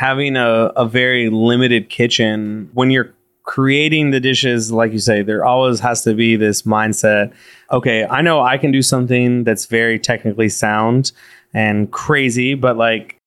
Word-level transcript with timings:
having 0.00 0.34
a, 0.34 0.72
a 0.76 0.86
very 0.86 1.28
limited 1.28 1.90
kitchen 1.90 2.70
when 2.72 2.90
you're 2.90 3.12
creating 3.42 4.12
the 4.12 4.18
dishes, 4.18 4.72
like 4.72 4.92
you 4.92 4.98
say, 4.98 5.20
there 5.20 5.44
always 5.44 5.78
has 5.78 6.02
to 6.02 6.14
be 6.14 6.36
this 6.36 6.62
mindset. 6.62 7.30
Okay, 7.70 8.06
I 8.06 8.22
know 8.22 8.40
I 8.40 8.56
can 8.56 8.72
do 8.72 8.80
something 8.80 9.44
that's 9.44 9.66
very 9.66 9.98
technically 9.98 10.48
sound 10.48 11.12
and 11.52 11.92
crazy, 11.92 12.54
but 12.54 12.78
like, 12.78 13.18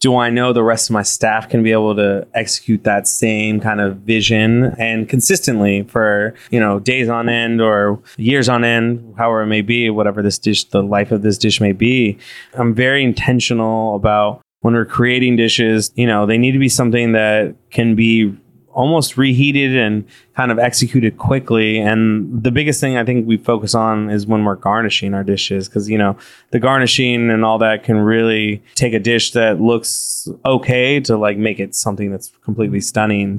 do 0.00 0.16
I 0.16 0.30
know 0.30 0.52
the 0.52 0.64
rest 0.64 0.90
of 0.90 0.94
my 0.94 1.02
staff 1.02 1.48
can 1.48 1.62
be 1.62 1.70
able 1.70 1.94
to 1.94 2.26
execute 2.34 2.82
that 2.82 3.06
same 3.06 3.60
kind 3.60 3.80
of 3.80 3.98
vision 3.98 4.74
and 4.80 5.08
consistently 5.08 5.84
for, 5.84 6.34
you 6.50 6.58
know, 6.58 6.80
days 6.80 7.08
on 7.08 7.28
end 7.28 7.60
or 7.60 8.00
years 8.16 8.48
on 8.48 8.64
end, 8.64 9.14
however 9.16 9.42
it 9.42 9.46
may 9.46 9.62
be, 9.62 9.90
whatever 9.90 10.22
this 10.22 10.38
dish, 10.38 10.64
the 10.64 10.82
life 10.82 11.12
of 11.12 11.22
this 11.22 11.38
dish 11.38 11.60
may 11.60 11.72
be. 11.72 12.18
I'm 12.54 12.74
very 12.74 13.04
intentional 13.04 13.94
about 13.94 14.42
when 14.66 14.74
we're 14.74 14.84
creating 14.84 15.36
dishes, 15.36 15.92
you 15.94 16.08
know, 16.08 16.26
they 16.26 16.36
need 16.36 16.50
to 16.50 16.58
be 16.58 16.68
something 16.68 17.12
that 17.12 17.54
can 17.70 17.94
be 17.94 18.36
almost 18.72 19.16
reheated 19.16 19.76
and 19.76 20.04
kind 20.34 20.50
of 20.50 20.58
executed 20.58 21.18
quickly. 21.18 21.78
And 21.78 22.42
the 22.42 22.50
biggest 22.50 22.80
thing 22.80 22.96
I 22.96 23.04
think 23.04 23.28
we 23.28 23.36
focus 23.36 23.76
on 23.76 24.10
is 24.10 24.26
when 24.26 24.44
we're 24.44 24.56
garnishing 24.56 25.14
our 25.14 25.22
dishes 25.22 25.68
because, 25.68 25.88
you 25.88 25.96
know, 25.96 26.18
the 26.50 26.58
garnishing 26.58 27.30
and 27.30 27.44
all 27.44 27.58
that 27.58 27.84
can 27.84 27.98
really 27.98 28.60
take 28.74 28.92
a 28.92 28.98
dish 28.98 29.30
that 29.30 29.60
looks 29.60 30.28
okay 30.44 30.98
to 30.98 31.16
like 31.16 31.38
make 31.38 31.60
it 31.60 31.76
something 31.76 32.10
that's 32.10 32.32
completely 32.42 32.80
stunning. 32.80 33.38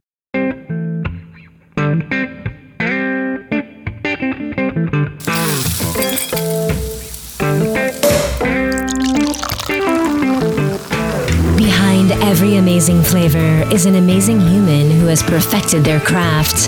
Every 12.28 12.58
amazing 12.58 13.02
flavor 13.02 13.64
is 13.74 13.86
an 13.86 13.96
amazing 13.96 14.38
human 14.38 14.92
who 14.92 15.06
has 15.06 15.24
perfected 15.24 15.82
their 15.82 16.02
craft. 16.02 16.68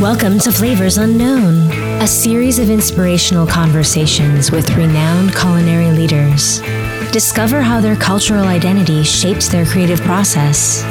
Welcome 0.00 0.38
to 0.38 0.50
Flavors 0.50 0.96
Unknown, 0.96 1.70
a 2.00 2.06
series 2.06 2.58
of 2.58 2.70
inspirational 2.70 3.46
conversations 3.46 4.50
with 4.50 4.74
renowned 4.76 5.34
culinary 5.36 5.90
leaders. 5.90 6.62
Discover 7.12 7.60
how 7.60 7.82
their 7.82 7.96
cultural 7.96 8.46
identity 8.46 9.04
shapes 9.04 9.48
their 9.48 9.66
creative 9.66 10.00
process. 10.00 10.82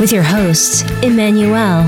With 0.00 0.10
your 0.10 0.24
host, 0.24 0.90
Emmanuel. 1.04 1.84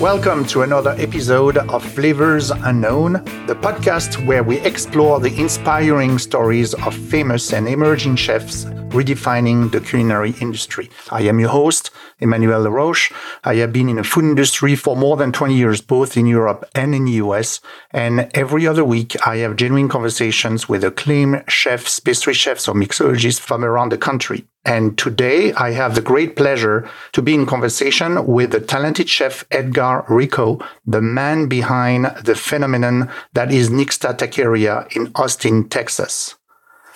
Welcome 0.00 0.44
to 0.46 0.62
another 0.62 0.90
episode 0.90 1.58
of 1.58 1.82
Flavors 1.82 2.52
Unknown, 2.52 3.14
the 3.48 3.56
podcast 3.56 4.24
where 4.26 4.44
we 4.44 4.60
explore 4.60 5.18
the 5.18 5.34
inspiring 5.36 6.20
stories 6.20 6.72
of 6.72 6.94
famous 6.94 7.52
and 7.52 7.66
emerging 7.66 8.14
chefs 8.14 8.66
redefining 8.90 9.72
the 9.72 9.80
culinary 9.80 10.36
industry. 10.40 10.88
I 11.10 11.22
am 11.22 11.40
your 11.40 11.48
host, 11.48 11.90
Emmanuel 12.20 12.62
Laroche. 12.62 13.12
I 13.44 13.56
have 13.56 13.72
been 13.72 13.88
in 13.88 13.96
the 13.96 14.04
food 14.04 14.24
industry 14.24 14.74
for 14.74 14.96
more 14.96 15.16
than 15.16 15.32
20 15.32 15.54
years, 15.54 15.80
both 15.80 16.16
in 16.16 16.26
Europe 16.26 16.64
and 16.74 16.94
in 16.94 17.04
the 17.04 17.12
US. 17.12 17.60
And 17.90 18.30
every 18.34 18.66
other 18.66 18.84
week, 18.84 19.16
I 19.26 19.36
have 19.38 19.56
genuine 19.56 19.88
conversations 19.88 20.68
with 20.68 20.84
acclaimed 20.84 21.44
chefs, 21.48 22.00
pastry 22.00 22.34
chefs, 22.34 22.68
or 22.68 22.74
mixologists 22.74 23.40
from 23.40 23.64
around 23.64 23.92
the 23.92 23.98
country. 23.98 24.46
And 24.64 24.98
today, 24.98 25.52
I 25.54 25.70
have 25.70 25.94
the 25.94 26.00
great 26.00 26.36
pleasure 26.36 26.88
to 27.12 27.22
be 27.22 27.34
in 27.34 27.46
conversation 27.46 28.26
with 28.26 28.50
the 28.50 28.60
talented 28.60 29.08
chef 29.08 29.44
Edgar 29.50 30.04
Rico, 30.08 30.58
the 30.86 31.00
man 31.00 31.48
behind 31.48 32.06
the 32.24 32.34
phenomenon 32.34 33.10
that 33.32 33.52
is 33.52 33.70
Nixta 33.70 34.16
Taqueria 34.16 34.94
in 34.94 35.10
Austin, 35.14 35.68
Texas. 35.68 36.37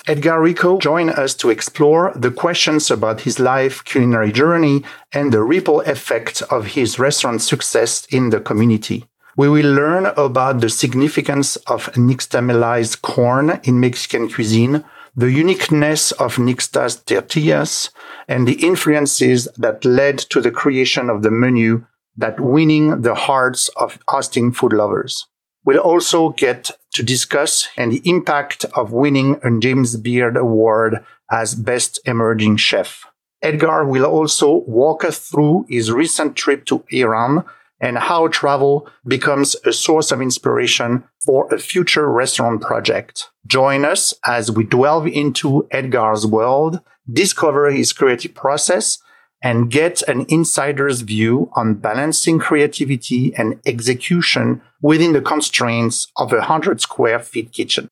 Edgar 0.08 0.40
Rico 0.40 0.78
joined 0.78 1.10
us 1.10 1.32
to 1.36 1.50
explore 1.50 2.12
the 2.16 2.32
questions 2.32 2.90
about 2.90 3.20
his 3.20 3.38
life 3.38 3.84
culinary 3.84 4.32
journey 4.32 4.82
and 5.12 5.32
the 5.32 5.42
ripple 5.44 5.80
effect 5.82 6.42
of 6.50 6.66
his 6.66 6.98
restaurant 6.98 7.40
success 7.40 8.04
in 8.10 8.30
the 8.30 8.40
community. 8.40 9.04
We 9.36 9.48
will 9.48 9.72
learn 9.72 10.06
about 10.06 10.60
the 10.60 10.70
significance 10.70 11.54
of 11.68 11.86
nixtamalized 11.92 13.02
corn 13.02 13.60
in 13.62 13.78
Mexican 13.78 14.28
cuisine, 14.28 14.84
the 15.14 15.30
uniqueness 15.30 16.10
of 16.12 16.36
Nixta's 16.36 16.96
tortillas, 16.96 17.90
and 18.26 18.48
the 18.48 18.60
influences 18.66 19.46
that 19.56 19.84
led 19.84 20.18
to 20.18 20.40
the 20.40 20.50
creation 20.50 21.10
of 21.10 21.22
the 21.22 21.30
menu 21.30 21.86
that 22.16 22.40
winning 22.40 23.02
the 23.02 23.14
hearts 23.14 23.68
of 23.76 24.00
Austin 24.08 24.50
food 24.50 24.72
lovers. 24.72 25.28
We'll 25.64 25.78
also 25.78 26.30
get 26.30 26.70
to 26.94 27.02
discuss 27.02 27.68
and 27.76 27.92
the 27.92 28.02
impact 28.04 28.64
of 28.74 28.92
winning 28.92 29.38
a 29.42 29.60
James 29.60 29.96
Beard 29.96 30.36
Award 30.36 31.04
as 31.30 31.54
Best 31.54 32.00
Emerging 32.04 32.56
Chef. 32.56 33.06
Edgar 33.42 33.84
will 33.84 34.04
also 34.04 34.62
walk 34.66 35.04
us 35.04 35.18
through 35.18 35.66
his 35.68 35.90
recent 35.90 36.36
trip 36.36 36.64
to 36.66 36.84
Iran 36.90 37.44
and 37.80 37.98
how 37.98 38.28
travel 38.28 38.88
becomes 39.06 39.56
a 39.64 39.72
source 39.72 40.12
of 40.12 40.22
inspiration 40.22 41.02
for 41.24 41.52
a 41.52 41.58
future 41.58 42.08
restaurant 42.10 42.62
project. 42.62 43.30
Join 43.46 43.84
us 43.84 44.14
as 44.24 44.50
we 44.52 44.64
delve 44.64 45.08
into 45.08 45.66
Edgar's 45.72 46.24
world, 46.24 46.80
discover 47.12 47.70
his 47.70 47.92
creative 47.92 48.34
process, 48.34 48.98
and 49.42 49.70
get 49.70 50.02
an 50.02 50.24
insider's 50.28 51.00
view 51.00 51.50
on 51.54 51.74
balancing 51.74 52.38
creativity 52.38 53.34
and 53.34 53.60
execution 53.66 54.62
within 54.80 55.12
the 55.12 55.20
constraints 55.20 56.08
of 56.16 56.32
a 56.32 56.36
100 56.36 56.80
square 56.80 57.18
feet 57.18 57.52
kitchen. 57.52 57.88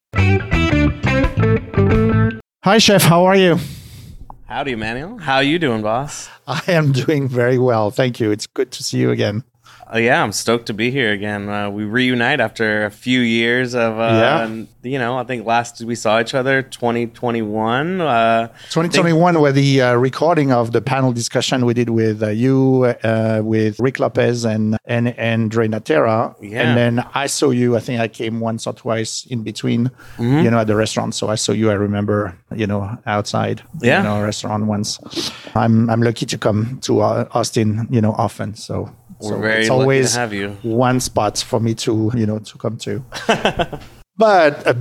Hi, 2.64 2.78
Chef. 2.78 3.02
How 3.02 3.24
are 3.24 3.36
you? 3.36 3.58
Howdy, 4.46 4.72
Emmanuel. 4.72 5.18
How 5.18 5.36
are 5.36 5.42
you 5.42 5.58
doing, 5.58 5.82
boss? 5.82 6.28
I 6.46 6.60
am 6.68 6.92
doing 6.92 7.28
very 7.28 7.58
well. 7.58 7.90
Thank 7.90 8.18
you. 8.18 8.30
It's 8.32 8.46
good 8.46 8.72
to 8.72 8.82
see 8.82 8.98
you 8.98 9.10
again. 9.10 9.44
Uh, 9.92 9.98
yeah, 9.98 10.22
I'm 10.22 10.30
stoked 10.30 10.66
to 10.66 10.74
be 10.74 10.90
here 10.90 11.10
again. 11.12 11.48
Uh, 11.48 11.68
we 11.68 11.84
reunite 11.84 12.38
after 12.38 12.84
a 12.84 12.90
few 12.90 13.20
years 13.20 13.74
of, 13.74 13.98
uh, 13.98 14.02
yeah. 14.02 14.64
you 14.82 14.98
know, 14.98 15.18
I 15.18 15.24
think 15.24 15.44
last 15.44 15.82
we 15.82 15.96
saw 15.96 16.20
each 16.20 16.32
other 16.32 16.62
2021. 16.62 18.00
Uh, 18.00 18.46
2021 18.68 19.34
think- 19.34 19.42
were 19.42 19.50
the 19.50 19.82
uh, 19.82 19.94
recording 19.94 20.52
of 20.52 20.70
the 20.70 20.80
panel 20.80 21.12
discussion 21.12 21.66
we 21.66 21.74
did 21.74 21.90
with 21.90 22.22
uh, 22.22 22.28
you, 22.28 22.94
with 23.42 23.80
Rick 23.80 23.98
Lopez 23.98 24.44
and 24.44 24.78
and 24.84 25.08
and 25.18 25.50
Dre 25.50 25.66
Natera. 25.66 26.36
Yeah. 26.40 26.62
And 26.62 26.76
then 26.76 27.06
I 27.14 27.26
saw 27.26 27.50
you. 27.50 27.76
I 27.76 27.80
think 27.80 28.00
I 28.00 28.06
came 28.06 28.38
once 28.38 28.68
or 28.68 28.72
twice 28.72 29.26
in 29.26 29.42
between, 29.42 29.90
mm-hmm. 30.18 30.44
you 30.44 30.50
know, 30.50 30.60
at 30.60 30.68
the 30.68 30.76
restaurant. 30.76 31.16
So 31.16 31.28
I 31.28 31.34
saw 31.34 31.52
you. 31.52 31.70
I 31.70 31.74
remember, 31.74 32.38
you 32.54 32.66
know, 32.66 32.96
outside, 33.06 33.62
yeah, 33.80 33.98
you 33.98 34.04
know, 34.04 34.22
restaurant 34.22 34.66
once. 34.66 35.00
I'm 35.56 35.90
I'm 35.90 36.02
lucky 36.02 36.26
to 36.26 36.38
come 36.38 36.78
to 36.82 37.02
Austin, 37.02 37.88
you 37.90 38.00
know, 38.00 38.12
often. 38.12 38.54
So 38.54 38.90
we're 39.20 39.30
so 39.30 39.40
very 39.40 39.60
it's 39.60 39.70
always 39.70 40.14
have 40.14 40.32
you. 40.32 40.56
one 40.62 41.00
spot 41.00 41.38
for 41.38 41.60
me 41.60 41.74
to 41.74 42.10
you 42.14 42.26
know 42.26 42.38
to 42.38 42.58
come 42.58 42.76
to. 42.78 43.02
but 44.16 44.66
uh, 44.66 44.74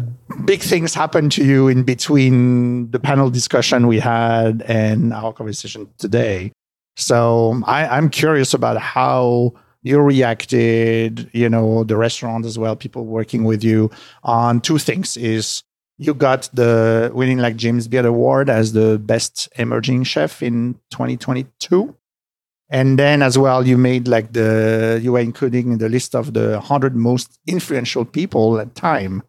big 0.46 0.62
things 0.62 0.94
happened 0.94 1.32
to 1.34 1.44
you 1.44 1.68
in 1.68 1.84
between 1.84 2.90
the 2.92 3.00
panel 3.00 3.30
discussion 3.30 3.88
we 3.88 4.00
had 4.00 4.62
and 4.64 5.14
our 5.14 5.34
conversation 5.34 5.90
today. 5.98 6.52
So 6.96 7.62
I, 7.66 7.88
I'm 7.88 8.10
curious 8.10 8.54
about 8.54 8.78
how 8.78 9.54
you 9.82 10.00
reacted, 10.00 11.30
you 11.34 11.50
know, 11.50 11.84
the 11.86 11.96
restaurant 11.96 12.46
as 12.46 12.60
well, 12.60 12.76
people 12.76 13.06
working 13.06 13.46
with 13.46 13.64
you 13.64 13.90
on 14.24 14.60
two 14.60 14.78
things 14.78 15.16
is 15.16 15.64
you 15.98 16.14
got 16.14 16.50
the 16.54 17.12
winning 17.14 17.38
like 17.38 17.56
James 17.56 17.88
Beard 17.88 18.06
Award 18.06 18.50
as 18.50 18.74
the 18.74 19.00
best 19.00 19.50
emerging 19.58 20.04
chef 20.04 20.42
in 20.42 20.76
2022. 20.92 21.96
And 22.70 23.00
then 23.00 23.22
as 23.22 23.38
well, 23.38 23.66
you 23.66 23.78
made 23.78 24.08
like 24.08 24.34
the, 24.34 25.00
you 25.02 25.14
were 25.14 25.20
including 25.20 25.72
in 25.72 25.78
the 25.80 25.90
list 25.90 26.16
of 26.16 26.34
the 26.34 26.52
100 26.52 26.96
most 26.96 27.40
influential 27.48 28.06
people 28.06 28.60
at 28.60 28.76
Time. 28.76 29.24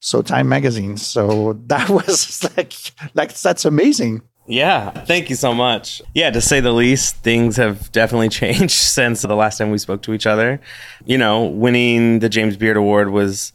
So 0.00 0.20
Time 0.20 0.48
magazine. 0.48 0.98
So 0.98 1.54
that 1.66 1.88
was 2.06 2.44
like, 2.56 2.74
like, 3.14 3.34
that's 3.34 3.64
amazing. 3.64 4.22
Yeah, 4.46 4.90
thank 4.90 5.30
you 5.30 5.36
so 5.36 5.54
much. 5.54 6.02
Yeah, 6.12 6.30
to 6.30 6.40
say 6.40 6.60
the 6.60 6.72
least, 6.72 7.16
things 7.16 7.56
have 7.56 7.90
definitely 7.92 8.28
changed 8.40 8.72
since 8.72 9.22
the 9.22 9.34
last 9.34 9.58
time 9.58 9.70
we 9.70 9.78
spoke 9.78 10.02
to 10.02 10.12
each 10.12 10.26
other. 10.26 10.60
You 11.06 11.16
know, 11.16 11.44
winning 11.44 12.18
the 12.18 12.28
James 12.28 12.56
Beard 12.56 12.76
Award 12.76 13.10
was, 13.10 13.52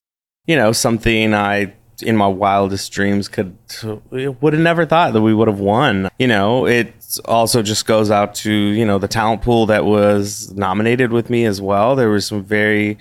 you 0.48 0.56
know, 0.56 0.72
something 0.72 1.34
I 1.34 1.74
in 2.02 2.16
my 2.16 2.28
wildest 2.28 2.92
dreams 2.94 3.28
could 3.28 3.58
would 4.10 4.54
have 4.54 4.62
never 4.62 4.86
thought 4.86 5.14
that 5.14 5.22
we 5.22 5.34
would 5.34 5.48
have 5.48 5.60
won. 5.60 6.10
You 6.18 6.28
know, 6.28 6.66
it 6.66 6.94
also 7.26 7.62
just 7.64 7.86
goes 7.86 8.12
out 8.12 8.36
to 8.36 8.52
you 8.52 8.86
know 8.86 9.00
the 9.00 9.08
talent 9.08 9.42
pool 9.42 9.66
that 9.68 9.86
was 9.86 10.54
nominated 10.54 11.12
with 11.12 11.30
me 11.30 11.46
as 11.46 11.62
well. 11.62 11.96
There 11.96 12.10
were 12.10 12.22
some 12.22 12.44
very 12.44 12.98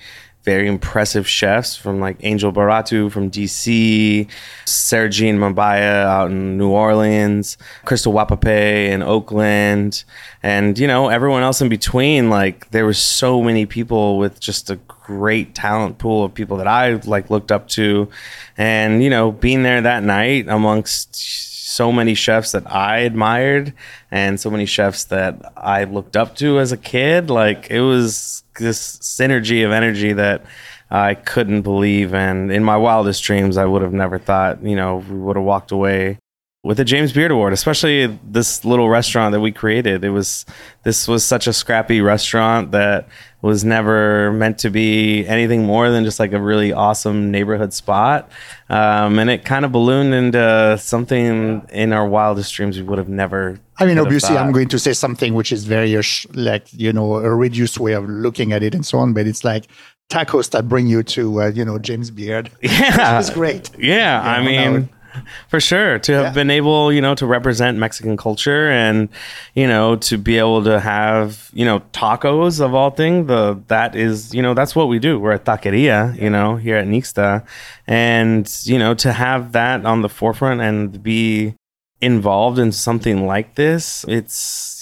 very 0.49 0.67
impressive 0.67 1.29
chefs 1.29 1.77
from 1.77 2.01
like 2.01 2.17
Angel 2.21 2.51
Barreto 2.51 3.11
from 3.11 3.31
DC, 3.31 4.27
Serigne 4.65 5.37
Mbaye 5.37 6.05
out 6.05 6.31
in 6.31 6.57
New 6.57 6.71
Orleans, 6.71 7.59
Crystal 7.85 8.15
Wahpepah 8.15 8.89
in 8.89 9.03
Oakland, 9.03 10.05
and 10.43 10.79
you 10.79 10.87
know 10.87 11.09
everyone 11.09 11.43
else 11.43 11.61
in 11.61 11.69
between. 11.69 12.31
Like 12.31 12.71
there 12.71 12.87
were 12.87 12.95
so 12.95 13.43
many 13.43 13.67
people 13.67 14.17
with 14.17 14.41
just 14.41 14.71
a 14.71 14.77
great 14.87 15.55
talent 15.55 15.99
pool 15.99 16.25
of 16.25 16.33
people 16.33 16.57
that 16.57 16.67
I 16.67 16.95
like 16.95 17.29
looked 17.29 17.53
up 17.53 17.69
to, 17.77 18.09
and 18.57 19.03
you 19.03 19.11
know 19.11 19.33
being 19.33 19.65
there 19.65 19.83
that 19.83 20.03
night 20.03 20.47
amongst 20.49 21.48
so 21.79 21.93
many 21.93 22.13
chefs 22.15 22.51
that 22.51 22.67
I 22.67 22.99
admired 23.11 23.73
and 24.11 24.41
so 24.41 24.51
many 24.51 24.67
chefs 24.67 25.05
that 25.05 25.53
I 25.57 25.85
looked 25.85 26.17
up 26.17 26.35
to 26.39 26.59
as 26.59 26.73
a 26.73 26.77
kid. 26.77 27.31
Like 27.31 27.71
it 27.71 27.83
was 27.83 28.43
this 28.59 28.97
synergy 28.97 29.65
of 29.65 29.71
energy 29.71 30.13
that 30.13 30.43
I 30.91 31.15
couldn't 31.15 31.63
believe. 31.63 32.15
And 32.15 32.51
in 32.51 32.65
my 32.65 32.77
wildest 32.77 33.23
dreams, 33.23 33.57
I 33.57 33.65
would 33.65 33.83
have 33.83 33.93
never 33.93 34.19
thought, 34.19 34.61
you 34.65 34.75
know, 34.75 35.05
we 35.09 35.17
would 35.17 35.37
have 35.37 35.45
walked 35.45 35.71
away 35.71 36.19
with 36.65 36.81
a 36.81 36.85
James 36.85 37.13
Beard 37.13 37.31
Award, 37.31 37.53
especially 37.53 38.19
this 38.25 38.65
little 38.65 38.89
restaurant 38.89 39.33
that 39.33 39.41
we 39.41 39.53
created. 39.53 40.05
It 40.05 40.11
was 40.11 40.45
this 40.83 41.07
was 41.07 41.25
such 41.25 41.47
a 41.47 41.53
scrappy 41.53 42.01
restaurant 42.01 42.73
that 42.73 43.09
was 43.43 43.65
never 43.65 44.33
meant 44.33 44.59
to 44.59 44.71
be 44.71 45.25
anything 45.27 45.65
more 45.65 45.91
than 45.91 46.05
just 46.05 46.19
like 46.19 46.33
a 46.33 46.41
really 46.41 46.73
awesome 46.73 47.31
neighborhood 47.31 47.73
spot, 47.73 48.29
um, 48.69 49.19
and 49.21 49.31
it 49.31 49.45
kind 49.45 49.65
of 49.65 49.71
ballooned 49.71 50.13
into 50.13 50.77
something 50.79 51.65
in 51.71 51.93
our 51.93 52.09
wildest 52.09 52.53
dreams 52.55 52.77
we 52.77 52.83
would 52.83 52.99
have 52.99 53.09
never. 53.09 53.61
I 53.79 53.87
mean, 53.87 53.99
obviously. 53.99 54.37
I'm 54.37 54.51
going 54.51 54.69
to 54.69 54.79
say 54.79 54.93
something 54.93 55.35
which 55.35 55.53
is 55.53 55.65
very 55.65 55.97
uh, 55.97 56.03
like 56.35 56.67
you 56.73 56.93
know 56.93 57.15
a 57.15 57.35
reduced 57.35 57.79
way 57.79 57.93
of 57.93 58.09
looking 58.09 58.53
at 58.53 58.65
it 58.65 58.75
and 58.75 58.85
so 58.85 58.99
on, 58.99 59.13
but 59.13 59.29
it's 59.29 59.45
like 59.45 59.69
tacos 60.11 60.51
that 60.51 60.69
bring 60.69 60.89
you 60.89 61.03
to 61.05 61.43
uh, 61.43 61.47
you 61.49 61.65
know 61.65 61.79
James 61.79 62.11
Beard. 62.11 62.51
Yeah, 62.61 63.19
It's 63.21 63.31
great. 63.31 63.71
Yeah, 63.79 64.21
I 64.21 64.43
mean, 64.43 64.89
for 65.49 65.61
sure 65.61 65.99
to 66.01 66.13
have 66.13 66.25
Yeah. 66.27 66.33
been 66.33 66.51
able, 66.51 66.93
you 66.93 67.01
know, 67.01 67.15
to 67.15 67.27
represent 67.27 67.79
Mexican 67.79 68.17
culture 68.17 68.69
and 68.71 69.09
you 69.55 69.67
know 69.67 69.97
to 69.97 70.19
be 70.19 70.39
able 70.39 70.63
to 70.65 70.79
have 70.81 71.51
you 71.53 71.65
know 71.65 71.81
tacos 71.93 72.61
of 72.61 72.75
all 72.75 72.91
things. 72.91 73.27
The 73.29 73.61
that 73.69 73.95
is 73.97 74.35
you 74.35 74.43
know 74.43 74.55
that's 74.55 74.75
what 74.77 74.89
we 74.89 74.99
do. 74.99 75.19
We're 75.19 75.33
a 75.33 75.39
taqueria, 75.39 76.21
you 76.21 76.31
know, 76.31 76.57
here 76.57 76.77
at 76.77 76.87
Nixta, 76.87 77.45
and 77.87 78.49
you 78.65 78.79
know 78.79 78.95
to 78.95 79.13
have 79.13 79.53
that 79.53 79.85
on 79.85 80.03
the 80.03 80.09
forefront 80.09 80.61
and 80.61 81.03
be 81.03 81.55
involved 82.01 82.59
in 82.59 82.71
something 82.71 83.27
like 83.27 83.57
this, 83.57 84.05
it's 84.07 84.78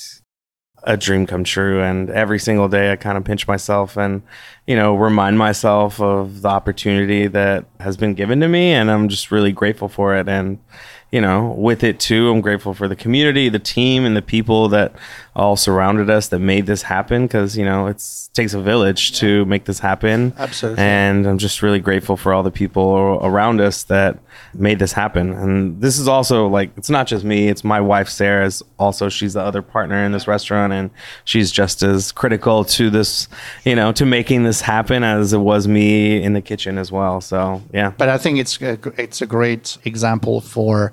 a 0.87 0.97
dream 0.97 1.27
come 1.27 1.45
true. 1.45 1.83
And 1.83 2.09
every 2.11 2.39
single 2.39 2.69
day 2.69 2.93
i 2.93 2.97
kind 2.97 3.19
of 3.19 3.25
pinch 3.25 3.47
myself 3.47 3.97
and 3.97 4.23
you 4.67 4.77
know 4.77 4.95
remind 4.95 5.39
myself 5.39 6.01
of 6.01 6.43
the 6.43 6.49
opportunity 6.49 7.27
that 7.27 7.67
has 7.81 7.97
been 7.97 8.15
given 8.15 8.41
to 8.41 8.49
me. 8.49 8.73
And 8.73 8.91
i'm 8.91 9.09
just 9.09 9.31
really 9.31 9.53
grateful 9.53 9.89
for 9.89 10.17
it. 10.17 10.29
And 10.29 10.59
you 11.13 11.21
know 11.21 11.55
with 11.57 11.85
it 11.85 12.01
too 12.01 12.31
i'm 12.31 12.41
grateful 12.41 12.75
for 12.75 12.89
the 12.89 12.97
community 12.97 13.49
the 13.49 13.61
team 13.61 14.05
and 14.05 14.17
the 14.17 14.23
people 14.23 14.69
that 14.69 14.93
all 15.37 15.55
surrounded 15.55 16.09
us 16.09 16.29
that 16.29 16.39
made 16.39 16.65
this 16.65 16.83
happen 16.83 17.27
because 17.27 17.57
you 17.57 17.65
know 17.65 17.87
it's 17.87 18.29
takes 18.29 18.55
a 18.55 18.61
village 18.61 19.13
to 19.19 19.45
make 19.45 19.65
this 19.67 19.79
happen. 19.79 20.33
Absolutely. 20.39 20.83
and 20.83 21.27
i'm 21.27 21.39
just 21.39 21.63
really 21.63 21.79
grateful 21.79 22.17
for 22.17 22.33
all 22.33 22.43
the 22.43 22.51
people 22.51 23.19
around 23.23 23.61
us 23.61 23.85
that 23.85 24.19
made 24.55 24.79
this 24.79 24.93
happen. 24.93 25.33
And 25.33 25.81
this 25.81 25.99
is 25.99 26.09
also 26.09 26.49
like 26.49 26.71
it's 26.77 26.91
not 26.91 27.07
just 27.07 27.25
me 27.25 27.49
it's 27.49 27.65
my 27.65 27.81
wife 27.81 28.09
sarah's 28.09 28.63
also 28.79 29.09
she's 29.09 29.35
the 29.35 29.41
other 29.41 29.63
partner 29.63 30.05
in 30.05 30.13
this 30.13 30.27
restaurant 30.27 30.73
and 30.73 30.91
she's 31.25 31.53
just 31.53 31.83
as 31.83 32.13
critical 32.13 32.65
to 32.65 32.91
this 32.91 33.29
you 33.65 33.77
know 33.77 33.93
to 33.93 34.07
making 34.07 34.45
this 34.45 34.63
happen 34.63 35.03
as 35.05 35.33
it 35.33 35.39
was 35.39 35.69
me 35.69 36.23
in 36.23 36.33
the 36.33 36.43
kitchen 36.43 36.79
as 36.79 36.91
well. 36.91 37.21
So 37.21 37.63
yeah. 37.73 37.93
But 37.97 38.09
I 38.09 38.19
think 38.19 38.39
it's 38.39 38.61
a, 38.61 38.79
it's 38.97 39.21
a 39.21 39.27
great 39.27 39.77
example 39.85 40.41
for 40.41 40.93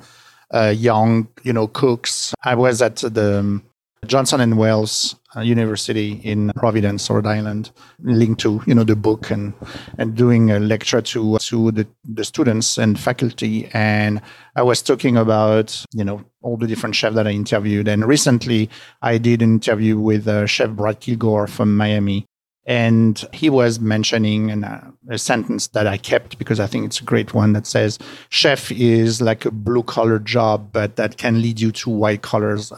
uh, 0.54 0.74
young, 0.76 1.28
you 1.44 1.54
know, 1.54 1.68
cooks. 1.68 2.34
I 2.44 2.56
was 2.56 2.82
at 2.82 2.98
the 2.98 3.40
um, 3.40 3.64
Johnson 4.04 4.42
and 4.42 4.58
Wales 4.58 5.16
uh, 5.36 5.42
University 5.42 6.22
in 6.24 6.52
Providence, 6.56 7.10
Rhode 7.10 7.26
Island, 7.26 7.72
linked 8.02 8.42
to 8.42 8.62
you 8.66 8.76
know 8.76 8.84
the 8.84 8.96
book 8.96 9.32
and 9.32 9.54
and 9.98 10.16
doing 10.16 10.52
a 10.52 10.60
lecture 10.60 11.02
to 11.02 11.38
to 11.40 11.72
the, 11.72 11.88
the 12.04 12.24
students 12.24 12.78
and 12.78 13.00
faculty. 13.00 13.70
And 13.74 14.22
I 14.56 14.62
was 14.62 14.82
talking 14.82 15.18
about 15.18 15.86
you 15.94 16.04
know 16.04 16.24
all 16.42 16.58
the 16.58 16.68
different 16.68 16.96
chefs 16.96 17.16
that 17.16 17.28
I 17.28 17.32
interviewed. 17.32 17.88
And 17.88 18.06
recently, 18.06 18.70
I 19.02 19.18
did 19.18 19.42
an 19.42 19.54
interview 19.54 20.00
with 20.00 20.28
uh, 20.28 20.46
Chef 20.46 20.70
Brad 20.72 21.00
Kilgore 21.00 21.48
from 21.48 21.76
Miami. 21.76 22.26
And 22.66 23.24
he 23.34 23.50
was 23.50 23.80
mentioning 23.80 24.50
an, 24.50 24.64
uh, 24.64 24.92
a 25.10 25.18
sentence 25.18 25.68
that 25.68 25.86
I 25.86 25.98
kept 25.98 26.38
because 26.38 26.62
I 26.62 26.68
think 26.68 26.86
it's 26.86 27.02
a 27.02 27.04
great 27.04 27.34
one 27.34 27.52
that 27.54 27.68
says, 27.68 28.00
"Chef 28.30 28.72
is 28.72 29.22
like 29.22 29.44
a 29.46 29.52
blue 29.52 29.84
collar 29.84 30.18
job, 30.20 30.70
but 30.72 30.96
that 30.96 31.18
can 31.18 31.42
lead 31.42 31.60
you 31.60 31.72
to 31.74 31.90
white 31.90 32.22
collars, 32.22 32.72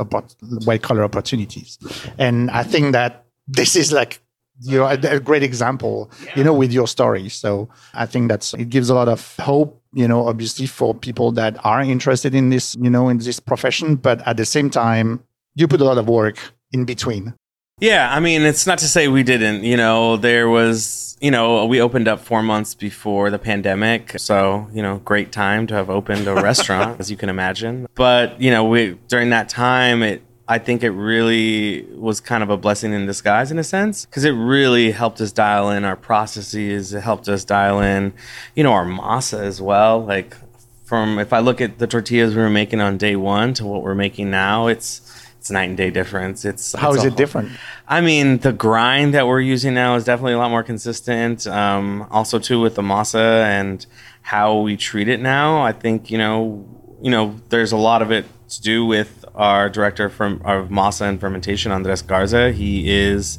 white 0.66 0.82
collar 0.82 1.04
opportunities." 1.04 1.78
And 2.18 2.50
I 2.50 2.64
think 2.64 2.94
that 2.94 3.26
this 3.48 3.76
is 3.76 3.92
like 3.92 4.22
you 4.62 4.78
know 4.78 4.86
a, 4.86 4.98
a 5.16 5.20
great 5.20 5.44
example, 5.44 6.10
you 6.36 6.44
know, 6.44 6.54
with 6.54 6.72
your 6.72 6.88
story. 6.88 7.30
So 7.30 7.70
I 7.94 8.06
think 8.06 8.30
that's 8.30 8.54
it 8.54 8.70
gives 8.70 8.90
a 8.90 8.96
lot 8.96 9.08
of 9.08 9.36
hope, 9.38 9.82
you 9.94 10.08
know, 10.08 10.28
obviously 10.28 10.66
for 10.66 10.94
people 10.94 11.32
that 11.34 11.64
are 11.66 11.82
interested 11.82 12.34
in 12.34 12.50
this, 12.50 12.76
you 12.80 12.90
know, 12.90 13.10
in 13.10 13.18
this 13.18 13.40
profession, 13.40 13.96
but 13.96 14.26
at 14.28 14.38
the 14.38 14.46
same 14.46 14.70
time, 14.70 15.24
you 15.56 15.68
put 15.68 15.82
a 15.82 15.86
lot 15.86 15.98
of 15.98 16.08
work 16.08 16.38
in 16.72 16.86
between. 16.86 17.34
Yeah, 17.82 18.10
I 18.10 18.22
mean, 18.22 18.44
it's 18.44 18.66
not 18.66 18.78
to 18.80 18.88
say 18.88 19.10
we 19.10 19.24
didn't. 19.24 19.66
You 19.66 19.76
know, 19.76 20.16
there 20.16 20.48
was, 20.48 21.18
you 21.20 21.30
know, 21.30 21.66
we 21.66 21.82
opened 21.82 22.08
up 22.08 22.22
four 22.22 22.42
months 22.42 22.74
before 22.74 23.30
the 23.30 23.40
pandemic. 23.40 24.18
So, 24.18 24.70
you 24.72 24.82
know, 24.82 25.00
great 25.00 25.34
time 25.34 25.68
to 25.68 25.74
have 25.74 25.90
opened 25.90 26.26
a 26.28 26.36
restaurant, 26.42 27.02
as 27.02 27.12
you 27.12 27.18
can 27.18 27.28
imagine. 27.28 27.88
But, 27.94 28.40
you 28.40 28.50
know, 28.50 28.64
we 28.64 28.98
during 29.10 29.30
that 29.32 29.50
time, 29.50 30.04
it, 30.04 30.22
I 30.48 30.58
think 30.58 30.84
it 30.84 30.92
really 30.92 31.86
was 31.96 32.22
kind 32.22 32.44
of 32.44 32.50
a 32.50 32.56
blessing 32.56 32.94
in 32.94 33.06
disguise 33.08 33.52
in 33.52 33.60
a 33.60 33.64
sense 33.64 34.06
because 34.06 34.24
it 34.24 34.32
really 34.32 34.92
helped 34.92 35.20
us 35.20 35.34
dial 35.34 35.70
in 35.70 35.84
our 35.84 35.98
processes. 35.98 36.94
It 36.94 37.02
helped 37.02 37.28
us 37.28 37.44
dial 37.44 37.82
in, 37.82 38.14
you 38.56 38.64
know, 38.64 38.72
our 38.72 38.86
masa 38.86 39.42
as 39.42 39.62
well. 39.62 40.00
Like, 40.00 40.38
from 40.86 41.20
if 41.20 41.34
I 41.34 41.40
look 41.40 41.60
at 41.60 41.80
the 41.80 41.88
tortillas 41.88 42.36
we 42.36 42.42
were 42.42 42.50
making 42.50 42.80
on 42.80 42.98
day 42.98 43.18
one 43.18 43.54
to 43.56 43.66
what 43.66 43.82
we're 43.82 43.96
making 43.96 44.30
now, 44.30 44.68
it's, 44.68 45.02
it's 45.46 45.52
night 45.52 45.66
and 45.70 45.78
day 45.78 45.92
difference. 45.92 46.44
It's 46.44 46.74
How 46.74 46.90
it's 46.90 46.98
is 47.00 47.04
it 47.06 47.10
whole- 47.10 47.18
different? 47.18 47.52
I 47.88 48.02
mean, 48.02 48.40
the 48.40 48.52
grind 48.52 49.14
that 49.14 49.28
we're 49.28 49.42
using 49.42 49.76
now 49.76 49.94
is 49.96 50.04
definitely 50.04 50.34
a 50.34 50.40
lot 50.40 50.50
more 50.50 50.64
consistent. 50.64 51.46
Um, 51.46 52.08
also, 52.10 52.40
too, 52.40 52.60
with 52.60 52.74
the 52.74 52.82
masa 52.82 53.44
and 53.44 53.86
how 54.24 54.58
we 54.58 54.76
treat 54.76 55.08
it 55.08 55.22
now, 55.22 55.62
I 55.62 55.72
think 55.72 56.10
you 56.10 56.18
know, 56.18 56.66
you 57.00 57.12
know, 57.12 57.36
there's 57.50 57.72
a 57.72 57.78
lot 57.78 58.02
of 58.02 58.10
it 58.12 58.26
to 58.50 58.62
do 58.64 58.86
with 58.88 59.24
our 59.36 59.70
director 59.70 60.10
from 60.10 60.42
of 60.44 60.70
masa 60.70 61.02
and 61.10 61.20
fermentation, 61.20 61.72
Andres 61.72 62.02
Garza. 62.02 62.52
He 62.52 62.90
is 62.90 63.38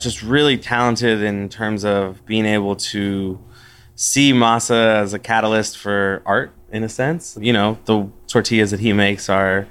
just 0.00 0.22
really 0.22 0.58
talented 0.58 1.22
in 1.22 1.48
terms 1.48 1.82
of 1.82 2.24
being 2.26 2.44
able 2.44 2.76
to 2.76 3.38
see 3.94 4.34
masa 4.34 4.98
as 5.00 5.14
a 5.14 5.18
catalyst 5.18 5.78
for 5.78 6.20
art 6.26 6.52
in 6.70 6.84
a 6.84 6.90
sense. 6.90 7.38
You 7.40 7.54
know, 7.54 7.78
the 7.86 8.06
tortillas 8.26 8.70
that 8.70 8.80
he 8.80 8.92
makes 8.92 9.30
are 9.30 9.66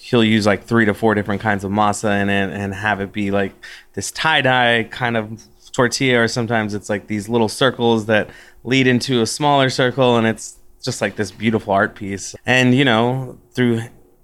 he'll 0.00 0.24
use 0.24 0.46
like 0.46 0.64
three 0.64 0.86
to 0.86 0.94
four 0.94 1.14
different 1.14 1.42
kinds 1.42 1.62
of 1.62 1.70
masa 1.70 2.20
in 2.22 2.30
it 2.30 2.50
and 2.50 2.74
have 2.74 3.00
it 3.00 3.12
be 3.12 3.30
like 3.30 3.52
this 3.92 4.10
tie-dye 4.10 4.82
kind 4.84 5.16
of 5.16 5.42
tortilla 5.72 6.22
or 6.22 6.26
sometimes 6.26 6.72
it's 6.72 6.88
like 6.88 7.06
these 7.06 7.28
little 7.28 7.48
circles 7.48 8.06
that 8.06 8.30
lead 8.64 8.86
into 8.86 9.20
a 9.20 9.26
smaller 9.26 9.68
circle 9.68 10.16
and 10.16 10.26
it's 10.26 10.58
just 10.82 11.00
like 11.00 11.16
this 11.16 11.30
beautiful 11.30 11.72
art 11.72 11.94
piece. 11.94 12.34
And 12.46 12.74
you 12.74 12.84
know, 12.84 13.38
through 13.52 13.82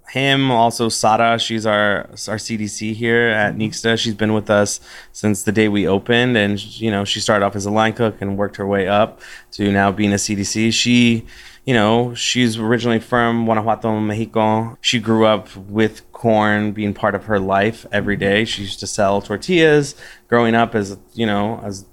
him, 0.09 0.50
also 0.50 0.88
Sada, 0.88 1.38
she's 1.38 1.66
our 1.66 2.09
our 2.28 2.37
CDC 2.37 2.95
here 2.95 3.28
at 3.28 3.54
mm-hmm. 3.54 3.62
Nixta. 3.62 3.99
She's 3.99 4.14
been 4.14 4.33
with 4.33 4.50
us 4.50 4.80
since 5.12 5.42
the 5.42 5.52
day 5.52 5.68
we 5.68 5.87
opened, 5.87 6.37
and 6.37 6.62
you 6.80 6.90
know, 6.90 7.04
she 7.04 7.21
started 7.21 7.45
off 7.45 7.56
as 7.56 7.66
a 7.66 7.71
line 7.71 7.92
cook 7.92 8.21
and 8.21 8.38
worked 8.38 8.56
her 8.56 8.66
way 8.66 8.88
up 8.88 9.21
to 9.52 9.71
now 9.71 9.92
being 9.92 10.12
a 10.12 10.16
CDC. 10.16 10.73
She, 10.73 11.26
you 11.66 11.75
know, 11.75 12.14
she's 12.14 12.56
originally 12.58 13.00
from 13.00 13.44
Guanajuato, 13.44 13.99
Mexico. 13.99 14.78
She 14.80 15.00
grew 15.00 15.26
up 15.26 15.54
with 15.56 16.11
corn 16.12 16.70
being 16.70 16.94
part 16.94 17.16
of 17.16 17.25
her 17.25 17.40
life 17.40 17.85
every 17.90 18.16
day. 18.16 18.44
She 18.44 18.62
used 18.62 18.78
to 18.80 18.87
sell 18.87 19.20
tortillas 19.20 19.96
growing 20.28 20.54
up 20.54 20.76
as 20.76 20.96
you 21.14 21.26
know 21.26 21.61
as 21.64 21.85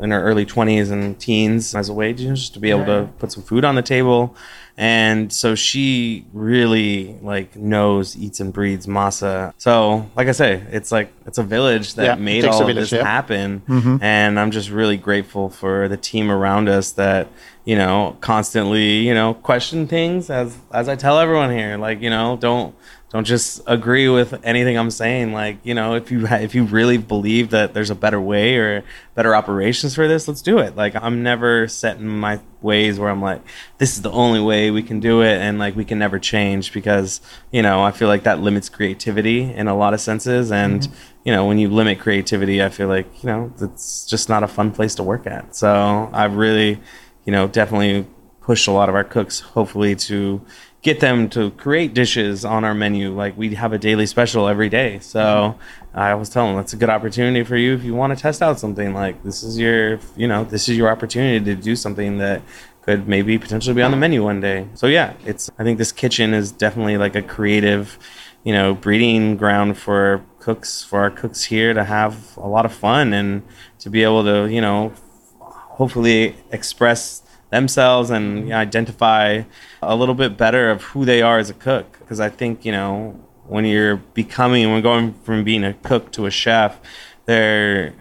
in 0.00 0.10
her 0.12 0.22
early 0.22 0.46
20s 0.46 0.90
and 0.90 1.18
teens 1.18 1.74
as 1.74 1.88
a 1.88 1.92
way 1.92 2.12
you 2.12 2.28
know, 2.28 2.34
just 2.34 2.54
to 2.54 2.60
be 2.60 2.70
able 2.70 2.84
to 2.86 3.08
put 3.18 3.32
some 3.32 3.42
food 3.42 3.64
on 3.64 3.74
the 3.74 3.82
table. 3.82 4.34
And 4.76 5.30
so 5.30 5.54
she 5.54 6.24
really 6.32 7.16
like 7.20 7.54
knows 7.54 8.16
eats 8.16 8.40
and 8.40 8.50
breathes 8.50 8.86
masa. 8.86 9.52
So 9.58 10.08
like 10.16 10.28
i 10.28 10.32
say 10.32 10.62
it's 10.70 10.90
like 10.90 11.12
it's 11.26 11.36
a 11.36 11.42
village 11.42 11.94
that 11.94 12.04
Yeah, 12.04 12.14
made 12.14 12.44
all 12.46 12.60
of 12.62 12.66
village, 12.66 12.90
this 12.90 12.92
yeah. 12.92 13.04
happen. 13.04 13.62
Mhm. 13.68 13.98
and 14.02 14.40
i'm 14.40 14.50
just 14.50 14.70
really 14.70 14.96
grateful 14.96 15.50
for 15.50 15.86
the 15.88 15.98
team 15.98 16.30
around 16.30 16.68
us 16.70 16.92
that 16.92 17.28
you 17.66 17.76
know 17.76 18.16
constantly 18.22 19.06
you 19.06 19.12
know 19.12 19.34
question 19.34 19.86
things 19.86 20.30
as 20.30 20.56
as 20.72 20.88
i 20.88 20.96
tell 20.96 21.18
everyone 21.18 21.50
here. 21.50 21.76
Like 21.76 22.00
you 22.00 22.08
know 22.08 22.38
don't 22.40 22.74
don't 23.10 23.24
just 23.24 23.60
agree 23.66 24.08
with 24.08 24.38
anything 24.44 24.78
I'm 24.78 24.90
saying. 24.90 25.32
Like, 25.32 25.58
you 25.64 25.74
know, 25.74 25.94
if 25.94 26.12
you 26.12 26.26
if 26.28 26.54
you 26.54 26.64
really 26.64 26.96
believe 26.96 27.50
that 27.50 27.74
there's 27.74 27.90
a 27.90 27.94
better 27.96 28.20
way 28.20 28.56
or 28.56 28.84
better 29.16 29.34
operations 29.34 29.96
for 29.96 30.06
this, 30.06 30.28
let's 30.28 30.40
do 30.40 30.58
it. 30.58 30.76
Like, 30.76 30.94
I'm 30.94 31.24
never 31.24 31.66
set 31.66 31.96
in 31.96 32.06
my 32.06 32.38
ways 32.62 33.00
where 33.00 33.10
I'm 33.10 33.20
like, 33.20 33.42
this 33.78 33.96
is 33.96 34.02
the 34.02 34.12
only 34.12 34.40
way 34.40 34.70
we 34.70 34.84
can 34.84 35.00
do 35.00 35.22
it, 35.22 35.40
and 35.40 35.58
like 35.58 35.74
we 35.74 35.84
can 35.84 35.98
never 35.98 36.20
change 36.20 36.72
because 36.72 37.20
you 37.50 37.62
know 37.62 37.82
I 37.82 37.90
feel 37.90 38.06
like 38.06 38.22
that 38.22 38.38
limits 38.38 38.68
creativity 38.68 39.42
in 39.42 39.66
a 39.66 39.76
lot 39.76 39.92
of 39.92 40.00
senses, 40.00 40.52
and 40.52 40.82
mm-hmm. 40.82 40.94
you 41.24 41.32
know 41.32 41.46
when 41.46 41.58
you 41.58 41.68
limit 41.68 41.98
creativity, 41.98 42.62
I 42.62 42.68
feel 42.68 42.86
like 42.86 43.06
you 43.24 43.26
know 43.26 43.52
it's 43.60 44.06
just 44.06 44.28
not 44.28 44.44
a 44.44 44.48
fun 44.48 44.70
place 44.70 44.94
to 44.96 45.02
work 45.02 45.26
at. 45.26 45.56
So 45.56 46.08
I've 46.12 46.36
really, 46.36 46.80
you 47.24 47.32
know, 47.32 47.48
definitely 47.48 48.06
pushed 48.40 48.68
a 48.68 48.72
lot 48.72 48.88
of 48.88 48.94
our 48.94 49.04
cooks, 49.04 49.40
hopefully 49.40 49.96
to 49.96 50.44
get 50.82 51.00
them 51.00 51.28
to 51.28 51.50
create 51.52 51.92
dishes 51.92 52.44
on 52.44 52.64
our 52.64 52.74
menu. 52.74 53.14
Like 53.14 53.36
we 53.36 53.54
have 53.54 53.72
a 53.72 53.78
daily 53.78 54.06
special 54.06 54.48
every 54.48 54.68
day. 54.68 54.98
So 55.00 55.20
mm-hmm. 55.20 55.98
I 55.98 56.12
always 56.12 56.30
tell 56.30 56.46
them 56.46 56.56
that's 56.56 56.72
a 56.72 56.76
good 56.76 56.88
opportunity 56.88 57.44
for 57.44 57.56
you 57.56 57.74
if 57.74 57.84
you 57.84 57.94
want 57.94 58.16
to 58.16 58.20
test 58.20 58.40
out 58.40 58.58
something. 58.58 58.94
Like 58.94 59.22
this 59.22 59.42
is 59.42 59.58
your, 59.58 60.00
you 60.16 60.26
know, 60.26 60.44
this 60.44 60.68
is 60.68 60.76
your 60.76 60.88
opportunity 60.88 61.44
to 61.44 61.54
do 61.54 61.76
something 61.76 62.18
that 62.18 62.42
could 62.82 63.06
maybe 63.06 63.38
potentially 63.38 63.74
be 63.74 63.82
on 63.82 63.90
the 63.90 63.94
mm-hmm. 63.96 64.00
menu 64.00 64.24
one 64.24 64.40
day. 64.40 64.66
So 64.74 64.86
yeah, 64.86 65.12
it's 65.26 65.50
I 65.58 65.64
think 65.64 65.78
this 65.78 65.92
kitchen 65.92 66.32
is 66.32 66.50
definitely 66.50 66.96
like 66.96 67.14
a 67.14 67.22
creative, 67.22 67.98
you 68.42 68.54
know, 68.54 68.74
breeding 68.74 69.36
ground 69.36 69.76
for 69.76 70.24
cooks 70.38 70.82
for 70.82 71.00
our 71.00 71.10
cooks 71.10 71.44
here 71.44 71.74
to 71.74 71.84
have 71.84 72.36
a 72.38 72.48
lot 72.48 72.64
of 72.64 72.72
fun 72.72 73.12
and 73.12 73.42
to 73.80 73.90
be 73.90 74.02
able 74.02 74.24
to, 74.24 74.50
you 74.50 74.62
know, 74.62 74.94
hopefully 75.40 76.36
express 76.50 77.22
themselves 77.50 78.08
and 78.10 78.48
know, 78.48 78.56
identify 78.56 79.42
a 79.82 79.96
little 79.96 80.14
bit 80.14 80.36
better 80.36 80.70
of 80.70 80.82
who 80.82 81.04
they 81.04 81.22
are 81.22 81.38
as 81.38 81.50
a 81.50 81.54
cook. 81.54 81.98
Because 81.98 82.20
I 82.20 82.28
think, 82.28 82.64
you 82.64 82.72
know, 82.72 83.18
when 83.46 83.64
you're 83.64 83.96
becoming 83.96 84.70
when 84.72 84.82
going 84.82 85.14
from 85.24 85.42
being 85.44 85.64
a 85.64 85.74
cook 85.74 86.12
to 86.12 86.26
a 86.26 86.30
chef, 86.30 86.78
there 87.26 87.94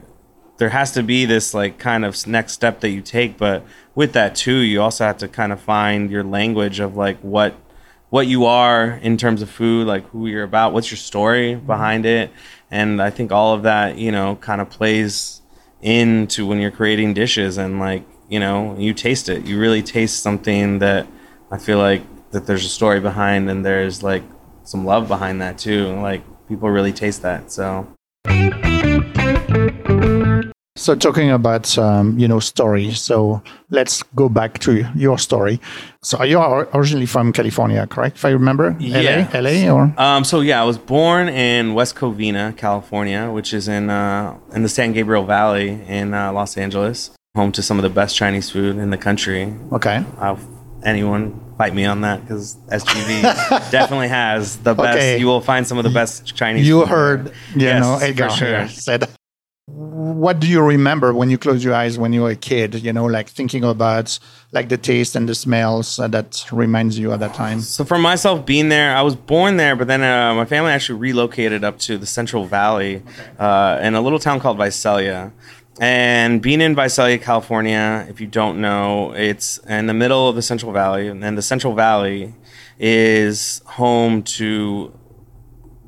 there 0.57 0.69
has 0.69 0.91
to 0.91 1.01
be 1.01 1.25
this 1.25 1.53
like 1.53 1.79
kind 1.79 2.03
of 2.03 2.27
next 2.27 2.53
step 2.53 2.81
that 2.81 2.89
you 2.89 3.01
take. 3.01 3.37
But 3.37 3.65
with 3.95 4.13
that 4.13 4.35
too 4.35 4.57
you 4.57 4.81
also 4.81 5.03
have 5.05 5.17
to 5.17 5.27
kind 5.27 5.51
of 5.51 5.59
find 5.59 6.09
your 6.11 6.23
language 6.23 6.79
of 6.79 6.95
like 6.95 7.19
what 7.19 7.55
what 8.09 8.27
you 8.27 8.45
are 8.45 8.91
in 9.01 9.17
terms 9.17 9.41
of 9.41 9.49
food 9.49 9.85
like 9.87 10.07
who 10.09 10.27
you're 10.27 10.43
about 10.43 10.73
what's 10.73 10.89
your 10.89 10.97
story 10.97 11.53
mm-hmm. 11.53 11.65
behind 11.65 12.05
it. 12.05 12.31
And 12.71 13.01
i 13.01 13.09
think 13.09 13.31
all 13.31 13.53
of 13.55 13.63
that 13.63 13.97
you 13.97 14.11
know 14.11 14.35
kind 14.35 14.61
of 14.61 14.69
plays 14.69 15.41
into 15.81 16.45
when 16.45 16.59
you're 16.59 16.71
creating 16.71 17.13
dishes 17.13 17.57
and 17.57 17.79
like 17.79 18.03
you 18.29 18.39
know 18.39 18.75
you 18.77 18.93
taste 18.93 19.29
it. 19.29 19.45
You 19.45 19.59
really 19.59 19.81
taste 19.81 20.21
something 20.21 20.79
that 20.79 21.07
i 21.51 21.57
feel 21.57 21.77
like 21.77 22.01
that 22.31 22.45
there's 22.45 22.65
a 22.65 22.69
story 22.69 22.99
behind 22.99 23.49
and 23.49 23.65
there's 23.65 24.03
like 24.03 24.23
some 24.63 24.85
love 24.85 25.07
behind 25.07 25.41
that 25.41 25.57
too 25.57 25.87
like 26.01 26.21
people 26.47 26.69
really 26.69 26.93
taste 26.93 27.21
that 27.21 27.51
so 27.51 27.87
So 30.77 30.95
talking 30.95 31.29
about 31.29 31.77
um, 31.77 32.17
you 32.17 32.27
know 32.27 32.39
story, 32.39 32.91
so 32.93 33.41
let's 33.69 34.01
go 34.15 34.29
back 34.29 34.59
to 34.59 34.71
your 34.95 35.17
story. 35.19 35.59
So 36.01 36.17
are 36.19 36.25
you 36.25 36.39
are 36.39 36.69
originally 36.73 37.05
from 37.05 37.33
California, 37.33 37.85
correct? 37.85 38.15
If 38.15 38.23
I 38.25 38.29
remember, 38.29 38.75
Yeah. 38.79 39.27
LA, 39.33 39.39
LA, 39.41 39.69
or 39.75 39.93
Um, 39.97 40.23
so 40.23 40.39
yeah, 40.39 40.61
I 40.61 40.65
was 40.65 40.77
born 40.77 41.27
in 41.27 41.73
West 41.73 41.95
Covina, 41.99 42.55
California, 42.55 43.29
which 43.29 43.53
is 43.53 43.67
in 43.67 43.89
uh, 43.89 44.37
in 44.55 44.63
the 44.63 44.69
San 44.69 44.93
Gabriel 44.93 45.25
Valley 45.25 45.81
in 45.87 46.13
uh, 46.13 46.31
Los 46.31 46.57
Angeles, 46.57 47.11
home 47.35 47.51
to 47.51 47.61
some 47.61 47.77
of 47.77 47.83
the 47.83 47.93
best 48.01 48.15
Chinese 48.15 48.49
food 48.49 48.77
in 48.77 48.89
the 48.89 48.97
country. 48.97 49.53
okay, 49.73 49.97
I'll, 50.17 50.39
anyone 50.83 51.39
fight 51.57 51.73
me 51.73 51.85
on 51.85 52.01
that 52.01 52.21
because 52.21 52.55
SGV 52.67 53.21
definitely 53.71 54.07
has 54.07 54.57
the 54.57 54.73
best. 54.73 54.97
Okay. 54.97 55.17
You 55.19 55.27
will 55.27 55.41
find 55.41 55.67
some 55.67 55.77
of 55.77 55.83
the 55.83 55.89
best 55.89 56.35
Chinese. 56.35 56.67
you 56.67 56.85
heard, 56.85 57.27
you 57.55 57.61
Yes, 57.67 57.83
know, 57.83 57.97
for 57.99 58.05
Edgar 58.05 58.29
sure. 58.29 58.67
said. 58.69 59.09
What 59.71 60.39
do 60.39 60.47
you 60.47 60.61
remember 60.61 61.13
when 61.13 61.29
you 61.29 61.37
close 61.37 61.63
your 61.63 61.75
eyes 61.75 61.99
when 61.99 62.11
you 62.11 62.21
were 62.23 62.31
a 62.31 62.35
kid? 62.35 62.73
You 62.83 62.91
know, 62.91 63.05
like 63.05 63.29
thinking 63.29 63.63
about 63.63 64.17
like 64.51 64.67
the 64.67 64.77
taste 64.77 65.15
and 65.15 65.29
the 65.29 65.35
smells 65.35 65.99
uh, 65.99 66.07
that 66.07 66.43
reminds 66.51 66.97
you 66.97 67.11
at 67.13 67.19
that 67.19 67.35
time. 67.35 67.61
So 67.61 67.85
for 67.85 67.99
myself 67.99 68.45
being 68.47 68.69
there, 68.69 68.95
I 68.97 69.03
was 69.03 69.15
born 69.15 69.57
there, 69.57 69.75
but 69.75 69.87
then 69.87 70.01
uh, 70.01 70.33
my 70.33 70.45
family 70.45 70.71
actually 70.71 70.97
relocated 70.99 71.63
up 71.63 71.77
to 71.79 71.99
the 71.99 72.07
Central 72.07 72.45
Valley 72.45 73.03
uh, 73.37 73.79
in 73.83 73.93
a 73.93 74.01
little 74.01 74.17
town 74.19 74.39
called 74.39 74.57
Visalia. 74.57 75.31
And 75.79 76.41
being 76.41 76.59
in 76.59 76.75
Visalia, 76.75 77.17
California, 77.17 78.05
if 78.09 78.19
you 78.19 78.27
don't 78.27 78.59
know, 78.59 79.13
it's 79.13 79.59
in 79.59 79.85
the 79.85 79.93
middle 79.93 80.27
of 80.27 80.35
the 80.35 80.41
Central 80.41 80.73
Valley, 80.73 81.07
and 81.07 81.37
the 81.37 81.41
Central 81.41 81.73
Valley 81.73 82.33
is 82.77 83.61
home 83.65 84.23
to 84.23 84.93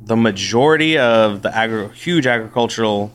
the 0.03 0.15
majority 0.15 0.97
of 0.97 1.41
the 1.41 1.55
agri- 1.55 1.89
huge 1.89 2.25
agricultural 2.25 3.13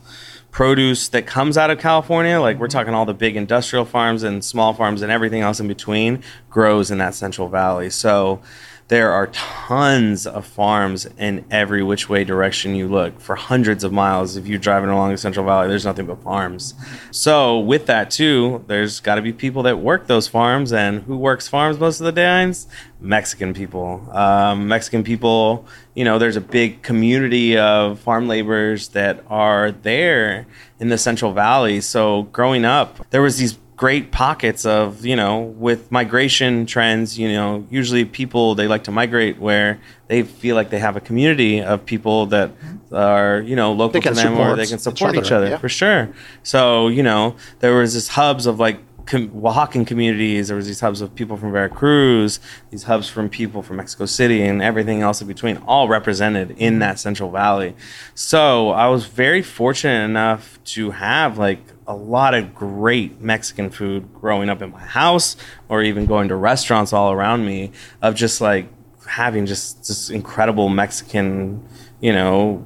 produce 0.51 1.09
that 1.09 1.27
comes 1.27 1.57
out 1.57 1.69
of 1.69 1.79
California, 1.79 2.39
like 2.39 2.57
we're 2.57 2.67
mm-hmm. 2.67 2.77
talking 2.77 2.93
all 2.93 3.05
the 3.05 3.13
big 3.13 3.35
industrial 3.35 3.85
farms 3.85 4.23
and 4.23 4.43
small 4.43 4.73
farms 4.73 5.01
and 5.01 5.11
everything 5.11 5.41
else 5.41 5.59
in 5.59 5.67
between, 5.67 6.23
grows 6.49 6.89
in 6.89 6.97
that 6.97 7.13
Central 7.13 7.47
Valley. 7.47 7.89
So 7.89 8.41
there 8.87 9.11
are 9.11 9.27
tons 9.27 10.25
of 10.25 10.45
farms 10.45 11.05
in 11.17 11.43
every 11.51 11.83
which 11.83 12.07
way 12.07 12.23
direction 12.23 12.73
you 12.73 12.87
look 12.87 13.19
for 13.19 13.35
hundreds 13.35 13.83
of 13.83 13.91
miles. 13.91 14.37
If 14.37 14.47
you're 14.47 14.59
driving 14.59 14.89
along 14.89 15.11
the 15.11 15.17
Central 15.17 15.45
Valley, 15.45 15.67
there's 15.67 15.85
nothing 15.85 16.05
but 16.05 16.23
farms. 16.23 16.73
So 17.11 17.59
with 17.59 17.85
that 17.87 18.09
too, 18.09 18.63
there's 18.67 19.01
got 19.01 19.15
to 19.15 19.21
be 19.21 19.33
people 19.33 19.63
that 19.63 19.79
work 19.79 20.07
those 20.07 20.29
farms, 20.29 20.71
and 20.71 21.01
who 21.03 21.17
works 21.17 21.49
farms 21.49 21.79
most 21.79 21.99
of 21.99 22.05
the 22.05 22.13
times? 22.13 22.67
Mexican 23.01 23.53
people. 23.53 24.07
Um, 24.11 24.69
Mexican 24.69 25.03
people. 25.03 25.65
You 25.93 26.05
know, 26.05 26.17
there's 26.17 26.37
a 26.37 26.41
big 26.41 26.81
community 26.81 27.57
of 27.57 27.99
farm 27.99 28.27
laborers 28.27 28.89
that 28.89 29.23
are 29.27 29.71
there 29.71 30.47
in 30.79 30.87
the 30.87 30.97
Central 30.97 31.33
Valley. 31.33 31.81
So 31.81 32.23
growing 32.23 32.63
up, 32.63 33.05
there 33.09 33.21
was 33.21 33.37
these 33.37 33.57
great 33.77 34.11
pockets 34.11 34.65
of 34.65 35.05
you 35.05 35.15
know 35.15 35.39
with 35.39 35.91
migration 35.91 36.65
trends 36.65 37.17
you 37.17 37.31
know 37.31 37.65
usually 37.69 38.03
people 38.03 38.55
they 38.55 38.67
like 38.67 38.83
to 38.83 38.91
migrate 38.91 39.37
where 39.37 39.79
they 40.07 40.23
feel 40.23 40.55
like 40.55 40.71
they 40.71 40.79
have 40.79 40.95
a 40.95 40.99
community 40.99 41.61
of 41.61 41.85
people 41.85 42.25
that 42.25 42.51
are 42.91 43.41
you 43.41 43.55
know 43.55 43.71
local 43.71 44.01
to 44.01 44.11
them 44.11 44.37
or 44.37 44.55
they 44.55 44.65
can 44.65 44.75
each 44.75 44.81
support 44.81 45.15
other, 45.15 45.25
each 45.25 45.31
other, 45.31 45.49
yeah. 45.49 45.57
for 45.57 45.69
sure. 45.69 46.09
So 46.43 46.87
you 46.87 47.03
know 47.03 47.35
there 47.59 47.75
was 47.75 47.93
this 47.93 48.07
hubs 48.09 48.45
of 48.47 48.59
like 48.59 48.79
com- 49.05 49.29
Oaxacan 49.29 49.85
communities 49.85 50.47
there 50.47 50.57
was 50.57 50.67
these 50.67 50.79
hubs 50.79 51.01
of 51.01 51.13
people 51.13 51.37
from 51.37 51.51
Veracruz 51.51 52.39
these 52.71 52.83
hubs 52.83 53.09
from 53.09 53.29
people 53.29 53.61
from 53.61 53.77
Mexico 53.77 54.05
City 54.05 54.41
and 54.41 54.61
everything 54.61 55.01
else 55.01 55.21
in 55.21 55.27
between 55.27 55.57
all 55.67 55.87
represented 55.87 56.51
in 56.51 56.73
mm-hmm. 56.73 56.79
that 56.79 56.99
Central 56.99 57.29
Valley. 57.29 57.75
So 58.15 58.71
I 58.71 58.87
was 58.87 59.05
very 59.05 59.41
fortunate 59.41 60.03
enough 60.03 60.59
to 60.65 60.91
have 60.91 61.37
like 61.37 61.61
a 61.87 61.95
lot 61.95 62.33
of 62.33 62.53
great 62.53 63.21
Mexican 63.21 63.69
food 63.69 64.13
growing 64.13 64.49
up 64.49 64.61
in 64.61 64.71
my 64.71 64.83
house 64.83 65.37
or 65.69 65.81
even 65.81 66.05
going 66.05 66.27
to 66.27 66.35
restaurants 66.35 66.91
all 66.91 67.13
around 67.13 67.45
me 67.45 67.71
of 68.01 68.13
just 68.13 68.41
like 68.41 68.67
having 69.07 69.45
just 69.45 69.85
just 69.85 70.11
incredible 70.11 70.67
Mexican, 70.67 71.65
you 72.01 72.11
know, 72.11 72.65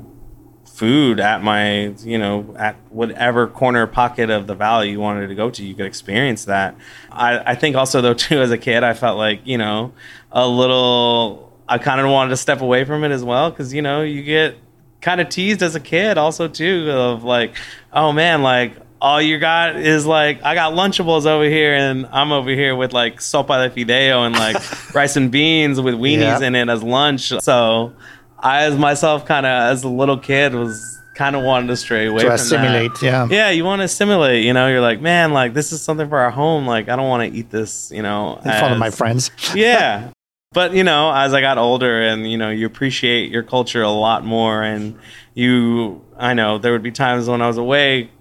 food 0.65 1.19
at 1.19 1.43
my, 1.43 1.89
you 2.03 2.17
know, 2.17 2.55
at 2.57 2.75
whatever 2.89 3.45
corner 3.45 3.85
pocket 3.85 4.31
of 4.31 4.47
the 4.47 4.55
valley 4.55 4.89
you 4.89 4.99
wanted 4.99 5.27
to 5.27 5.35
go 5.35 5.51
to, 5.51 5.63
you 5.63 5.75
could 5.75 5.85
experience 5.85 6.45
that. 6.45 6.75
I, 7.11 7.51
I 7.51 7.55
think 7.55 7.75
also 7.75 8.01
though 8.01 8.13
too 8.15 8.41
as 8.41 8.49
a 8.49 8.57
kid 8.57 8.83
I 8.83 8.95
felt 8.95 9.17
like, 9.17 9.41
you 9.45 9.59
know, 9.59 9.93
a 10.31 10.47
little 10.47 11.55
I 11.69 11.77
kind 11.77 12.01
of 12.01 12.09
wanted 12.09 12.31
to 12.31 12.37
step 12.37 12.61
away 12.61 12.85
from 12.85 13.03
it 13.03 13.11
as 13.11 13.23
well 13.23 13.51
because 13.51 13.71
you 13.71 13.83
know, 13.83 14.01
you 14.01 14.23
get 14.23 14.55
kind 14.99 15.21
of 15.21 15.29
teased 15.29 15.61
as 15.61 15.75
a 15.75 15.79
kid 15.79 16.17
also 16.17 16.47
too 16.47 16.89
of 16.89 17.23
like, 17.23 17.55
oh 17.93 18.11
man, 18.11 18.41
like 18.41 18.75
all 19.01 19.21
you 19.21 19.39
got 19.39 19.77
is 19.77 20.05
like 20.05 20.43
I 20.43 20.53
got 20.55 20.73
Lunchables 20.73 21.25
over 21.25 21.43
here, 21.45 21.73
and 21.73 22.05
I'm 22.11 22.31
over 22.31 22.49
here 22.51 22.75
with 22.75 22.93
like 22.93 23.17
sopa 23.19 23.67
de 23.67 23.85
fideo 23.85 24.25
and 24.25 24.35
like 24.35 24.93
rice 24.95 25.15
and 25.15 25.31
beans 25.31 25.81
with 25.81 25.95
weenies 25.95 26.39
Yeah. 26.39 26.47
in 26.47 26.55
it 26.55 26.69
as 26.69 26.83
lunch. 26.83 27.33
So 27.41 27.93
I, 28.39 28.63
as 28.65 28.77
myself, 28.77 29.25
kind 29.25 29.45
of 29.45 29.51
as 29.71 29.83
a 29.83 29.89
little 29.89 30.17
kid, 30.17 30.53
was 30.53 30.99
kind 31.15 31.35
of 31.35 31.43
wanted 31.43 31.67
to 31.67 31.75
stray 31.77 32.05
away 32.07 32.19
To 32.21 32.25
from 32.27 32.35
assimilate, 32.35 32.93
that. 32.95 33.01
yeah. 33.03 33.27
yeah. 33.29 33.49
You 33.49 33.65
want 33.65 33.79
to 33.81 33.85
assimilate. 33.85 34.45
You 34.45 34.53
know, 34.53 34.67
you're 34.69 34.81
like, 34.81 35.01
man, 35.01 35.33
like 35.33 35.53
this 35.53 35.71
is 35.71 35.81
something 35.81 36.07
for 36.07 36.19
our 36.19 36.31
home. 36.31 36.67
Like 36.67 36.87
I 36.87 36.95
don't 36.95 37.09
want 37.09 37.29
to 37.31 37.37
eat 37.37 37.49
this. 37.49 37.91
You 37.91 38.03
know, 38.03 38.35
In 38.37 38.43
front 38.43 38.71
of 38.73 38.79
my 38.79 38.91
friends. 38.91 39.31
yeah. 39.55 40.11
But 40.53 40.73
you 40.73 40.83
know, 40.83 41.11
as 41.13 41.33
I 41.33 41.41
got 41.41 41.57
older 41.57 42.01
and 42.03 42.29
you 42.29 42.37
know, 42.37 42.49
you 42.49 42.65
appreciate 42.67 43.31
your 43.31 43.43
culture 43.43 43.81
a 43.81 43.89
lot 43.89 44.23
more 44.25 44.61
and 44.61 44.97
you 45.33 46.01
I 46.17 46.33
know 46.33 46.57
there 46.59 46.71
would 46.73 46.83
be 46.83 46.91
times 46.91 47.27
when 47.27 47.41
I 47.41 47.47
was 47.47 47.57
away 47.57 48.11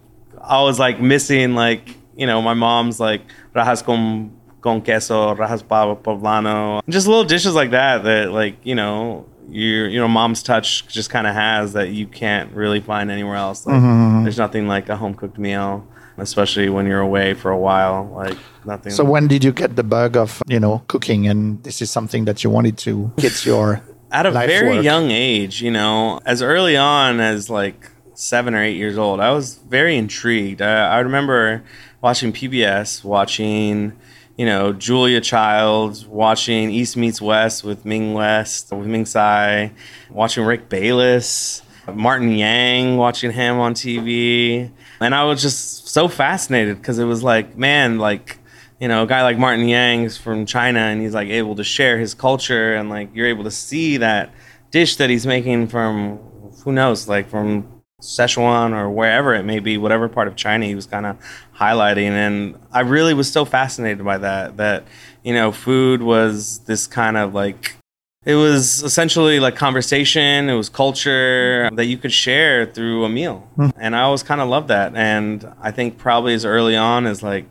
I 0.40 0.62
was 0.62 0.78
like 0.78 1.00
missing 1.00 1.54
like, 1.54 1.96
you 2.16 2.26
know, 2.26 2.42
my 2.42 2.54
mom's 2.54 3.00
like 3.00 3.22
rajas 3.54 3.82
con 3.82 4.36
con 4.60 4.82
queso, 4.82 5.34
rajas 5.34 5.62
poblano. 5.62 6.80
Just 6.88 7.06
little 7.06 7.24
dishes 7.24 7.54
like 7.54 7.70
that 7.70 8.04
that 8.04 8.32
like, 8.32 8.56
you 8.64 8.74
know, 8.74 9.26
your 9.48 9.88
you 9.88 9.98
know, 9.98 10.08
mom's 10.08 10.42
touch 10.42 10.86
just 10.88 11.10
kind 11.10 11.26
of 11.26 11.34
has 11.34 11.72
that 11.72 11.90
you 11.90 12.06
can't 12.06 12.52
really 12.52 12.80
find 12.80 13.10
anywhere 13.10 13.36
else. 13.36 13.66
Like 13.66 13.76
mm-hmm, 13.76 13.86
mm-hmm. 13.86 14.22
there's 14.24 14.38
nothing 14.38 14.68
like 14.68 14.88
a 14.88 14.96
home 14.96 15.14
cooked 15.14 15.38
meal, 15.38 15.86
especially 16.18 16.68
when 16.68 16.86
you're 16.86 17.00
away 17.00 17.34
for 17.34 17.50
a 17.50 17.58
while, 17.58 18.10
like 18.14 18.38
nothing 18.64 18.92
So 18.92 19.04
when 19.04 19.26
did 19.26 19.44
you 19.44 19.52
get 19.52 19.76
the 19.76 19.82
bug 19.82 20.16
of 20.16 20.42
you 20.46 20.60
know 20.60 20.82
cooking, 20.88 21.26
and 21.26 21.62
this 21.64 21.82
is 21.82 21.90
something 21.90 22.24
that 22.26 22.44
you 22.44 22.50
wanted 22.50 22.78
to 22.78 23.12
get 23.16 23.44
your 23.44 23.82
at 24.12 24.26
a 24.26 24.30
very 24.30 24.76
work? 24.76 24.84
young 24.84 25.10
age, 25.10 25.62
you 25.62 25.70
know, 25.70 26.20
as 26.24 26.42
early 26.42 26.76
on 26.76 27.20
as 27.20 27.50
like 27.50 27.90
seven 28.20 28.54
or 28.54 28.62
eight 28.62 28.76
years 28.76 28.98
old, 28.98 29.18
I 29.18 29.32
was 29.32 29.54
very 29.54 29.96
intrigued. 29.96 30.60
I, 30.60 31.00
remember 31.00 31.64
watching 32.02 32.32
PBS, 32.32 33.02
watching, 33.02 33.98
you 34.36 34.44
know, 34.44 34.74
Julia 34.74 35.22
Childs, 35.22 36.06
watching 36.06 36.70
East 36.70 36.98
Meets 36.98 37.22
West 37.22 37.64
with 37.64 37.86
Ming 37.86 38.12
West, 38.12 38.72
with 38.72 38.86
Ming 38.86 39.06
Tsai, 39.06 39.72
watching 40.10 40.44
Rick 40.44 40.68
Bayless, 40.68 41.62
Martin 41.92 42.32
Yan, 42.32 42.98
watching 42.98 43.32
him 43.32 43.58
on 43.58 43.72
TV. 43.72 44.70
And 45.00 45.14
I 45.14 45.24
was 45.24 45.40
just 45.40 45.88
so 45.88 46.06
fascinated 46.06 46.76
because 46.76 46.98
it 46.98 47.06
was 47.06 47.22
like, 47.22 47.56
man, 47.56 47.98
like, 47.98 48.38
you 48.78 48.88
know, 48.88 49.04
a 49.04 49.06
guy 49.06 49.22
like 49.22 49.38
Martin 49.38 49.66
Yan's 49.66 50.18
from 50.18 50.44
China 50.44 50.80
and 50.80 51.00
he's 51.00 51.14
like 51.14 51.28
able 51.28 51.56
to 51.56 51.64
share 51.64 51.98
his 51.98 52.12
culture 52.12 52.74
and 52.74 52.90
like 52.90 53.14
you're 53.14 53.26
able 53.26 53.44
to 53.44 53.50
see 53.50 53.96
that 53.96 54.30
dish 54.70 54.96
that 54.96 55.08
he's 55.08 55.26
making 55.26 55.68
from 55.68 56.18
who 56.64 56.72
knows, 56.72 57.08
like 57.08 57.30
from 57.30 57.79
Szechuan 58.00 58.72
or 58.72 58.90
wherever 58.90 59.34
it 59.34 59.44
may 59.44 59.58
be, 59.58 59.78
whatever 59.78 60.08
part 60.08 60.28
of 60.28 60.36
China 60.36 60.66
he 60.66 60.74
was 60.74 60.86
kind 60.86 61.06
of 61.06 61.16
highlighting. 61.56 62.10
And 62.10 62.58
I 62.72 62.80
really 62.80 63.14
was 63.14 63.30
so 63.30 63.44
fascinated 63.44 64.04
by 64.04 64.18
that, 64.18 64.56
that, 64.56 64.84
you 65.22 65.34
know, 65.34 65.52
food 65.52 66.02
was 66.02 66.60
this 66.60 66.86
kind 66.86 67.16
of 67.16 67.34
like, 67.34 67.76
it 68.24 68.34
was 68.34 68.82
essentially 68.82 69.40
like 69.40 69.56
conversation, 69.56 70.48
it 70.48 70.54
was 70.54 70.68
culture 70.68 71.70
that 71.72 71.86
you 71.86 71.96
could 71.96 72.12
share 72.12 72.66
through 72.66 73.04
a 73.04 73.08
meal. 73.08 73.48
Hmm. 73.56 73.70
And 73.76 73.96
I 73.96 74.02
always 74.02 74.22
kind 74.22 74.40
of 74.40 74.48
loved 74.48 74.68
that. 74.68 74.94
And 74.94 75.50
I 75.60 75.70
think 75.70 75.98
probably 75.98 76.34
as 76.34 76.44
early 76.44 76.76
on 76.76 77.06
as 77.06 77.22
like 77.22 77.46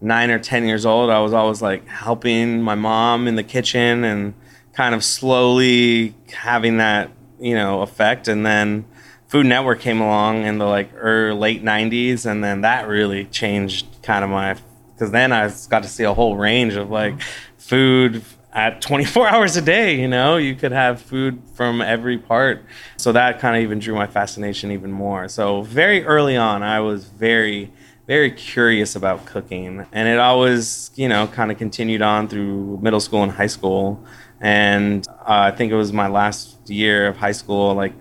nine 0.00 0.30
or 0.30 0.38
10 0.38 0.64
years 0.64 0.86
old, 0.86 1.10
I 1.10 1.20
was 1.20 1.32
always 1.32 1.60
like 1.60 1.86
helping 1.86 2.62
my 2.62 2.74
mom 2.74 3.28
in 3.28 3.36
the 3.36 3.44
kitchen 3.44 4.04
and 4.04 4.34
kind 4.72 4.94
of 4.94 5.04
slowly 5.04 6.14
having 6.32 6.78
that, 6.78 7.10
you 7.40 7.54
know, 7.54 7.82
effect. 7.82 8.28
And 8.28 8.46
then, 8.46 8.84
Food 9.30 9.46
Network 9.46 9.78
came 9.78 10.00
along 10.00 10.42
in 10.42 10.58
the 10.58 10.66
like 10.66 10.90
early, 10.96 11.38
late 11.38 11.62
'90s, 11.62 12.26
and 12.26 12.42
then 12.42 12.62
that 12.62 12.88
really 12.88 13.26
changed 13.26 13.86
kind 14.02 14.24
of 14.24 14.30
my 14.30 14.56
because 14.92 15.12
then 15.12 15.30
I 15.32 15.48
got 15.68 15.84
to 15.84 15.88
see 15.88 16.02
a 16.02 16.12
whole 16.12 16.36
range 16.36 16.74
of 16.74 16.90
like 16.90 17.14
food 17.56 18.24
at 18.52 18.82
24 18.82 19.28
hours 19.32 19.56
a 19.56 19.62
day. 19.62 20.00
You 20.00 20.08
know, 20.08 20.36
you 20.36 20.56
could 20.56 20.72
have 20.72 21.00
food 21.00 21.40
from 21.54 21.80
every 21.80 22.18
part, 22.18 22.64
so 22.96 23.12
that 23.12 23.38
kind 23.38 23.56
of 23.56 23.62
even 23.62 23.78
drew 23.78 23.94
my 23.94 24.08
fascination 24.08 24.72
even 24.72 24.90
more. 24.90 25.28
So 25.28 25.62
very 25.62 26.04
early 26.04 26.36
on, 26.36 26.64
I 26.64 26.80
was 26.80 27.04
very 27.04 27.72
very 28.08 28.32
curious 28.32 28.96
about 28.96 29.24
cooking 29.24 29.86
and 29.92 30.08
it 30.08 30.18
always 30.18 30.90
you 30.96 31.08
know 31.08 31.28
kind 31.28 31.52
of 31.52 31.58
continued 31.58 32.02
on 32.02 32.26
through 32.26 32.76
middle 32.82 32.98
school 32.98 33.22
and 33.22 33.30
high 33.30 33.46
school 33.46 34.04
and 34.40 35.06
uh, 35.20 35.46
i 35.46 35.50
think 35.52 35.70
it 35.70 35.76
was 35.76 35.92
my 35.92 36.08
last 36.08 36.68
year 36.68 37.06
of 37.06 37.16
high 37.16 37.30
school 37.30 37.72
like 37.72 37.94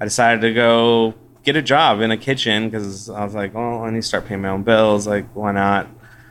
I 0.00 0.04
decided 0.04 0.40
to 0.42 0.52
go 0.52 1.14
get 1.44 1.56
a 1.56 1.62
job 1.62 2.00
in 2.00 2.10
a 2.10 2.16
kitchen 2.16 2.68
because 2.68 3.08
I 3.08 3.24
was 3.24 3.34
like, 3.34 3.54
oh, 3.54 3.84
I 3.84 3.90
need 3.90 4.02
to 4.02 4.06
start 4.06 4.26
paying 4.26 4.42
my 4.42 4.48
own 4.48 4.62
bills. 4.62 5.06
Like, 5.06 5.26
why 5.34 5.52
not? 5.52 5.88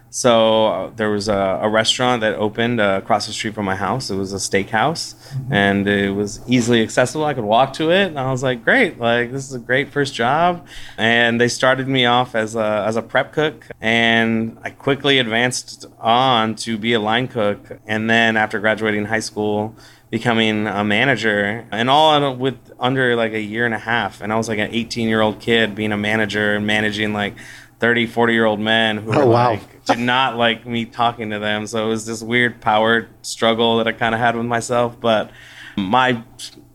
So 0.10 0.68
uh, 0.68 0.90
there 0.92 1.10
was 1.10 1.28
a, 1.28 1.60
a 1.64 1.68
restaurant 1.68 2.22
that 2.22 2.36
opened 2.36 2.80
uh, 2.80 3.00
across 3.02 3.26
the 3.26 3.34
street 3.34 3.56
from 3.56 3.66
my 3.66 3.76
house. 3.76 4.12
It 4.12 4.16
was 4.16 4.32
a 4.32 4.36
steakhouse, 4.36 5.16
and 5.50 5.88
it 5.88 6.12
was 6.12 6.40
easily 6.46 6.84
accessible. 6.84 7.26
I 7.26 7.34
could 7.34 7.46
walk 7.46 7.74
to 7.74 7.90
it, 7.90 8.10
and 8.10 8.20
I 8.20 8.30
was 8.30 8.44
like, 8.44 8.64
great! 8.64 9.00
Like, 9.00 9.32
this 9.32 9.50
is 9.50 9.56
a 9.56 9.60
great 9.60 9.90
first 9.90 10.14
job. 10.14 10.68
And 11.00 11.42
they 11.42 11.48
started 11.48 11.88
me 11.88 12.06
off 12.06 12.36
as 12.36 12.56
a 12.56 12.86
as 12.88 12.96
a 12.96 13.02
prep 13.02 13.34
cook, 13.34 13.68
and 13.82 14.60
I 14.62 14.70
quickly 14.70 15.18
advanced 15.18 15.88
on 16.00 16.54
to 16.58 16.78
be 16.78 16.94
a 16.94 17.00
line 17.00 17.28
cook. 17.28 17.80
And 17.88 18.08
then 18.08 18.38
after 18.38 18.60
graduating 18.60 19.06
high 19.06 19.20
school, 19.20 19.76
becoming 20.14 20.68
a 20.68 20.84
manager 20.84 21.66
and 21.72 21.90
all 21.90 22.36
with 22.36 22.54
under 22.80 23.16
like 23.16 23.34
a 23.34 23.42
year 23.42 23.66
and 23.66 23.74
a 23.74 23.80
half. 23.80 24.22
And 24.22 24.32
i 24.32 24.36
was 24.36 24.48
like 24.48 24.60
an 24.60 24.70
18 24.72 25.10
year 25.10 25.22
old 25.22 25.40
kid 25.40 25.74
being 25.74 25.92
a 25.92 25.98
manager 25.98 26.54
and 26.56 26.68
managing 26.68 27.14
like 27.14 27.34
30 27.80 28.06
40 28.06 28.32
year 28.34 28.46
old 28.46 28.60
men 28.60 28.98
who 29.00 29.12
Oh, 29.12 29.26
were 29.26 29.32
wow. 29.34 29.50
like 29.54 29.86
did 29.86 29.98
not 29.98 30.38
like 30.46 30.68
me 30.68 30.86
talking 30.86 31.32
to 31.32 31.40
them. 31.40 31.66
So 31.66 31.84
it 31.86 31.90
was 31.90 32.06
this 32.06 32.22
weird 32.22 32.62
power 32.62 33.08
struggle 33.24 33.78
that 33.78 33.88
i 33.88 33.92
kind 33.92 34.14
of 34.14 34.22
had 34.22 34.36
with 34.36 34.46
myself. 34.46 35.00
But 35.02 35.32
my 35.78 36.22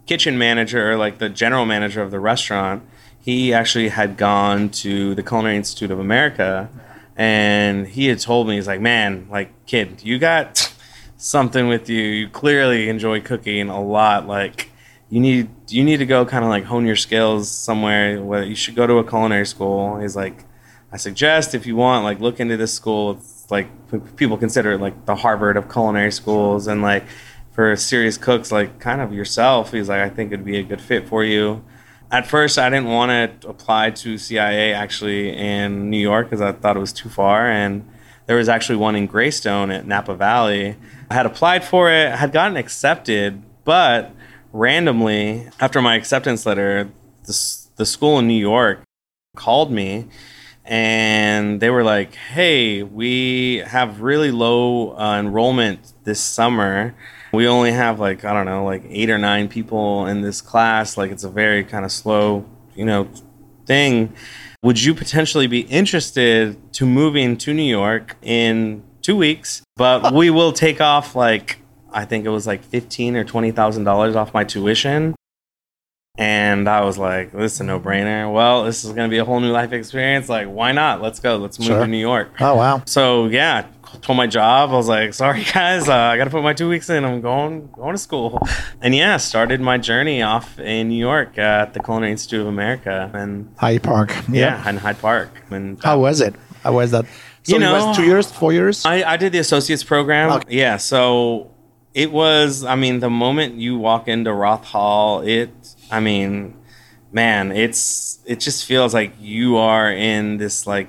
kitchen 0.07 0.37
manager 0.37 0.97
like 0.97 1.19
the 1.19 1.29
general 1.29 1.65
manager 1.65 2.03
of 2.03 2.11
the 2.11 2.19
restaurant 2.19 2.83
he 3.21 3.55
actually 3.55 3.89
had 3.89 4.17
gone 4.17 4.69
to 4.71 5.15
the 5.15 5.23
culinary 5.23 5.55
institute 5.57 5.91
of 5.93 5.99
america 6.01 6.69
and 7.15 7.87
he 7.87 8.07
had 8.07 8.19
told 8.19 8.49
me 8.49 8.55
he's 8.57 8.67
like 8.67 8.81
man 8.81 9.29
like 9.31 9.51
kid 9.67 10.03
you 10.03 10.19
got 10.19 10.73
something 11.19 11.69
with 11.69 11.91
you. 11.91 12.01
You 12.01 12.29
clearly 12.31 12.89
enjoy 12.89 13.21
cooking 13.21 13.69
a 13.69 13.83
lot. 13.83 14.27
Like 14.27 14.71
you 15.11 15.21
need 15.21 15.51
you 15.69 15.85
need 15.85 15.99
to 15.99 16.07
go 16.07 16.25
kind 16.25 16.45
of 16.45 16.49
like 16.49 16.65
hone 16.65 16.87
your 16.87 16.97
skills 16.97 17.51
somewhere. 17.51 18.23
Where 18.23 18.43
you 18.43 18.55
should 18.55 18.75
go 18.75 18.87
to 18.87 18.95
a 18.95 19.05
culinary 19.07 19.47
school. 19.47 19.99
He's 19.99 20.17
like, 20.17 20.45
I 20.91 20.97
suggest 20.97 21.55
if 21.55 21.67
you 21.67 21.77
want, 21.77 22.05
like 22.05 22.21
look 22.21 22.41
into 22.41 22.57
this 22.57 22.73
school. 22.73 23.13
It's 23.13 23.51
like 23.51 23.69
people 24.17 24.39
consider 24.39 24.73
it 24.73 24.81
like 24.81 25.05
the 25.05 25.17
Harvard 25.17 25.59
of 25.59 25.71
culinary 25.71 26.13
schools, 26.13 26.67
and 26.67 26.81
like 26.81 27.05
for 27.53 27.75
serious 27.77 28.17
cooks 28.17 28.51
like 28.51 28.79
kind 28.79 29.01
of 29.01 29.13
yourself. 29.13 29.73
He's 29.73 29.89
like, 29.89 30.01
I 30.01 30.09
think 30.09 30.33
it'd 30.33 30.47
be 30.47 30.59
a 30.59 30.63
good 30.63 30.81
fit 30.81 31.09
for 31.09 31.25
you. 31.25 31.65
At 32.11 32.27
first, 32.27 32.59
I 32.59 32.71
didn't 32.71 32.89
want 32.89 33.43
to 33.43 33.49
apply 33.49 33.91
to 33.91 34.17
CIA 34.17 34.73
actually 34.73 35.37
in 35.37 35.91
New 35.91 35.99
York 35.99 36.31
because 36.31 36.41
I 36.41 36.53
thought 36.53 36.77
it 36.77 36.81
was 36.81 36.93
too 36.93 37.11
far 37.11 37.51
and 37.51 37.87
there 38.29 38.37
was 38.37 38.49
actually 38.49 38.77
one 38.77 38.95
in 38.95 39.07
Greystone 39.07 39.71
at 39.71 39.87
Napa 39.87 40.15
Valley. 40.15 40.77
I 41.11 41.15
had 41.15 41.25
applied 41.25 41.65
for 41.65 41.91
it, 41.91 42.15
had 42.15 42.31
gotten 42.31 42.59
accepted, 42.59 43.43
but 43.65 44.13
randomly, 44.53 45.49
after 45.59 45.81
my 45.81 45.97
acceptance 45.97 46.45
letter, 46.45 46.91
the, 47.25 47.67
the 47.77 47.87
school 47.87 48.19
in 48.19 48.29
New 48.29 48.39
York 48.39 48.83
called 49.35 49.73
me 49.73 50.09
and 50.67 51.59
they 51.61 51.71
were 51.71 51.83
like, 51.83 52.15
hey, 52.15 52.83
we 52.83 53.63
have 53.67 54.03
really 54.03 54.31
low 54.31 54.95
uh, 54.99 55.19
enrollment 55.19 55.95
this 56.05 56.21
summer. 56.21 56.95
We 57.33 57.49
only 57.49 57.73
have 57.73 57.99
like, 57.99 58.27
I 58.27 58.35
don't 58.35 58.45
know, 58.45 58.63
like 58.67 58.83
eight 58.87 59.09
or 59.09 59.17
nine 59.17 59.49
people 59.49 60.07
in 60.07 60.21
this 60.21 60.43
class. 60.43 60.99
Like, 60.99 61.11
it's 61.11 61.25
a 61.25 61.31
very 61.31 61.65
kind 61.65 61.87
of 61.87 61.93
slow, 61.93 62.45
you 62.75 62.85
know, 62.85 63.09
thing. 63.65 64.13
Would 64.63 64.83
you 64.83 64.93
potentially 64.93 65.47
be 65.47 65.61
interested 65.61 66.73
to 66.75 66.85
moving 66.85 67.37
to 67.39 67.55
New 67.55 67.63
York 67.63 68.17
in 68.23 68.83
two 69.03 69.17
weeks? 69.17 69.63
But 69.77 70.13
we 70.13 70.31
will 70.31 70.53
take 70.53 70.81
off 70.81 71.15
like 71.15 71.59
I 71.93 72.05
think 72.05 72.27
it 72.27 72.31
was 72.31 72.47
like 72.47 72.65
fifteen 72.65 73.15
or 73.17 73.25
twenty 73.25 73.53
thousand 73.53 73.85
dollars 73.85 74.17
off 74.17 74.35
my 74.35 74.43
tuition. 74.43 75.15
And 76.21 76.69
I 76.69 76.81
was 76.83 76.99
like, 76.99 77.31
this 77.31 77.55
is 77.55 77.61
a 77.61 77.65
no 77.65 77.79
brainer. 77.79 78.31
Well, 78.33 78.65
this 78.65 78.85
is 78.85 78.91
gonna 78.93 79.09
be 79.09 79.19
a 79.19 79.25
whole 79.25 79.39
new 79.39 79.53
life 79.53 79.73
experience. 79.73 80.29
Like, 80.29 80.49
why 80.49 80.73
not? 80.73 81.01
Let's 81.01 81.21
go. 81.21 81.37
Let's 81.37 81.59
move 81.61 81.69
Sure. 81.69 81.81
to 81.81 81.87
New 81.87 81.97
York. 81.99 82.33
Oh 82.41 82.57
wow. 82.57 82.83
So 82.87 83.27
yeah, 83.29 83.67
told 84.03 84.17
my 84.17 84.27
job. 84.27 84.71
I 84.71 84.73
was 84.73 84.89
like, 84.89 85.15
sorry 85.15 85.45
guys, 85.55 85.89
uh, 85.89 85.95
I 85.95 86.17
got 86.17 86.25
to 86.25 86.31
put 86.31 86.43
my 86.43 86.55
two 86.55 86.69
weeks 86.69 86.91
in. 86.91 87.05
I'm 87.05 87.21
going 87.21 87.69
going 87.71 87.93
to 87.95 87.99
school, 87.99 88.41
and 88.83 88.97
yeah, 88.97 89.17
started 89.17 89.61
my 89.61 89.79
journey 89.79 90.21
off 90.21 90.59
in 90.59 90.89
New 90.89 90.99
York 90.99 91.39
at 91.39 91.73
the 91.75 91.81
Culinary 91.81 92.11
Institute 92.11 92.41
of 92.41 92.49
America, 92.49 93.11
and 93.15 93.55
Hyde 93.57 93.85
Park. 93.85 94.13
yeah, 94.29 94.69
in 94.69 94.77
Hyde 94.79 94.99
Park. 94.99 95.31
And 95.51 95.81
How 95.85 96.01
was 96.01 96.21
it? 96.21 96.35
How 96.65 96.73
was 96.73 96.91
that? 96.91 97.07
So 97.45 97.57
You 97.57 97.65
it 97.65 97.73
was 97.73 97.85
know, 97.87 97.95
two 97.95 98.05
years, 98.05 98.31
four 98.31 98.53
years. 98.53 98.85
I, 98.85 99.05
I 99.13 99.17
did 99.17 99.31
the 99.33 99.39
associates 99.39 99.85
program. 99.85 100.33
Okay. 100.33 100.57
Yeah, 100.59 100.77
so 100.79 101.53
it 101.95 102.11
was. 102.11 102.65
I 102.65 102.75
mean, 102.75 102.99
the 102.99 103.09
moment 103.09 103.55
you 103.55 103.79
walk 103.79 104.09
into 104.09 104.33
Roth 104.33 104.65
Hall, 104.65 105.21
it. 105.21 105.51
I 105.91 106.01
mean, 106.01 106.57
man, 107.13 107.53
it's 107.53 108.19
it 108.27 108.41
just 108.41 108.65
feels 108.65 108.93
like 108.95 109.13
you 109.21 109.57
are 109.57 109.91
in 109.91 110.37
this 110.37 110.67
like 110.67 110.89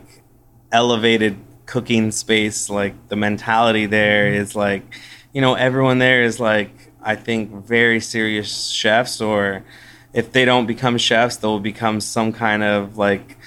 elevated 0.71 1.37
cooking 1.65 2.11
space. 2.11 2.69
Like 2.69 3.09
the 3.09 3.15
mentality 3.15 3.85
there 3.85 4.25
mm-hmm. 4.25 4.41
is 4.41 4.55
like, 4.55 4.83
you 5.33 5.41
know, 5.41 5.55
everyone 5.55 5.99
there 5.99 6.23
is 6.23 6.39
like 6.39 6.91
I 7.01 7.15
think 7.15 7.65
very 7.65 7.99
serious 7.99 8.69
chefs, 8.69 9.21
or 9.21 9.63
if 10.13 10.31
they 10.31 10.45
don't 10.45 10.65
become 10.65 10.97
chefs, 10.97 11.37
they'll 11.37 11.59
become 11.59 12.01
some 12.01 12.33
kind 12.33 12.63
of 12.63 12.97
like, 12.97 13.37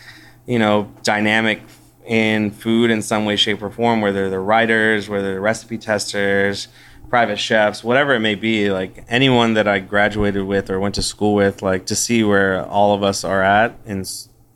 you 0.46 0.58
know, 0.58 0.90
dynamic 1.02 1.60
in 2.06 2.50
food 2.50 2.90
in 2.90 3.02
some 3.02 3.24
way, 3.24 3.36
shape, 3.36 3.62
or 3.62 3.70
form, 3.70 4.00
whether 4.00 4.30
they're 4.30 4.42
writers, 4.42 5.08
whether 5.08 5.32
they're 5.32 5.40
recipe 5.40 5.78
testers, 5.78 6.68
private 7.12 7.38
chefs, 7.38 7.84
whatever 7.84 8.14
it 8.14 8.20
may 8.20 8.34
be. 8.34 8.70
Like 8.70 9.04
anyone 9.06 9.52
that 9.54 9.68
I 9.68 9.80
graduated 9.80 10.44
with 10.44 10.70
or 10.70 10.80
went 10.80 10.94
to 10.94 11.02
school 11.02 11.34
with, 11.34 11.60
like 11.60 11.84
to 11.86 11.94
see 11.94 12.24
where 12.24 12.64
all 12.64 12.94
of 12.94 13.02
us 13.02 13.22
are 13.22 13.42
at 13.42 13.76
in 13.84 14.04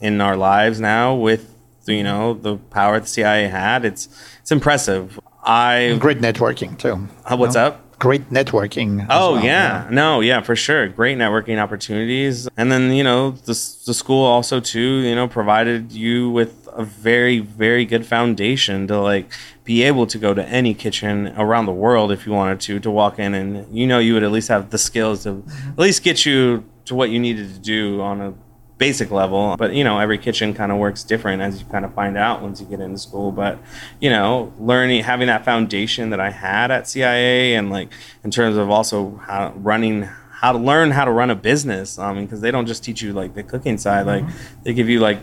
in 0.01 0.23
our 0.23 0.39
lives 0.39 0.81
now 0.81 1.15
with 1.15 1.53
you 1.87 2.03
know 2.03 2.33
the 2.33 2.57
power 2.57 2.99
the 2.99 3.07
CIA 3.07 3.49
had, 3.49 3.85
it's 3.85 4.09
it's 4.41 4.51
impressive. 4.51 5.21
I 5.45 5.97
Great 6.01 6.21
networking 6.21 6.79
too. 6.79 7.07
uh, 7.27 7.37
what's 7.37 7.57
up? 7.57 7.99
Great 7.99 8.31
networking. 8.31 9.07
Oh 9.11 9.35
well, 9.35 9.45
yeah. 9.45 9.87
no, 9.91 10.21
yeah, 10.21 10.41
for 10.41 10.57
sure. 10.57 10.89
Great 10.89 11.19
networking 11.19 11.59
opportunities, 11.59 12.49
and 12.57 12.73
then 12.73 12.93
you 12.93 13.05
know 13.05 13.33
the 13.33 13.55
the 13.87 13.95
school 13.95 14.25
also 14.25 14.61
too, 14.61 15.01
you 15.09 15.15
know, 15.15 15.29
provided 15.29 15.93
you 15.93 16.31
with 16.31 16.66
a 16.77 16.85
very 16.85 17.39
very 17.39 17.85
good 17.85 18.07
foundation 18.07 18.87
to 18.87 19.01
like 19.01 19.31
be 19.65 19.83
able 19.83 20.07
to 20.07 20.19
go 20.19 20.35
to 20.35 20.45
any 20.47 20.75
kitchen 20.75 21.33
around 21.37 21.67
the 21.67 21.73
world 21.73 22.13
if 22.13 22.27
you 22.27 22.33
wanted 22.33 22.61
to 22.61 22.79
to 22.81 22.91
walk 22.91 23.19
in 23.19 23.35
and 23.35 23.77
you 23.77 23.87
know 23.87 23.99
you 23.99 24.15
would 24.15 24.23
at 24.23 24.31
least 24.31 24.49
have 24.49 24.71
the 24.71 24.79
skills 24.79 25.25
to 25.25 25.45
at 25.73 25.79
least 25.79 26.03
get 26.03 26.25
you 26.27 26.65
to 26.85 26.95
what 26.95 27.11
you 27.11 27.19
needed 27.19 27.53
to 27.53 27.59
do 27.59 28.01
on 28.01 28.21
a 28.21 28.35
basic 28.79 29.11
level. 29.11 29.57
But 29.57 29.75
you 29.75 29.85
know 29.85 29.99
every 29.99 30.19
kitchen 30.19 30.55
kind 30.55 30.71
of 30.71 30.79
works 30.79 31.03
different 31.03 31.43
as 31.43 31.61
you 31.61 31.67
kind 31.67 31.85
of 31.85 31.95
find 31.95 32.17
out 32.17 32.43
once 32.43 32.61
you 32.61 32.67
get 32.67 32.81
into 32.81 32.99
school. 32.99 33.33
But 33.33 33.59
you 34.01 34.11
know 34.11 34.53
learning 34.59 35.03
having 35.03 35.29
that 35.29 35.45
foundation 35.45 36.11
that 36.11 36.21
i 36.21 36.31
had 36.31 36.71
at 36.71 36.89
cia 36.89 37.55
and 37.55 37.71
like 37.71 37.89
in 38.25 38.31
terms 38.31 38.57
of 38.57 38.71
also 38.71 39.17
how 39.27 39.53
running 39.57 40.03
how 40.03 40.53
to 40.53 40.59
learn 40.59 40.91
how 40.91 41.05
to 41.05 41.11
run 41.11 41.31
a 41.31 41.35
business 41.35 41.99
um 41.99 42.23
because 42.23 42.43
they 42.43 42.51
don't 42.51 42.67
just 42.67 42.85
teach 42.85 43.01
you 43.01 43.13
like 43.13 43.35
the 43.35 43.43
cooking 43.43 43.79
side. 43.79 44.07
Like 44.07 44.25
they 44.63 44.75
give 44.75 44.89
you 44.89 45.01
like 45.01 45.19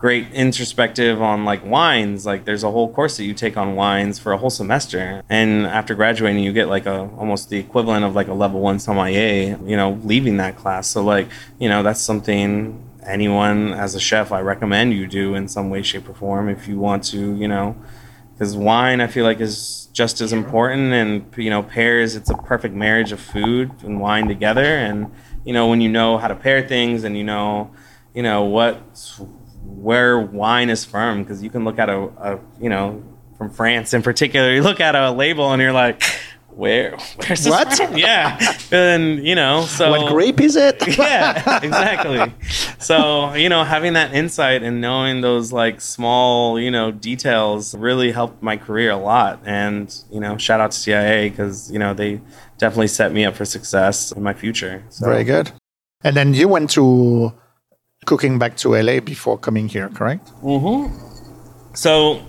great 0.00 0.32
introspective 0.32 1.20
on 1.20 1.44
like 1.44 1.62
wines. 1.64 2.24
Like 2.24 2.46
there's 2.46 2.64
a 2.64 2.70
whole 2.70 2.92
course 2.92 3.18
that 3.18 3.24
you 3.24 3.34
take 3.34 3.58
on 3.58 3.76
wines 3.76 4.18
for 4.18 4.32
a 4.32 4.38
whole 4.38 4.50
semester, 4.50 5.22
and 5.28 5.66
after 5.66 5.94
graduating, 5.94 6.42
you 6.42 6.52
get 6.52 6.68
like 6.68 6.86
a 6.86 7.08
almost 7.18 7.50
the 7.50 7.58
equivalent 7.58 8.04
of 8.04 8.14
like 8.16 8.26
a 8.26 8.32
level 8.32 8.60
one 8.60 8.80
sommelier. 8.80 9.58
You 9.64 9.76
know, 9.76 10.00
leaving 10.02 10.38
that 10.38 10.56
class. 10.56 10.88
So 10.88 11.04
like 11.04 11.28
you 11.60 11.68
know 11.68 11.82
that's 11.82 12.00
something 12.00 12.82
anyone 13.06 13.72
as 13.72 13.94
a 13.94 14.00
chef 14.00 14.32
I 14.32 14.40
recommend 14.40 14.94
you 14.94 15.06
do 15.06 15.34
in 15.34 15.48
some 15.48 15.70
way, 15.70 15.82
shape, 15.82 16.08
or 16.08 16.14
form 16.14 16.48
if 16.48 16.66
you 16.66 16.78
want 16.78 17.04
to. 17.04 17.36
You 17.36 17.46
know, 17.46 17.76
because 18.32 18.56
wine 18.56 19.02
I 19.02 19.06
feel 19.06 19.24
like 19.24 19.40
is 19.40 19.88
just 19.92 20.22
as 20.22 20.32
important, 20.32 20.94
and 20.94 21.30
you 21.36 21.50
know 21.50 21.62
pairs. 21.62 22.16
It's 22.16 22.30
a 22.30 22.36
perfect 22.36 22.74
marriage 22.74 23.12
of 23.12 23.20
food 23.20 23.70
and 23.82 24.00
wine 24.00 24.28
together, 24.28 24.64
and 24.64 25.12
you 25.44 25.52
know 25.52 25.68
when 25.68 25.82
you 25.82 25.90
know 25.90 26.16
how 26.16 26.28
to 26.28 26.34
pair 26.34 26.66
things 26.66 27.04
and 27.04 27.18
you 27.18 27.24
know 27.24 27.70
you 28.14 28.22
know 28.22 28.44
what 28.44 28.82
where 29.64 30.18
wine 30.18 30.70
is 30.70 30.84
from 30.84 31.22
because 31.22 31.42
you 31.42 31.50
can 31.50 31.64
look 31.64 31.78
at 31.78 31.88
a, 31.88 31.98
a, 32.18 32.38
you 32.60 32.68
know 32.68 33.02
from 33.38 33.50
France 33.50 33.94
in 33.94 34.02
particular 34.02 34.52
you 34.52 34.62
look 34.62 34.80
at 34.80 34.94
a 34.94 35.10
label 35.10 35.52
and 35.52 35.62
you're 35.62 35.72
like 35.72 36.02
where 36.50 36.96
where's 37.16 37.44
this 37.44 37.48
What? 37.48 37.72
from? 37.72 37.96
yeah 37.96 38.38
and 38.72 39.24
you 39.26 39.34
know 39.34 39.62
so 39.62 39.90
what 39.90 40.08
grape 40.10 40.40
is 40.40 40.56
it? 40.56 40.82
yeah 40.98 41.60
exactly 41.62 42.34
so 42.78 43.32
you 43.34 43.48
know 43.48 43.64
having 43.64 43.92
that 43.94 44.12
insight 44.12 44.62
and 44.62 44.80
knowing 44.80 45.20
those 45.20 45.52
like 45.52 45.80
small 45.80 46.58
you 46.60 46.70
know 46.70 46.90
details 46.90 47.74
really 47.74 48.10
helped 48.12 48.42
my 48.42 48.56
career 48.56 48.90
a 48.90 48.96
lot 48.96 49.40
and 49.46 50.02
you 50.10 50.20
know 50.20 50.36
shout 50.36 50.60
out 50.60 50.72
to 50.72 50.78
cia 50.78 51.30
because 51.30 51.70
you 51.70 51.78
know 51.78 51.94
they 51.94 52.20
definitely 52.58 52.88
set 52.88 53.12
me 53.12 53.24
up 53.24 53.34
for 53.36 53.44
success 53.44 54.12
in 54.12 54.22
my 54.22 54.34
future 54.34 54.82
so. 54.90 55.06
Very 55.06 55.24
good. 55.24 55.52
And 56.02 56.16
then 56.16 56.32
you 56.34 56.48
went 56.48 56.70
to 56.70 57.32
cooking 58.10 58.40
back 58.40 58.56
to 58.56 58.74
LA 58.74 58.98
before 58.98 59.38
coming 59.38 59.68
here, 59.68 59.88
correct? 59.88 60.32
Mm-hmm. 60.42 60.92
So, 61.74 62.20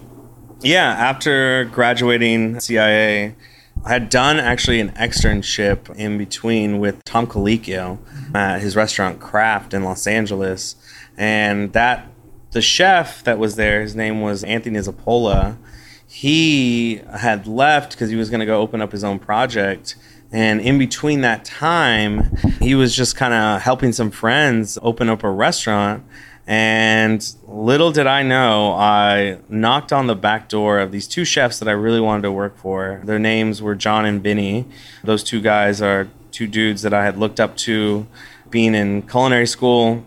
yeah, 0.61 0.91
after 0.91 1.65
graduating 1.73 2.59
CIA, 2.59 3.35
I 3.83 3.89
had 3.89 4.11
done 4.11 4.37
actually 4.37 4.79
an 4.79 4.91
externship 4.91 5.89
in 5.95 6.19
between 6.19 6.77
with 6.77 7.03
Tom 7.03 7.25
Colicchio 7.25 7.97
at 8.35 8.61
his 8.61 8.75
restaurant 8.75 9.19
Craft 9.19 9.73
in 9.73 9.83
Los 9.83 10.05
Angeles. 10.05 10.75
And 11.17 11.73
that, 11.73 12.07
the 12.51 12.61
chef 12.61 13.23
that 13.23 13.39
was 13.39 13.55
there, 13.55 13.81
his 13.81 13.95
name 13.95 14.21
was 14.21 14.43
Anthony 14.43 14.77
Zappola, 14.77 15.57
he 16.05 17.01
had 17.17 17.47
left 17.47 17.93
because 17.93 18.11
he 18.11 18.15
was 18.15 18.29
going 18.29 18.41
to 18.41 18.45
go 18.45 18.61
open 18.61 18.83
up 18.83 18.91
his 18.91 19.03
own 19.03 19.17
project. 19.17 19.95
And 20.31 20.61
in 20.61 20.77
between 20.77 21.21
that 21.21 21.43
time, 21.43 22.35
he 22.61 22.73
was 22.73 22.95
just 22.95 23.15
kind 23.15 23.33
of 23.33 23.61
helping 23.61 23.91
some 23.91 24.11
friends 24.11 24.77
open 24.81 25.09
up 25.09 25.23
a 25.23 25.29
restaurant. 25.29 26.05
And 26.47 27.35
little 27.47 27.91
did 27.91 28.07
I 28.07 28.23
know, 28.23 28.73
I 28.73 29.37
knocked 29.47 29.93
on 29.93 30.07
the 30.07 30.15
back 30.15 30.49
door 30.49 30.79
of 30.79 30.91
these 30.91 31.07
two 31.07 31.23
chefs 31.23 31.59
that 31.59 31.67
I 31.67 31.73
really 31.73 31.99
wanted 31.99 32.23
to 32.23 32.31
work 32.31 32.57
for. 32.57 33.01
Their 33.03 33.19
names 33.19 33.61
were 33.61 33.75
Jon 33.75 34.05
and 34.05 34.23
Vinny. 34.23 34.65
Those 35.03 35.23
two 35.23 35.39
guys 35.41 35.81
are 35.81 36.07
two 36.31 36.47
dudes 36.47 36.81
that 36.81 36.93
I 36.93 37.03
had 37.03 37.17
looked 37.17 37.39
up 37.39 37.55
to 37.57 38.07
being 38.49 38.73
in 38.73 39.03
culinary 39.03 39.47
school. 39.47 40.03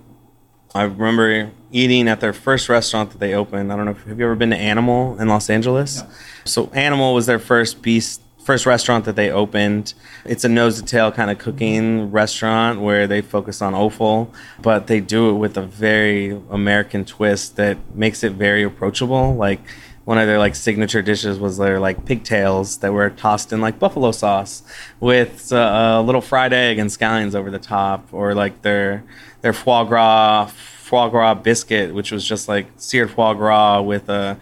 I 0.74 0.82
remember 0.82 1.50
eating 1.70 2.08
at 2.08 2.20
their 2.20 2.32
first 2.32 2.68
restaurant 2.68 3.10
that 3.12 3.18
they 3.18 3.34
opened. 3.34 3.72
I 3.72 3.76
don't 3.76 3.84
know 3.84 3.92
if 3.92 4.04
have 4.04 4.18
you 4.18 4.24
ever 4.24 4.34
been 4.34 4.50
to 4.50 4.56
Animal 4.56 5.18
in 5.20 5.28
Los 5.28 5.48
Angeles? 5.48 6.02
So 6.44 6.68
Animal 6.72 7.14
was 7.14 7.26
their 7.26 7.38
first 7.38 7.80
beast 7.80 8.20
first 8.44 8.66
restaurant 8.66 9.06
that 9.06 9.16
they 9.16 9.30
opened. 9.30 9.94
It's 10.24 10.44
a 10.44 10.48
nose 10.48 10.80
to 10.80 10.86
tail 10.86 11.10
kind 11.10 11.30
of 11.30 11.38
cooking 11.38 12.10
restaurant 12.10 12.80
where 12.80 13.06
they 13.06 13.22
focus 13.22 13.62
on 13.62 13.74
offal, 13.74 14.32
but 14.60 14.86
they 14.86 15.00
do 15.00 15.30
it 15.30 15.34
with 15.34 15.56
a 15.56 15.62
very 15.62 16.38
American 16.50 17.04
twist 17.04 17.56
that 17.56 17.78
makes 17.94 18.22
it 18.22 18.32
very 18.32 18.62
approachable. 18.62 19.34
Like 19.34 19.60
one 20.04 20.18
of 20.18 20.26
their 20.26 20.38
like 20.38 20.54
signature 20.54 21.00
dishes 21.00 21.38
was 21.38 21.56
their 21.56 21.80
like 21.80 22.04
pigtails 22.04 22.78
that 22.78 22.92
were 22.92 23.08
tossed 23.08 23.52
in 23.52 23.62
like 23.62 23.78
buffalo 23.78 24.12
sauce 24.12 24.62
with 25.00 25.50
uh, 25.50 25.96
a 25.98 26.02
little 26.02 26.20
fried 26.20 26.52
egg 26.52 26.78
and 26.78 26.90
scallions 26.90 27.34
over 27.34 27.50
the 27.50 27.58
top, 27.58 28.12
or 28.12 28.34
like 28.34 28.60
their 28.60 29.04
their 29.40 29.54
foie 29.54 29.84
gras 29.84 30.52
foie 30.84 31.08
gras 31.08 31.34
biscuit, 31.34 31.94
which 31.94 32.12
was 32.12 32.22
just 32.22 32.46
like 32.46 32.66
seared 32.76 33.10
foie 33.10 33.32
gras 33.32 33.80
with 33.80 34.08
a 34.10 34.38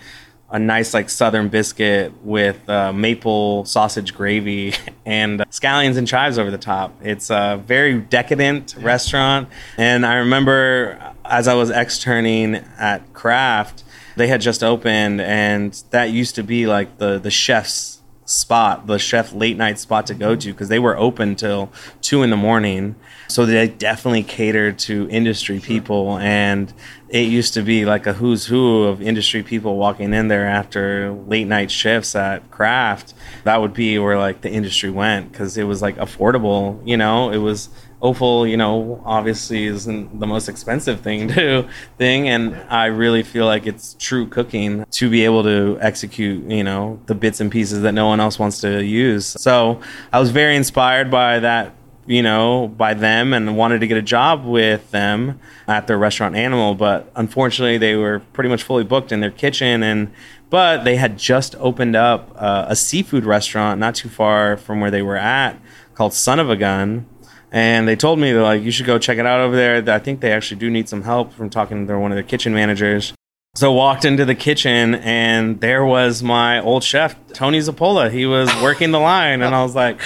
a 0.52 0.58
nice 0.58 0.92
like 0.92 1.08
southern 1.08 1.48
biscuit 1.48 2.12
with 2.22 2.68
uh, 2.68 2.92
maple 2.92 3.64
sausage 3.64 4.14
gravy 4.14 4.74
and 5.06 5.40
uh, 5.40 5.44
scallions 5.46 5.96
and 5.96 6.06
chives 6.06 6.38
over 6.38 6.50
the 6.50 6.58
top. 6.58 6.94
It's 7.02 7.30
a 7.30 7.60
very 7.66 7.98
decadent 7.98 8.76
restaurant, 8.78 9.48
and 9.78 10.04
I 10.06 10.16
remember 10.16 11.14
as 11.24 11.48
I 11.48 11.54
was 11.54 11.70
externing 11.70 12.56
at 12.78 13.12
Craft, 13.14 13.82
they 14.16 14.28
had 14.28 14.42
just 14.42 14.62
opened, 14.62 15.22
and 15.22 15.72
that 15.90 16.10
used 16.10 16.34
to 16.34 16.42
be 16.42 16.66
like 16.66 16.98
the 16.98 17.18
the 17.18 17.30
chef's 17.30 18.02
spot, 18.26 18.86
the 18.86 18.98
chef 18.98 19.32
late 19.32 19.56
night 19.56 19.78
spot 19.78 20.06
to 20.06 20.14
go 20.14 20.36
to 20.36 20.52
because 20.52 20.68
they 20.68 20.78
were 20.78 20.96
open 20.96 21.34
till 21.34 21.72
two 22.02 22.22
in 22.22 22.30
the 22.30 22.36
morning. 22.36 22.94
So 23.28 23.46
they 23.46 23.68
definitely 23.68 24.22
catered 24.22 24.78
to 24.80 25.08
industry 25.10 25.60
people, 25.60 26.18
and 26.18 26.72
it 27.12 27.28
used 27.28 27.52
to 27.54 27.62
be 27.62 27.84
like 27.84 28.06
a 28.06 28.14
who's 28.14 28.46
who 28.46 28.84
of 28.84 29.02
industry 29.02 29.42
people 29.42 29.76
walking 29.76 30.14
in 30.14 30.28
there 30.28 30.46
after 30.46 31.12
late 31.26 31.46
night 31.46 31.70
shifts 31.70 32.16
at 32.16 32.50
Craft. 32.50 33.12
That 33.44 33.60
would 33.60 33.74
be 33.74 33.98
where 33.98 34.18
like 34.18 34.40
the 34.40 34.50
industry 34.50 34.90
went 34.90 35.30
because 35.30 35.58
it 35.58 35.64
was 35.64 35.82
like 35.82 35.96
affordable. 35.96 36.80
You 36.88 36.96
know, 36.96 37.30
it 37.30 37.36
was 37.36 37.68
offal. 38.00 38.46
You 38.46 38.56
know, 38.56 39.02
obviously 39.04 39.66
isn't 39.66 40.20
the 40.20 40.26
most 40.26 40.48
expensive 40.48 41.00
thing 41.00 41.28
to 41.34 41.68
thing, 41.98 42.28
and 42.28 42.56
I 42.70 42.86
really 42.86 43.22
feel 43.22 43.44
like 43.44 43.66
it's 43.66 43.94
true 43.98 44.26
cooking 44.26 44.86
to 44.90 45.10
be 45.10 45.26
able 45.26 45.42
to 45.42 45.78
execute. 45.82 46.50
You 46.50 46.64
know, 46.64 46.98
the 47.06 47.14
bits 47.14 47.40
and 47.40 47.52
pieces 47.52 47.82
that 47.82 47.92
no 47.92 48.06
one 48.06 48.20
else 48.20 48.38
wants 48.38 48.60
to 48.62 48.82
use. 48.82 49.26
So 49.26 49.80
I 50.14 50.18
was 50.18 50.30
very 50.30 50.56
inspired 50.56 51.10
by 51.10 51.40
that 51.40 51.74
you 52.06 52.22
know, 52.22 52.68
by 52.68 52.94
them 52.94 53.32
and 53.32 53.56
wanted 53.56 53.80
to 53.80 53.86
get 53.86 53.96
a 53.96 54.02
job 54.02 54.44
with 54.44 54.90
them 54.90 55.38
at 55.68 55.86
their 55.86 55.98
restaurant 55.98 56.34
Animal, 56.34 56.74
but 56.74 57.10
unfortunately 57.14 57.78
they 57.78 57.94
were 57.94 58.20
pretty 58.32 58.50
much 58.50 58.62
fully 58.62 58.84
booked 58.84 59.12
in 59.12 59.20
their 59.20 59.30
kitchen 59.30 59.82
and 59.82 60.12
but 60.50 60.84
they 60.84 60.96
had 60.96 61.16
just 61.16 61.54
opened 61.56 61.96
up 61.96 62.30
uh, 62.36 62.66
a 62.68 62.76
seafood 62.76 63.24
restaurant 63.24 63.80
not 63.80 63.94
too 63.94 64.10
far 64.10 64.58
from 64.58 64.80
where 64.80 64.90
they 64.90 65.00
were 65.00 65.16
at 65.16 65.58
called 65.94 66.12
Son 66.12 66.38
of 66.38 66.50
a 66.50 66.56
Gun. 66.56 67.06
And 67.50 67.86
they 67.86 67.96
told 67.96 68.18
me 68.18 68.32
they're 68.32 68.42
like, 68.42 68.62
you 68.62 68.70
should 68.70 68.86
go 68.86 68.98
check 68.98 69.18
it 69.18 69.26
out 69.26 69.40
over 69.40 69.56
there. 69.56 69.82
I 69.94 69.98
think 69.98 70.20
they 70.20 70.32
actually 70.32 70.58
do 70.58 70.70
need 70.70 70.88
some 70.88 71.02
help 71.02 71.32
from 71.32 71.50
talking 71.50 71.80
to 71.80 71.86
their, 71.86 71.98
one 71.98 72.12
of 72.12 72.16
their 72.16 72.22
kitchen 72.22 72.52
managers. 72.52 73.14
So 73.54 73.72
walked 73.72 74.06
into 74.06 74.24
the 74.24 74.34
kitchen 74.34 74.94
and 74.94 75.60
there 75.60 75.84
was 75.84 76.22
my 76.22 76.60
old 76.60 76.82
chef, 76.82 77.14
Tony 77.34 77.58
Zappola. 77.58 78.10
He 78.10 78.24
was 78.24 78.50
working 78.62 78.90
the 78.90 79.00
line 79.00 79.42
and 79.42 79.54
I 79.54 79.62
was 79.62 79.74
like, 79.74 80.00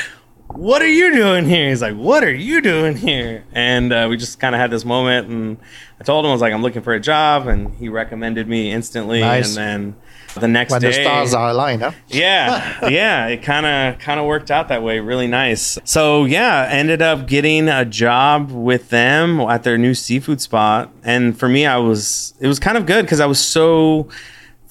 what 0.57 0.83
are 0.83 0.89
you 0.89 1.13
doing 1.13 1.45
here? 1.47 1.69
He's 1.69 1.83
like, 1.83 1.95
what 1.95 2.25
are 2.25 2.35
you 2.35 2.61
doing 2.61 2.97
here? 2.97 3.45
And 3.53 3.93
uh, 3.93 4.07
we 4.09 4.17
just 4.17 4.41
kind 4.41 4.55
of 4.55 4.61
had 4.61 4.71
this 4.71 4.85
moment, 4.85 5.29
and 5.29 5.59
I 6.01 6.05
told 6.05 6.25
him 6.25 6.31
I 6.31 6.33
was 6.33 6.41
like, 6.41 6.53
I'm 6.53 6.63
looking 6.63 6.83
for 6.83 6.95
a 6.95 7.01
job, 7.01 7.47
and 7.47 7.75
he 7.75 7.89
recommended 7.89 8.49
me 8.49 8.73
instantly. 8.73 9.21
Nice. 9.21 9.57
And 9.57 9.95
then 9.95 9.97
the 10.41 10.49
next 10.49 10.73
When 10.73 10.81
day, 10.81 10.89
the 10.89 10.93
stars 10.95 11.35
are 11.35 11.51
aligned, 11.51 11.83
huh? 11.83 11.93
yeah, 12.09 12.89
yeah, 12.89 13.27
it 13.27 13.43
kind 13.43 13.67
of 13.67 13.99
kind 14.01 14.21
of 14.21 14.27
worked 14.27 14.51
out 14.51 14.69
that 14.69 14.83
way. 14.83 15.01
Really 15.01 15.27
nice. 15.27 15.79
So 15.85 16.25
yeah, 16.25 16.69
ended 16.71 17.03
up 17.03 17.27
getting 17.27 17.69
a 17.69 17.85
job 17.85 18.51
with 18.51 18.91
them 18.91 19.41
at 19.41 19.63
their 19.63 19.79
new 19.79 19.95
seafood 19.95 20.41
spot, 20.41 20.91
and 21.03 21.39
for 21.39 21.49
me, 21.49 21.67
I 21.67 21.79
was 21.79 22.35
it 22.41 22.49
was 22.49 22.59
kind 22.59 22.77
of 22.77 22.87
good 22.87 23.05
because 23.05 23.21
I 23.21 23.27
was 23.27 23.41
so 23.41 24.09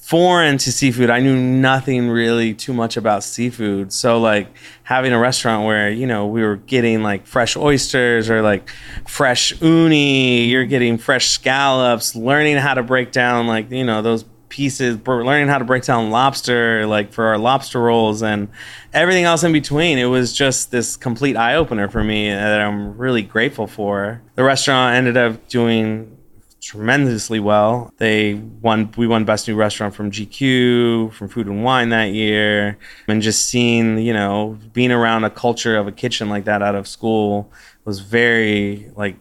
foreign 0.06 0.56
to 0.56 0.70
seafood. 0.70 1.10
I 1.10 1.18
knew 1.18 1.36
nothing 1.36 2.08
really 2.08 2.54
too 2.54 2.72
much 2.72 2.96
about 2.96 3.24
seafood. 3.24 3.92
So 3.92 4.20
like 4.20 4.46
having 4.84 5.12
a 5.12 5.18
restaurant 5.18 5.66
where, 5.66 5.90
you 5.90 6.06
know, 6.06 6.28
we 6.28 6.44
were 6.44 6.54
getting 6.54 7.02
like 7.02 7.26
fresh 7.26 7.56
oysters 7.56 8.30
or 8.30 8.40
like 8.40 8.70
fresh 9.08 9.60
uni, 9.60 10.44
you're 10.44 10.64
getting 10.64 10.96
fresh 10.96 11.30
scallops, 11.30 12.14
learning 12.14 12.56
how 12.58 12.74
to 12.74 12.84
break 12.84 13.10
down 13.10 13.48
like, 13.48 13.72
you 13.72 13.82
know, 13.82 14.00
those 14.00 14.24
pieces, 14.48 14.96
learning 15.04 15.48
how 15.48 15.58
to 15.58 15.64
break 15.64 15.82
down 15.82 16.12
lobster 16.12 16.86
like 16.86 17.12
for 17.12 17.24
our 17.24 17.36
lobster 17.36 17.80
rolls 17.80 18.22
and 18.22 18.46
everything 18.92 19.24
else 19.24 19.42
in 19.42 19.52
between. 19.52 19.98
It 19.98 20.04
was 20.04 20.32
just 20.32 20.70
this 20.70 20.96
complete 20.96 21.36
eye 21.36 21.56
opener 21.56 21.88
for 21.88 22.04
me 22.04 22.30
that 22.30 22.60
I'm 22.60 22.96
really 22.96 23.22
grateful 23.22 23.66
for. 23.66 24.22
The 24.36 24.44
restaurant 24.44 24.94
ended 24.94 25.16
up 25.16 25.48
doing 25.48 26.15
tremendously 26.66 27.38
well. 27.38 27.92
They 27.98 28.34
won 28.34 28.92
we 28.96 29.06
won 29.06 29.24
best 29.24 29.46
new 29.46 29.54
restaurant 29.54 29.94
from 29.94 30.10
GQ, 30.10 31.12
from 31.12 31.28
Food 31.28 31.46
and 31.46 31.62
Wine 31.62 31.90
that 31.90 32.12
year, 32.12 32.76
and 33.06 33.22
just 33.22 33.46
seeing, 33.46 33.98
you 33.98 34.12
know, 34.12 34.58
being 34.72 34.90
around 34.90 35.22
a 35.22 35.30
culture 35.30 35.76
of 35.76 35.86
a 35.86 35.92
kitchen 35.92 36.28
like 36.28 36.44
that 36.46 36.62
out 36.62 36.74
of 36.74 36.88
school 36.88 37.52
was 37.84 38.00
very 38.00 38.90
like 38.96 39.16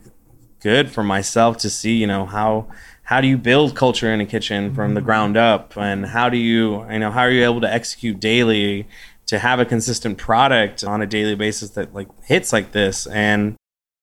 good 0.60 0.90
for 0.92 1.04
myself 1.04 1.58
to 1.58 1.70
see, 1.70 1.96
you 1.96 2.08
know, 2.08 2.26
how 2.26 2.68
how 3.04 3.22
do 3.22 3.28
you 3.28 3.38
build 3.38 3.76
culture 3.76 4.12
in 4.12 4.20
a 4.20 4.26
kitchen 4.26 4.74
from 4.74 4.96
the 4.96 5.00
mm-hmm. 5.00 5.06
ground 5.06 5.38
up? 5.38 5.78
And 5.78 6.08
how 6.08 6.30
do 6.30 6.38
you, 6.38 6.92
you 6.92 6.98
know, 6.98 7.12
how 7.12 7.22
are 7.22 7.30
you 7.30 7.44
able 7.44 7.62
to 7.62 7.72
execute 7.72 8.20
daily 8.20 8.88
to 9.28 9.38
have 9.38 9.60
a 9.60 9.66
consistent 9.66 10.18
product 10.18 10.84
on 10.84 11.04
a 11.04 11.06
daily 11.06 11.36
basis 11.36 11.70
that 11.72 11.94
like 11.94 12.08
hits 12.24 12.52
like 12.52 12.72
this? 12.72 13.06
And 13.06 13.56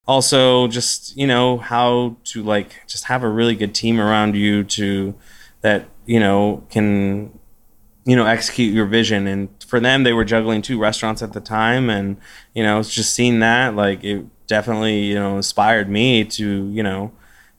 also 0.06 0.66
just 0.68 1.16
you 1.16 1.26
know 1.26 1.58
how 1.58 2.16
to 2.24 2.42
like 2.42 2.86
just 2.86 3.04
have 3.04 3.22
a 3.22 3.28
really 3.28 3.54
good 3.54 3.74
team 3.74 4.00
around 4.00 4.34
you 4.34 4.64
to 4.64 5.14
that 5.60 5.88
you 6.06 6.18
know 6.18 6.64
can 6.70 7.38
you 8.04 8.16
know 8.16 8.26
execute 8.26 8.74
your 8.74 8.86
vision. 8.86 9.26
And 9.26 9.48
for 9.66 9.80
them 9.80 10.02
they 10.02 10.12
were 10.12 10.24
juggling 10.24 10.62
two 10.62 10.78
restaurants 10.78 11.22
at 11.22 11.32
the 11.32 11.40
time. 11.40 11.88
And 11.90 12.16
you 12.54 12.62
know 12.62 12.82
just 12.82 13.14
seeing 13.14 13.40
that 13.40 13.74
like 13.74 14.02
it 14.04 14.26
definitely 14.46 15.04
you 15.04 15.14
know 15.14 15.36
inspired 15.36 15.88
me 15.88 16.24
to 16.24 16.68
you 16.68 16.82
know 16.82 17.12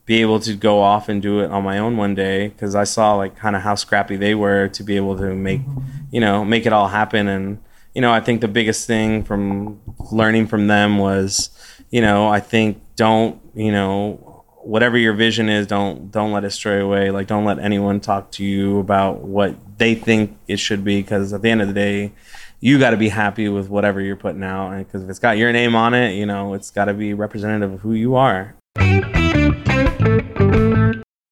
be 0.06 0.20
able 0.20 0.38
to 0.38 0.54
go 0.54 0.82
off 0.82 1.08
and 1.08 1.22
do 1.22 1.40
it 1.40 1.50
on 1.50 1.64
my 1.64 1.78
own 1.78 1.96
one 1.96 2.14
day. 2.14 2.48
Because 2.48 2.74
I 2.74 2.84
saw 2.84 3.14
like 3.14 3.36
kind 3.36 3.56
of 3.56 3.62
how 3.62 3.74
scrappy 3.74 4.16
they 4.16 4.34
were 4.34 4.68
to 4.68 4.82
be 4.82 4.96
able 4.96 5.16
to 5.18 5.34
make 5.34 5.62
you 6.10 6.20
know 6.20 6.44
make 6.44 6.66
it 6.66 6.72
all 6.72 6.88
happen. 6.88 7.26
And 7.28 7.58
you 7.94 8.00
know 8.00 8.12
I 8.12 8.20
think 8.20 8.40
the 8.40 8.48
biggest 8.48 8.86
thing 8.86 9.22
from 9.22 9.80
learning 10.10 10.48
from 10.48 10.66
them 10.66 10.98
was 10.98 11.50
you 11.90 12.00
know 12.00 12.28
I 12.28 12.40
think 12.40 12.82
don't 12.96 13.40
you 13.54 13.72
know 13.72 14.44
whatever 14.62 14.96
your 14.96 15.12
vision 15.12 15.48
is 15.48 15.66
don't 15.66 16.10
don't 16.10 16.32
let 16.32 16.44
it 16.44 16.50
stray 16.50 16.80
away. 16.80 17.10
Like 17.10 17.26
don't 17.26 17.44
let 17.44 17.58
anyone 17.58 18.00
talk 18.00 18.30
to 18.32 18.44
you 18.44 18.78
about 18.78 19.20
what 19.20 19.54
they 19.78 19.94
think 19.94 20.36
it 20.48 20.58
should 20.58 20.84
be 20.84 21.02
because 21.02 21.32
at 21.32 21.42
the 21.42 21.50
end 21.50 21.62
of 21.62 21.68
the 21.68 21.74
day 21.74 22.12
you 22.60 22.78
got 22.78 22.90
to 22.90 22.96
be 22.96 23.10
happy 23.10 23.48
with 23.48 23.68
whatever 23.68 24.00
you're 24.00 24.16
putting 24.16 24.42
out. 24.42 24.70
And 24.70 24.86
because 24.86 25.04
if 25.04 25.10
it's 25.10 25.18
got 25.18 25.36
your 25.36 25.52
name 25.52 25.76
on 25.76 25.94
it 25.94 26.14
you 26.14 26.26
know 26.26 26.54
it's 26.54 26.70
got 26.70 26.86
to 26.86 26.94
be 26.94 27.14
representative 27.14 27.72
of 27.72 27.80
who 27.80 27.92
you 27.92 28.16
are. 28.16 28.54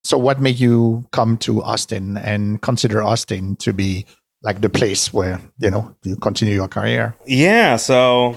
So 0.04 0.18
what 0.18 0.40
made 0.40 0.60
you 0.60 1.06
come 1.10 1.38
to 1.38 1.62
austin 1.62 2.18
and 2.18 2.60
consider 2.60 3.02
austin 3.02 3.56
to 3.56 3.72
be 3.72 4.04
like 4.42 4.60
the 4.60 4.68
place 4.68 5.12
where 5.12 5.40
you 5.58 5.70
know 5.70 5.94
you 6.04 6.16
continue 6.16 6.54
your 6.54 6.68
career 6.68 7.14
yeah 7.26 7.76
so 7.76 8.36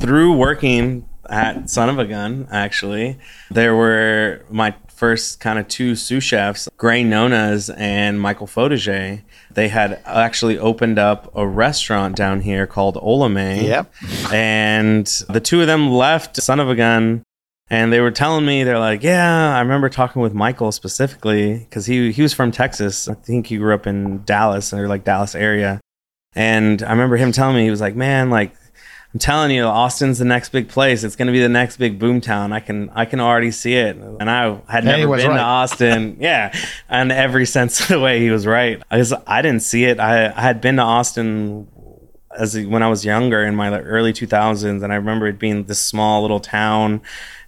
through 0.00 0.32
working 0.36 1.08
at 1.28 1.70
Son 1.70 1.88
of 1.88 1.98
a 1.98 2.04
Gun, 2.04 2.48
actually. 2.50 3.18
There 3.50 3.74
were 3.74 4.44
my 4.50 4.74
first 4.88 5.40
kind 5.40 5.58
of 5.58 5.66
two 5.68 5.96
sous 5.96 6.22
chefs, 6.22 6.68
Grae 6.76 7.04
Nonas 7.04 7.70
and 7.70 8.20
Michael 8.20 8.46
Fojtasek. 8.46 9.22
They 9.50 9.68
had 9.68 10.00
actually 10.04 10.58
opened 10.58 10.98
up 10.98 11.30
a 11.34 11.46
restaurant 11.46 12.16
down 12.16 12.40
here 12.42 12.66
called 12.66 12.96
Olamaie. 12.96 13.62
Yep. 13.62 13.92
And 14.32 15.06
the 15.28 15.40
two 15.40 15.60
of 15.60 15.66
them 15.66 15.90
left 15.90 16.36
Son 16.36 16.60
of 16.60 16.68
a 16.68 16.74
Gun 16.74 17.24
and 17.70 17.92
they 17.92 18.00
were 18.00 18.10
telling 18.10 18.44
me 18.44 18.64
they're 18.64 18.78
like 18.78 19.02
yeah 19.02 19.56
i 19.56 19.60
remember 19.60 19.88
talking 19.88 20.22
with 20.22 20.34
michael 20.34 20.72
specifically 20.72 21.58
because 21.58 21.86
he, 21.86 22.12
he 22.12 22.22
was 22.22 22.32
from 22.32 22.50
texas 22.50 23.08
i 23.08 23.14
think 23.14 23.46
he 23.46 23.56
grew 23.56 23.74
up 23.74 23.86
in 23.86 24.22
dallas 24.24 24.72
or 24.72 24.88
like 24.88 25.04
dallas 25.04 25.34
area 25.34 25.80
and 26.34 26.82
i 26.82 26.90
remember 26.90 27.16
him 27.16 27.32
telling 27.32 27.56
me 27.56 27.64
he 27.64 27.70
was 27.70 27.80
like 27.80 27.94
man 27.94 28.30
like 28.30 28.54
I'm 29.12 29.18
telling 29.18 29.50
you, 29.50 29.64
Austin's 29.64 30.18
the 30.18 30.24
next 30.24 30.50
big 30.50 30.70
place. 30.70 31.04
It's 31.04 31.16
going 31.16 31.26
to 31.26 31.32
be 31.32 31.40
the 31.40 31.48
next 31.48 31.76
big 31.76 31.98
boomtown. 31.98 32.52
I 32.52 32.60
can 32.60 32.88
I 32.94 33.04
can 33.04 33.20
already 33.20 33.50
see 33.50 33.74
it. 33.74 33.96
And 33.96 34.30
I 34.30 34.58
had 34.68 34.84
never 34.84 35.16
been 35.16 35.28
right. 35.28 35.36
to 35.36 35.40
Austin. 35.42 36.16
yeah, 36.18 36.56
and 36.88 37.12
every 37.12 37.44
sense 37.44 37.80
of 37.80 37.88
the 37.88 38.00
way 38.00 38.20
he 38.20 38.30
was 38.30 38.46
right. 38.46 38.82
I 38.90 38.96
just 38.96 39.12
I 39.26 39.42
didn't 39.42 39.62
see 39.62 39.84
it. 39.84 40.00
I, 40.00 40.28
I 40.28 40.40
had 40.40 40.62
been 40.62 40.76
to 40.76 40.82
Austin 40.82 41.68
as 42.38 42.58
when 42.58 42.82
I 42.82 42.88
was 42.88 43.04
younger 43.04 43.42
in 43.42 43.54
my 43.54 43.78
early 43.80 44.12
2000s, 44.12 44.82
and 44.82 44.92
I 44.92 44.96
remember 44.96 45.26
it 45.26 45.38
being 45.38 45.64
this 45.64 45.80
small 45.80 46.22
little 46.22 46.40
town. 46.40 47.00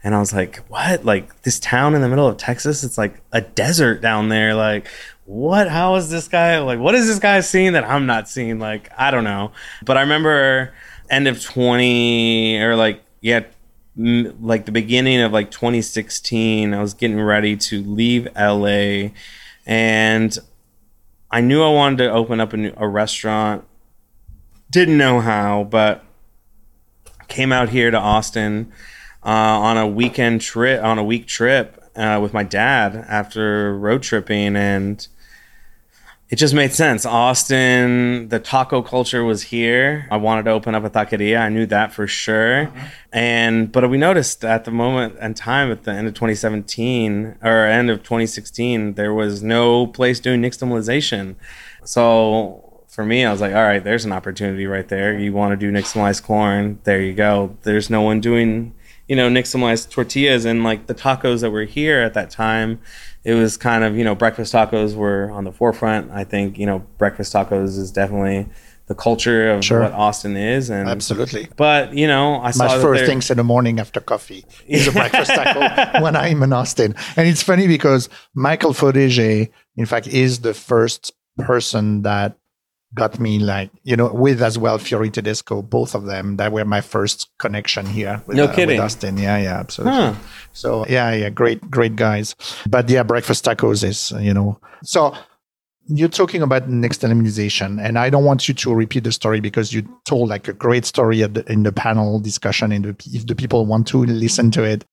And 0.03 0.15
I 0.15 0.19
was 0.19 0.33
like, 0.33 0.59
what? 0.69 1.05
Like 1.05 1.43
this 1.43 1.59
town 1.59 1.95
in 1.95 2.03
the 2.03 2.09
middle 2.09 2.27
of 2.27 2.37
Texas? 2.37 2.85
It's 2.85 2.99
like 2.99 3.23
a 3.33 3.41
desert 3.41 4.03
down 4.03 4.29
there. 4.29 4.55
Like, 4.55 4.89
what? 5.25 5.69
How 5.69 5.95
is 5.95 6.11
this 6.11 6.29
guy? 6.29 6.59
Like, 6.59 6.79
what 6.79 6.95
is 6.95 7.07
this 7.07 7.19
guy 7.19 7.41
seeing 7.41 7.73
that 7.73 7.85
I'm 7.85 8.07
not 8.07 8.29
seeing? 8.29 8.59
Like, 8.59 8.91
I 8.99 9.11
don't 9.11 9.25
know. 9.25 9.53
But 9.83 9.97
I 9.97 10.03
remember 10.03 10.75
end 11.11 11.29
of 11.29 11.43
20 11.43 12.59
or 12.59 12.77
like, 12.77 13.03
yeah, 13.21 13.45
m- 13.99 14.37
like 14.43 14.67
the 14.67 14.73
beginning 14.73 15.21
of 15.21 15.33
like 15.33 15.51
2016, 15.51 16.75
I 16.75 16.81
was 16.81 16.95
getting 16.95 17.21
ready 17.21 17.57
to 17.57 17.83
leave 17.83 18.29
LA 18.37 19.11
and 19.67 20.39
I 21.31 21.41
knew 21.41 21.63
I 21.63 21.69
wanted 21.69 21.99
to 21.99 22.13
open 22.13 22.41
up 22.41 22.53
a, 22.53 22.57
new, 22.57 22.73
a 22.77 22.87
restaurant. 22.87 23.65
Didn't 24.75 24.99
know 24.99 25.21
how, 25.21 25.69
but 25.71 26.03
came 27.29 27.53
out 27.53 27.69
here 27.69 27.93
to 27.93 27.97
Austin 27.97 28.73
uh, 29.25 29.29
on 29.29 29.79
a 29.79 29.87
weekend 29.87 30.41
trip, 30.41 30.83
on 30.83 30.99
a 30.99 31.05
week 31.05 31.29
trip 31.29 31.81
uh, 31.95 32.19
with 32.21 32.35
my 32.35 32.43
dad 32.43 32.97
after 33.09 33.79
road 33.79 34.03
tripping, 34.03 34.57
and 34.57 35.07
it 36.29 36.39
just 36.39 36.55
made 36.55 36.73
sense. 36.73 37.07
Austin, 37.07 38.31
the 38.31 38.41
taco 38.41 38.83
culture 38.83 39.23
was 39.23 39.43
here. 39.43 40.09
I 40.11 40.17
wanted 40.17 40.47
to 40.47 40.51
open 40.51 40.75
up 40.75 40.83
a 40.83 40.91
taqueria. 40.91 41.39
I 41.39 41.51
knew 41.51 41.67
that 41.67 41.93
for 41.93 42.09
sure. 42.09 42.73
And 43.13 43.71
but 43.71 43.89
we 43.89 43.97
noticed 43.97 44.45
at 44.45 44.65
the 44.65 44.73
moment 44.73 45.15
and 45.21 45.37
time 45.37 45.71
at 45.71 45.85
the 45.85 45.93
end 45.93 46.09
of 46.09 46.15
2017 46.15 47.37
or 47.45 47.67
end 47.67 47.91
of 47.91 47.99
2016, 47.99 48.95
there 48.95 49.15
was 49.15 49.41
no 49.41 49.87
place 49.87 50.19
doing 50.19 50.43
nixtamalization. 50.43 51.37
So 51.85 52.64
for 52.95 53.05
me, 53.05 53.25
I 53.25 53.33
was 53.33 53.41
like, 53.41 53.53
all 53.53 53.63
right, 53.65 53.83
there's 53.83 54.05
an 54.05 54.13
opportunity 54.13 54.67
right 54.67 54.87
there. 54.87 55.19
You 55.19 55.33
want 55.33 55.51
to 55.51 55.57
do 55.57 55.73
nixtamalized 55.73 56.23
corn? 56.23 56.79
There 56.85 57.01
you 57.03 57.13
go. 57.13 57.57
There's 57.63 57.91
no 57.91 58.03
one 58.03 58.21
doing, 58.21 58.73
you 59.09 59.17
know, 59.17 59.29
nixtamalized 59.29 59.91
tortillas 59.91 60.45
and 60.45 60.63
like 60.63 60.87
the 60.87 60.95
tacos 60.95 61.41
that 61.41 61.51
were 61.51 61.65
here 61.65 62.01
at 62.03 62.15
that 62.15 62.31
time. 62.31 62.79
It 63.25 63.35
was 63.35 63.57
kind 63.57 63.83
of, 63.83 63.97
you 63.97 64.05
know, 64.05 64.15
breakfast 64.15 64.55
tacos 64.55 64.95
were 64.95 65.29
on 65.33 65.43
the 65.43 65.51
forefront. 65.51 66.13
I 66.13 66.23
think, 66.23 66.57
you 66.57 66.67
know, 66.67 66.87
breakfast 66.97 67.33
tacos 67.33 67.77
is 67.79 67.91
definitely 67.91 68.47
the 68.87 68.95
culture 68.95 69.51
of 69.51 69.65
Sure. 69.65 69.81
what 69.81 69.93
Austin 69.93 70.37
is. 70.37 70.71
And 70.71 70.89
absolutely 70.89 71.49
but 71.57 71.95
you 71.95 72.07
know, 72.07 72.41
I 72.43 72.53
saw 72.53 72.67
my 72.69 72.79
first 72.81 73.07
things 73.07 73.29
in 73.29 73.39
the 73.39 73.43
morning 73.43 73.81
after 73.81 73.99
coffee 73.99 74.45
is 74.69 74.87
a 74.87 74.93
breakfast 74.93 75.31
taco 75.35 76.01
when 76.01 76.15
I'm 76.15 76.45
in 76.45 76.53
Austin. 76.53 76.95
And 77.17 77.27
it's 77.27 77.43
funny 77.43 77.67
because 77.67 78.09
Michael 78.35 78.73
Fojtasek, 78.73 79.51
in 79.77 79.87
fact, 79.87 80.07
is 80.07 80.41
the 80.41 80.55
first 80.55 81.13
person 81.39 82.03
that 82.03 82.39
got 82.95 83.19
me 83.19 83.39
like, 83.39 83.71
you 83.83 83.97
know, 83.97 84.13
with 84.13 84.41
as 84.41 84.57
well 84.57 84.79
Fiore 84.79 85.11
Tedesco, 85.11 85.63
both 85.63 85.95
of 85.95 86.05
them, 86.05 86.37
that 86.37 86.53
were 86.53 86.65
my 86.65 86.81
first 86.81 87.29
connection 87.39 87.87
here 87.87 88.23
with, 88.27 88.37
No 88.37 88.45
uh, 88.45 88.47
with 88.47 88.57
kidding. 88.57 88.81
Austin. 88.81 89.19
Yeah, 89.19 89.39
yeah, 89.39 89.59
absolutely. 89.59 89.99
Huh. 89.99 90.15
So 90.53 90.87
yeah, 90.89 91.13
yeah, 91.13 91.31
great, 91.31 91.71
great 91.71 91.97
guys. 91.97 92.35
But 92.69 92.89
yeah, 92.89 93.03
breakfast 93.03 93.45
tacos 93.45 93.83
is, 93.85 94.13
you 94.21 94.33
know, 94.33 94.59
so 94.83 95.15
you're 95.87 96.09
talking 96.09 96.41
about 96.41 96.69
nixtamalization, 96.69 97.83
and 97.83 97.99
I 97.99 98.09
don't 98.09 98.25
want 98.25 98.49
you 98.49 98.55
to 98.55 98.75
repeat 98.75 99.05
the 99.05 99.13
story 99.13 99.41
because 99.41 99.73
you 99.73 99.83
told 100.05 100.31
like 100.31 100.49
a 100.49 100.55
great 100.55 100.87
story 100.87 101.23
at 101.23 101.35
the, 101.35 101.53
in 101.53 101.63
the 101.63 101.73
panel 101.73 102.21
discussion. 102.21 102.73
And 102.73 102.85
the, 102.85 103.11
if 103.13 103.27
the 103.27 103.35
people 103.35 103.67
want 103.67 103.87
to 103.89 103.99
listen 104.05 104.51
to 104.53 104.63
it, 104.63 104.85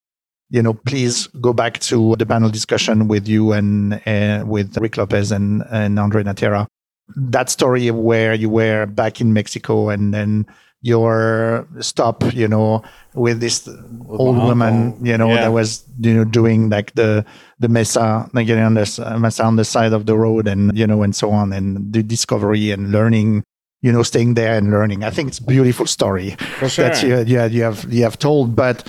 you 0.50 0.62
know, 0.62 0.74
please 0.74 1.28
go 1.28 1.54
back 1.54 1.80
to 1.80 2.16
the 2.18 2.26
panel 2.26 2.50
discussion 2.50 3.08
with 3.08 3.26
you 3.26 3.54
and 3.54 4.02
uh, 4.06 4.44
with 4.46 4.78
Rick 4.78 4.98
Lopez 4.98 5.32
and, 5.32 5.64
and 5.72 5.98
Andre 5.98 6.24
Natera. 6.24 6.68
That 7.16 7.50
story 7.50 7.88
of 7.88 7.96
where 7.96 8.34
you 8.34 8.50
were 8.50 8.86
back 8.86 9.22
in 9.22 9.34
Mexico 9.34 9.90
and 9.90 10.14
then 10.14 10.46
your 10.84 11.68
stop, 11.80 12.24
you 12.34 12.48
know, 12.48 12.82
with 13.14 13.40
this 13.40 13.68
old 14.10 14.38
woman, 14.38 14.98
you 15.06 15.16
know, 15.16 15.30
Yeah. 15.30 15.42
that 15.42 15.52
was, 15.54 15.84
you 16.00 16.14
know, 16.14 16.24
doing 16.24 16.70
like 16.70 16.94
the, 16.96 17.24
the 17.60 17.68
mesa, 17.68 18.28
like 18.34 18.48
getting 18.48 18.64
on 18.64 18.74
this 18.74 18.98
uh, 18.98 19.18
mesa 19.20 19.44
on 19.44 19.58
the 19.58 19.66
side 19.66 19.94
of 19.94 20.08
the 20.08 20.18
road 20.18 20.48
and, 20.48 20.76
you 20.76 20.88
know, 20.88 21.04
and 21.04 21.16
so 21.16 21.30
on 21.30 21.54
and 21.54 21.94
the 21.94 22.02
discovery 22.02 22.72
and 22.72 22.92
learning, 22.92 23.44
you 23.82 23.92
know, 23.92 24.02
staying 24.02 24.34
there 24.34 24.58
and 24.58 24.72
learning. 24.72 25.04
I 25.04 25.12
think 25.12 25.28
it's 25.30 25.38
a 25.38 25.44
beautiful 25.44 25.86
story 25.86 26.36
sure. 26.68 26.86
that 26.86 27.04
you, 27.04 27.18
you, 27.20 27.44
you 27.46 27.62
have, 27.62 27.86
you 27.94 28.04
have 28.04 28.18
told, 28.18 28.56
but 28.56 28.84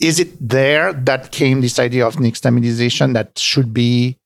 is 0.00 0.18
it 0.18 0.32
there 0.40 0.92
that 0.92 1.30
came 1.30 1.60
this 1.60 1.78
idea 1.78 2.04
of 2.06 2.16
nixtamalization 2.16 3.14
that 3.14 3.38
should 3.38 3.72
be 3.72 4.16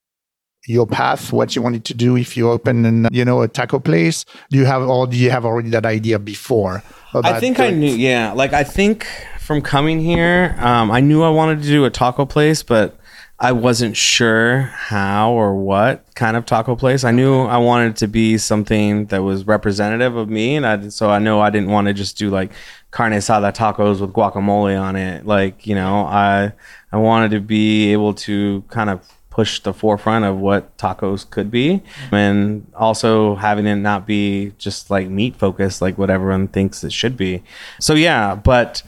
your 0.66 0.86
path, 0.86 1.32
what 1.32 1.54
you 1.54 1.62
wanted 1.62 1.84
to 1.86 1.94
do 1.94 2.16
if 2.16 2.36
you 2.36 2.50
open 2.50 2.84
an, 2.84 3.08
you 3.12 3.24
know, 3.24 3.42
a 3.42 3.48
taco 3.48 3.78
place? 3.78 4.24
Do 4.50 4.58
you 4.58 4.64
have, 4.64 4.82
or 4.82 5.06
do 5.06 5.16
you 5.16 5.30
have 5.30 5.44
already 5.44 5.70
that 5.70 5.86
idea 5.86 6.18
before? 6.18 6.82
I 7.14 7.38
think 7.38 7.60
I 7.60 7.70
knew. 7.70 7.94
Yeah, 7.94 8.32
like 8.32 8.52
I 8.52 8.64
think 8.64 9.06
from 9.38 9.62
coming 9.62 10.00
here, 10.00 10.56
um, 10.58 10.90
I 10.90 11.00
knew 11.00 11.22
I 11.22 11.30
wanted 11.30 11.62
to 11.62 11.68
do 11.68 11.84
a 11.84 11.90
taco 11.90 12.24
place, 12.26 12.62
but 12.62 12.98
I 13.38 13.52
wasn't 13.52 13.96
sure 13.96 14.62
how 14.62 15.32
or 15.32 15.54
what 15.54 16.14
kind 16.14 16.36
of 16.36 16.46
taco 16.46 16.76
place. 16.76 17.04
I 17.04 17.10
knew 17.10 17.42
I 17.42 17.58
wanted 17.58 17.90
it 17.90 17.96
to 17.96 18.08
be 18.08 18.38
something 18.38 19.06
that 19.06 19.22
was 19.22 19.46
representative 19.46 20.16
of 20.16 20.28
me, 20.28 20.56
and 20.56 20.66
I 20.66 20.88
so 20.88 21.10
I 21.10 21.18
know 21.18 21.40
I 21.40 21.50
didn't 21.50 21.70
want 21.70 21.88
to 21.88 21.92
just 21.94 22.16
do 22.16 22.30
like 22.30 22.52
carne 22.90 23.12
asada 23.12 23.54
tacos 23.54 24.00
with 24.00 24.12
guacamole 24.12 24.80
on 24.80 24.96
it. 24.96 25.26
Like 25.26 25.66
you 25.66 25.74
know, 25.74 26.06
I 26.06 26.52
I 26.92 26.96
wanted 26.96 27.32
to 27.32 27.40
be 27.40 27.92
able 27.92 28.14
to 28.14 28.62
kind 28.68 28.88
of 28.88 29.00
push 29.34 29.60
the 29.60 29.74
forefront 29.74 30.24
of 30.24 30.38
what 30.38 30.76
tacos 30.78 31.28
could 31.28 31.50
be. 31.50 31.82
And 32.12 32.70
also 32.74 33.34
having 33.34 33.66
it 33.66 33.76
not 33.76 34.06
be 34.06 34.52
just 34.58 34.90
like 34.90 35.08
meat 35.08 35.34
focused 35.34 35.82
like 35.82 35.98
what 35.98 36.08
everyone 36.08 36.46
thinks 36.46 36.84
it 36.84 36.92
should 36.92 37.16
be. 37.16 37.42
So 37.80 37.94
yeah 37.94 38.34
but 38.34 38.82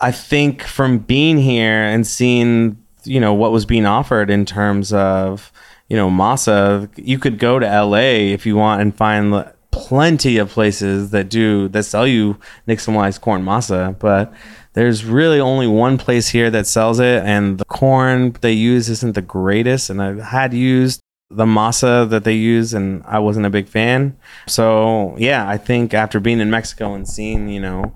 i 0.00 0.10
think 0.10 0.62
from 0.62 0.98
being 0.98 1.36
here 1.38 1.82
and 1.82 2.06
seeing 2.06 2.76
you 3.04 3.20
know 3.20 3.34
what 3.34 3.52
was 3.52 3.66
being 3.66 3.86
offered 3.86 4.30
in 4.30 4.44
terms 4.44 4.92
of 4.92 5.52
you 5.88 5.96
know 5.96 6.08
masa 6.08 6.88
you 6.96 7.18
could 7.18 7.38
go 7.38 7.58
to 7.58 7.66
la 7.66 7.98
if 7.98 8.46
you 8.46 8.56
want 8.56 8.80
and 8.80 8.96
find 8.96 9.32
plenty 9.74 10.38
of 10.38 10.48
places 10.50 11.10
that 11.10 11.28
do 11.28 11.68
that 11.68 11.82
sell 11.82 12.06
you 12.06 12.38
nixtamalized 12.68 13.20
corn 13.20 13.42
masa, 13.42 13.98
but 13.98 14.32
there's 14.74 15.04
really 15.04 15.40
only 15.40 15.66
one 15.66 15.98
place 15.98 16.28
here 16.28 16.50
that 16.50 16.66
sells 16.66 17.00
it, 17.00 17.24
and 17.24 17.58
the 17.58 17.64
corn 17.64 18.36
they 18.40 18.52
use 18.52 18.88
isn't 18.90 19.14
the 19.14 19.22
greatest. 19.22 19.88
And 19.88 20.02
I 20.02 20.20
had 20.20 20.52
used 20.52 21.00
the 21.30 21.46
masa 21.46 22.08
that 22.10 22.24
they 22.24 22.34
use, 22.34 22.74
and 22.74 23.02
I 23.06 23.20
wasn't 23.20 23.46
a 23.46 23.50
big 23.50 23.68
fan. 23.68 24.16
So 24.46 25.14
yeah, 25.16 25.48
I 25.48 25.56
think 25.56 25.94
after 25.94 26.20
being 26.20 26.40
in 26.40 26.50
Mexico 26.50 26.94
and 26.94 27.08
seeing, 27.08 27.48
you 27.48 27.60
know, 27.60 27.94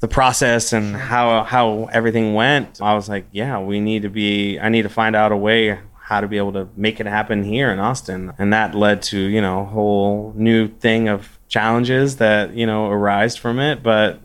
the 0.00 0.08
process 0.08 0.72
and 0.72 0.96
how 0.96 1.44
how 1.44 1.88
everything 1.92 2.34
went, 2.34 2.80
I 2.82 2.94
was 2.94 3.08
like, 3.08 3.26
yeah, 3.30 3.60
we 3.60 3.80
need 3.80 4.02
to 4.02 4.10
be. 4.10 4.58
I 4.58 4.68
need 4.68 4.82
to 4.82 4.88
find 4.88 5.14
out 5.14 5.30
a 5.30 5.36
way 5.36 5.78
how 6.02 6.20
to 6.20 6.26
be 6.26 6.38
able 6.38 6.52
to 6.54 6.68
make 6.76 6.98
it 6.98 7.06
happen 7.06 7.44
here 7.44 7.70
in 7.70 7.78
Austin, 7.78 8.32
and 8.36 8.52
that 8.52 8.74
led 8.74 9.00
to 9.02 9.18
you 9.18 9.40
know 9.40 9.60
a 9.60 9.64
whole 9.64 10.32
new 10.34 10.66
thing 10.66 11.08
of 11.08 11.38
challenges 11.46 12.16
that 12.16 12.52
you 12.54 12.66
know 12.66 12.86
arise 12.90 13.36
from 13.36 13.60
it. 13.60 13.80
But 13.82 14.20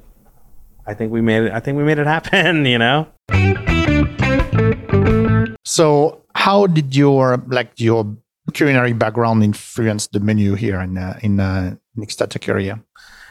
I 0.88 0.94
think 0.94 1.12
we 1.12 1.22
made 1.22 1.44
it. 1.44 1.52
I 1.52 1.60
think 1.60 1.78
we 1.78 1.84
made 1.84 2.00
it 2.00 2.08
happen. 2.08 2.66
You 2.76 2.78
know. 2.78 3.08
So, 5.66 6.22
how 6.36 6.68
did 6.68 6.96
your 6.96 7.44
like 7.48 7.72
your 7.78 8.16
culinary 8.54 8.94
background 8.94 9.44
influence 9.44 10.08
the 10.08 10.20
menu 10.20 10.56
here 10.56 10.80
in 10.80 10.98
uh, 10.98 11.20
in 11.22 11.40
uh, 11.40 11.76
Nixta 11.98 12.28
Taqueria? 12.28 12.82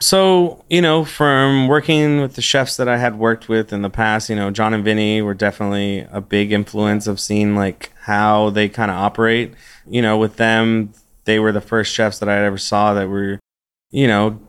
So, 0.00 0.64
you 0.68 0.82
know, 0.82 1.04
from 1.04 1.68
working 1.68 2.20
with 2.20 2.34
the 2.34 2.42
chefs 2.42 2.76
that 2.76 2.88
I 2.88 2.98
had 2.98 3.18
worked 3.18 3.48
with 3.48 3.72
in 3.72 3.82
the 3.82 3.88
past, 3.88 4.28
you 4.28 4.36
know, 4.36 4.50
Jon 4.50 4.74
and 4.74 4.84
Vinny 4.84 5.22
were 5.22 5.34
definitely 5.34 6.06
a 6.10 6.20
big 6.20 6.52
influence 6.52 7.06
of 7.06 7.20
seeing 7.20 7.54
like 7.54 7.90
how 8.00 8.50
they 8.50 8.68
kind 8.68 8.90
of 8.90 8.98
operate. 8.98 9.54
You 9.86 10.02
know, 10.02 10.18
with 10.18 10.36
them, 10.36 10.92
they 11.24 11.38
were 11.38 11.52
the 11.52 11.60
first 11.60 11.92
chefs 11.92 12.18
that 12.18 12.28
I 12.28 12.44
ever 12.44 12.58
saw 12.58 12.92
that 12.94 13.08
were, 13.08 13.40
you 13.90 14.06
know, 14.06 14.40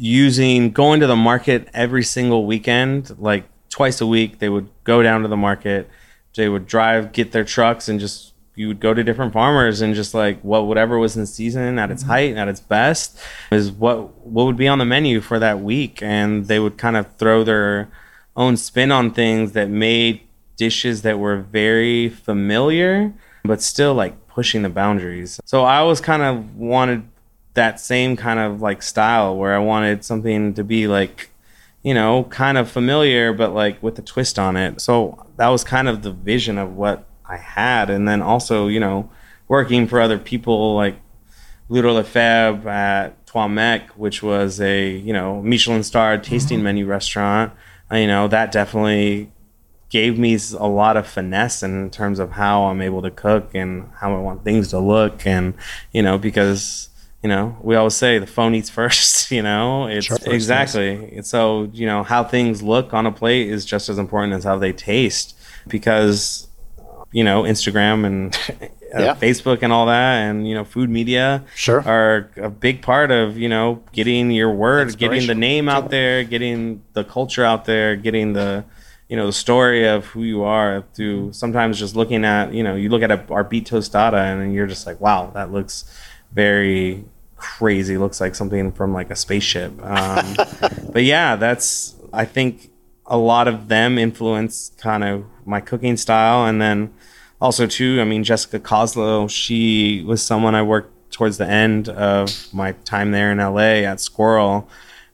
using 0.00 0.70
going 0.70 1.00
to 1.00 1.06
the 1.06 1.14
market 1.14 1.68
every 1.74 2.02
single 2.02 2.46
weekend, 2.46 3.14
like 3.18 3.44
twice 3.68 4.00
a 4.00 4.06
week. 4.06 4.38
They 4.38 4.48
would 4.48 4.68
go 4.82 5.02
down 5.02 5.22
to 5.22 5.28
the 5.28 5.36
market, 5.36 5.90
they 6.34 6.48
would 6.48 6.66
drive, 6.66 7.12
get 7.12 7.32
their 7.32 7.44
trucks, 7.44 7.86
and 7.88 8.00
just 8.00 8.32
you 8.54 8.66
would 8.68 8.80
go 8.80 8.94
to 8.94 9.04
different 9.04 9.32
farmers 9.32 9.80
and 9.80 9.94
just 9.94 10.14
like 10.14 10.40
what 10.40 10.66
whatever 10.66 10.98
was 10.98 11.16
in 11.16 11.26
season 11.26 11.78
at 11.78 11.90
its 11.90 12.02
mm-hmm. 12.02 12.12
height 12.12 12.30
and 12.30 12.38
at 12.38 12.48
its 12.48 12.60
best 12.60 13.18
is 13.50 13.70
what 13.70 14.14
what 14.26 14.44
would 14.44 14.56
be 14.56 14.68
on 14.68 14.78
the 14.78 14.84
menu 14.84 15.20
for 15.20 15.38
that 15.38 15.60
week 15.60 16.02
and 16.02 16.46
they 16.46 16.58
would 16.58 16.76
kind 16.76 16.96
of 16.96 17.06
throw 17.16 17.44
their 17.44 17.88
own 18.36 18.56
spin 18.56 18.90
on 18.90 19.12
things 19.12 19.52
that 19.52 19.70
made 19.70 20.20
dishes 20.56 21.02
that 21.02 21.18
were 21.18 21.36
very 21.36 22.08
familiar 22.08 23.12
but 23.44 23.62
still 23.62 23.94
like 23.94 24.26
pushing 24.28 24.62
the 24.62 24.68
boundaries 24.68 25.40
so 25.44 25.62
i 25.62 25.76
always 25.78 26.00
kind 26.00 26.22
of 26.22 26.56
wanted 26.56 27.02
that 27.54 27.80
same 27.80 28.16
kind 28.16 28.38
of 28.38 28.60
like 28.60 28.82
style 28.82 29.36
where 29.36 29.54
i 29.54 29.58
wanted 29.58 30.04
something 30.04 30.54
to 30.54 30.64
be 30.64 30.86
like 30.86 31.30
you 31.82 31.94
know 31.94 32.24
kind 32.24 32.58
of 32.58 32.70
familiar 32.70 33.32
but 33.32 33.52
like 33.52 33.82
with 33.82 33.98
a 33.98 34.02
twist 34.02 34.38
on 34.38 34.56
it 34.56 34.80
so 34.80 35.26
that 35.36 35.48
was 35.48 35.64
kind 35.64 35.88
of 35.88 36.02
the 36.02 36.12
vision 36.12 36.58
of 36.58 36.76
what 36.76 37.06
I 37.30 37.36
had, 37.36 37.88
and 37.88 38.06
then 38.06 38.20
also 38.20 38.66
you 38.66 38.80
know 38.80 39.08
working 39.48 39.86
for 39.86 40.00
other 40.00 40.18
people 40.18 40.74
like 40.74 40.96
Ludo 41.68 41.92
Lefebvre 41.92 42.68
at 42.68 43.26
Trois 43.26 43.78
which 43.96 44.22
was 44.22 44.60
a 44.60 44.90
you 44.90 45.12
know 45.12 45.40
Michelin 45.40 45.82
starred 45.82 46.24
tasting 46.24 46.58
mm-hmm. 46.58 46.64
menu 46.64 46.86
restaurant. 46.86 47.52
Uh, 47.90 47.96
you 47.96 48.06
know 48.06 48.28
that 48.28 48.52
definitely 48.52 49.32
gave 49.88 50.18
me 50.18 50.38
a 50.58 50.68
lot 50.68 50.96
of 50.96 51.06
finesse 51.06 51.62
in 51.62 51.90
terms 51.90 52.18
of 52.18 52.32
how 52.32 52.64
I'm 52.64 52.80
able 52.80 53.02
to 53.02 53.10
cook 53.10 53.54
and 53.54 53.90
how 53.96 54.14
I 54.14 54.18
want 54.20 54.44
things 54.44 54.68
to 54.68 54.78
look, 54.78 55.26
and 55.26 55.54
you 55.92 56.02
know 56.02 56.18
because 56.18 56.90
you 57.22 57.28
know 57.28 57.56
we 57.60 57.76
always 57.76 57.94
say 57.94 58.18
the 58.18 58.26
phone 58.26 58.54
eats 58.54 58.70
first. 58.70 59.18
You 59.30 59.42
know 59.42 59.86
it's 59.86 60.10
exactly. 60.26 61.22
So 61.22 61.70
you 61.72 61.86
know 61.86 62.02
how 62.02 62.24
things 62.24 62.62
look 62.62 62.92
on 62.92 63.06
a 63.06 63.12
plate 63.12 63.48
is 63.48 63.64
just 63.64 63.88
as 63.88 63.96
important 63.96 64.32
as 64.32 64.42
how 64.42 64.58
they 64.58 64.72
taste 64.72 65.38
because 65.68 66.48
you 67.12 67.22
know 67.22 67.42
Instagram 67.42 68.04
and 68.04 68.36
uh, 68.94 69.02
yeah. 69.02 69.14
Facebook 69.14 69.62
and 69.62 69.72
all 69.72 69.86
that, 69.86 70.14
and 70.16 70.48
you 70.48 70.54
know 70.54 70.64
food 70.64 70.90
media 70.90 71.44
sure. 71.54 71.80
are 71.86 72.30
a 72.36 72.50
big 72.50 72.82
part 72.82 73.12
of 73.12 73.38
you 73.38 73.48
know 73.48 73.82
getting 73.92 74.32
your 74.32 74.50
word, 74.50 74.98
getting 74.98 75.28
the 75.28 75.34
name 75.34 75.68
out 75.68 75.90
there, 75.90 76.24
getting 76.24 76.82
the 76.94 77.04
culture 77.04 77.44
out 77.44 77.66
there, 77.66 77.94
getting 77.94 78.32
the 78.32 78.64
you 79.08 79.16
know 79.16 79.26
the 79.26 79.32
story 79.32 79.86
of 79.86 80.06
who 80.06 80.22
you 80.22 80.42
are 80.42 80.84
through 80.94 81.32
sometimes 81.32 81.78
just 81.78 81.96
looking 81.96 82.24
at 82.24 82.54
you 82.54 82.62
know 82.62 82.76
you 82.76 82.88
look 82.88 83.02
at 83.02 83.10
a, 83.10 83.24
our 83.30 83.42
beet 83.42 83.68
tostada 83.68 84.14
and 84.14 84.54
you're 84.54 84.68
just 84.68 84.86
like 84.86 85.00
wow 85.00 85.30
that 85.34 85.50
looks 85.50 85.84
very 86.32 87.04
crazy 87.40 87.96
looks 87.96 88.20
like 88.20 88.34
something 88.34 88.70
from 88.70 88.92
like 88.92 89.10
a 89.10 89.16
spaceship. 89.16 89.72
Um, 89.82 90.36
but 90.92 91.02
yeah 91.02 91.36
that's 91.36 91.96
i 92.12 92.24
think 92.24 92.70
a 93.06 93.16
lot 93.16 93.48
of 93.48 93.68
them 93.68 93.98
influence 93.98 94.72
kind 94.78 95.02
of 95.02 95.24
my 95.44 95.60
cooking 95.60 95.96
style. 95.96 96.46
And 96.46 96.60
then 96.60 96.92
also 97.40 97.66
too 97.66 97.98
i 98.00 98.04
mean 98.04 98.22
jessica 98.22 98.60
Koslow, 98.60 99.28
she 99.28 100.04
was 100.06 100.22
someone 100.22 100.54
i 100.54 100.62
worked 100.62 100.92
towards 101.10 101.38
the 101.38 101.48
end 101.48 101.88
of 101.88 102.30
my 102.52 102.72
time 102.84 103.10
there 103.10 103.32
in 103.32 103.38
la 103.38 103.58
at 103.58 103.98
Sqirl. 103.98 104.66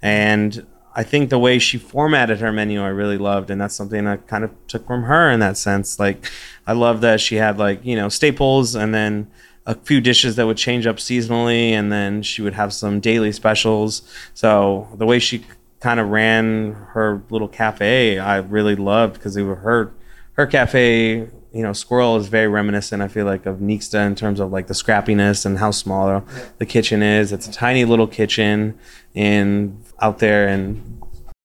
And 0.03 0.67
i 0.95 1.03
think 1.05 1.31
the 1.31 1.39
way 1.39 1.59
she 1.59 1.79
formatted 1.79 2.41
her 2.41 2.53
menu 2.53 2.83
i 2.83 2.89
really 2.89 3.19
loved. 3.19 3.51
And 3.51 3.61
that's 3.61 3.77
something 3.77 4.07
i 4.07 4.17
kind 4.17 4.43
of 4.43 4.51
took 4.67 4.87
from 4.87 5.05
her 5.05 5.31
in 5.31 5.41
that 5.41 5.57
sense. 5.57 6.01
Like 6.01 6.29
i 6.67 6.73
love 6.73 7.01
that 7.03 7.21
she 7.21 7.37
had 7.37 7.57
like 7.57 7.85
you 7.85 7.95
know 7.95 8.09
staples 8.09 8.75
and 8.75 8.93
then 8.93 9.31
a 9.67 9.75
few 9.75 10.01
dishes 10.01 10.37
that 10.37 10.47
would 10.47 10.57
change 10.57 10.87
up 10.87 10.97
seasonally 10.97 11.71
and 11.71 11.93
then 11.93 12.23
she 12.23 12.41
would 12.41 12.55
have 12.55 12.73
some 12.73 13.01
daily 13.01 13.33
specials 13.33 14.03
so 14.33 14.89
the 14.97 15.07
way 15.07 15.19
she 15.19 15.45
kind 15.81 16.01
of 16.01 16.09
ran 16.09 16.73
her 16.73 17.23
little 17.31 17.49
cafe 17.49 18.19
i 18.19 18.37
really 18.37 18.77
loved 18.77 19.15
because 19.15 19.37
it 19.37 19.43
was 19.43 19.59
her 19.59 19.93
her 20.35 20.47
cafe 20.47 21.29
you 21.57 21.63
know, 21.63 21.71
Sqirl 21.71 22.19
is 22.21 22.29
very 22.29 22.49
reminiscent. 22.49 23.01
I 23.01 23.09
feel 23.09 23.25
like 23.25 23.47
of 23.47 23.61
Nixta 23.61 24.07
in 24.07 24.15
terms 24.15 24.41
of 24.41 24.53
like 24.53 24.67
the 24.67 24.75
scrappiness 24.75 25.47
and 25.47 25.57
how 25.57 25.71
small 25.71 26.23
the 26.59 26.67
kitchen 26.67 27.03
is. 27.03 27.33
It's 27.33 27.49
a 27.49 27.53
tiny 27.53 27.87
little 27.87 28.07
kitchen 28.07 28.79
in 29.15 29.83
out 30.03 30.19
there 30.19 30.49
in 30.49 31.01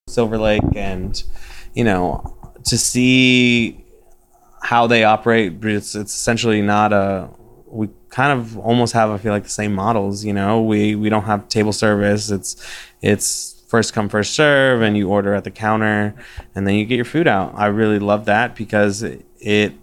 Silver 0.09 0.37
Lake, 0.37 0.75
and 0.75 1.23
you 1.73 1.85
know, 1.85 2.37
to 2.65 2.77
see 2.77 3.85
how 4.61 4.85
they 4.85 5.05
operate, 5.05 5.63
it's, 5.63 5.95
it's 5.95 6.13
essentially 6.13 6.61
not 6.61 6.91
a. 6.91 7.29
We 7.71 7.89
kind 8.09 8.37
of 8.37 8.57
almost 8.57 8.93
have, 8.93 9.09
I 9.09 9.17
feel 9.17 9.31
like, 9.31 9.43
the 9.43 9.49
same 9.49 9.73
models. 9.73 10.25
You 10.25 10.33
know, 10.33 10.61
we 10.61 10.95
we 10.95 11.09
don't 11.09 11.23
have 11.23 11.47
table 11.47 11.73
service. 11.73 12.29
It's 12.29 12.61
it's 13.01 13.63
first 13.67 13.93
come 13.93 14.09
first 14.09 14.33
serve, 14.33 14.81
and 14.81 14.97
you 14.97 15.09
order 15.09 15.33
at 15.33 15.43
the 15.43 15.51
counter, 15.51 16.13
and 16.53 16.67
then 16.67 16.75
you 16.75 16.85
get 16.85 16.95
your 16.95 17.05
food 17.05 17.27
out. 17.27 17.53
I 17.55 17.67
really 17.67 17.99
love 17.99 18.25
that 18.25 18.55
because 18.55 19.01
it, 19.01 19.25
it 19.39 19.73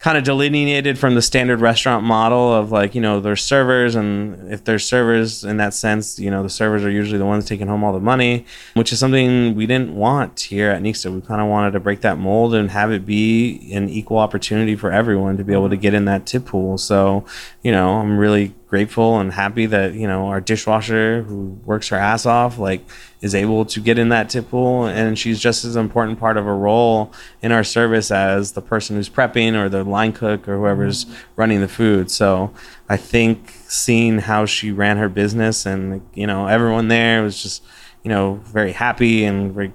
kind 0.00 0.16
of 0.16 0.24
delineated 0.24 0.98
from 0.98 1.14
the 1.14 1.20
standard 1.20 1.60
restaurant 1.60 2.02
model 2.02 2.54
of 2.54 2.72
like 2.72 2.94
you 2.94 3.00
know 3.02 3.20
there's 3.20 3.44
servers 3.44 3.94
and 3.94 4.50
if 4.50 4.64
there's 4.64 4.84
servers 4.84 5.44
in 5.44 5.58
that 5.58 5.74
sense 5.74 6.18
you 6.18 6.30
know 6.30 6.42
the 6.42 6.48
servers 6.48 6.82
are 6.82 6.90
usually 6.90 7.18
the 7.18 7.24
ones 7.24 7.44
taking 7.44 7.66
home 7.66 7.84
all 7.84 7.92
the 7.92 8.00
money 8.00 8.46
which 8.74 8.92
is 8.94 8.98
something 8.98 9.54
we 9.54 9.66
didn't 9.66 9.94
want 9.94 10.40
here 10.40 10.70
at 10.70 10.82
Nixta. 10.82 11.14
we 11.14 11.20
kind 11.20 11.42
of 11.42 11.48
wanted 11.48 11.72
to 11.72 11.80
break 11.80 12.00
that 12.00 12.16
mold 12.16 12.54
and 12.54 12.70
have 12.70 12.90
it 12.90 13.04
be 13.04 13.70
an 13.74 13.90
equal 13.90 14.18
opportunity 14.18 14.74
for 14.74 14.90
everyone 14.90 15.36
to 15.36 15.44
be 15.44 15.52
able 15.52 15.68
to 15.68 15.76
get 15.76 15.92
in 15.92 16.06
that 16.06 16.24
tip 16.24 16.46
pool 16.46 16.78
so 16.78 17.22
you 17.62 17.70
know 17.70 17.96
i'm 17.98 18.16
really 18.16 18.54
grateful 18.70 19.18
and 19.18 19.32
happy 19.32 19.66
that 19.66 19.94
you 19.94 20.06
know 20.06 20.28
our 20.28 20.40
dishwasher 20.40 21.22
who 21.24 21.58
works 21.64 21.88
her 21.88 21.96
ass 21.96 22.24
off 22.24 22.56
like 22.56 22.80
is 23.20 23.34
able 23.34 23.64
to 23.64 23.80
get 23.80 23.98
in 23.98 24.10
that 24.10 24.30
tip 24.30 24.48
pool 24.48 24.86
and 24.86 25.18
she's 25.18 25.40
just 25.40 25.64
as 25.64 25.74
important 25.74 26.20
part 26.20 26.36
of 26.36 26.46
a 26.46 26.52
role 26.52 27.12
in 27.42 27.50
our 27.50 27.64
service 27.64 28.12
as 28.12 28.52
the 28.52 28.62
person 28.62 28.94
who's 28.94 29.10
prepping 29.10 29.54
or 29.54 29.68
the 29.68 29.82
line 29.82 30.12
cook 30.12 30.46
or 30.48 30.56
whoever's 30.56 31.04
running 31.34 31.60
the 31.60 31.68
food. 31.68 32.10
So 32.10 32.54
i 32.88 32.96
think 32.96 33.50
seeing 33.66 34.20
how 34.20 34.46
she 34.46 34.70
ran 34.70 34.98
her 34.98 35.08
business 35.08 35.66
and 35.66 36.00
you 36.14 36.26
know 36.26 36.46
everyone 36.46 36.86
there 36.86 37.22
was 37.24 37.42
just 37.42 37.64
you 38.04 38.08
know 38.08 38.34
very 38.44 38.72
happy 38.72 39.24
and 39.24 39.52
very 39.52 39.72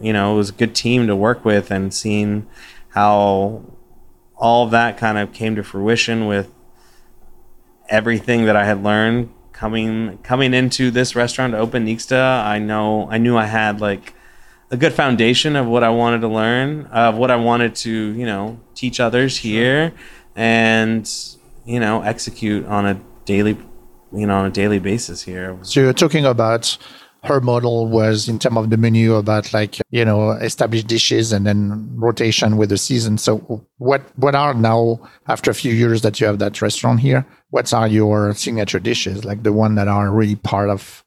you 0.00 0.12
know 0.12 0.34
it 0.34 0.36
was 0.36 0.50
a 0.50 0.52
good 0.52 0.74
team 0.74 1.06
to 1.06 1.16
work 1.16 1.42
with 1.42 1.70
and 1.70 1.92
seeing 1.92 2.46
how 2.90 3.64
all 4.36 4.66
that 4.66 4.98
kind 4.98 5.16
of 5.16 5.32
came 5.32 5.56
to 5.56 5.62
fruition 5.62 6.26
with 6.26 6.52
everything 7.88 8.46
that 8.46 8.56
I 8.56 8.64
had 8.64 8.82
learned 8.82 9.32
coming 9.52 10.18
coming 10.18 10.52
into 10.52 10.90
this 10.90 11.16
restaurant 11.16 11.52
to 11.52 11.58
open 11.58 11.86
Nixta, 11.86 12.44
I 12.44 12.58
know 12.58 13.08
I 13.10 13.18
knew 13.18 13.36
I 13.36 13.46
had 13.46 13.80
like 13.80 14.14
a 14.70 14.76
good 14.76 14.92
foundation 14.92 15.56
of 15.56 15.66
what 15.66 15.82
I 15.82 15.90
wanted 15.90 16.20
to 16.20 16.28
learn, 16.28 16.86
of 16.86 17.16
what 17.16 17.30
I 17.30 17.36
wanted 17.36 17.74
to, 17.76 17.90
you 17.90 18.26
know, 18.26 18.60
teach 18.74 19.00
others 19.00 19.38
here 19.38 19.92
and 20.34 21.10
you 21.64 21.80
know, 21.80 22.02
execute 22.02 22.64
on 22.66 22.86
a 22.86 23.00
daily 23.24 23.56
you 24.12 24.26
know, 24.26 24.36
on 24.36 24.46
a 24.46 24.50
daily 24.50 24.78
basis 24.78 25.22
here. 25.22 25.58
So 25.62 25.80
you're 25.80 25.92
talking 25.92 26.24
about 26.24 26.78
her 27.26 27.40
model 27.40 27.86
was 27.88 28.28
in 28.28 28.38
terms 28.38 28.56
of 28.56 28.70
the 28.70 28.76
menu 28.76 29.14
about 29.14 29.52
like 29.52 29.76
you 29.90 30.04
know 30.04 30.30
established 30.32 30.86
dishes 30.86 31.32
and 31.32 31.46
then 31.46 31.88
rotation 31.96 32.56
with 32.56 32.70
the 32.70 32.78
season. 32.78 33.18
So 33.18 33.64
what 33.78 34.02
what 34.16 34.34
are 34.34 34.54
now 34.54 35.00
after 35.26 35.50
a 35.50 35.54
few 35.54 35.72
years 35.72 36.02
that 36.02 36.20
you 36.20 36.26
have 36.26 36.38
that 36.38 36.60
restaurant 36.62 37.00
here? 37.00 37.26
What 37.50 37.72
are 37.72 37.88
your 37.88 38.34
signature 38.34 38.78
dishes 38.78 39.24
like 39.24 39.42
the 39.42 39.52
one 39.52 39.74
that 39.76 39.88
are 39.88 40.10
really 40.10 40.36
part 40.36 40.70
of 40.70 41.04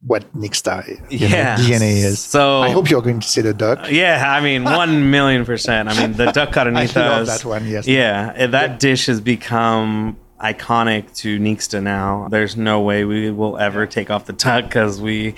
what 0.00 0.32
Nixta 0.32 0.86
yeah. 1.10 1.56
know, 1.56 1.62
DNA 1.62 2.04
is? 2.04 2.20
So 2.20 2.60
I 2.60 2.70
hope 2.70 2.90
you're 2.90 3.02
going 3.02 3.20
to 3.20 3.28
see 3.28 3.40
the 3.40 3.54
duck. 3.54 3.90
Yeah, 3.90 4.22
I 4.30 4.40
mean 4.40 4.64
one 4.82 5.10
million 5.10 5.44
percent. 5.44 5.88
I 5.88 6.00
mean 6.00 6.16
the 6.16 6.32
duck 6.32 6.50
carnitas. 6.50 6.96
I 7.00 7.08
love 7.08 7.26
that 7.26 7.44
one. 7.44 7.66
Yes. 7.66 7.86
Yeah, 7.86 8.46
that 8.46 8.70
yeah. 8.70 8.76
dish 8.76 9.06
has 9.06 9.20
become 9.20 10.16
iconic 10.40 11.14
to 11.16 11.38
Nixta 11.38 11.82
now. 11.82 12.28
There's 12.30 12.56
no 12.56 12.80
way 12.80 13.04
we 13.04 13.30
will 13.30 13.58
ever 13.58 13.86
take 13.86 14.10
off 14.10 14.26
the 14.26 14.32
tuck 14.32 14.64
because 14.64 15.00
we 15.00 15.34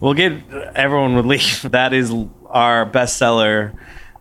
will 0.00 0.14
get 0.14 0.32
everyone 0.74 1.14
would 1.16 1.26
leave. 1.26 1.62
That 1.70 1.92
is 1.92 2.12
our 2.48 2.84
best 2.86 3.16
seller 3.16 3.74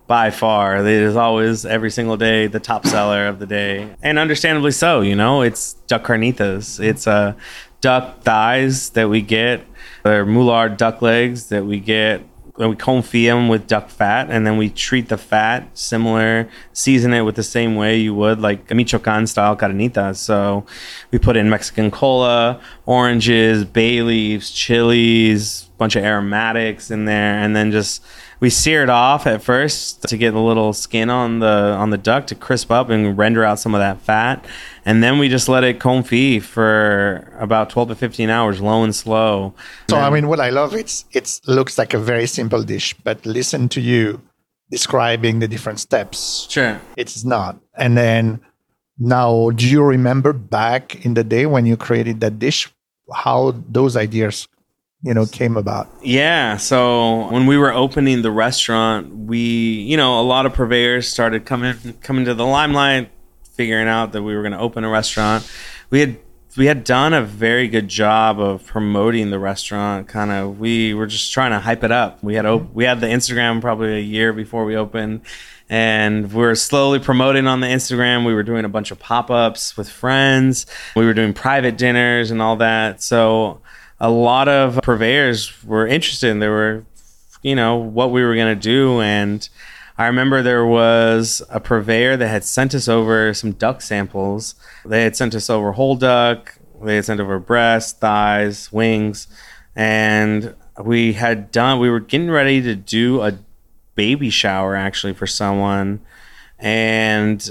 by 0.06 0.32
far. 0.32 0.78
It 0.78 0.88
is 0.88 1.16
always 1.16 1.66
every 1.66 1.92
single 1.92 2.18
day 2.18 2.48
the 2.48 2.60
top 2.60 2.86
seller 2.86 3.28
of 3.28 3.40
the 3.40 3.46
day, 3.46 3.96
and 4.02 4.20
understandably 4.20 4.72
so. 4.72 5.02
You 5.02 5.16
know, 5.16 5.42
it's 5.42 5.74
duck 5.88 6.04
carnitas. 6.04 6.80
It's 6.84 7.08
a 7.08 7.12
uh, 7.12 7.34
duck 7.82 8.22
thighs 8.24 8.90
that 8.92 9.10
we 9.10 9.22
get. 9.22 9.66
They're 10.04 10.26
moulard 10.26 10.78
duck 10.78 11.02
legs 11.02 11.48
that 11.48 11.66
we 11.66 11.80
get 11.80 12.22
we 12.58 12.76
confit 12.76 13.28
them 13.28 13.50
with 13.50 13.68
duck 13.68 13.90
fat, 13.90 14.30
and 14.30 14.46
then 14.46 14.58
we 14.58 14.70
treat 14.70 15.10
the 15.10 15.18
fat 15.18 15.70
similar, 15.78 16.50
season 16.74 17.14
it 17.14 17.22
with 17.22 17.36
the 17.36 17.44
same 17.44 17.76
way 17.76 17.98
you 17.98 18.16
would 18.16 18.40
like 18.40 18.70
a 18.72 18.76
Michoacan 18.76 19.28
style 19.28 19.56
carnitas. 19.56 20.18
So 20.18 20.66
we 21.12 21.20
put 21.20 21.38
in 21.38 21.50
Mexican 21.50 21.92
cola, 21.92 22.60
oranges, 22.86 23.64
bay 23.64 24.02
leaves, 24.02 24.50
chilies, 24.52 25.70
bunch 25.78 25.96
of 25.96 26.04
aromatics 26.04 26.90
in 26.90 27.06
there, 27.06 27.38
and 27.38 27.56
then 27.56 27.72
just 27.72 28.04
we 28.40 28.50
sear 28.50 28.84
it 28.84 28.90
off 28.90 29.26
at 29.26 29.42
first 29.42 30.04
to 30.08 30.18
get 30.18 30.34
a 30.34 30.40
little 30.40 30.74
skin 30.74 31.10
on 31.10 31.40
the 31.40 31.48
on 31.48 31.90
the 31.90 31.98
duck 31.98 32.28
to 32.28 32.36
crisp 32.36 32.72
up 32.72 32.90
and 32.90 33.18
render 33.18 33.44
out 33.44 33.60
some 33.60 33.74
of 33.74 33.80
that 33.80 34.00
fat 34.02 34.46
and 34.88 35.04
then 35.04 35.20
we 35.20 35.28
just 35.28 35.50
let 35.50 35.66
it 35.66 35.80
confit 35.80 36.44
for 36.44 37.30
about 37.38 37.70
12 37.70 37.90
to 37.90 37.96
15 37.96 38.30
hours 38.30 38.62
low 38.62 38.84
and 38.84 38.96
slow. 38.96 39.54
So 39.90 39.98
i 39.98 40.10
mean 40.10 40.28
what 40.28 40.40
i 40.40 40.50
love 40.50 40.74
it's 40.74 41.06
it 41.12 41.42
looks 41.46 41.78
like 41.78 41.94
a 41.94 42.00
very 42.00 42.26
simple 42.26 42.64
dish 42.64 42.96
but 43.04 43.26
listen 43.26 43.68
to 43.70 43.82
you 43.82 44.22
describing 44.70 45.40
the 45.40 45.48
different 45.48 45.80
steps. 45.80 46.46
Sure. 46.50 46.82
It's 46.98 47.24
not. 47.24 47.58
And 47.76 47.98
then 47.98 48.42
now 48.98 49.52
do 49.52 49.68
you 49.68 49.84
remember 49.84 50.34
back 50.34 51.06
in 51.06 51.14
the 51.14 51.24
day 51.24 51.46
when 51.46 51.66
you 51.66 51.78
created 51.78 52.20
that 52.22 52.40
dish 52.40 52.70
how 53.14 53.56
those 53.70 53.96
ideas 53.96 54.48
you 55.04 55.14
know 55.14 55.26
came 55.26 55.58
about? 55.58 55.88
Yeah 56.02 56.58
so 56.58 57.28
when 57.30 57.46
we 57.46 57.58
were 57.58 57.74
opening 57.74 58.22
the 58.22 58.32
restaurant 58.32 59.14
we 59.14 59.40
you 59.92 59.98
know 59.98 60.20
a 60.20 60.26
lot 60.34 60.46
of 60.46 60.54
purveyors 60.54 61.08
started 61.08 61.46
coming 61.46 61.76
coming 62.02 62.24
to 62.26 62.34
the 62.34 62.46
limelight 62.46 63.12
figuring 63.58 63.88
out 63.88 64.14
that 64.14 64.24
we 64.24 64.36
were 64.36 64.42
going 64.42 64.54
to 64.54 64.60
open 64.60 64.84
a 64.84 64.90
restaurant. 64.90 65.50
We 65.90 66.00
had 66.00 66.18
we 66.56 66.66
had 66.66 66.84
done 66.84 67.14
a 67.14 67.22
very 67.22 67.68
good 67.68 67.88
job 67.88 68.40
of 68.40 68.66
promoting 68.66 69.30
the 69.30 69.38
restaurant 69.38 70.08
kind 70.08 70.32
of 70.32 70.60
we 70.60 70.94
were 70.94 71.06
just 71.06 71.32
trying 71.32 71.52
to 71.52 71.60
hype 71.60 71.84
it 71.84 71.92
up. 71.92 72.24
We 72.24 72.34
had 72.34 72.46
op- 72.46 72.74
we 72.74 72.86
had 72.86 73.00
the 73.00 73.08
instagram 73.08 73.62
probably 73.62 73.98
a 73.98 74.02
year 74.02 74.34
before 74.34 74.66
we 74.66 74.76
opened 74.76 75.22
and 75.70 76.32
we 76.32 76.42
were 76.42 76.56
slowly 76.56 77.00
promoting 77.00 77.46
on 77.46 77.60
the 77.60 77.68
instagram. 77.68 78.26
We 78.26 78.34
were 78.34 78.44
doing 78.44 78.66
a 78.66 78.70
bunch 78.70 78.92
of 78.92 79.00
pop-ups 79.00 79.76
with 79.76 79.90
friends. 79.90 80.66
We 80.96 81.06
were 81.06 81.14
doing 81.14 81.34
private 81.34 81.78
dinners 81.78 82.32
and 82.32 82.42
all 82.42 82.56
that. 82.58 83.02
So 83.02 83.62
a 84.00 84.10
lot 84.10 84.48
of 84.48 84.80
purveyors 84.82 85.64
were 85.66 85.86
interested. 85.86 86.30
And 86.30 86.42
they 86.42 86.48
were, 86.48 86.86
you 87.42 87.56
know, 87.56 87.76
what 87.76 88.12
we 88.12 88.24
were 88.24 88.36
going 88.36 88.56
to 88.56 88.62
do. 88.62 89.02
And 89.02 89.48
I 89.98 90.06
remember 90.06 90.44
there 90.44 90.66
was 90.66 91.42
a 91.50 91.60
purveyor 91.60 92.18
that 92.18 92.28
had 92.28 92.44
sent 92.44 92.76
us 92.76 92.88
over 92.88 93.34
some 93.34 93.54
duck 93.54 93.82
samples. 93.82 94.54
They 94.86 95.04
had 95.04 95.16
sent 95.16 95.34
us 95.34 95.50
over 95.50 95.72
whole 95.72 95.96
duck. 95.96 96.60
They 96.84 96.96
had 96.96 97.06
sent 97.06 97.20
over 97.20 97.40
breast, 97.40 98.00
thighs, 98.00 98.72
wings, 98.72 99.28
and 99.76 100.54
we 100.80 101.14
had 101.14 101.52
done. 101.52 101.80
We 101.80 101.90
were 101.90 102.00
getting 102.00 102.30
ready 102.30 102.62
to 102.62 102.76
do 102.76 103.22
a 103.24 103.40
baby 103.96 104.30
shower 104.30 104.76
actually 104.76 105.14
for 105.14 105.26
someone, 105.26 106.02
and 106.60 107.50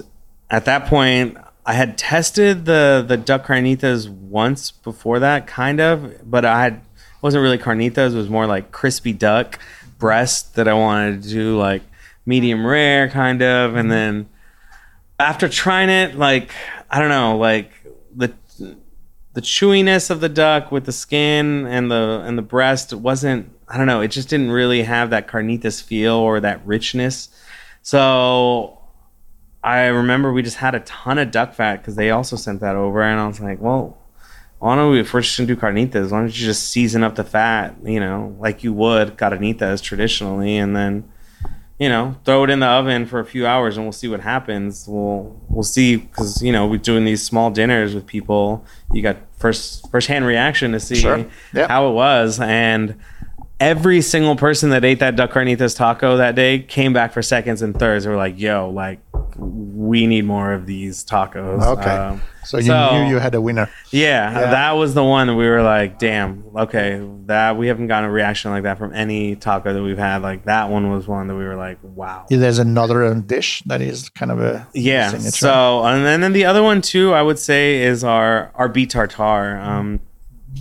at 0.49 0.65
that 0.67 0.87
point, 0.87 1.37
I 1.65 1.73
had 1.73 1.99
tested 1.99 2.65
the 2.65 3.05
the 3.07 3.17
duck 3.17 3.47
carnitas 3.47 4.09
once 4.09 4.71
before 4.71 5.19
that, 5.19 5.49
kind 5.49 5.81
of, 5.81 6.31
but 6.31 6.45
I 6.45 6.63
had 6.63 6.83
wasn't 7.21 7.43
really 7.43 7.59
carnitas. 7.59 8.13
It 8.13 8.17
was 8.17 8.31
more 8.31 8.47
like 8.47 8.71
crispy 8.71 9.13
duck 9.13 9.59
breast 9.99 10.55
that 10.55 10.69
I 10.69 10.75
wanted 10.75 11.25
to 11.25 11.29
do 11.29 11.59
like 11.59 11.83
medium 12.27 12.59
mm-hmm. 12.59 12.68
rare, 12.68 13.09
kind 13.09 13.43
of, 13.43 13.77
and 13.77 13.85
mm-hmm. 13.85 13.91
then 13.91 14.29
after 15.18 15.49
trying 15.49 15.89
it, 15.89 16.16
like 16.16 16.51
I 16.91 16.99
don't 16.99 17.09
know, 17.09 17.39
like 17.39 17.70
the 18.14 18.35
the 19.33 19.41
chewiness 19.41 20.11
of 20.11 20.20
the 20.20 20.29
duck 20.29 20.72
with 20.72 20.85
the 20.85 20.93
skin 20.93 21.66
and 21.66 21.91
the 21.91 22.22
and 22.27 22.37
the 22.37 22.43
breast 22.43 22.93
wasn't 22.93 23.51
I 23.68 23.79
don't 23.79 23.87
know, 23.87 24.01
it 24.01 24.09
just 24.09 24.29
didn't 24.29 24.51
really 24.51 24.83
have 24.83 25.11
that 25.11 25.27
carnitas 25.27 25.83
feel 25.83 26.14
or 26.14 26.41
that 26.41 26.64
richness. 26.66 27.29
So 27.83 28.79
I 29.62 29.87
remember 29.87 30.33
we 30.33 30.43
just 30.43 30.59
had 30.59 30.77
a 30.77 30.81
ton 30.81 31.18
of 31.18 31.33
duck 31.33 31.53
fat 31.53 31.79
because 31.79 31.97
they 31.97 32.11
also 32.11 32.37
sent 32.37 32.61
that 32.61 32.77
over, 32.77 33.03
and 33.03 33.20
I 33.20 33.27
was 33.27 33.41
like, 33.41 33.61
well, 33.61 33.99
why 34.61 34.77
don't 34.77 34.93
we, 34.93 35.01
if 35.01 35.12
we're 35.12 35.22
just 35.22 35.37
gonna 35.37 35.49
do 35.49 35.57
carnitas, 35.57 36.12
why 36.12 36.20
don't 36.20 36.27
you 36.27 36.47
just 36.47 36.70
season 36.70 37.03
up 37.03 37.16
the 37.16 37.24
fat, 37.24 37.74
you 37.83 37.99
know, 37.99 38.37
like 38.39 38.62
you 38.62 38.72
would 38.72 39.16
carnitas 39.16 39.83
traditionally, 39.83 40.57
and 40.57 40.77
then, 40.77 41.11
you 41.79 41.89
know, 41.91 42.16
throw 42.24 42.45
it 42.45 42.51
in 42.51 42.61
the 42.61 42.66
oven 42.66 43.05
for 43.05 43.20
a 43.20 43.24
few 43.24 43.47
hours, 43.47 43.77
and 43.77 43.85
we'll 43.85 43.93
see 43.93 44.09
what 44.09 44.20
happens. 44.20 44.87
We'll 44.89 45.39
we'll 45.49 45.62
see 45.62 45.97
because 45.97 46.43
you 46.43 46.53
know 46.53 46.66
we're 46.66 46.79
doing 46.79 47.05
these 47.05 47.22
small 47.22 47.51
dinners 47.51 47.95
with 47.95 48.07
people. 48.07 48.64
You 48.93 49.03
got 49.03 49.16
first 49.39 49.91
first 49.91 50.09
hand 50.09 50.24
reaction 50.24 50.72
to 50.72 50.81
see 50.81 50.97
sure. 50.97 51.27
yep. 51.53 51.68
how 51.68 51.89
it 51.89 51.93
was, 51.93 52.41
and 52.41 52.99
every 53.61 54.03
single 54.03 54.37
person 54.37 54.71
that 54.71 54.85
ate 54.85 54.99
that 54.99 55.17
duck 55.17 55.31
carnitas 55.31 55.77
taco 55.77 56.17
that 56.17 56.35
day 56.35 56.59
came 56.61 56.93
back 56.93 57.13
for 57.13 57.23
seconds 57.23 57.63
and 57.63 57.79
thirds. 57.79 58.05
They 58.05 58.11
were 58.11 58.17
like, 58.17 58.39
"Yo, 58.39 58.71
like 58.71 59.01
we 59.37 60.07
need 60.07 60.25
more 60.25 60.53
of 60.53 60.67
these 60.67 61.05
tacos." 61.05 61.63
Okay, 61.79 61.91
um, 61.91 62.23
so 62.45 62.59
you 62.59 62.65
so, 62.65 62.91
knew 62.93 63.09
you 63.09 63.19
had 63.19 63.35
a 63.35 63.41
winner. 63.41 63.71
Yeah, 63.91 64.31
yeah, 64.31 64.51
that 64.51 64.73
was 64.73 64.95
the 64.95 65.05
one 65.05 65.37
we 65.37 65.49
were 65.49 65.63
like, 65.63 65.99
"Damn, 65.99 66.45
okay, 66.55 67.07
that 67.27 67.57
we 67.57 67.69
haven't 67.69 67.87
gotten 67.87 68.09
a 68.09 68.13
reaction 68.13 68.51
like 68.51 68.65
that 68.65 68.79
from 68.79 68.93
any 68.93 69.37
taco 69.37 69.73
that 69.73 69.83
we've 69.83 69.99
had." 69.99 70.23
Like 70.23 70.45
that 70.45 70.71
one 70.71 70.91
was 70.91 71.09
one 71.09 71.29
that 71.29 71.37
we 71.37 71.45
were 71.45 71.57
like, 71.57 71.79
"Wow." 71.83 72.27
Yeah, 72.31 72.39
there's 72.39 72.59
another 72.59 73.15
dish 73.15 73.63
that 73.67 73.81
is 73.81 74.09
kind 74.11 74.31
of 74.31 74.41
a 74.41 74.67
yeah. 74.75 75.11
Signature. 75.11 75.31
So 75.31 75.85
and 75.85 76.05
then, 76.05 76.15
and 76.15 76.23
then 76.23 76.33
the 76.33 76.45
other 76.45 76.63
one 76.63 76.83
too, 76.83 77.13
I 77.13 77.23
would 77.23 77.39
say 77.39 77.83
is 77.83 78.05
our 78.05 78.51
our 78.55 78.69
beet 78.69 78.91
tartare. 78.91 79.59
Um, 79.61 80.01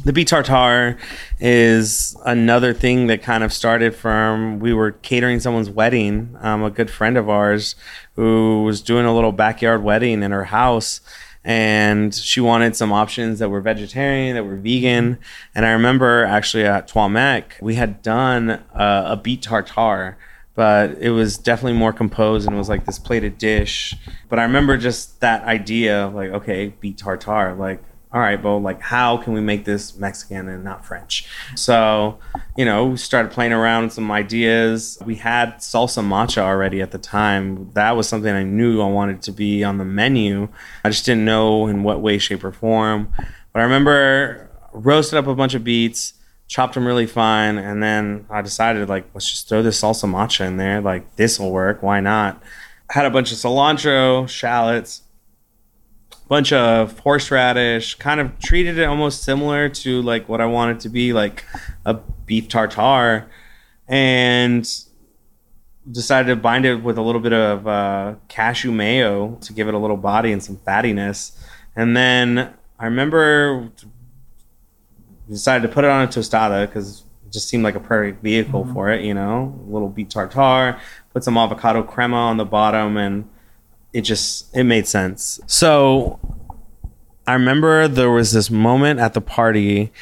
the 0.03 0.13
beet 0.13 0.27
tartare 0.27 0.97
is 1.39 2.15
another 2.25 2.73
thing 2.73 3.07
that 3.07 3.21
kind 3.21 3.43
of 3.43 3.53
started 3.53 3.95
from 3.95 4.59
we 4.59 4.73
were 4.73 4.91
catering 4.91 5.39
someone's 5.39 5.69
wedding. 5.69 6.35
Um, 6.41 6.63
a 6.63 6.69
good 6.69 6.89
friend 6.89 7.17
of 7.17 7.29
ours 7.29 7.75
who 8.15 8.63
was 8.63 8.81
doing 8.81 9.05
a 9.05 9.13
little 9.13 9.31
backyard 9.31 9.83
wedding 9.83 10.23
in 10.23 10.31
her 10.31 10.45
house, 10.45 11.01
and 11.43 12.13
she 12.13 12.41
wanted 12.41 12.75
some 12.75 12.91
options 12.91 13.39
that 13.39 13.49
were 13.49 13.61
vegetarian, 13.61 14.35
that 14.35 14.43
were 14.43 14.55
vegan. 14.55 15.17
And 15.53 15.65
I 15.65 15.71
remember 15.71 16.25
actually 16.25 16.65
at 16.65 16.93
Mecs, 16.95 17.61
we 17.61 17.75
had 17.75 18.01
done 18.01 18.49
uh, 18.49 19.03
a 19.07 19.17
beet 19.17 19.41
tartare 19.41 20.17
but 20.55 20.97
it 20.99 21.09
was 21.09 21.37
definitely 21.37 21.77
more 21.77 21.91
composed 21.91 22.47
and 22.47 22.55
it 22.55 22.57
was 22.57 22.69
like 22.69 22.85
this 22.85 22.97
plated 22.97 23.37
dish. 23.37 23.93
But 24.29 24.39
I 24.39 24.43
remember 24.43 24.77
just 24.77 25.19
that 25.19 25.43
idea, 25.43 26.05
of 26.05 26.15
like, 26.15 26.29
okay, 26.29 26.69
beet 26.79 26.97
tartare, 26.97 27.53
like 27.53 27.83
all 28.15 28.21
right, 28.21 28.41
well, 28.41 28.61
like, 28.61 28.81
how 28.81 29.17
can 29.17 29.33
we 29.33 29.41
make 29.41 29.65
this 29.65 29.97
Mexican 29.97 30.47
and 30.47 30.63
not 30.63 30.85
French? 30.85 31.27
So, 31.55 32.17
you 32.55 32.63
know, 32.63 32.85
we 32.85 32.97
started 32.97 33.29
playing 33.29 33.51
around 33.51 33.83
with 33.83 33.93
some 33.93 34.09
ideas. 34.09 34.97
We 35.05 35.15
had 35.15 35.57
salsa 35.57 36.01
macha 36.01 36.41
already 36.41 36.81
at 36.81 36.91
the 36.91 36.97
time. 36.97 37.71
That 37.73 37.97
was 37.97 38.07
something 38.07 38.33
I 38.33 38.43
knew 38.43 38.81
I 38.81 38.87
wanted 38.87 39.21
to 39.23 39.33
be 39.33 39.65
on 39.65 39.79
the 39.79 39.83
menu. 39.83 40.47
I 40.85 40.89
just 40.91 41.05
didn't 41.05 41.25
know 41.25 41.67
in 41.67 41.83
what 41.83 41.99
way, 41.99 42.17
shape, 42.17 42.45
or 42.45 42.53
form. 42.53 43.11
But 43.51 43.59
I 43.59 43.63
remember 43.63 44.49
roasted 44.71 45.19
up 45.19 45.27
a 45.27 45.35
bunch 45.35 45.53
of 45.53 45.65
beets, 45.65 46.13
chopped 46.47 46.75
them 46.75 46.87
really 46.87 47.07
fine, 47.07 47.57
and 47.57 47.83
then 47.83 48.27
I 48.29 48.41
decided, 48.41 48.87
like, 48.87 49.09
let's 49.13 49.29
just 49.29 49.49
throw 49.49 49.61
this 49.61 49.81
salsa 49.81 50.09
macha 50.09 50.45
in 50.45 50.55
there. 50.55 50.79
Like, 50.79 51.17
this 51.17 51.37
will 51.37 51.51
work. 51.51 51.83
Why 51.83 51.99
not? 51.99 52.41
Had 52.91 53.05
a 53.05 53.09
bunch 53.09 53.33
of 53.33 53.37
cilantro, 53.39 54.29
shallots, 54.29 55.01
bunch 56.27 56.51
of 56.53 56.97
horseradish, 56.99 57.95
kind 57.95 58.19
of 58.19 58.39
treated 58.39 58.77
it 58.77 58.85
almost 58.85 59.23
similar 59.23 59.69
to 59.69 60.01
like 60.01 60.27
what 60.27 60.41
I 60.41 60.45
wanted 60.45 60.79
to 60.81 60.89
be 60.89 61.13
like 61.13 61.45
a 61.85 61.93
beef 61.93 62.47
tartare, 62.47 63.29
and 63.87 64.67
decided 65.91 66.29
to 66.29 66.35
bind 66.35 66.65
it 66.65 66.83
with 66.83 66.97
a 66.97 67.01
little 67.01 67.21
bit 67.21 67.33
of 67.33 67.67
uh, 67.67 68.15
cashew 68.27 68.71
mayo 68.71 69.35
to 69.41 69.53
give 69.53 69.67
it 69.67 69.73
a 69.73 69.77
little 69.77 69.97
body 69.97 70.31
and 70.31 70.43
some 70.43 70.57
fattiness. 70.57 71.37
And 71.75 71.95
then 71.95 72.53
I 72.79 72.85
remember 72.85 73.69
decided 75.29 75.67
to 75.67 75.73
put 75.73 75.83
it 75.83 75.89
on 75.89 76.03
a 76.03 76.07
tostada 76.07 76.67
because 76.67 77.03
it 77.25 77.33
just 77.33 77.47
seemed 77.47 77.63
like 77.63 77.75
a 77.75 77.79
perfect 77.79 78.23
vehicle 78.23 78.67
for 78.73 78.89
it. 78.91 79.03
You 79.03 79.13
know, 79.13 79.59
a 79.67 79.71
little 79.71 79.89
beet 79.89 80.09
tartare, 80.09 80.79
put 81.13 81.23
some 81.23 81.37
avocado 81.37 81.83
crema 81.83 82.17
on 82.17 82.37
the 82.37 82.45
bottom, 82.45 82.97
and 82.97 83.29
it 83.95 84.01
just 84.01 84.53
it 84.53 84.65
made 84.65 84.85
sense. 84.87 85.39
So 85.47 86.19
I 87.25 87.31
remember 87.33 87.87
there 87.87 88.11
was 88.11 88.33
this 88.33 88.51
moment 88.51 88.99
at 88.99 89.13
the 89.13 89.21
party 89.21 89.93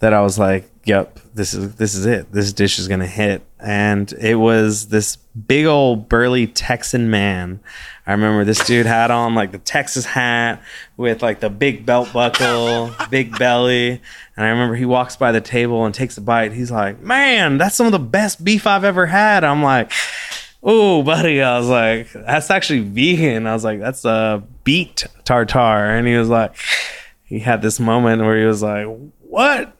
that 0.00 0.12
I 0.12 0.20
was 0.20 0.36
like, 0.36 0.68
"Yep, 0.84 1.20
this 1.32 1.54
is 1.54 1.76
this 1.76 1.94
is 1.94 2.06
it. 2.06 2.32
This 2.32 2.52
dish 2.52 2.80
is 2.80 2.88
gonna 2.88 3.06
hit." 3.06 3.42
And 3.60 4.12
it 4.14 4.34
was 4.34 4.88
this 4.88 5.14
big 5.14 5.64
old 5.64 6.08
burly 6.08 6.48
Texan 6.48 7.08
man. 7.08 7.60
I 8.04 8.12
remember 8.12 8.42
this 8.44 8.66
dude 8.66 8.84
had 8.84 9.12
on 9.12 9.36
like 9.36 9.52
the 9.52 9.58
Texas 9.58 10.06
hat 10.06 10.60
with 10.96 11.22
like 11.22 11.38
the 11.38 11.48
big 11.48 11.86
belt 11.86 12.12
buckle, 12.12 12.90
big 13.10 13.38
belly. 13.38 14.00
And 14.36 14.44
I 14.44 14.48
remember 14.48 14.74
he 14.74 14.84
walks 14.84 15.14
by 15.14 15.30
the 15.30 15.40
table 15.40 15.84
and 15.84 15.94
takes 15.94 16.18
a 16.18 16.20
bite. 16.20 16.52
He's 16.52 16.72
like, 16.72 17.00
"Man, 17.00 17.58
that's 17.58 17.76
some 17.76 17.86
of 17.86 17.92
the 17.92 18.00
best 18.00 18.42
beef 18.44 18.66
I've 18.66 18.82
ever 18.82 19.06
had." 19.06 19.44
I'm 19.44 19.62
like. 19.62 19.92
Oh, 20.68 21.04
buddy, 21.04 21.40
I 21.40 21.58
was 21.58 21.68
like, 21.68 22.12
that's 22.12 22.50
actually 22.50 22.80
vegan. 22.80 23.46
I 23.46 23.52
was 23.52 23.62
like, 23.62 23.78
that's 23.78 24.04
a 24.04 24.42
beet 24.64 25.06
tartar. 25.24 25.96
And 25.96 26.08
he 26.08 26.16
was 26.16 26.28
like, 26.28 26.56
he 27.22 27.38
had 27.38 27.62
this 27.62 27.78
moment 27.78 28.22
where 28.22 28.36
he 28.36 28.44
was 28.44 28.62
like, 28.62 28.88
what? 29.20 29.72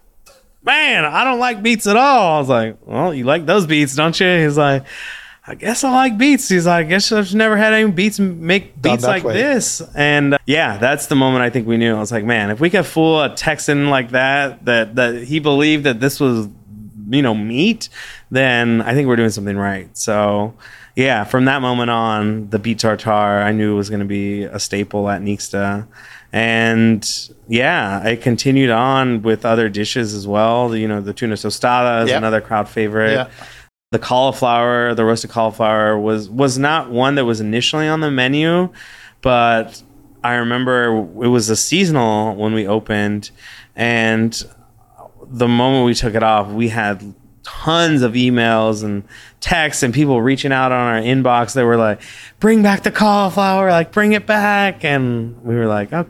Man, 0.63 1.05
I 1.05 1.25
don't 1.25 1.41
like 1.41 1.61
beets 1.61 1.89
at 1.89 1.97
all. 1.97 2.37
I 2.37 2.39
was 2.39 2.49
like, 2.49 2.77
well, 2.87 3.13
you 3.13 3.25
like 3.25 3.47
those 3.47 3.67
beets, 3.67 3.97
don't 3.97 4.19
you? 4.21 4.27
He's 4.27 4.57
like, 4.57 4.85
I 5.45 5.57
guess 5.57 5.83
I 5.83 5.93
like 5.93 6.19
beets. 6.19 6.49
He's 6.49 6.67
like, 6.67 6.87
I 6.87 6.89
guess 6.89 7.11
I've 7.11 7.35
never 7.35 7.57
had 7.57 7.73
any 7.73 7.91
beets 7.91 8.19
make 8.21 8.81
beets 8.81 9.05
like 9.05 9.25
way. 9.25 9.35
this. 9.35 9.81
And 9.95 10.35
uh, 10.35 10.39
yeah, 10.47 10.79
that's 10.79 11.07
the 11.07 11.15
moment 11.15 11.43
I 11.43 11.51
think 11.51 11.67
we 11.67 11.77
knew. 11.77 11.95
I 11.95 12.01
was 12.01 12.11
like, 12.13 12.25
man, 12.25 12.51
if 12.51 12.61
we 12.61 12.71
could 12.71 12.87
fool 12.87 13.23
a 13.23 13.35
Texan 13.35 13.91
like 13.91 14.11
that, 14.11 14.65
that 14.65 14.97
that 14.97 15.23
he 15.23 15.39
believed 15.39 15.85
that 15.85 16.01
this 16.01 16.19
was, 16.19 16.49
you 17.11 17.23
know, 17.23 17.35
meat, 17.35 17.89
then 18.31 18.83
I 18.83 18.95
think 18.95 19.09
we're 19.09 19.17
doing 19.17 19.31
something 19.31 19.57
right. 19.57 19.89
So 19.97 20.55
yeah, 20.95 21.25
from 21.25 21.45
that 21.45 21.61
moment 21.63 21.91
on, 21.91 22.49
the 22.51 22.59
beet 22.59 22.79
tartar 22.79 23.11
I 23.43 23.53
knew 23.53 23.77
was 23.77 23.89
going 23.91 24.01
to 24.01 24.07
be 24.07 24.45
a 24.45 24.59
staple 24.59 25.09
at 25.09 25.21
Nixta. 25.23 25.87
And 26.33 27.09
yeah, 27.49 28.05
it 28.07 28.21
continued 28.23 28.71
on 28.71 29.23
with 29.23 29.45
other 29.45 29.69
dishes 29.69 30.13
as 30.15 30.27
well. 30.27 30.75
You 30.77 30.89
know, 30.89 31.01
the 31.01 31.13
tuna 31.13 31.35
tostada 31.35 32.05
is 32.05 32.11
Yeah. 32.11 32.19
another 32.19 32.41
crowd 32.41 32.69
favorite 32.69 33.13
Yeah. 33.13 33.27
the 33.93 33.99
cauliflower, 33.99 34.95
the 34.95 35.05
roasted 35.05 35.31
cauliflower 35.31 35.99
was 35.99 36.29
was 36.29 36.59
not 36.59 36.91
one 36.91 37.15
that 37.15 37.25
was 37.25 37.41
initially 37.41 37.87
on 37.89 38.01
the 38.01 38.11
menu, 38.11 38.69
but 39.23 39.81
I 40.25 40.35
remember 40.35 40.87
it 41.23 41.29
was 41.29 41.49
a 41.49 41.57
seasonal 41.57 42.35
when 42.35 42.53
we 42.53 42.67
opened, 42.67 43.31
and 43.77 44.43
the 45.31 45.47
moment 45.49 45.87
we 45.87 45.95
took 45.95 46.15
it 46.15 46.23
off, 46.23 46.49
we 46.49 46.69
had 46.69 47.15
tons 47.47 48.03
of 48.03 48.15
emails 48.15 48.83
and 48.83 49.05
texts 49.41 49.83
and 49.85 49.95
people 49.95 50.21
reaching 50.21 50.51
out 50.53 50.73
on 50.73 50.95
our 50.95 51.01
inbox 51.01 51.55
that 51.55 51.65
were 51.65 51.77
like, 51.77 52.01
"Bring 52.41 52.63
back 52.63 52.83
the 52.83 52.91
cauliflower, 52.91 53.71
like 53.71 53.93
bring 53.93 54.13
it 54.13 54.27
back," 54.27 54.85
and 54.85 55.41
we 55.45 55.55
were 55.55 55.67
like, 55.67 55.93
"Oh." 55.93 56.07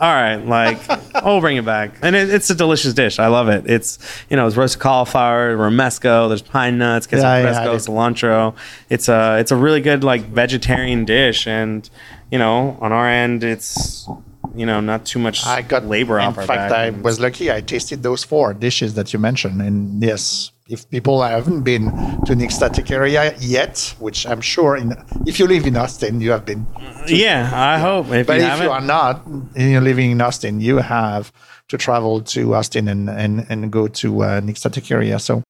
All 0.00 0.12
right, 0.12 0.34
like 0.34 0.78
I'll 1.14 1.40
bring 1.40 1.58
it 1.58 1.64
back, 1.64 1.94
and 2.02 2.16
it, 2.16 2.28
it's 2.28 2.50
a 2.50 2.56
delicious 2.56 2.92
dish. 2.92 3.20
I 3.20 3.28
love 3.28 3.48
it. 3.48 3.70
It's 3.70 4.00
you 4.28 4.36
know 4.36 4.48
it's 4.48 4.56
roasted 4.56 4.80
cauliflower, 4.82 5.56
romesco. 5.56 6.26
There's 6.26 6.42
pine 6.42 6.76
nuts, 6.76 7.06
queso 7.06 7.22
Yeah, 7.22 7.36
yeah, 7.36 7.42
fresco, 7.42 7.72
I- 7.74 7.76
cilantro. 7.76 8.54
It's 8.90 9.08
a 9.08 9.38
it's 9.38 9.52
a 9.52 9.56
really 9.56 9.80
good 9.80 10.02
like 10.02 10.22
vegetarian 10.22 11.04
dish, 11.04 11.46
and 11.46 11.88
you 12.32 12.38
know 12.38 12.76
on 12.80 12.90
our 12.90 13.08
end 13.08 13.44
it's 13.44 14.08
you 14.56 14.66
know 14.66 14.80
not 14.80 15.06
too 15.06 15.20
much 15.20 15.46
I 15.46 15.62
got 15.62 15.84
labor 15.86 16.18
In 16.18 16.32
fact. 16.34 16.72
I 16.72 16.90
was 16.90 17.20
lucky. 17.20 17.52
I 17.52 17.60
tasted 17.60 18.02
those 18.02 18.24
four 18.24 18.54
dishes 18.54 18.94
that 18.94 19.12
you 19.12 19.20
mentioned, 19.20 19.62
and 19.62 20.02
yes, 20.02 20.50
if 20.72 20.88
people 20.88 21.22
haven't 21.22 21.62
been 21.62 21.84
to 22.24 22.32
Nixta 22.34 22.70
Taqueria 22.70 23.36
yet, 23.40 23.94
which 23.98 24.26
I'm 24.26 24.40
sure, 24.40 24.74
in 24.76 24.94
if 25.26 25.38
you 25.38 25.46
live 25.46 25.66
in 25.66 25.76
Austin, 25.76 26.20
you 26.20 26.30
have 26.30 26.44
been. 26.46 26.66
yeah, 27.06 27.50
I 27.52 27.78
hope. 27.78 28.10
If 28.10 28.26
But 28.26 28.40
you 28.40 28.46
if 28.46 28.60
you 28.62 28.70
are 28.70 28.80
not, 28.80 29.26
and 29.26 29.52
you're 29.70 29.82
living 29.82 30.10
in 30.10 30.20
Austin, 30.22 30.60
you 30.60 30.78
have 30.78 31.30
to 31.68 31.76
travel 31.76 32.22
to 32.34 32.54
Austin 32.54 32.88
and 32.88 33.10
and, 33.10 33.46
and 33.50 33.70
go 33.70 33.86
to 33.88 34.22
uh, 34.22 34.40
Nixta 34.40 34.70
Taqueria. 34.70 35.20
So, 35.20 35.42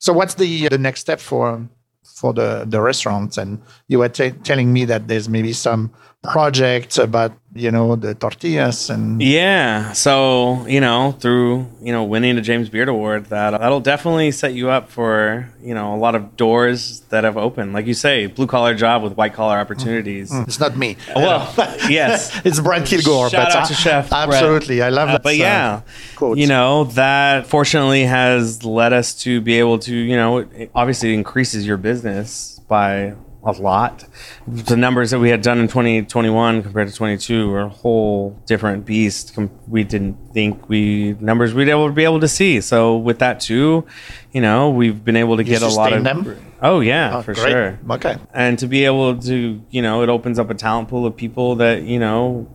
so 0.00 0.12
what's 0.12 0.34
the 0.34 0.68
the 0.68 0.78
next 0.78 1.00
step 1.00 1.20
for 1.20 1.62
for 2.02 2.32
the 2.32 2.64
the 2.66 2.80
restaurants? 2.80 3.38
And 3.38 3.62
you 3.86 4.00
were 4.00 4.08
t- 4.08 4.32
telling 4.42 4.72
me 4.72 4.84
that 4.86 5.06
there's 5.08 5.28
maybe 5.28 5.52
some 5.52 5.92
project 6.24 6.98
about 6.98 7.32
you 7.54 7.70
know 7.70 7.94
the 7.96 8.14
tortillas 8.14 8.90
and 8.90 9.22
Yeah. 9.22 9.92
So, 9.92 10.66
you 10.66 10.80
know, 10.80 11.12
through, 11.12 11.66
you 11.80 11.92
know, 11.92 12.04
winning 12.04 12.34
the 12.36 12.40
James 12.42 12.68
Beard 12.68 12.88
Award, 12.88 13.26
that 13.26 13.50
that'll 13.58 13.80
definitely 13.80 14.30
set 14.32 14.52
you 14.52 14.68
up 14.68 14.90
for, 14.90 15.48
you 15.62 15.74
know, 15.74 15.94
a 15.94 15.96
lot 15.96 16.14
of 16.14 16.36
doors 16.36 17.00
that 17.08 17.24
have 17.24 17.36
opened. 17.36 17.72
Like 17.72 17.86
you 17.86 17.94
say, 17.94 18.26
blue 18.26 18.46
collar 18.46 18.74
job 18.74 19.02
with 19.02 19.14
white 19.16 19.32
collar 19.32 19.58
opportunities. 19.58 20.30
It's 20.32 20.60
not 20.60 20.76
me. 20.76 20.96
Well, 21.16 21.52
yes. 21.88 22.40
it's 22.44 22.60
Brad 22.60 22.84
Kilgore. 22.86 23.30
Shout 23.30 23.46
but 23.48 23.56
out 23.56 23.64
I- 23.64 23.68
to 23.68 23.74
Chef. 23.74 24.12
Absolutely, 24.12 24.82
I 24.82 24.90
love 24.90 25.08
Uh, 25.08 25.12
that. 25.12 25.22
but 25.22 25.30
uh, 25.30 25.32
yeah, 25.32 25.80
quote. 26.16 26.36
you 26.38 26.46
know 26.46 26.84
that 26.94 27.46
fortunately 27.46 28.02
has 28.04 28.64
led 28.64 28.92
us 28.92 29.14
to 29.22 29.40
be 29.40 29.58
able 29.58 29.78
to, 29.80 29.94
you 29.94 30.16
know, 30.16 30.38
it 30.38 30.70
obviously 30.74 31.14
increases 31.14 31.66
your 31.66 31.76
business 31.76 32.60
by 32.68 33.14
a 33.44 33.52
lot. 33.52 34.04
The 34.46 34.76
numbers 34.76 35.10
that 35.12 35.20
we 35.20 35.30
had 35.30 35.42
done 35.42 35.58
in 35.58 35.68
2021 35.68 36.62
compared 36.62 36.88
to 36.88 36.94
22 36.94 37.48
were 37.50 37.60
a 37.60 37.68
whole 37.68 38.30
different 38.46 38.84
beast. 38.84 39.36
We 39.68 39.84
didn't 39.84 40.16
think 40.34 40.68
we 40.68 41.16
numbers 41.20 41.54
we'd 41.54 41.68
able 41.68 41.86
to 41.86 41.92
be 41.92 42.04
able 42.04 42.20
to 42.20 42.28
see. 42.28 42.60
So 42.60 42.96
with 42.96 43.20
that 43.20 43.40
too, 43.40 43.86
you 44.32 44.40
know, 44.40 44.70
we've 44.70 45.04
been 45.04 45.16
able 45.16 45.36
to 45.36 45.44
get 45.44 45.62
a 45.62 45.68
lot 45.68 45.92
of 45.92 46.02
them? 46.04 46.36
Oh 46.60 46.80
yeah, 46.80 47.16
Oh, 47.18 47.22
for 47.22 47.34
great. 47.34 47.50
sure 47.52 47.78
Okay. 47.90 48.16
and 48.34 48.58
to 48.58 48.66
be 48.66 48.84
able 48.84 49.16
to 49.18 49.62
you 49.70 49.82
know 49.82 50.02
it 50.02 50.08
opens 50.08 50.38
up 50.40 50.50
a 50.50 50.54
talent 50.54 50.88
pool 50.88 51.06
of 51.06 51.16
people 51.16 51.54
that 51.56 51.82
you 51.82 52.00
know 52.00 52.48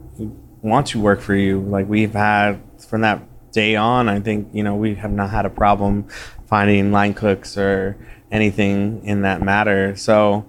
want 0.61 0.87
to 0.87 0.99
work 0.99 1.21
for 1.21 1.35
you 1.35 1.61
like 1.61 1.87
we've 1.87 2.13
had 2.13 2.59
from 2.89 3.01
that 3.01 3.21
day 3.53 3.75
on 3.77 4.09
i 4.09 4.19
think 4.19 4.47
you 4.53 4.63
know 4.63 4.75
we 4.75 4.95
have 4.95 5.11
not 5.11 5.29
had 5.29 5.45
a 5.45 5.49
problem 5.49 6.05
finding 6.47 6.91
line 6.91 7.13
cooks 7.13 7.57
or 7.57 7.95
anything 8.31 9.01
in 9.05 9.21
that 9.21 9.41
matter 9.41 9.95
so 9.95 10.45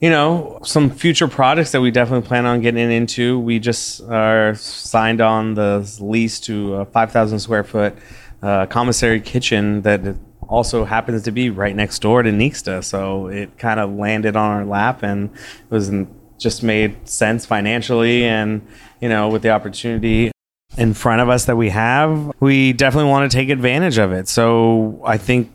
you 0.00 0.10
know 0.10 0.58
some 0.62 0.90
future 0.90 1.28
products 1.28 1.72
that 1.72 1.80
we 1.80 1.90
definitely 1.90 2.26
plan 2.26 2.44
on 2.46 2.60
getting 2.60 2.90
into 2.92 3.38
we 3.38 3.58
just 3.58 4.02
are 4.02 4.54
signed 4.54 5.20
on 5.20 5.54
the 5.54 5.96
lease 6.00 6.38
to 6.40 6.74
a 6.74 6.84
5000 6.84 7.38
square 7.38 7.64
foot 7.64 7.94
uh, 8.42 8.66
commissary 8.66 9.20
kitchen 9.20 9.82
that 9.82 10.16
also 10.48 10.84
happens 10.84 11.22
to 11.24 11.30
be 11.30 11.50
right 11.50 11.74
next 11.74 12.00
door 12.00 12.22
to 12.22 12.30
Nixta. 12.30 12.82
So 12.84 13.28
it 13.28 13.58
kind 13.58 13.80
of 13.80 13.92
landed 13.94 14.36
on 14.36 14.50
our 14.50 14.64
lap 14.64 15.02
and 15.02 15.30
it 15.34 15.70
was 15.70 15.90
just 16.38 16.62
made 16.62 17.08
sense 17.08 17.46
financially 17.46 18.24
and, 18.24 18.66
you 19.00 19.08
know, 19.08 19.28
with 19.28 19.42
the 19.42 19.50
opportunity 19.50 20.30
in 20.76 20.94
front 20.94 21.20
of 21.20 21.28
us 21.28 21.46
that 21.46 21.56
we 21.56 21.70
have, 21.70 22.32
we 22.40 22.72
definitely 22.72 23.10
want 23.10 23.30
to 23.30 23.36
take 23.36 23.48
advantage 23.48 23.98
of 23.98 24.12
it. 24.12 24.28
So 24.28 25.00
I 25.04 25.16
think 25.16 25.52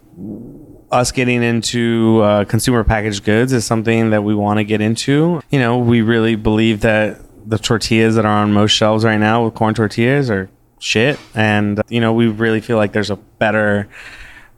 us 0.91 1.11
getting 1.11 1.41
into 1.43 2.21
uh, 2.21 2.45
consumer 2.45 2.83
packaged 2.83 3.23
goods 3.23 3.53
is 3.53 3.65
something 3.65 4.09
that 4.09 4.23
we 4.23 4.35
want 4.35 4.57
to 4.57 4.63
get 4.63 4.81
into. 4.81 5.41
You 5.49 5.59
know, 5.59 5.77
we 5.77 6.01
really 6.01 6.35
believe 6.35 6.81
that 6.81 7.21
the 7.47 7.57
tortillas 7.57 8.15
that 8.15 8.25
are 8.25 8.43
on 8.43 8.53
most 8.53 8.71
shelves 8.71 9.03
right 9.03 9.19
now 9.19 9.45
with 9.45 9.53
corn 9.53 9.73
tortillas 9.73 10.29
are 10.29 10.49
shit. 10.79 11.19
And, 11.33 11.81
you 11.89 12.01
know, 12.01 12.13
we 12.13 12.27
really 12.27 12.61
feel 12.61 12.77
like 12.77 12.91
there's 12.91 13.09
a 13.09 13.15
better 13.15 13.87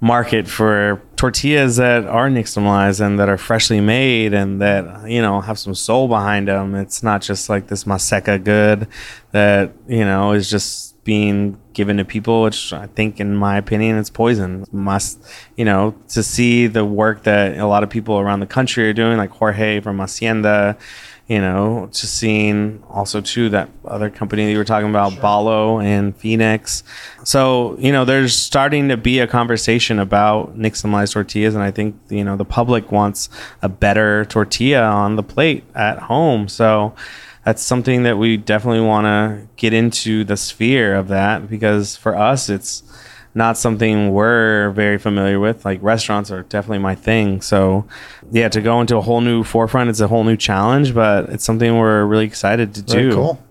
market 0.03 0.49
for 0.49 1.01
tortillas 1.15 1.77
that 1.77 2.05
are 2.05 2.27
nixtamalized 2.27 2.99
and 2.99 3.17
that 3.19 3.29
are 3.29 3.37
freshly 3.37 3.79
made 3.79 4.33
and 4.33 4.61
that 4.61 5.09
you 5.09 5.21
know 5.21 5.39
have 5.39 5.57
some 5.57 5.73
soul 5.73 6.09
behind 6.09 6.49
them 6.49 6.75
it's 6.75 7.01
not 7.01 7.21
just 7.21 7.47
like 7.47 7.67
this 7.67 7.85
maseca 7.85 8.43
good 8.43 8.85
that 9.31 9.71
you 9.87 10.03
know 10.03 10.33
is 10.33 10.49
just 10.49 10.92
being 11.03 11.57
given 11.73 11.97
to 11.97 12.05
people 12.05 12.43
which 12.43 12.71
i 12.71 12.87
think 12.87 13.19
in 13.19 13.35
my 13.35 13.57
opinion 13.57 13.97
it's 13.97 14.09
poison 14.09 14.65
must 14.71 15.19
you 15.57 15.65
know 15.65 15.95
to 16.07 16.23
see 16.23 16.67
the 16.67 16.85
work 16.85 17.23
that 17.23 17.57
a 17.57 17.65
lot 17.65 17.83
of 17.83 17.89
people 17.89 18.19
around 18.19 18.39
the 18.39 18.45
country 18.45 18.87
are 18.89 18.93
doing 18.93 19.17
like 19.17 19.31
jorge 19.31 19.79
from 19.79 19.97
Masienda 19.97 20.77
you 21.27 21.39
know, 21.39 21.87
just 21.91 22.15
seeing 22.15 22.83
also 22.89 23.21
too 23.21 23.47
that 23.49 23.69
other 23.85 24.09
company 24.09 24.45
that 24.45 24.51
you 24.51 24.57
were 24.57 24.65
talking 24.65 24.89
about, 24.89 25.13
Balo 25.13 25.81
and 25.81 26.15
Phoenix. 26.17 26.83
So, 27.23 27.77
you 27.79 27.93
know, 27.93 28.03
there's 28.03 28.35
starting 28.35 28.89
to 28.89 28.97
be 28.97 29.19
a 29.19 29.27
conversation 29.27 29.99
about 29.99 30.57
nixtamalized 30.57 31.13
tortillas, 31.13 31.55
and 31.55 31.63
I 31.63 31.71
think 31.71 31.95
you 32.09 32.25
know 32.25 32.35
the 32.35 32.45
public 32.45 32.91
wants 32.91 33.29
a 33.61 33.69
better 33.69 34.25
tortilla 34.25 34.83
on 34.83 35.15
the 35.15 35.23
plate 35.23 35.63
at 35.73 35.99
home. 35.99 36.49
So 36.49 36.93
that's 37.45 37.61
something 37.61 38.03
that 38.03 38.17
we 38.17 38.37
definitely 38.37 38.81
want 38.81 39.05
to 39.05 39.47
get 39.57 39.73
into 39.73 40.23
the 40.23 40.37
sphere 40.37 40.95
of 40.95 41.09
that 41.09 41.49
because 41.49 41.95
for 41.95 42.15
us, 42.15 42.49
it's 42.49 42.83
not 43.35 43.57
something 43.57 44.11
we're 44.13 44.69
very 44.71 44.97
familiar 44.97 45.39
with. 45.39 45.65
Like 45.65 45.81
restaurants 45.81 46.31
are 46.31 46.43
definitely 46.43 46.79
my 46.79 46.95
thing. 46.95 47.41
So, 47.41 47.85
yeah, 48.31 48.47
to 48.49 48.61
go 48.61 48.79
into 48.79 48.95
a 48.97 49.01
whole 49.01 49.21
new 49.21 49.43
forefront, 49.43 49.89
it's 49.89 49.99
a 49.99 50.07
whole 50.07 50.23
new 50.23 50.37
challenge, 50.37 50.93
but 50.93 51.29
it's 51.29 51.43
something 51.43 51.77
we're 51.77 52.05
really 52.05 52.25
excited 52.25 52.75
to 52.75 52.81
Very 52.83 53.09
do. 53.09 53.15
cool. 53.15 53.43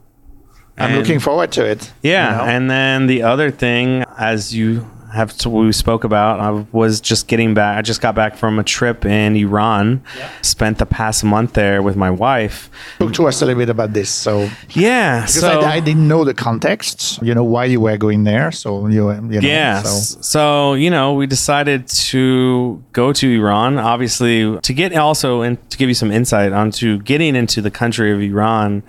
I'm 0.78 0.96
looking 0.96 1.20
forward 1.20 1.52
to 1.52 1.64
it. 1.64 1.92
Yeah, 2.02 2.30
you 2.30 2.36
know? 2.38 2.52
and 2.52 2.70
then 2.70 3.06
the 3.06 3.22
other 3.22 3.50
thing, 3.50 4.04
as 4.16 4.54
you 4.54 4.90
have 5.12 5.36
to, 5.38 5.50
we 5.50 5.72
spoke 5.72 6.04
about, 6.04 6.40
I 6.40 6.66
was 6.72 7.00
just 7.00 7.28
getting 7.28 7.54
back. 7.54 7.78
I 7.78 7.82
just 7.82 8.00
got 8.00 8.14
back 8.14 8.36
from 8.36 8.58
a 8.58 8.64
trip 8.64 9.04
in 9.04 9.36
Iran. 9.36 10.02
Spent 10.42 10.78
the 10.78 10.86
past 10.86 11.24
month 11.24 11.52
there 11.54 11.82
with 11.82 11.96
my 11.96 12.10
wife. 12.10 12.70
talk 12.98 13.12
to 13.14 13.28
us 13.28 13.42
a 13.42 13.46
little 13.46 13.60
bit 13.60 13.68
about 13.68 13.92
this. 13.92 14.10
So, 14.10 14.48
Yeah, 14.70 15.20
because 15.20 15.40
so 15.40 15.60
I, 15.60 15.74
I 15.74 15.80
didn't 15.80 16.08
know 16.08 16.24
the 16.24 16.34
context, 16.34 17.20
you 17.22 17.34
know, 17.34 17.44
why 17.44 17.66
you 17.66 17.80
were 17.80 17.96
going 17.96 18.24
there. 18.24 18.50
So 18.52 18.86
you, 18.86 19.10
you 19.10 19.40
know, 19.40 19.48
yeah, 19.48 19.82
So 19.82 20.20
so. 20.20 20.74
you 20.74 20.90
know, 20.90 21.14
we 21.14 21.26
decided 21.26 21.88
to 21.88 22.82
go 22.92 23.12
to 23.12 23.26
Iran. 23.38 23.78
Obviously, 23.78 24.58
to 24.60 24.72
get 24.72 24.96
also 24.96 25.42
and 25.42 25.58
to 25.70 25.76
give 25.78 25.88
you 25.88 25.94
some 25.94 26.10
insight 26.10 26.52
onto 26.52 26.98
getting 26.98 27.36
into 27.36 27.60
the 27.60 27.70
country 27.70 28.12
of 28.12 28.20
Iran 28.20 28.82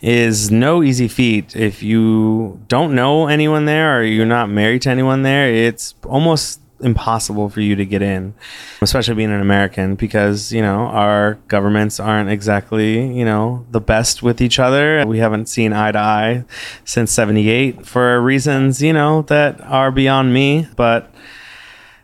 is 0.00 0.50
no 0.50 0.82
easy 0.82 1.08
feat. 1.08 1.54
If 1.54 1.82
you 1.82 2.60
don't 2.68 2.94
know 2.94 3.28
anyone 3.28 3.66
there 3.66 3.98
or 3.98 4.02
you're 4.02 4.26
not 4.26 4.48
married 4.48 4.82
to 4.82 4.90
anyone 4.90 5.22
there, 5.22 5.48
it's 5.70 5.94
almost 6.04 6.60
impossible 6.80 7.48
for 7.48 7.60
you 7.60 7.76
to 7.76 7.84
get 7.84 8.02
in, 8.02 8.34
especially 8.80 9.14
being 9.14 9.30
an 9.30 9.40
American, 9.40 9.94
because 9.94 10.52
you 10.52 10.62
know 10.62 10.86
our 10.86 11.34
governments 11.48 12.00
aren't 12.00 12.30
exactly 12.30 13.16
you 13.18 13.24
know 13.24 13.64
the 13.70 13.80
best 13.80 14.22
with 14.22 14.40
each 14.40 14.58
other. 14.58 15.04
We 15.06 15.18
haven't 15.18 15.46
seen 15.46 15.72
eye 15.72 15.92
to 15.92 15.98
eye 15.98 16.44
since 16.84 17.12
'78 17.12 17.86
for 17.86 18.20
reasons 18.20 18.82
you 18.82 18.92
know 18.92 19.22
that 19.22 19.60
are 19.62 19.90
beyond 19.90 20.34
me. 20.34 20.68
But 20.76 21.14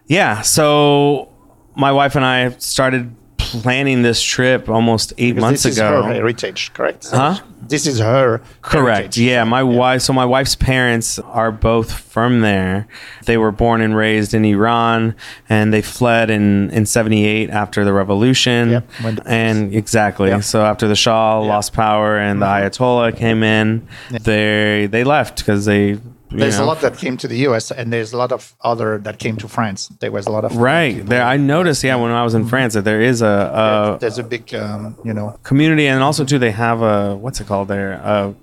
yeah, 0.07 0.43
so 0.43 1.33
my 1.75 1.93
wife 1.93 2.15
and 2.15 2.25
I 2.25 2.51
started 2.59 3.15
planning 3.63 4.03
this 4.03 4.23
trip 4.23 4.69
almost 4.69 5.13
eight 5.19 5.33
because 5.33 5.41
months 5.41 5.63
this 5.63 5.73
is 5.73 5.79
ago. 5.79 6.03
her 6.03 6.13
heritage, 6.13 6.73
correct? 6.73 7.09
Huh? 7.11 7.41
This 7.69 7.87
is 7.87 7.99
her. 7.99 8.41
Correct. 8.63 9.15
heritage. 9.15 9.19
Yeah, 9.19 9.45
my 9.45 9.63
wife. 9.63 10.03
So 10.03 10.13
my 10.13 10.25
wife's 10.25 10.55
parents 10.55 11.19
are 11.19 11.51
both 11.51 11.93
from 11.93 12.41
there. 12.41 12.87
They 13.25 13.37
were 13.37 13.53
born 13.53 13.81
and 13.81 13.97
raised 13.97 14.35
in 14.35 14.45
Iran, 14.45 15.15
and 15.49 15.73
they 15.73 15.83
fled 15.83 16.31
in 16.31 16.71
in 16.71 16.87
'78 16.87 17.51
after 17.51 17.85
the 17.85 17.93
revolution. 17.93 18.71
Yep, 18.71 18.91
and 19.27 19.75
exactly. 19.75 20.29
Yep. 20.29 20.45
So 20.45 20.65
after 20.65 20.87
the 20.89 20.97
Shah 20.97 21.41
lost 21.41 21.73
power 21.73 22.19
and 22.19 22.41
the 22.41 22.47
mm-hmm. 22.47 22.67
Ayatollah 22.67 23.17
came 23.17 23.43
in, 23.43 23.87
they 24.11 24.87
they 24.91 25.05
left 25.05 25.39
because 25.39 25.65
they. 25.65 25.99
There's 26.31 26.59
know, 26.59 26.65
a 26.65 26.67
lot 26.67 26.81
that 26.81 26.99
came 26.99 27.17
to 27.19 27.29
the 27.29 27.39
U.S. 27.49 27.71
and 27.71 27.93
there's 27.93 28.13
a 28.13 28.17
lot 28.17 28.33
of 28.33 28.55
other 28.61 28.99
that 28.99 29.19
came 29.19 29.37
to 29.39 29.49
France. 29.49 29.89
There 30.01 30.11
was 30.11 30.27
a 30.27 30.31
lot 30.31 30.45
of 30.45 30.57
Right 30.57 31.05
there, 31.07 31.23
I 31.23 31.37
noticed. 31.37 31.85
Yeah, 31.85 31.97
when 31.97 32.11
I 32.11 32.25
was 32.25 32.35
in 32.35 32.47
France, 32.47 32.75
that 32.75 32.85
there 32.85 33.01
is 33.01 33.23
a, 33.23 33.27
a 33.27 33.99
there's 34.01 34.19
a 34.19 34.25
big, 34.25 34.53
um, 34.55 34.97
you 35.05 35.15
know, 35.15 35.39
community, 35.45 35.87
and 35.87 36.03
also 36.03 36.25
too, 36.25 36.39
they 36.39 36.51
have 36.51 36.83
a 36.83 37.17
what's 37.17 37.41
it 37.41 37.47
called 37.47 37.69
there? 37.69 37.93
A, 37.93 38.35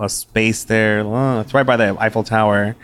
a 0.00 0.08
space 0.08 0.64
there. 0.64 1.00
Uh, 1.06 1.40
it's 1.40 1.52
right 1.54 1.66
by 1.66 1.76
the 1.76 1.96
Eiffel 1.98 2.22
Tower. 2.24 2.76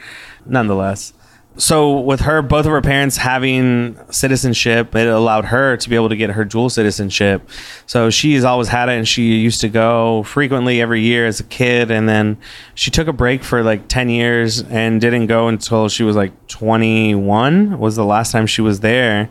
Nonetheless, 0.46 1.12
so 1.57 2.01
with 2.01 2.20
her, 2.20 2.42
both 2.42 2.64
of 2.64 2.72
her 2.72 2.80
parents 2.80 3.18
having 3.18 3.98
citizenship, 4.11 4.94
it 4.94 5.09
allowed 5.09 5.46
her 5.46 5.76
to 5.76 5.88
be 5.88 5.96
able 5.96 6.09
to 6.09 6.16
get 6.16 6.30
her 6.30 6.44
dual 6.44 6.70
citizenship. 6.70 7.48
So 7.86 8.09
she's 8.09 8.44
always 8.44 8.68
had 8.68 8.88
it, 8.88 8.92
and 8.92 9.07
she 9.07 9.34
used 9.34 9.61
to 9.62 9.68
go 9.68 10.22
frequently 10.22 10.80
every 10.80 11.03
year 11.03 11.26
as 11.26 11.40
a 11.40 11.44
kid, 11.44 11.90
and 11.90 12.09
then 12.09 12.38
she 12.74 12.90
took 12.90 13.09
a 13.09 13.12
break 13.12 13.42
for 13.42 13.62
like 13.62 13.88
ten 13.88 14.09
years 14.09 14.62
and 14.62 15.01
didn't 15.01 15.26
go 15.26 15.48
until 15.48 15.88
she 15.88 16.03
was 16.03 16.16
like 16.16 16.32
twenty 16.48 17.14
one. 17.14 17.78
Was 17.78 17.96
the 17.96 18.05
last 18.05 18.32
time 18.32 18.46
she 18.46 18.62
was 18.62 18.80
there 18.80 19.28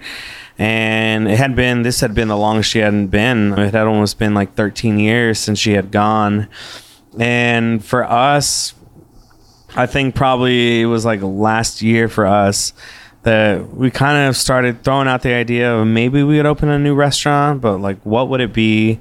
and 0.59 1.29
it 1.29 1.37
had 1.37 1.55
been 1.55 1.83
this 1.83 2.01
had 2.01 2.13
been 2.13 2.27
the 2.27 2.37
longest 2.37 2.69
she 2.69 2.79
hadn't 2.79 3.07
been 3.07 3.57
it 3.57 3.73
had 3.73 3.87
almost 3.87 4.19
been 4.19 4.33
like 4.33 4.53
13 4.55 4.99
years 4.99 5.39
since 5.39 5.57
she 5.57 5.71
had 5.71 5.89
gone 5.89 6.49
and 7.17 7.83
for 7.83 8.03
us 8.03 8.73
i 9.75 9.85
think 9.85 10.15
probably 10.15 10.81
it 10.81 10.85
was 10.85 11.05
like 11.05 11.21
last 11.21 11.81
year 11.81 12.07
for 12.07 12.25
us 12.25 12.73
that 13.23 13.73
we 13.73 13.91
kind 13.91 14.29
of 14.29 14.37
started 14.37 14.83
throwing 14.83 15.07
out 15.07 15.21
the 15.21 15.33
idea 15.33 15.73
of 15.73 15.85
maybe 15.85 16.23
we 16.23 16.37
would 16.37 16.45
open 16.45 16.69
a 16.69 16.79
new 16.79 16.95
restaurant 16.95 17.61
but 17.61 17.77
like 17.77 17.99
what 18.03 18.29
would 18.29 18.41
it 18.41 18.53
be? 18.53 18.99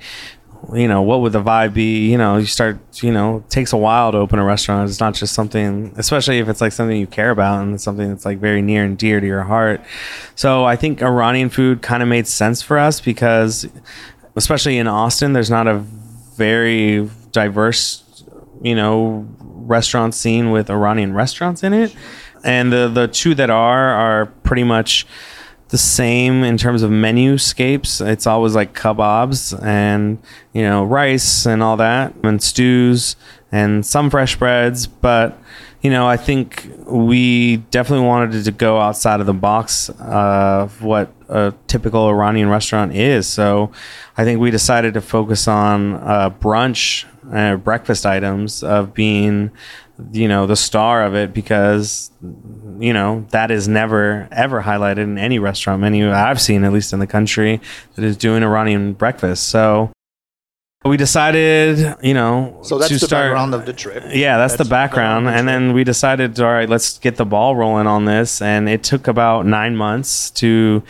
You 0.75 0.89
know 0.89 1.03
what 1.03 1.21
would 1.21 1.33
the 1.33 1.43
vibe 1.43 1.73
be? 1.73 2.11
You 2.11 2.19
know 2.19 2.37
you 2.37 2.47
start 2.47 2.79
you 3.01 3.12
know 3.12 3.39
it 3.39 3.49
takes 3.49 3.73
a 3.73 3.77
while 3.77 4.11
to 4.11 4.19
open 4.19 4.41
a 4.41 4.45
restaurant. 4.45 4.91
It's 4.91 4.99
not 4.99 5.14
just 5.14 5.35
something 5.35 5.93
especially 5.97 6.41
if 6.41 6.49
it's 6.49 6.61
like 6.61 6.73
something 6.73 6.97
you 6.97 7.07
care 7.07 7.31
about 7.31 7.62
and 7.62 7.81
something 7.81 8.09
that's 8.09 8.25
like 8.25 8.39
very 8.39 8.61
near 8.61 8.85
and 8.85 8.99
dear 8.99 9.21
to 9.21 9.27
your 9.27 9.45
heart. 9.45 9.81
So 10.35 10.64
i 10.64 10.75
think 10.75 11.01
iranian 11.01 11.49
food 11.49 11.81
kind 11.81 12.03
of 12.03 12.09
made 12.09 12.27
sense 12.27 12.61
for 12.61 12.77
us 12.77 13.01
because 13.01 13.69
especially 14.35 14.79
in 14.79 14.87
austin 14.89 15.33
there's 15.33 15.51
not 15.51 15.66
a 15.66 15.79
very 16.37 17.09
diverse 17.33 18.03
you 18.62 18.75
know 18.75 19.27
restaurant 19.69 20.14
scene 20.14 20.51
with 20.51 20.71
iranian 20.71 21.12
restaurants 21.12 21.62
in 21.62 21.73
it 21.73 21.95
and 22.45 22.73
the 22.73 22.89
the 22.89 23.09
two 23.09 23.35
that 23.35 23.51
are 23.51 23.91
are 23.91 24.27
pretty 24.43 24.64
much 24.64 25.07
the 25.69 25.79
same 25.79 26.45
in 26.45 26.57
terms 26.57 26.83
of 26.83 26.91
menu 26.91 27.37
scapes. 27.37 28.01
It's 28.01 28.27
always 28.27 28.55
like 28.55 28.75
kebabs 28.75 29.61
and 29.62 30.19
you 30.53 30.62
know 30.62 30.85
rice 30.85 31.47
and 31.47 31.62
all 31.62 31.77
that, 31.77 32.14
and 32.23 32.43
stews 32.43 33.16
and 33.53 33.85
some 33.85 34.11
fresh 34.11 34.37
breads. 34.37 34.87
But 34.87 35.39
you 35.83 35.91
know, 35.91 36.09
I 36.09 36.16
think 36.16 36.71
we 36.87 37.59
definitely 37.71 38.07
wanted 38.07 38.45
to 38.45 38.51
go 38.51 38.81
outside 38.81 39.21
of 39.21 39.27
the 39.27 39.35
box 39.35 39.91
of 40.01 40.83
what 40.83 41.12
a 41.29 41.53
typical 41.66 42.09
Iranian 42.09 42.49
restaurant 42.49 42.95
is. 42.95 43.27
So 43.27 43.71
I 44.16 44.25
think 44.25 44.41
we 44.41 44.51
decided 44.51 44.95
to 44.95 45.01
focus 45.01 45.47
on 45.47 45.95
uh, 45.95 46.31
brunch, 46.31 47.05
uh, 47.33 47.57
breakfast 47.57 48.07
items 48.07 48.62
of 48.62 48.95
being 48.95 49.51
you 50.12 50.29
know 50.29 50.47
the 50.47 50.57
star 50.57 51.05
of 51.05 51.14
it 51.14 51.35
because 51.35 52.11
you 52.79 52.93
know 52.93 53.26
that 53.31 53.51
is 53.51 53.66
never 53.66 54.29
ever 54.31 54.62
highlighted 54.62 54.99
in 54.99 55.18
any 55.18 55.39
restaurant 55.39 55.81
menu 55.81 56.11
I've 56.11 56.41
seen 56.41 56.64
at 56.64 56.72
least 56.72 56.93
in 56.93 57.01
the 57.01 57.07
country 57.07 57.61
that 57.97 58.05
is 58.05 58.16
doing 58.16 58.43
Iranian 58.43 58.93
breakfast. 58.93 59.49
So 59.49 59.91
we 60.85 60.97
decided, 60.97 61.97
you 62.03 62.14
know, 62.14 62.57
so 62.62 62.79
that's 62.79 62.89
to 62.89 62.95
the 62.95 63.07
start. 63.07 63.24
background 63.24 63.55
of 63.55 63.66
the 63.66 63.72
trip. 63.72 64.05
Yeah, 64.11 64.39
that's, 64.39 64.57
the 64.57 64.64
background. 64.64 65.26
the 65.26 65.33
And 65.33 65.49
then 65.49 65.72
we 65.72 65.83
decided, 65.83 66.39
all 66.41 66.53
right, 66.53 66.68
let's 66.68 66.99
get 66.99 67.16
the 67.16 67.24
ball 67.24 67.57
rolling 67.57 67.89
on 67.89 68.05
this. 68.05 68.41
And 68.41 68.68
it 68.68 68.85
took 68.85 69.09
about 69.09 69.45
nine 69.45 69.76
months 69.76 70.31
to 70.33 70.83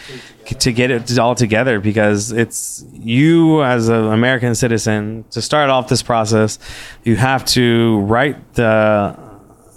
to 0.47 0.73
get 0.73 0.91
it 0.91 1.19
all 1.19 1.35
together 1.35 1.79
because 1.79 2.33
it's 2.33 2.83
you 2.95 3.63
as 3.63 3.89
an 3.89 4.07
American 4.07 4.55
citizen 4.55 5.25
to 5.31 5.43
start 5.43 5.69
off 5.69 5.89
this 5.89 6.03
process. 6.03 6.59
You 7.05 7.17
have 7.17 7.45
to 7.47 8.01
write 8.01 8.55
the 8.55 9.19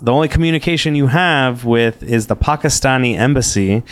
the 0.01 0.11
only 0.11 0.27
communication 0.27 0.95
you 0.95 1.07
have 1.07 1.63
with 1.63 2.03
is 2.03 2.27
the 2.27 2.35
Pakistani 2.35 3.15
embassy 3.17 3.83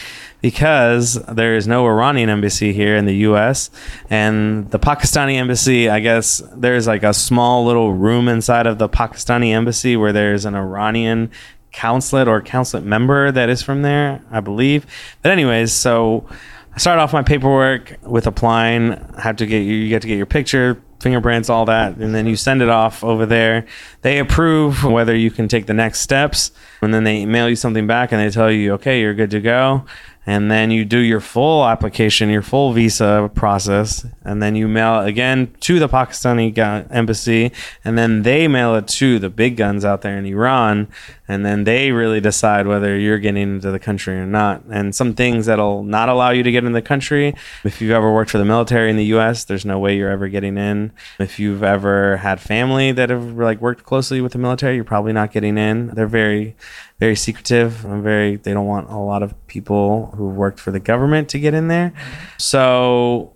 because 0.41 1.15
there 1.25 1.55
is 1.55 1.67
no 1.67 1.85
Iranian 1.85 2.29
embassy 2.29 2.73
here 2.73 2.95
in 2.95 3.05
the 3.05 3.15
US 3.27 3.69
and 4.09 4.69
the 4.71 4.79
Pakistani 4.79 5.35
embassy 5.35 5.89
I 5.89 5.99
guess 5.99 6.41
there's 6.55 6.87
like 6.87 7.03
a 7.03 7.13
small 7.13 7.65
little 7.65 7.93
room 7.93 8.27
inside 8.27 8.67
of 8.67 8.77
the 8.77 8.89
Pakistani 8.89 9.51
embassy 9.51 9.97
where 9.97 10.13
there's 10.13 10.45
an 10.45 10.55
Iranian 10.55 11.31
consulate 11.73 12.27
or 12.27 12.41
consulate 12.41 12.85
member 12.85 13.31
that 13.31 13.49
is 13.49 13.61
from 13.61 13.81
there 13.81 14.23
I 14.31 14.39
believe 14.39 14.85
but 15.21 15.31
anyways 15.31 15.71
so 15.73 16.27
I 16.73 16.77
started 16.77 17.01
off 17.01 17.13
my 17.13 17.23
paperwork 17.23 17.97
with 18.03 18.27
applying 18.27 18.91
have 19.17 19.35
to 19.37 19.45
get 19.45 19.59
you 19.59 19.73
you 19.73 19.89
get 19.89 20.01
to 20.01 20.07
get 20.07 20.17
your 20.17 20.25
picture 20.25 20.81
fingerprints, 20.99 21.49
all 21.49 21.65
that, 21.65 21.97
and 21.97 22.13
then 22.13 22.27
you 22.27 22.35
send 22.35 22.61
it 22.61 22.69
off 22.69 23.03
over 23.03 23.25
there. 23.25 23.65
They 24.01 24.19
approve 24.19 24.83
whether 24.83 25.15
you 25.15 25.31
can 25.31 25.47
take 25.47 25.65
the 25.65 25.73
next 25.73 26.01
steps, 26.01 26.51
and 26.81 26.93
then 26.93 27.03
they 27.03 27.25
mail 27.25 27.49
you 27.49 27.55
something 27.55 27.87
back 27.87 28.11
and 28.11 28.21
they 28.21 28.29
tell 28.29 28.51
you, 28.51 28.73
okay, 28.73 29.01
you're 29.01 29.13
good 29.13 29.31
to 29.31 29.39
go. 29.39 29.85
And 30.25 30.51
then 30.51 30.69
you 30.69 30.85
do 30.85 30.99
your 30.99 31.21
full 31.21 31.65
application, 31.65 32.29
your 32.29 32.41
full 32.41 32.71
visa 32.73 33.31
process, 33.33 34.05
and 34.23 34.43
then 34.43 34.55
you 34.55 34.67
mail 34.67 35.01
it 35.01 35.07
again 35.07 35.55
to 35.61 35.79
the 35.79 35.89
Pakistani 35.89 36.55
embassy, 36.91 37.51
and 37.83 37.97
then 37.97 38.21
they 38.21 38.47
mail 38.47 38.75
it 38.75 38.87
to 38.89 39.17
the 39.17 39.29
big 39.29 39.57
guns 39.57 39.83
out 39.83 40.01
there 40.01 40.17
in 40.17 40.25
Iran, 40.25 40.87
and 41.29 41.45
then 41.45 41.63
they 41.63 41.91
really 41.91 42.19
decide 42.19 42.65
whether 42.65 42.97
you're 42.97 43.19
getting 43.19 43.43
into 43.43 43.69
the 43.69 43.77
country 43.77 44.17
or 44.17 44.25
not. 44.25 44.63
And 44.71 44.95
some 44.95 45.13
things 45.13 45.45
that'll 45.45 45.83
not 45.83 46.09
allow 46.09 46.31
you 46.31 46.41
to 46.41 46.51
get 46.51 46.63
in 46.63 46.71
the 46.71 46.81
country. 46.81 47.35
If 47.63 47.79
you've 47.79 47.91
ever 47.91 48.11
worked 48.11 48.31
for 48.31 48.39
the 48.39 48.45
military 48.45 48.89
in 48.89 48.97
the 48.97 49.05
U.S., 49.05 49.43
there's 49.43 49.63
no 49.63 49.77
way 49.77 49.95
you're 49.95 50.09
ever 50.09 50.27
getting 50.27 50.57
in. 50.57 50.91
If 51.19 51.37
you've 51.37 51.61
ever 51.61 52.17
had 52.17 52.41
family 52.41 52.91
that 52.93 53.11
have 53.11 53.37
like 53.37 53.61
worked 53.61 53.83
closely 53.83 54.21
with 54.21 54.31
the 54.31 54.39
military, 54.39 54.73
you're 54.73 54.83
probably 54.83 55.13
not 55.13 55.31
getting 55.31 55.59
in. 55.59 55.89
They're 55.89 56.07
very, 56.07 56.55
very 56.99 57.15
secretive. 57.15 57.85
and 57.85 58.01
Very, 58.01 58.37
they 58.37 58.51
don't 58.51 58.65
want 58.65 58.89
a 58.89 58.97
lot 58.97 59.21
of 59.21 59.35
people 59.45 60.07
who've 60.17 60.35
worked 60.35 60.59
for 60.59 60.71
the 60.71 60.79
government 60.79 61.29
to 61.29 61.39
get 61.39 61.53
in 61.53 61.67
there. 61.67 61.93
So, 62.39 63.33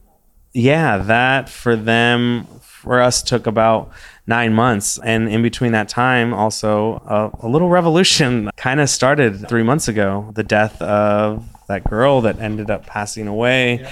yeah, 0.52 0.98
that 0.98 1.48
for 1.48 1.76
them, 1.76 2.48
for 2.62 3.02
us, 3.02 3.22
took 3.22 3.46
about 3.46 3.92
nine 4.26 4.54
months. 4.54 5.00
And 5.04 5.28
in 5.28 5.42
between 5.42 5.72
that 5.74 5.90
time, 5.90 6.34
also 6.34 7.02
a, 7.06 7.46
a 7.46 7.48
little 7.48 7.70
revolution 7.70 8.50
kind 8.58 8.80
of 8.80 8.90
started 8.90 9.48
three 9.50 9.64
months 9.64 9.88
ago. 9.88 10.32
The 10.34 10.44
death 10.44 10.82
of 10.82 11.46
that 11.68 11.84
girl 11.84 12.22
that 12.22 12.40
ended 12.40 12.70
up 12.70 12.86
passing 12.86 13.28
away 13.28 13.88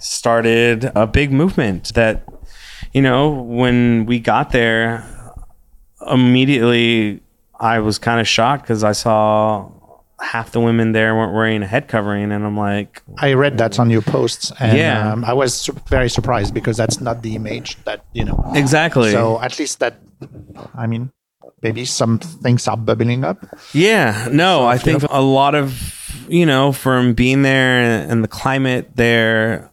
started 0.00 0.90
a 0.94 1.06
big 1.06 1.32
movement 1.32 1.94
that, 1.94 2.24
you 2.92 3.02
know, 3.02 3.30
when 3.30 4.06
we 4.06 4.18
got 4.18 4.50
there, 4.50 5.04
immediately 6.10 7.20
I 7.58 7.78
was 7.78 7.98
kind 7.98 8.20
of 8.20 8.26
shocked 8.26 8.64
because 8.64 8.82
I 8.82 8.92
saw 8.92 9.70
half 10.22 10.52
the 10.52 10.60
women 10.60 10.92
there 10.92 11.14
weren't 11.14 11.34
wearing 11.34 11.62
a 11.62 11.66
head 11.66 11.88
covering, 11.88 12.30
and 12.32 12.44
I'm 12.44 12.56
like, 12.56 13.02
I 13.18 13.32
read 13.34 13.58
that 13.58 13.78
on 13.78 13.90
your 13.90 14.02
posts, 14.02 14.52
and 14.60 14.78
Yeah. 14.78 15.12
um, 15.12 15.24
I 15.24 15.32
was 15.32 15.52
su- 15.54 15.76
very 15.88 16.08
surprised 16.08 16.54
because 16.54 16.76
that's 16.76 17.00
not 17.00 17.22
the 17.22 17.34
image 17.34 17.76
that 17.84 18.04
you 18.12 18.24
know. 18.24 18.38
exactly. 18.54 19.10
So 19.10 19.40
at 19.42 19.58
least 19.58 19.80
that, 19.80 19.94
I 20.74 20.86
mean, 20.86 21.10
maybe 21.62 21.84
some 21.84 22.18
things 22.18 22.68
are 22.68 22.76
bubbling 22.76 23.24
up. 23.24 23.44
Yeah, 23.74 24.28
no, 24.30 24.64
I 24.66 24.78
think 24.78 25.02
a 25.10 25.20
lot 25.22 25.54
of, 25.54 26.24
you 26.28 26.46
know, 26.46 26.72
from 26.72 27.14
being 27.14 27.42
there 27.42 27.80
and 28.08 28.22
the 28.22 28.28
climate 28.28 28.90
there, 28.94 29.70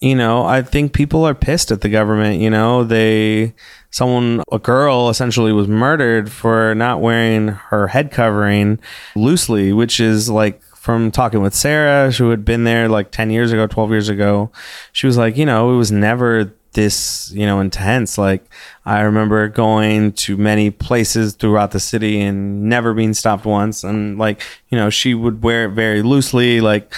you 0.00 0.14
know, 0.14 0.44
I 0.46 0.62
think 0.62 0.92
people 0.94 1.24
are 1.28 1.34
pissed 1.34 1.70
at 1.70 1.82
the 1.82 1.88
government, 1.90 2.40
you 2.40 2.48
know, 2.50 2.84
they 2.84 3.54
someone 3.90 4.42
a 4.50 4.58
girl 4.58 5.08
essentially 5.08 5.52
was 5.52 5.68
murdered 5.68 6.30
for 6.30 6.74
not 6.74 7.00
wearing 7.00 7.48
her 7.48 7.88
head 7.88 8.10
covering 8.10 8.78
loosely, 9.14 9.72
which 9.72 10.00
is 10.00 10.30
like 10.30 10.62
from 10.80 11.10
talking 11.10 11.42
with 11.42 11.54
Sarah, 11.54 12.10
who 12.10 12.30
had 12.30 12.44
been 12.44 12.64
there 12.64 12.88
like 12.88 13.10
10 13.10 13.30
years 13.30 13.52
ago, 13.52 13.66
12 13.66 13.90
years 13.90 14.08
ago, 14.08 14.50
she 14.92 15.06
was 15.06 15.18
like, 15.18 15.36
you 15.36 15.44
know, 15.44 15.74
it 15.74 15.76
was 15.76 15.92
never 15.92 16.54
this, 16.72 17.30
you 17.32 17.44
know, 17.44 17.60
intense. 17.60 18.16
Like 18.16 18.44
I 18.86 19.00
remember 19.00 19.48
going 19.48 20.12
to 20.12 20.36
many 20.36 20.70
places 20.70 21.34
throughout 21.34 21.72
the 21.72 21.80
city 21.80 22.20
and 22.20 22.64
never 22.64 22.94
being 22.94 23.12
stopped 23.12 23.44
once. 23.44 23.84
And 23.84 24.18
like, 24.18 24.42
you 24.70 24.78
know, 24.78 24.88
she 24.88 25.14
would 25.14 25.42
wear 25.42 25.66
it 25.66 25.72
very 25.72 26.02
loosely. 26.02 26.60
Like, 26.60 26.94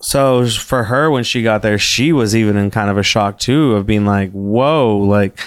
so 0.00 0.46
for 0.46 0.84
her, 0.84 1.10
when 1.10 1.24
she 1.24 1.42
got 1.42 1.62
there, 1.62 1.78
she 1.78 2.12
was 2.12 2.36
even 2.36 2.56
in 2.56 2.70
kind 2.70 2.90
of 2.90 2.98
a 2.98 3.02
shock 3.02 3.38
too 3.38 3.74
of 3.74 3.86
being 3.86 4.04
like, 4.04 4.30
whoa, 4.30 4.98
like 4.98 5.40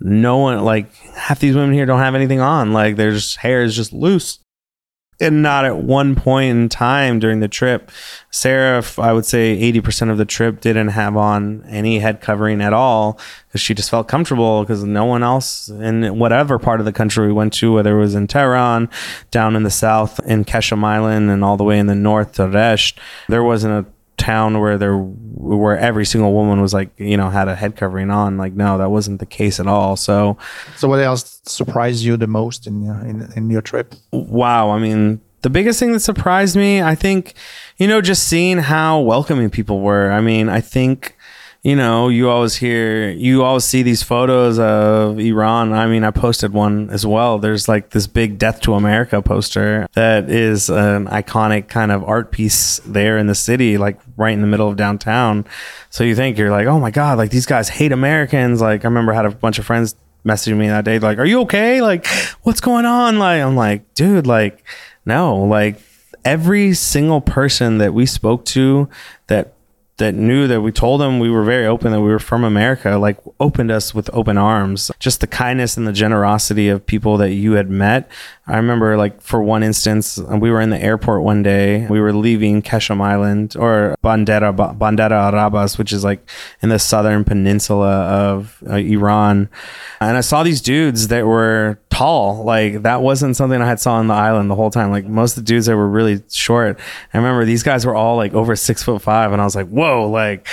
no 0.00 0.38
one, 0.38 0.64
like 0.64 0.94
half 1.14 1.40
these 1.40 1.54
women 1.54 1.72
here 1.72 1.86
don't 1.86 2.00
have 2.00 2.14
anything 2.14 2.40
on. 2.40 2.72
Like 2.72 2.96
their 2.96 3.16
hair 3.38 3.62
is 3.62 3.74
just 3.74 3.92
loose. 3.92 4.38
And 5.18 5.40
not 5.40 5.64
at 5.64 5.78
one 5.78 6.14
point 6.14 6.50
in 6.50 6.68
time 6.68 7.18
during 7.18 7.40
the 7.40 7.48
trip, 7.48 7.90
Sarah, 8.30 8.84
I 8.98 9.14
would 9.14 9.24
say 9.24 9.58
80% 9.72 10.10
of 10.10 10.18
the 10.18 10.26
trip 10.26 10.60
didn't 10.60 10.88
have 10.88 11.16
on 11.16 11.64
any 11.68 12.00
head 12.00 12.20
covering 12.20 12.60
at 12.60 12.74
all 12.74 13.18
because 13.48 13.62
she 13.62 13.72
just 13.72 13.88
felt 13.88 14.08
comfortable 14.08 14.60
because 14.60 14.84
no 14.84 15.06
one 15.06 15.22
else 15.22 15.70
in 15.70 16.18
whatever 16.18 16.58
part 16.58 16.80
of 16.80 16.86
the 16.86 16.92
country 16.92 17.26
we 17.26 17.32
went 17.32 17.54
to, 17.54 17.72
whether 17.72 17.96
it 17.96 18.00
was 18.00 18.14
in 18.14 18.26
Tehran, 18.26 18.90
down 19.30 19.56
in 19.56 19.62
the 19.62 19.70
south, 19.70 20.20
in 20.26 20.44
Qeshm 20.44 20.84
Island, 20.84 21.30
and 21.30 21.42
all 21.42 21.56
the 21.56 21.64
way 21.64 21.78
in 21.78 21.86
the 21.86 21.94
north 21.94 22.32
to 22.32 22.42
Resht, 22.42 22.98
there 23.30 23.42
wasn't 23.42 23.86
a 23.86 23.90
town 24.16 24.60
where 24.60 24.78
there 24.78 24.96
where 24.96 25.78
every 25.78 26.04
single 26.06 26.32
woman 26.32 26.60
was 26.60 26.72
like 26.74 26.90
you 26.98 27.16
know 27.16 27.30
had 27.30 27.48
a 27.48 27.54
head 27.54 27.76
covering 27.76 28.10
on 28.10 28.36
like 28.38 28.54
no 28.54 28.78
that 28.78 28.90
wasn't 28.90 29.20
the 29.20 29.26
case 29.26 29.60
at 29.60 29.66
all. 29.66 29.96
So 29.96 30.36
So 30.76 30.88
what 30.88 31.00
else 31.00 31.40
surprised 31.44 32.02
you 32.04 32.16
the 32.16 32.26
most 32.26 32.66
in 32.66 32.82
your, 32.82 32.96
in, 33.00 33.30
in 33.36 33.50
your 33.50 33.62
trip? 33.62 33.94
wow. 34.12 34.70
I 34.70 34.78
mean 34.78 35.20
the 35.42 35.50
biggest 35.50 35.78
thing 35.78 35.92
that 35.92 36.00
surprised 36.00 36.56
me 36.56 36.82
i 36.82 36.94
think 36.96 37.34
you 37.76 37.86
know 37.86 38.00
just 38.00 38.24
seeing 38.26 38.58
how 38.58 38.98
welcoming 39.00 39.48
people 39.50 39.80
were. 39.80 40.10
I 40.10 40.20
mean 40.20 40.48
i 40.48 40.60
think 40.60 41.15
you 41.66 41.74
know 41.74 42.08
you 42.08 42.30
always 42.30 42.54
hear 42.54 43.10
you 43.10 43.42
always 43.42 43.64
see 43.64 43.82
these 43.82 44.00
photos 44.00 44.56
of 44.56 45.18
iran. 45.18 45.72
I 45.72 45.88
mean 45.88 46.04
i 46.04 46.12
posted 46.12 46.52
one 46.52 46.88
as 46.90 47.04
well. 47.04 47.40
There's 47.40 47.68
like 47.68 47.90
this 47.90 48.06
big 48.06 48.38
death 48.38 48.60
to 48.60 48.74
america 48.74 49.20
poster 49.20 49.88
that 49.94 50.30
is 50.30 50.70
an 50.70 51.06
iconic 51.06 51.66
kind 51.66 51.90
of 51.90 52.04
art 52.04 52.30
piece 52.30 52.78
there 52.86 53.18
in 53.18 53.26
the 53.26 53.34
city 53.34 53.78
like 53.78 53.98
right 54.16 54.32
in 54.32 54.42
the 54.42 54.46
middle 54.46 54.68
of 54.68 54.76
downtown. 54.76 55.44
So 55.90 56.04
you 56.04 56.14
think 56.14 56.38
you're 56.38 56.52
like 56.52 56.68
oh 56.68 56.78
my 56.78 56.92
god 56.92 57.18
like 57.18 57.32
these 57.32 57.46
guys 57.46 57.68
hate 57.68 57.90
americans. 57.90 58.60
Like 58.60 58.84
i 58.84 58.86
remember 58.86 59.12
i 59.12 59.16
had 59.16 59.26
a 59.26 59.32
bunch 59.32 59.58
of 59.58 59.66
friends 59.66 59.96
messaging 60.24 60.58
me 60.58 60.68
that 60.68 60.84
day 60.84 61.00
like 61.00 61.18
are 61.18 61.26
you 61.26 61.40
okay? 61.40 61.82
Like 61.82 62.06
what's 62.44 62.60
going 62.60 62.84
on? 62.84 63.18
Like 63.18 63.42
i'm 63.42 63.56
like 63.56 63.92
dude 63.94 64.28
like 64.28 64.62
no 65.04 65.34
like 65.34 65.80
every 66.24 66.74
single 66.74 67.20
person 67.20 67.78
that 67.78 67.92
we 67.92 68.06
spoke 68.06 68.44
to 68.44 68.88
that 69.26 69.55
that 69.98 70.14
knew 70.14 70.46
that 70.46 70.60
we 70.60 70.70
told 70.70 71.00
them 71.00 71.18
we 71.18 71.30
were 71.30 71.42
very 71.42 71.66
open 71.66 71.90
that 71.92 72.00
we 72.02 72.08
were 72.08 72.18
from 72.18 72.44
America 72.44 72.98
like 72.98 73.16
opened 73.40 73.70
us 73.70 73.94
with 73.94 74.10
open 74.12 74.36
arms. 74.36 74.90
Just 74.98 75.20
the 75.20 75.26
kindness 75.26 75.76
and 75.76 75.86
the 75.86 75.92
generosity 75.92 76.68
of 76.68 76.84
people 76.84 77.16
that 77.16 77.32
you 77.32 77.52
had 77.52 77.70
met. 77.70 78.10
I 78.46 78.56
remember 78.56 78.96
like 78.96 79.20
for 79.22 79.42
one 79.42 79.62
instance 79.62 80.18
we 80.18 80.50
were 80.50 80.60
in 80.60 80.70
the 80.70 80.82
airport 80.82 81.22
one 81.22 81.42
day. 81.42 81.86
We 81.88 82.00
were 82.00 82.12
leaving 82.12 82.60
Qeshm 82.60 83.00
Island 83.00 83.56
or 83.56 83.96
Bandar 84.02 84.52
Bandar 84.52 85.34
Abbas 85.34 85.78
which 85.78 85.92
is 85.92 86.04
like 86.04 86.28
in 86.60 86.68
the 86.68 86.78
southern 86.78 87.24
peninsula 87.24 88.02
of 88.02 88.62
uh, 88.68 88.74
Iran. 88.74 89.48
And 90.00 90.18
I 90.18 90.20
saw 90.20 90.42
these 90.42 90.60
dudes 90.60 91.08
that 91.08 91.26
were 91.26 91.78
tall 91.96 92.44
like 92.44 92.82
that 92.82 93.00
wasn't 93.00 93.34
something 93.36 93.60
I 93.60 93.66
had 93.66 93.80
saw 93.80 93.94
on 93.94 94.06
the 94.06 94.14
island 94.14 94.50
the 94.50 94.54
whole 94.54 94.70
time 94.70 94.90
like 94.90 95.06
most 95.06 95.36
of 95.36 95.44
the 95.44 95.46
dudes 95.46 95.66
that 95.66 95.76
were 95.76 95.88
really 95.88 96.22
short 96.30 96.78
I 97.14 97.16
remember 97.16 97.44
these 97.44 97.62
guys 97.62 97.86
were 97.86 97.94
all 97.94 98.16
like 98.16 98.34
over 98.34 98.54
six 98.54 98.82
foot 98.82 99.00
five 99.00 99.32
and 99.32 99.40
I 99.40 99.44
was 99.44 99.56
like 99.56 99.68
whoa 99.68 100.08
like 100.10 100.46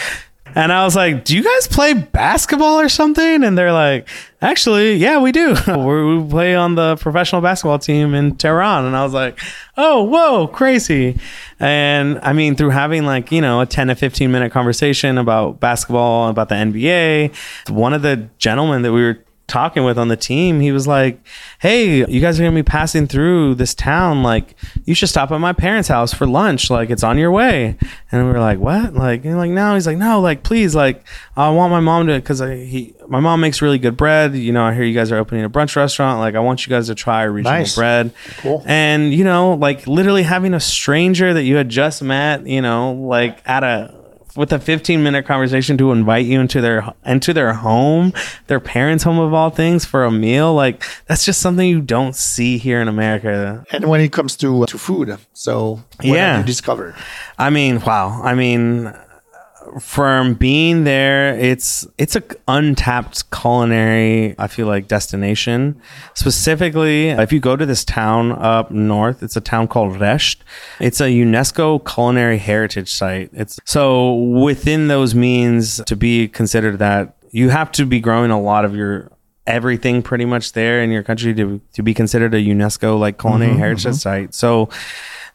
and 0.55 0.71
I 0.71 0.83
was 0.83 0.95
like, 0.95 1.25
"Do 1.25 1.35
you 1.35 1.43
guys 1.43 1.67
play 1.67 1.93
basketball 1.93 2.79
or 2.79 2.89
something?" 2.89 3.43
And 3.43 3.57
they're 3.57 3.73
like, 3.73 4.07
"Actually, 4.41 4.95
yeah, 4.95 5.19
we 5.19 5.31
do. 5.31 5.55
We 5.67 6.29
play 6.29 6.55
on 6.55 6.75
the 6.75 6.95
professional 6.97 7.41
basketball 7.41 7.79
team 7.79 8.13
in 8.13 8.35
Tehran." 8.35 8.85
And 8.85 8.95
I 8.95 9.03
was 9.03 9.13
like, 9.13 9.39
"Oh, 9.77 10.03
whoa, 10.03 10.47
crazy!" 10.47 11.17
And 11.59 12.19
I 12.21 12.33
mean, 12.33 12.55
through 12.55 12.69
having 12.69 13.05
like 13.05 13.31
you 13.31 13.41
know 13.41 13.61
a 13.61 13.65
ten 13.65 13.87
to 13.87 13.95
fifteen 13.95 14.31
minute 14.31 14.51
conversation 14.51 15.17
about 15.17 15.59
basketball, 15.59 16.29
about 16.29 16.49
the 16.49 16.55
NBA, 16.55 17.33
one 17.69 17.93
of 17.93 18.01
the 18.03 18.29
gentlemen 18.37 18.83
that 18.83 18.93
we 18.93 19.01
were 19.01 19.19
talking 19.47 19.83
with 19.83 19.97
on 19.99 20.07
the 20.07 20.15
team, 20.15 20.61
he 20.61 20.71
was 20.71 20.87
like, 20.87 21.19
"Hey, 21.59 22.05
you 22.09 22.19
guys 22.21 22.39
are 22.39 22.43
gonna 22.43 22.55
be 22.55 22.63
passing 22.63 23.07
through 23.07 23.55
this 23.55 23.75
town. 23.75 24.23
Like, 24.23 24.55
you 24.85 24.95
should 24.95 25.09
stop 25.09 25.31
at 25.31 25.39
my 25.39 25.53
parents' 25.53 25.89
house 25.89 26.13
for 26.13 26.25
lunch. 26.25 26.69
Like, 26.69 26.89
it's 26.89 27.03
on 27.03 27.17
your 27.17 27.31
way." 27.31 27.77
And 28.11 28.25
we 28.25 28.31
were 28.31 28.39
like, 28.39 28.59
"What?" 28.59 28.93
Like, 28.93 29.25
and 29.25 29.37
like, 29.37 29.51
no. 29.51 29.73
He's 29.75 29.85
like, 29.85 29.97
"No, 29.97 30.19
like, 30.21 30.43
please, 30.43 30.75
like, 30.75 31.03
I 31.35 31.49
want 31.49 31.71
my 31.71 31.79
mom 31.81 32.07
to, 32.07 32.15
because 32.15 32.39
he, 32.39 32.93
my 33.07 33.19
mom 33.19 33.41
makes 33.41 33.61
really 33.61 33.77
good 33.79 33.97
bread. 33.97 34.33
You 34.35 34.53
know, 34.53 34.63
I 34.63 34.73
hear 34.73 34.83
you 34.83 34.93
guys 34.95 35.11
are 35.11 35.17
opening 35.17 35.43
a 35.43 35.49
brunch 35.49 35.75
restaurant. 35.75 36.19
Like, 36.19 36.35
I 36.35 36.39
want 36.39 36.65
you 36.65 36.69
guys 36.69 36.87
to 36.87 36.95
try 36.95 37.23
regional 37.23 37.59
Nice. 37.59 37.75
bread." 37.75 38.11
Cool. 38.37 38.63
And 38.65 39.13
you 39.13 39.23
know, 39.23 39.53
like, 39.55 39.85
literally 39.87 40.23
having 40.23 40.53
a 40.53 40.59
stranger 40.59 41.33
that 41.33 41.43
you 41.43 41.57
had 41.57 41.69
just 41.69 42.01
met, 42.01 42.47
you 42.47 42.61
know, 42.61 42.93
like 42.93 43.39
at 43.45 43.63
a 43.63 43.93
with 44.36 44.51
a 44.51 44.59
15 44.59 45.03
minute 45.03 45.25
conversation 45.25 45.77
to 45.77 45.91
invite 45.91 46.25
you 46.25 46.39
into 46.39 46.59
their 46.61 46.91
into 47.05 47.34
their 47.34 47.53
home 47.53 48.11
their 48.47 48.59
parents 48.59 49.03
home 49.03 49.19
of 49.19 49.34
all 49.34 49.49
things 49.49 49.86
for 49.86 50.03
a 50.05 50.11
meal 50.11 50.53
like 50.55 50.84
that's 51.07 51.23
just 51.25 51.39
something 51.41 51.67
you 51.67 51.81
don't 51.81 52.15
see 52.15 52.57
here 52.57 52.81
in 52.81 52.88
america 52.88 53.63
And 53.71 53.86
when 53.89 54.01
it 54.01 54.11
comes 54.11 54.36
to 54.38 54.63
uh, 54.63 54.65
to 54.67 54.77
food, 54.77 55.17
so 55.34 55.84
Yeah. 56.01 56.39
you 56.39 56.43
discovered? 56.45 56.95
i 57.38 57.49
mean 57.49 57.79
wow 57.81 58.21
i 58.23 58.34
mean 58.34 58.91
from 59.80 60.34
being 60.34 60.84
there 60.84 61.38
it's 61.39 61.88
it's 61.97 62.16
a 62.16 62.24
untapped 62.47 63.30
culinary 63.32 64.36
i 64.38 64.47
feel 64.47 64.68
like 64.68 64.88
destination. 64.88 65.80
Specifically 66.14 67.09
if 67.09 67.32
you 67.32 67.39
go 67.39 67.55
to 67.55 67.66
this 67.66 67.84
town 67.84 68.32
up 68.34 68.72
north 68.72 69.24
it's 69.24 69.36
a 69.36 69.41
town 69.41 69.68
called 69.68 69.93
resht. 69.93 70.38
It's 70.80 71.01
a 71.01 71.05
unesco 71.05 71.80
culinary 71.91 72.38
heritage 72.38 72.91
site. 72.91 73.30
It's 73.34 73.59
so 73.66 74.14
within 74.14 74.88
those 74.88 75.16
means 75.16 75.82
to 75.86 75.95
be 75.95 76.28
considered 76.28 76.80
that 76.80 77.16
you 77.32 77.49
have 77.49 77.72
to 77.74 77.86
be 77.86 77.99
growing 77.99 78.32
a 78.32 78.39
lot 78.39 78.64
of 78.66 78.76
your 78.76 79.11
everything 79.45 80.01
pretty 80.01 80.26
much 80.26 80.53
there 80.53 80.82
in 80.82 80.91
your 80.91 81.03
country 81.03 81.34
to, 81.34 81.59
to 81.74 81.84
be 81.84 81.93
considered 81.93 82.34
a 82.34 82.38
unesco 82.38 82.97
like 82.97 83.20
culinary 83.20 83.51
mm-hmm, 83.51 83.59
heritage 83.59 83.84
mm-hmm. 83.84 83.93
site. 83.93 84.34
So 84.34 84.70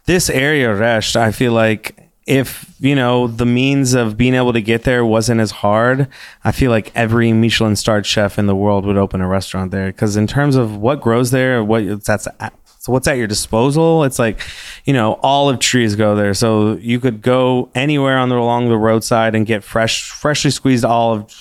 this 0.06 0.30
area 0.30 0.68
Resht, 0.68 1.16
I 1.16 1.32
feel 1.32 1.52
like 1.52 2.07
if 2.28 2.74
you 2.78 2.94
know 2.94 3.26
the 3.26 3.46
means 3.46 3.94
of 3.94 4.18
being 4.18 4.34
able 4.34 4.52
to 4.52 4.60
get 4.60 4.84
there 4.84 5.04
wasn't 5.04 5.40
as 5.40 5.50
hard, 5.50 6.08
I 6.44 6.52
feel 6.52 6.70
like 6.70 6.92
every 6.94 7.32
Michelin 7.32 7.74
starred 7.74 8.04
chef 8.04 8.38
in 8.38 8.46
the 8.46 8.54
world 8.54 8.84
would 8.84 8.98
open 8.98 9.22
a 9.22 9.26
restaurant 9.26 9.70
there. 9.70 9.86
Because 9.86 10.14
in 10.14 10.26
terms 10.26 10.54
of 10.54 10.76
what 10.76 11.00
grows 11.00 11.30
there, 11.30 11.64
what 11.64 12.04
that's 12.04 12.28
at, 12.38 12.52
so 12.80 12.92
what's 12.92 13.08
at 13.08 13.16
your 13.16 13.26
disposal, 13.26 14.04
it's 14.04 14.18
like 14.18 14.40
you 14.84 14.92
know 14.92 15.18
olive 15.22 15.58
trees 15.58 15.96
go 15.96 16.14
there, 16.14 16.34
so 16.34 16.76
you 16.76 17.00
could 17.00 17.22
go 17.22 17.70
anywhere 17.74 18.18
on 18.18 18.28
the 18.28 18.36
along 18.36 18.68
the 18.68 18.76
roadside 18.76 19.34
and 19.34 19.46
get 19.46 19.64
fresh, 19.64 20.10
freshly 20.10 20.50
squeezed 20.50 20.84
olive 20.84 21.34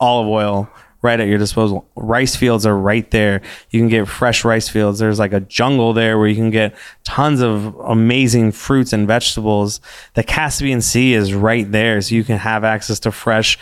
olive 0.00 0.28
oil 0.28 0.70
right 1.02 1.20
at 1.20 1.28
your 1.28 1.38
disposal. 1.38 1.88
Rice 1.94 2.34
fields 2.34 2.66
are 2.66 2.76
right 2.76 3.08
there. 3.10 3.40
You 3.70 3.80
can 3.80 3.88
get 3.88 4.08
fresh 4.08 4.44
rice 4.44 4.68
fields. 4.68 4.98
There's 4.98 5.18
like 5.18 5.32
a 5.32 5.40
jungle 5.40 5.92
there 5.92 6.18
where 6.18 6.28
you 6.28 6.34
can 6.34 6.50
get 6.50 6.74
tons 7.04 7.40
of 7.40 7.74
amazing 7.76 8.52
fruits 8.52 8.92
and 8.92 9.06
vegetables. 9.06 9.80
The 10.14 10.24
Caspian 10.24 10.80
Sea 10.80 11.14
is 11.14 11.32
right 11.34 11.70
there, 11.70 12.00
so 12.00 12.14
you 12.14 12.24
can 12.24 12.38
have 12.38 12.64
access 12.64 12.98
to 13.00 13.12
fresh 13.12 13.58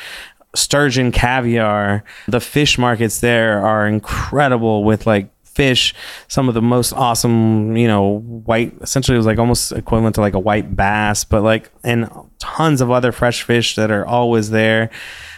sturgeon 0.55 1.13
caviar. 1.13 2.05
The 2.29 2.41
fish 2.41 2.79
markets 2.79 3.21
there 3.21 3.65
are 3.65 3.87
incredible 3.87 4.85
with 4.85 5.07
like 5.07 5.29
fish, 5.45 5.95
some 6.29 6.49
of 6.49 6.55
the 6.55 6.63
most 6.63 6.93
awesome, 6.93 7.77
you 7.77 7.89
know, 7.89 8.21
white 8.21 8.75
essentially 8.81 9.15
it 9.15 9.19
was 9.19 9.27
like 9.27 9.39
almost 9.39 9.73
equivalent 9.73 10.15
to 10.15 10.21
like 10.21 10.35
a 10.35 10.39
white 10.39 10.75
bass, 10.75 11.25
but 11.25 11.43
like 11.43 11.71
and 11.83 12.11
tons 12.39 12.81
of 12.81 12.91
other 12.91 13.13
fresh 13.13 13.43
fish 13.43 13.75
that 13.77 13.91
are 13.91 14.07
always 14.07 14.51
there. 14.51 14.91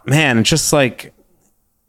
Man, 0.06 0.38
it's 0.38 0.50
just 0.50 0.72
like 0.72 1.12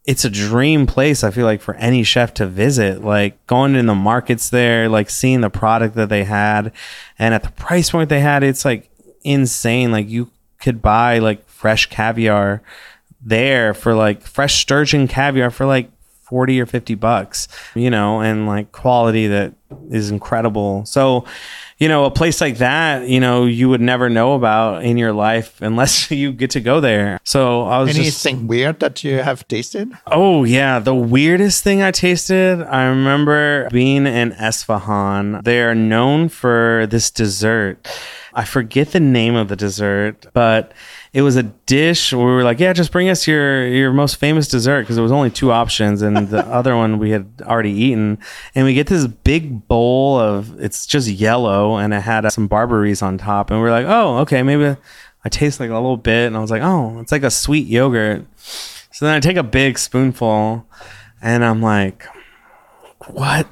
it's 0.10 0.26
a 0.26 0.30
dream 0.30 0.88
place 0.88 1.24
i 1.24 1.30
feel 1.30 1.46
like 1.46 1.62
for 1.62 1.76
any 1.76 2.02
chef 2.02 2.34
to 2.34 2.48
visit. 2.48 3.04
Like 3.04 3.46
going 3.46 3.76
in 3.76 3.86
the 3.86 3.94
markets 3.94 4.50
there 4.50 4.90
like 4.90 5.08
seeing 5.08 5.42
the 5.42 5.52
product 5.52 5.94
that 5.96 6.10
they 6.10 6.24
had 6.24 6.72
and 7.20 7.36
at 7.36 7.44
the 7.44 7.52
price 7.52 7.92
point 7.92 8.10
they 8.10 8.20
had 8.20 8.44
it's 8.44 8.66
like 8.66 8.90
insane. 9.24 9.92
Like 9.92 10.10
you 10.10 10.32
could 10.60 10.82
buy 10.82 11.20
like 11.20 11.48
fresh 11.48 11.86
caviar 11.86 12.64
there 13.22 13.76
for 13.76 13.94
like 13.94 14.24
fresh 14.24 14.60
sturgeon 14.60 15.08
caviar 15.08 15.52
for 15.52 15.68
like 15.68 15.92
40 16.24 16.60
or 16.60 16.66
50 16.66 16.96
bucks 16.96 17.48
you 17.76 17.90
know 17.90 18.22
and 18.22 18.48
like 18.48 18.72
quality 18.72 19.28
that 19.28 19.54
is 19.92 20.10
incredible. 20.10 20.86
So 20.88 21.24
you 21.80 21.88
know, 21.88 22.04
a 22.04 22.12
place 22.12 22.42
like 22.42 22.58
that, 22.58 23.08
you 23.08 23.22
know, 23.22 23.46
you 23.46 23.70
would 23.70 23.80
never 23.80 24.10
know 24.10 24.34
about 24.34 24.84
in 24.84 24.98
your 24.98 25.14
life 25.14 25.62
unless 25.62 26.12
you 26.12 26.34
get 26.34 26.52
to 26.52 26.60
go 26.60 26.82
there. 26.82 27.20
So 27.24 27.64
I 27.64 27.80
was 27.80 27.98
anything 27.98 28.36
just, 28.36 28.48
weird 28.48 28.80
that 28.82 29.04
you 29.04 29.20
have 29.20 29.48
tasted? 29.48 29.92
Oh 30.06 30.44
yeah, 30.44 30.80
the 30.80 30.94
weirdest 30.94 31.64
thing 31.64 31.82
I 31.82 31.92
tasted. 31.92 32.62
I 32.62 32.84
remember 32.84 33.70
being 33.70 34.06
in 34.06 34.32
Esfahan. 34.34 35.44
They 35.44 35.62
are 35.62 35.76
known 35.76 36.28
for 36.28 36.86
this 36.90 37.10
dessert. 37.10 37.88
I 38.34 38.44
forget 38.44 38.92
the 38.92 39.00
name 39.00 39.36
of 39.36 39.48
the 39.48 39.56
dessert, 39.56 40.28
but 40.34 40.74
it 41.12 41.24
was 41.24 41.36
a 41.36 41.44
dish 41.44 42.14
where 42.14 42.26
we 42.26 42.32
were 42.32 42.44
like, 42.44 42.60
yeah, 42.60 42.72
just 42.72 42.92
bring 42.92 43.10
us 43.10 43.28
your 43.28 43.66
your 43.68 43.92
most 43.92 44.18
famous 44.18 44.48
dessert 44.48 44.82
because 44.82 44.96
there 44.96 45.04
was 45.04 45.12
only 45.12 45.32
two 45.32 45.52
options, 45.52 46.02
and 46.02 46.30
the 46.30 46.46
other 46.48 46.76
one 46.76 47.00
we 47.00 47.10
had 47.10 47.28
already 47.42 47.72
eaten. 47.72 48.20
And 48.54 48.66
we 48.66 48.74
get 48.74 48.88
this 48.88 49.08
big 49.08 49.68
bowl 49.68 50.20
of 50.20 50.60
it's 50.62 50.86
just 50.86 51.08
yellow, 51.08 51.78
and 51.78 51.94
it 51.94 52.02
had 52.02 52.26
uh, 52.26 52.30
some 52.30 52.48
barberries 52.48 53.02
on 53.02 53.18
top, 53.18 53.50
and 53.50 53.60
we 53.60 53.68
are 53.68 53.72
like, 53.72 53.88
oh, 53.88 54.18
okay, 54.20 54.44
maybe 54.44 54.78
I 55.26 55.30
taste 55.30 55.60
like 55.60 55.72
a 55.72 55.74
little 55.74 55.98
bit, 55.98 56.28
and 56.28 56.38
I 56.38 56.40
was 56.40 56.52
like, 56.52 56.62
oh, 56.62 57.00
it's 57.00 57.12
like 57.12 57.24
a 57.24 57.32
sweet 57.32 57.68
yogurt. 57.68 58.26
So 58.92 59.06
then 59.06 59.16
I 59.16 59.20
take 59.20 59.38
a 59.38 59.44
big 59.44 59.80
spoonful, 59.80 60.66
and 61.22 61.44
I'm 61.44 61.62
like, 61.62 62.06
what? 63.08 63.48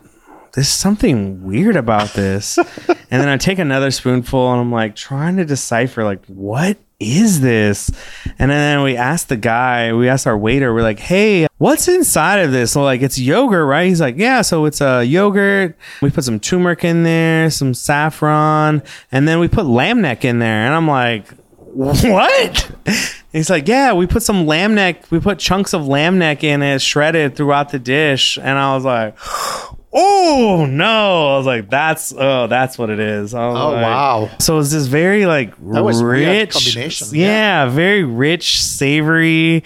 There's 0.53 0.69
something 0.69 1.43
weird 1.43 1.75
about 1.75 2.13
this. 2.13 2.57
and 3.09 3.21
then 3.21 3.29
I 3.29 3.37
take 3.37 3.59
another 3.59 3.91
spoonful, 3.91 4.51
and 4.51 4.61
I'm 4.61 4.71
like 4.71 4.95
trying 4.95 5.37
to 5.37 5.45
decipher 5.45 6.03
like 6.03 6.25
what 6.25 6.77
is 6.99 7.41
this? 7.41 7.91
And 8.39 8.49
then 8.49 8.81
we 8.81 8.97
asked 8.97 9.29
the 9.29 9.37
guy, 9.37 9.93
we 9.93 10.09
asked 10.09 10.25
our 10.25 10.37
waiter, 10.37 10.73
we're 10.73 10.81
like, 10.81 10.99
hey, 10.99 11.47
what's 11.57 11.87
inside 11.87 12.39
of 12.39 12.51
this? 12.51 12.71
So 12.71 12.83
like, 12.83 13.01
it's 13.01 13.19
yogurt, 13.19 13.67
right? 13.67 13.87
He's 13.87 14.01
like, 14.01 14.17
yeah, 14.17 14.41
so 14.41 14.65
it's 14.65 14.81
a 14.81 15.03
yogurt. 15.03 15.77
We 16.01 16.09
put 16.09 16.23
some 16.23 16.39
turmeric 16.39 16.83
in 16.83 17.03
there, 17.03 17.49
some 17.51 17.73
saffron, 17.73 18.81
and 19.11 19.27
then 19.27 19.39
we 19.39 19.47
put 19.47 19.65
lamb 19.65 20.01
neck 20.01 20.25
in 20.25 20.39
there. 20.39 20.65
And 20.65 20.73
I'm 20.73 20.87
like, 20.87 21.27
what? 21.59 22.71
He's 23.31 23.51
like, 23.51 23.67
yeah, 23.67 23.93
we 23.93 24.07
put 24.07 24.23
some 24.23 24.47
lamb 24.47 24.73
neck, 24.73 25.11
we 25.11 25.19
put 25.19 25.37
chunks 25.37 25.73
of 25.73 25.87
lamb 25.87 26.17
neck 26.17 26.43
in 26.43 26.63
it, 26.63 26.81
shredded 26.81 27.35
throughout 27.35 27.69
the 27.69 27.77
dish. 27.77 28.39
And 28.39 28.57
I 28.57 28.73
was 28.73 28.83
like, 28.83 29.15
oh 29.93 30.65
no. 30.69 31.33
I 31.33 31.38
was 31.38 31.45
like 31.45 31.69
that's 31.69 32.13
oh 32.17 32.47
that's 32.47 32.77
what 32.77 32.89
it 32.89 32.99
is. 32.99 33.33
Oh 33.33 33.51
like, 33.51 33.81
wow. 33.83 34.29
So 34.39 34.59
it's 34.59 34.71
this 34.71 34.88
very 34.88 35.25
like 35.25 35.53
rich 35.59 36.51
combination 36.53 37.07
yeah, 37.13 37.65
yeah, 37.65 37.69
very 37.69 38.03
rich 38.03 38.61
savory 38.61 39.63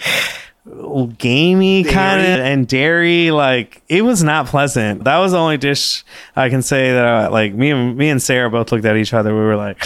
gamey 1.18 1.82
kind 1.82 2.20
of 2.20 2.38
and 2.38 2.68
dairy 2.68 3.32
like 3.32 3.82
it 3.88 4.02
was 4.02 4.22
not 4.22 4.46
pleasant. 4.46 5.04
That 5.04 5.18
was 5.18 5.32
the 5.32 5.38
only 5.38 5.58
dish 5.58 6.04
i 6.36 6.48
can 6.48 6.62
say 6.62 6.92
that 6.92 7.04
I, 7.04 7.28
like 7.28 7.52
me 7.52 7.70
and 7.70 7.96
me 7.96 8.08
and 8.08 8.22
sarah 8.22 8.48
both 8.48 8.70
looked 8.70 8.84
at 8.84 8.96
each 8.96 9.12
other. 9.12 9.34
We 9.34 9.40
were 9.40 9.56
like 9.56 9.82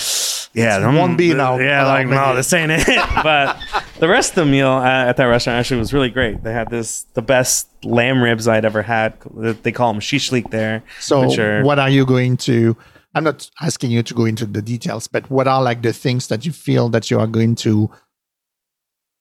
yeah 0.56 0.78
them, 0.78 0.96
won't 0.96 1.16
be 1.16 1.32
now 1.34 1.58
yeah 1.58 1.86
like 1.86 2.08
no 2.08 2.34
this 2.34 2.52
ain't 2.52 2.72
it. 2.72 2.86
But 3.22 3.58
the 4.00 4.08
rest 4.08 4.30
of 4.30 4.44
the 4.44 4.50
meal 4.50 4.68
at, 4.68 5.08
at, 5.08 5.16
that 5.16 5.24
restaurant 5.24 5.58
actually 5.60 5.78
was 5.78 5.92
really 5.92 6.10
great. 6.10 6.42
They 6.42 6.52
had 6.52 6.70
this 6.70 7.06
the 7.14 7.22
best 7.22 7.68
lamb 7.84 8.22
ribs 8.22 8.48
i'd 8.48 8.64
ever 8.64 8.82
had. 8.82 9.14
They 9.62 9.72
call 9.72 9.92
them 9.92 10.00
shishlik 10.00 10.50
there 10.50 10.82
so 10.98 11.32
are, 11.40 11.62
what 11.62 11.78
are 11.78 11.90
you 11.90 12.04
going 12.04 12.36
to 12.38 12.76
i'm 13.14 13.24
not 13.24 13.48
asking 13.60 13.90
you 13.90 14.02
to 14.02 14.14
go 14.14 14.24
into 14.24 14.44
the 14.44 14.60
details 14.60 15.06
but 15.06 15.30
what 15.30 15.46
are 15.46 15.62
like 15.62 15.82
the 15.82 15.92
things 15.92 16.28
that 16.28 16.44
you 16.44 16.52
feel 16.52 16.88
that 16.88 17.10
you 17.10 17.18
are 17.20 17.28
going 17.28 17.54
to 17.54 17.90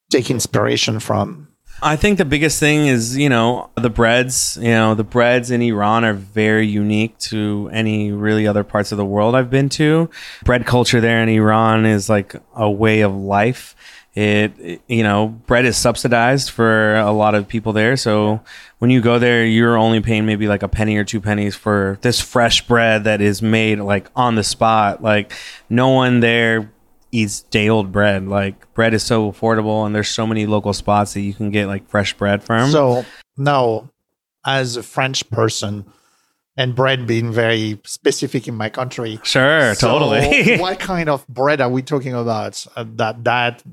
take 0.09 0.29
inspiration 0.29 0.99
from? 0.99 1.47
I 1.82 1.97
think 1.97 2.17
the 2.17 2.26
biggest 2.26 2.59
thing 2.59 2.88
is, 2.88 3.17
you 3.17 3.30
know, 3.30 3.69
the 3.76 3.89
breads. 3.89 4.57
You 4.61 4.69
know, 4.69 4.95
the 4.95 5.03
breads 5.03 5.51
in 5.51 5.61
Iran 5.61 6.05
are 6.05 6.13
very 6.13 6.67
unique 6.67 7.17
to 7.19 7.69
any 7.73 8.11
really 8.11 8.47
other 8.47 8.63
parts 8.63 8.91
of 8.91 8.97
the 8.97 9.05
world 9.05 9.36
I've 9.36 9.49
been 9.49 9.69
to. 9.69 10.09
Bread 10.43 10.65
culture 10.65 11.01
there 11.01 11.21
in 11.21 11.30
Iran 11.30 11.86
is 11.86 12.09
like 12.09 12.36
a 12.55 12.69
way 12.69 13.01
of 13.01 13.15
life. 13.15 13.76
It, 14.15 14.82
you 14.88 15.03
know, 15.03 15.28
bread 15.28 15.65
is 15.65 15.76
subsidized 15.76 16.49
for 16.49 16.95
a 16.95 17.11
lot 17.11 17.36
of 17.36 17.49
people 17.49 17.73
there. 17.73 17.97
So 17.97 18.39
when 18.80 18.89
you 18.89 19.01
go 19.01 19.19
there, 19.19 19.45
you're 19.45 19.78
only 19.78 19.99
paying 19.99 20.26
maybe 20.26 20.47
like 20.47 20.63
a 20.63 20.69
penny 20.69 20.95
or 20.95 21.03
two 21.03 21.19
pennies 21.19 21.53
for 21.53 21.99
this 22.01 22.21
fresh 22.21 22.65
bread 22.65 23.03
that 23.03 23.19
is 23.19 23.41
made 23.41 23.80
like 23.80 24.07
on 24.15 24.36
the 24.36 24.43
spot. 24.43 25.03
Like 25.03 25.34
no 25.69 25.89
one 25.89 26.21
there 26.21 26.71
eats 27.16 27.41
day 27.41 27.70
old 27.70 27.91
bread. 27.91 28.28
Like 28.28 28.74
bread 28.74 28.93
is 28.93 29.03
so 29.03 29.32
affordable, 29.32 29.86
and 29.86 29.95
there's 29.95 30.09
so 30.09 30.28
many 30.28 30.45
local 30.45 30.74
spots 30.74 31.13
that 31.13 31.22
you 31.22 31.34
can 31.34 31.49
get 31.49 31.68
like 31.68 31.88
fresh 31.88 32.13
bread 32.13 32.43
from. 32.43 32.72
So 32.72 33.05
now, 33.38 33.89
as 34.45 34.78
a 34.78 34.84
French 34.84 35.30
person, 35.30 35.86
and 36.57 36.76
bread 36.76 37.05
being 37.07 37.32
very 37.32 37.80
specific 37.86 38.47
in 38.47 38.55
my 38.55 38.70
country, 38.70 39.20
sure, 39.24 39.76
so 39.76 39.88
totally. 39.88 40.57
what 40.59 40.80
kind 40.80 41.09
of 41.09 41.28
bread 41.28 41.61
are 41.61 41.70
we 41.70 41.82
talking 41.82 42.13
about? 42.13 42.66
Uh, 42.76 42.86
that 42.95 43.24
that 43.24 43.63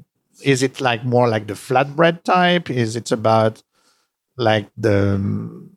is 0.42 0.62
it 0.62 0.80
like 0.80 1.04
more 1.04 1.28
like 1.28 1.46
the 1.46 1.54
flatbread 1.54 2.22
type? 2.24 2.70
Is 2.70 2.96
it 2.96 3.12
about 3.12 3.62
like 4.36 4.68
the 4.76 5.70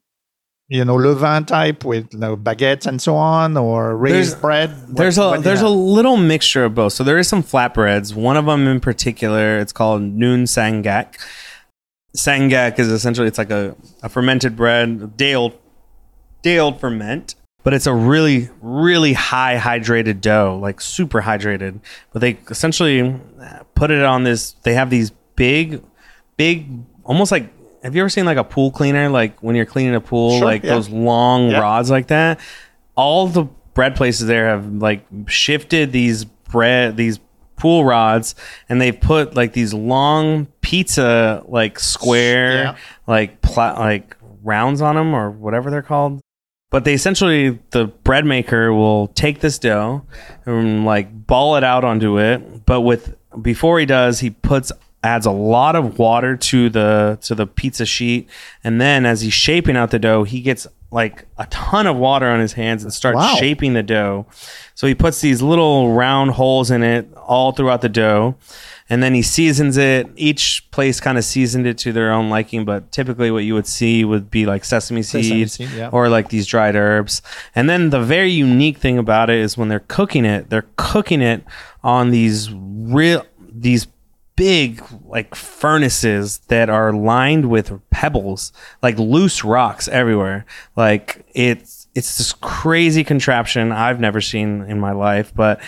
you 0.68 0.84
know 0.84 0.96
levain 0.96 1.46
type 1.46 1.86
with 1.86 2.12
you 2.14 2.20
know, 2.20 2.36
baguettes 2.36 2.88
and 2.88 3.02
so 3.02 3.16
on 3.16 3.56
or 3.56 3.96
raised 3.96 4.34
there's, 4.34 4.42
bread? 4.42 4.70
What, 4.70 4.96
there's 4.96 5.18
a 5.18 5.38
there's 5.40 5.62
a 5.62 5.70
little 5.70 6.18
mixture 6.18 6.66
of 6.66 6.76
both. 6.76 6.94
So 6.94 7.04
there 7.04 7.18
is 7.18 7.28
some 7.28 7.44
flatbreads. 7.44 8.16
One 8.16 8.38
of 8.38 8.46
them 8.46 8.68
in 8.68 8.80
particular 8.80 9.60
it's 9.60 9.72
called 9.72 10.02
noon 10.02 10.46
sangak. 10.46 11.20
Sangak 12.18 12.80
is 12.80 12.88
essentially 12.88 13.28
it's 13.28 13.38
like 13.38 13.52
a, 13.52 13.76
a 14.02 14.10
fermented 14.10 14.56
bread 14.56 15.18
day 15.18 15.36
old 15.36 15.58
day 16.42 16.60
old 16.60 16.80
ferment 16.80 17.36
but 17.64 17.74
it's 17.74 17.88
a 17.88 17.94
really 17.94 18.50
really 18.62 19.14
high 19.14 19.58
hydrated 19.58 20.22
dough 20.22 20.58
like 20.62 20.80
super 20.82 21.22
hydrated. 21.22 21.80
But 22.14 22.22
they 22.22 22.38
essentially 22.50 23.20
put 23.76 23.92
it 23.92 24.04
on 24.04 24.24
this 24.24 24.54
they 24.64 24.74
have 24.74 24.90
these 24.90 25.12
big 25.36 25.84
big 26.38 26.68
almost 27.04 27.32
like 27.32 27.50
have 27.86 27.96
you 27.96 28.02
ever 28.02 28.10
seen 28.10 28.26
like 28.26 28.38
a 28.38 28.44
pool 28.44 28.72
cleaner, 28.72 29.10
like 29.10 29.40
when 29.44 29.56
you're 29.56 29.68
cleaning 29.68 29.94
a 29.94 30.02
pool, 30.02 30.40
sure, 30.40 30.46
like 30.46 30.64
yeah. 30.64 30.72
those 30.72 30.90
long 30.90 31.52
yeah. 31.52 31.60
rods 31.60 31.92
like 31.92 32.08
that? 32.08 32.40
All 32.96 33.28
the 33.28 33.44
bread 33.76 33.96
places 33.96 34.26
there 34.26 34.48
have 34.48 34.66
like 34.66 35.06
shifted 35.28 35.92
these 35.92 36.26
bread, 36.26 36.98
these 36.98 37.20
pool 37.58 37.86
rods, 37.86 38.34
and 38.70 38.82
they've 38.82 39.00
put 39.00 39.36
like 39.36 39.54
these 39.54 39.72
long 39.72 40.48
pizza 40.62 41.44
like 41.48 41.78
square, 41.78 42.54
yeah. 42.56 42.76
like 43.06 43.42
pla- 43.44 43.78
like 43.78 44.18
rounds 44.44 44.82
on 44.82 44.96
them 44.96 45.14
or 45.14 45.30
whatever 45.30 45.70
they're 45.70 45.84
called. 45.84 46.22
But 46.72 46.86
they 46.86 46.96
essentially 46.96 47.60
the 47.70 47.86
bread 47.86 48.26
maker 48.26 48.74
will 48.74 49.10
take 49.10 49.42
this 49.42 49.60
dough 49.60 50.04
and 50.48 50.86
like 50.86 51.28
ball 51.28 51.56
it 51.56 51.64
out 51.64 51.84
onto 51.84 52.18
it, 52.18 52.66
but 52.66 52.82
with 52.82 53.16
before 53.40 53.80
he 53.80 53.86
does, 53.86 54.22
he 54.22 54.32
puts 54.32 54.72
adds 55.06 55.28
a 55.28 55.32
lot 55.32 55.76
of 55.76 56.00
water 56.00 56.36
to 56.36 56.68
the 56.68 57.20
to 57.22 57.36
the 57.36 57.46
pizza 57.46 57.86
sheet. 57.86 58.28
And 58.64 58.82
then 58.82 59.06
as 59.06 59.22
he's 59.22 59.34
shaping 59.34 59.78
out 59.78 59.92
the 59.92 60.00
dough 60.00 60.24
he 60.24 60.42
gets 60.42 60.66
like 60.92 61.26
a 61.38 61.46
ton 61.48 61.86
of 61.88 61.96
water 61.96 62.26
on 62.28 62.40
his 62.40 62.54
hands 62.54 62.84
and 62.84 62.92
starts 62.92 63.18
wow. 63.18 63.36
shaping 63.36 63.74
the 63.74 63.84
dough. 63.84 64.26
So 64.74 64.88
he 64.88 64.96
puts 64.96 65.22
these 65.22 65.42
little 65.42 65.94
round 65.94 66.32
holes 66.32 66.72
in 66.72 66.84
it 66.84 67.14
all 67.16 67.52
throughout 67.52 67.82
the 67.82 67.90
dough. 67.90 68.36
And 68.88 69.02
then 69.02 69.14
he 69.14 69.22
seasons 69.22 69.78
it. 69.78 70.08
Each 70.16 70.66
place 70.72 71.00
kind 71.00 71.18
of 71.18 71.26
seasoned 71.26 71.66
it 71.66 71.78
to 71.80 71.92
their 71.92 72.12
own 72.12 72.30
liking 72.30 72.66
but 72.66 72.92
typically 72.92 73.30
what 73.30 73.44
you 73.44 73.54
would 73.54 73.68
see 73.68 74.06
would 74.06 74.32
be 74.32 74.48
like 74.48 74.66
sesame 74.66 75.04
seeds 75.04 75.28
sesame 75.28 75.46
seed, 75.48 75.78
yeah. 75.78 75.90
or 75.92 76.10
like 76.10 76.30
these 76.30 76.48
dried 76.48 76.76
herbs. 76.76 77.22
And 77.54 77.70
then 77.70 77.92
the 77.92 78.02
very 78.02 78.32
unique 78.32 78.78
thing 78.78 78.98
about 78.98 79.30
it 79.30 79.38
is 79.38 79.56
when 79.56 79.68
they're 79.68 79.86
cooking 79.88 80.26
it 80.26 80.50
they're 80.50 80.70
cooking 80.78 81.22
it 81.22 81.44
on 81.84 82.10
these 82.10 82.52
real 82.52 83.24
these 83.38 83.88
big 84.36 84.84
like 85.06 85.36
furnaces 85.36 86.40
that 86.48 86.70
are 86.70 86.94
lined 86.94 87.50
with 87.50 87.80
pebbles, 87.90 88.52
like 88.82 88.98
loose 88.98 89.44
rocks 89.44 89.88
everywhere. 89.88 90.46
Like 90.76 91.26
it's 91.34 91.88
it's 91.96 92.18
this 92.18 92.34
crazy 92.34 93.04
contraption 93.04 93.72
I've 93.72 94.00
never 94.00 94.22
seen 94.22 94.64
in 94.64 94.80
my 94.80 94.92
life. 94.92 95.34
But 95.34 95.62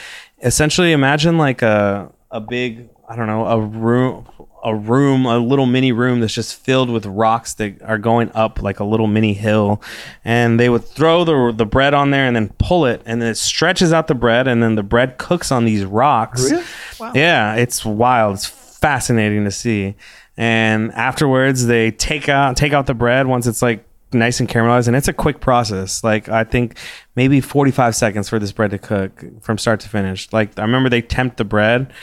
essentially, 0.43 0.91
imagine 0.91 1.38
like 1.38 1.61
a 1.61 2.11
a 2.32 2.41
big 2.41 2.89
I 3.07 3.15
don't 3.15 3.28
know 3.28 3.45
a 3.45 3.59
room 3.59 4.28
a 4.68 4.76
room, 4.76 5.26
a 5.26 5.39
little 5.39 5.65
mini 5.65 5.93
room 5.93 6.20
that's 6.20 6.34
just 6.34 6.55
filled 6.55 6.89
with 6.89 7.05
rocks 7.05 7.53
that 7.55 7.82
are 7.82 7.97
going 7.97 8.30
up 8.34 8.61
like 8.61 8.82
a 8.82 8.84
little 8.84 9.07
mini 9.07 9.34
hill. 9.34 9.82
And 10.26 10.59
they 10.59 10.68
would 10.68 10.84
throw 10.84 11.24
the, 11.24 11.53
the 11.55 11.65
bread 11.65 11.93
on 11.93 12.11
there 12.11 12.26
and 12.26 12.36
then 12.36 12.49
pull 12.57 12.86
it, 12.86 13.01
and 13.05 13.22
then 13.22 13.30
it 13.30 13.38
stretches 13.38 13.93
out 13.93 14.07
the 14.07 14.15
bread, 14.15 14.47
and 14.47 14.61
then 14.61 14.76
the 14.76 14.84
bread 14.84 15.18
cooks 15.18 15.51
on 15.51 15.63
these 15.63 15.86
rocks. 15.86 16.51
Really? 16.51 16.63
Wow. 16.99 17.11
Yeah, 17.15 17.55
it's 17.55 17.86
wild. 17.86 18.36
It's 18.36 18.45
fascinating 18.45 19.45
to 19.45 19.51
see. 19.51 19.95
And 20.36 20.91
afterwards, 20.91 21.65
they 21.65 21.91
take 21.91 22.28
out 22.28 22.57
take 22.57 22.74
out 22.74 22.86
the 22.86 22.93
bread 22.93 23.26
once 23.26 23.47
it's 23.47 23.61
like 23.61 23.86
nice 24.13 24.39
and 24.39 24.49
caramelized, 24.49 24.88
and 24.88 24.95
it's 24.95 25.07
a 25.07 25.13
quick 25.13 25.39
process. 25.39 26.03
Like 26.03 26.28
I 26.30 26.43
think 26.43 26.78
maybe 27.15 27.39
45 27.39 27.95
seconds 27.95 28.28
for 28.30 28.38
this 28.38 28.51
bread 28.51 28.72
to 28.72 28.78
cook 28.78 29.24
from 29.41 29.57
start 29.57 29.80
to 29.82 29.89
finish. 29.89 30.32
Like 30.34 30.59
I 30.59 30.63
remember 30.63 30.89
they 30.89 31.01
tempt 31.01 31.38
the 31.38 31.45
bread 31.45 31.93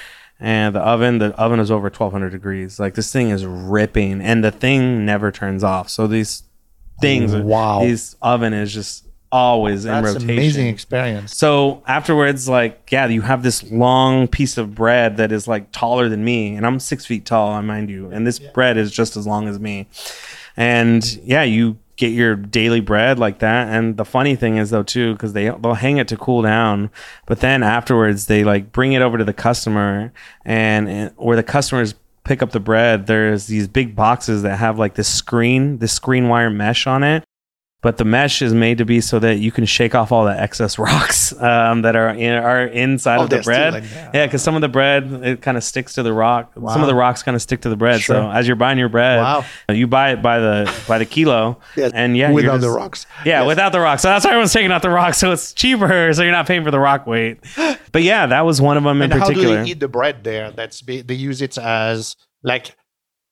and 0.44 0.74
the 0.74 0.80
oven 0.80 1.18
the 1.18 1.34
oven 1.40 1.58
is 1.58 1.70
over 1.70 1.84
1200 1.86 2.28
degrees 2.30 2.78
like 2.78 2.94
this 2.94 3.10
thing 3.12 3.30
is 3.30 3.46
ripping 3.46 4.20
and 4.20 4.44
the 4.44 4.50
thing 4.50 5.04
never 5.06 5.30
turns 5.32 5.64
off 5.64 5.88
so 5.88 6.06
these 6.06 6.42
things 7.00 7.34
Wow. 7.34 7.80
these 7.80 8.14
oven 8.20 8.52
is 8.52 8.72
just 8.72 9.06
always 9.32 9.84
in 9.84 9.90
That's 9.90 10.06
rotation 10.14 10.30
amazing 10.30 10.66
experience. 10.68 11.36
so 11.36 11.82
afterwards, 11.88 12.48
like, 12.48 12.88
yeah, 12.92 13.06
you 13.06 13.22
have 13.22 13.42
this 13.42 13.64
long 13.72 14.28
piece 14.28 14.56
of 14.58 14.76
bread 14.76 15.16
that 15.16 15.32
is 15.32 15.48
like 15.48 15.72
taller 15.72 16.08
than 16.08 16.24
me, 16.24 16.54
and 16.54 16.64
I'm 16.64 16.78
six 16.78 17.04
feet 17.04 17.24
tall, 17.26 17.50
I 17.50 17.60
mind 17.60 17.90
you, 17.90 18.10
and 18.12 18.24
this 18.24 18.38
bread 18.38 18.76
is 18.76 18.92
just 18.92 19.16
as 19.16 19.26
long 19.26 19.48
as 19.48 19.58
me. 19.58 19.88
And 20.56 21.02
yeah, 21.24 21.42
you 21.42 21.78
get 21.96 22.12
your 22.12 22.34
daily 22.36 22.80
bread 22.80 23.18
like 23.18 23.38
that. 23.38 23.68
And 23.68 23.96
the 23.96 24.04
funny 24.04 24.36
thing 24.36 24.56
is 24.56 24.70
though 24.70 24.82
too, 24.82 25.12
because 25.12 25.32
they 25.32 25.44
they'll 25.50 25.74
hang 25.74 25.98
it 25.98 26.08
to 26.08 26.16
cool 26.16 26.42
down, 26.42 26.90
but 27.26 27.40
then 27.40 27.62
afterwards 27.62 28.26
they 28.26 28.44
like 28.44 28.72
bring 28.72 28.92
it 28.92 29.02
over 29.02 29.18
to 29.18 29.24
the 29.24 29.32
customer, 29.32 30.12
and, 30.44 31.12
where 31.16 31.36
the 31.36 31.42
customers 31.42 31.94
pick 32.24 32.42
up 32.42 32.52
the 32.52 32.60
bread, 32.60 33.06
there's 33.06 33.46
these 33.46 33.68
big 33.68 33.94
boxes 33.94 34.42
that 34.42 34.58
have 34.58 34.78
like 34.78 34.94
this 34.94 35.08
screen, 35.08 35.78
this 35.78 35.92
screen 35.92 36.28
wire 36.28 36.50
mesh 36.50 36.86
on 36.86 37.02
it 37.02 37.24
but 37.84 37.98
the 37.98 38.04
mesh 38.04 38.42
is 38.42 38.52
made 38.52 38.78
to 38.78 38.84
be 38.84 39.00
so 39.00 39.20
that 39.20 39.36
you 39.36 39.52
can 39.52 39.64
shake 39.64 39.94
off 39.94 40.10
all 40.10 40.24
the 40.24 40.36
excess 40.40 40.78
rocks 40.88 41.32
um, 41.40 41.82
that 41.82 41.94
are 41.94 42.08
in, 42.08 42.32
are 42.32 42.64
inside 42.66 43.18
Oh, 43.20 43.24
of 43.24 43.30
the 43.30 43.42
bread. 43.42 43.74
there. 43.74 44.10
Yeah, 44.12 44.26
because 44.26 44.42
some 44.42 44.56
of 44.56 44.60
the 44.62 44.68
bread 44.68 45.04
it 45.22 45.42
kind 45.42 45.56
of 45.56 45.62
sticks 45.62 45.92
to 45.92 46.02
the 46.02 46.12
rock. 46.12 46.52
Some 46.54 46.80
of 46.80 46.88
the 46.88 46.94
rocks 46.96 47.22
kind 47.22 47.36
of 47.36 47.42
stick 47.42 47.60
to 47.60 47.68
the 47.68 47.76
bread. 47.76 48.00
So 48.00 48.28
as 48.28 48.48
you're 48.48 48.56
buying 48.56 48.78
your 48.78 48.88
bread, 48.88 49.18
Wow. 49.20 49.44
you 49.68 49.86
buy 49.86 50.10
it 50.12 50.22
by 50.22 50.40
the 50.40 50.74
by 50.88 50.98
the 50.98 51.04
kilo, 51.06 51.60
Yes, 51.76 51.92
and 51.94 52.16
yeah, 52.16 52.30
without 52.32 52.52
you're 52.52 52.58
the 52.58 52.70
rocks. 52.70 53.06
Yeah, 53.24 53.40
Yes. 53.42 53.46
without 53.46 53.72
the 53.72 53.80
rocks. 53.80 54.02
So 54.02 54.08
that's 54.08 54.24
why 54.24 54.30
everyone's 54.32 54.52
taking 54.52 54.72
out 54.72 54.82
the 54.82 54.90
rocks, 54.90 55.18
so 55.18 55.30
it's 55.30 55.52
cheaper. 55.52 56.12
So 56.14 56.22
you're 56.22 56.32
not 56.32 56.46
paying 56.48 56.64
for 56.64 56.70
the 56.70 56.80
rock 56.80 57.06
weight. 57.06 57.38
But 57.92 58.02
yeah, 58.02 58.26
that 58.26 58.40
was 58.46 58.60
one 58.60 58.76
of 58.76 58.82
them 58.82 59.02
in 59.02 59.12
and 59.12 59.20
particular. 59.20 59.48
how 59.48 59.54
do 59.60 59.64
they 59.66 59.70
eat 59.70 59.80
the 59.80 59.88
bread 59.88 60.24
there? 60.24 60.50
That's 60.50 60.80
they 60.80 61.14
use 61.14 61.42
it 61.42 61.58
as 61.58 62.16
like 62.42 62.74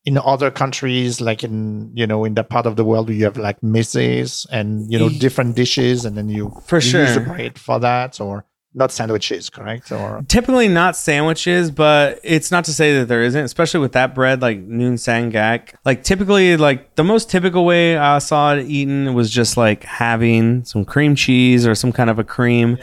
in 0.05 0.19
other 0.19 0.51
countries, 0.51 1.21
like 1.21 1.45
in 1.45 1.91
you 1.95 2.07
know 2.07 2.25
in 2.25 2.35
that 2.35 2.49
part 2.49 2.67
of 2.67 2.77
the 2.77 2.85
world, 2.85 3.09
where 3.09 3.17
you 3.17 3.25
have 3.25 3.37
like 3.37 3.63
messes 3.63 4.47
and 4.51 4.91
you 4.91 4.99
know 4.99 5.09
different 5.09 5.57
dishes, 5.57 6.05
and 6.05 6.17
then 6.17 6.29
you 6.29 6.53
For 6.67 6.79
you 6.79 7.01
use 7.01 7.15
the 7.15 7.21
bread 7.21 7.59
for 7.59 7.79
that, 7.81 8.21
or 8.21 8.45
not 8.75 8.91
sandwiches, 8.91 9.51
correct? 9.51 9.93
Or 9.93 10.25
typically 10.29 10.69
not 10.69 10.97
sandwiches, 10.97 11.71
but 11.71 12.21
it's 12.23 12.51
not 12.51 12.65
to 12.65 12.73
say 12.73 12.99
that 12.99 13.07
there 13.07 13.23
isn't, 13.23 13.45
especially 13.45 13.81
with 13.81 13.93
that 13.93 14.15
bread 14.15 14.41
like 14.43 14.59
noon 14.59 14.95
sangak. 14.95 15.75
Like 15.85 16.03
typically, 16.03 16.57
like 16.57 16.95
the 16.97 17.05
most 17.05 17.31
typical 17.31 17.65
way 17.65 17.97
I 17.97 18.19
saw 18.19 18.55
it 18.55 18.67
eaten 18.67 19.15
was 19.15 19.31
just 19.31 19.57
like 19.57 19.85
having 19.85 20.65
some 20.65 20.85
cream 20.85 21.15
cheese 21.15 21.67
or 21.67 21.75
some 21.75 21.93
kind 21.93 22.11
of 22.11 22.19
a 22.19 22.25
cream. 22.25 22.79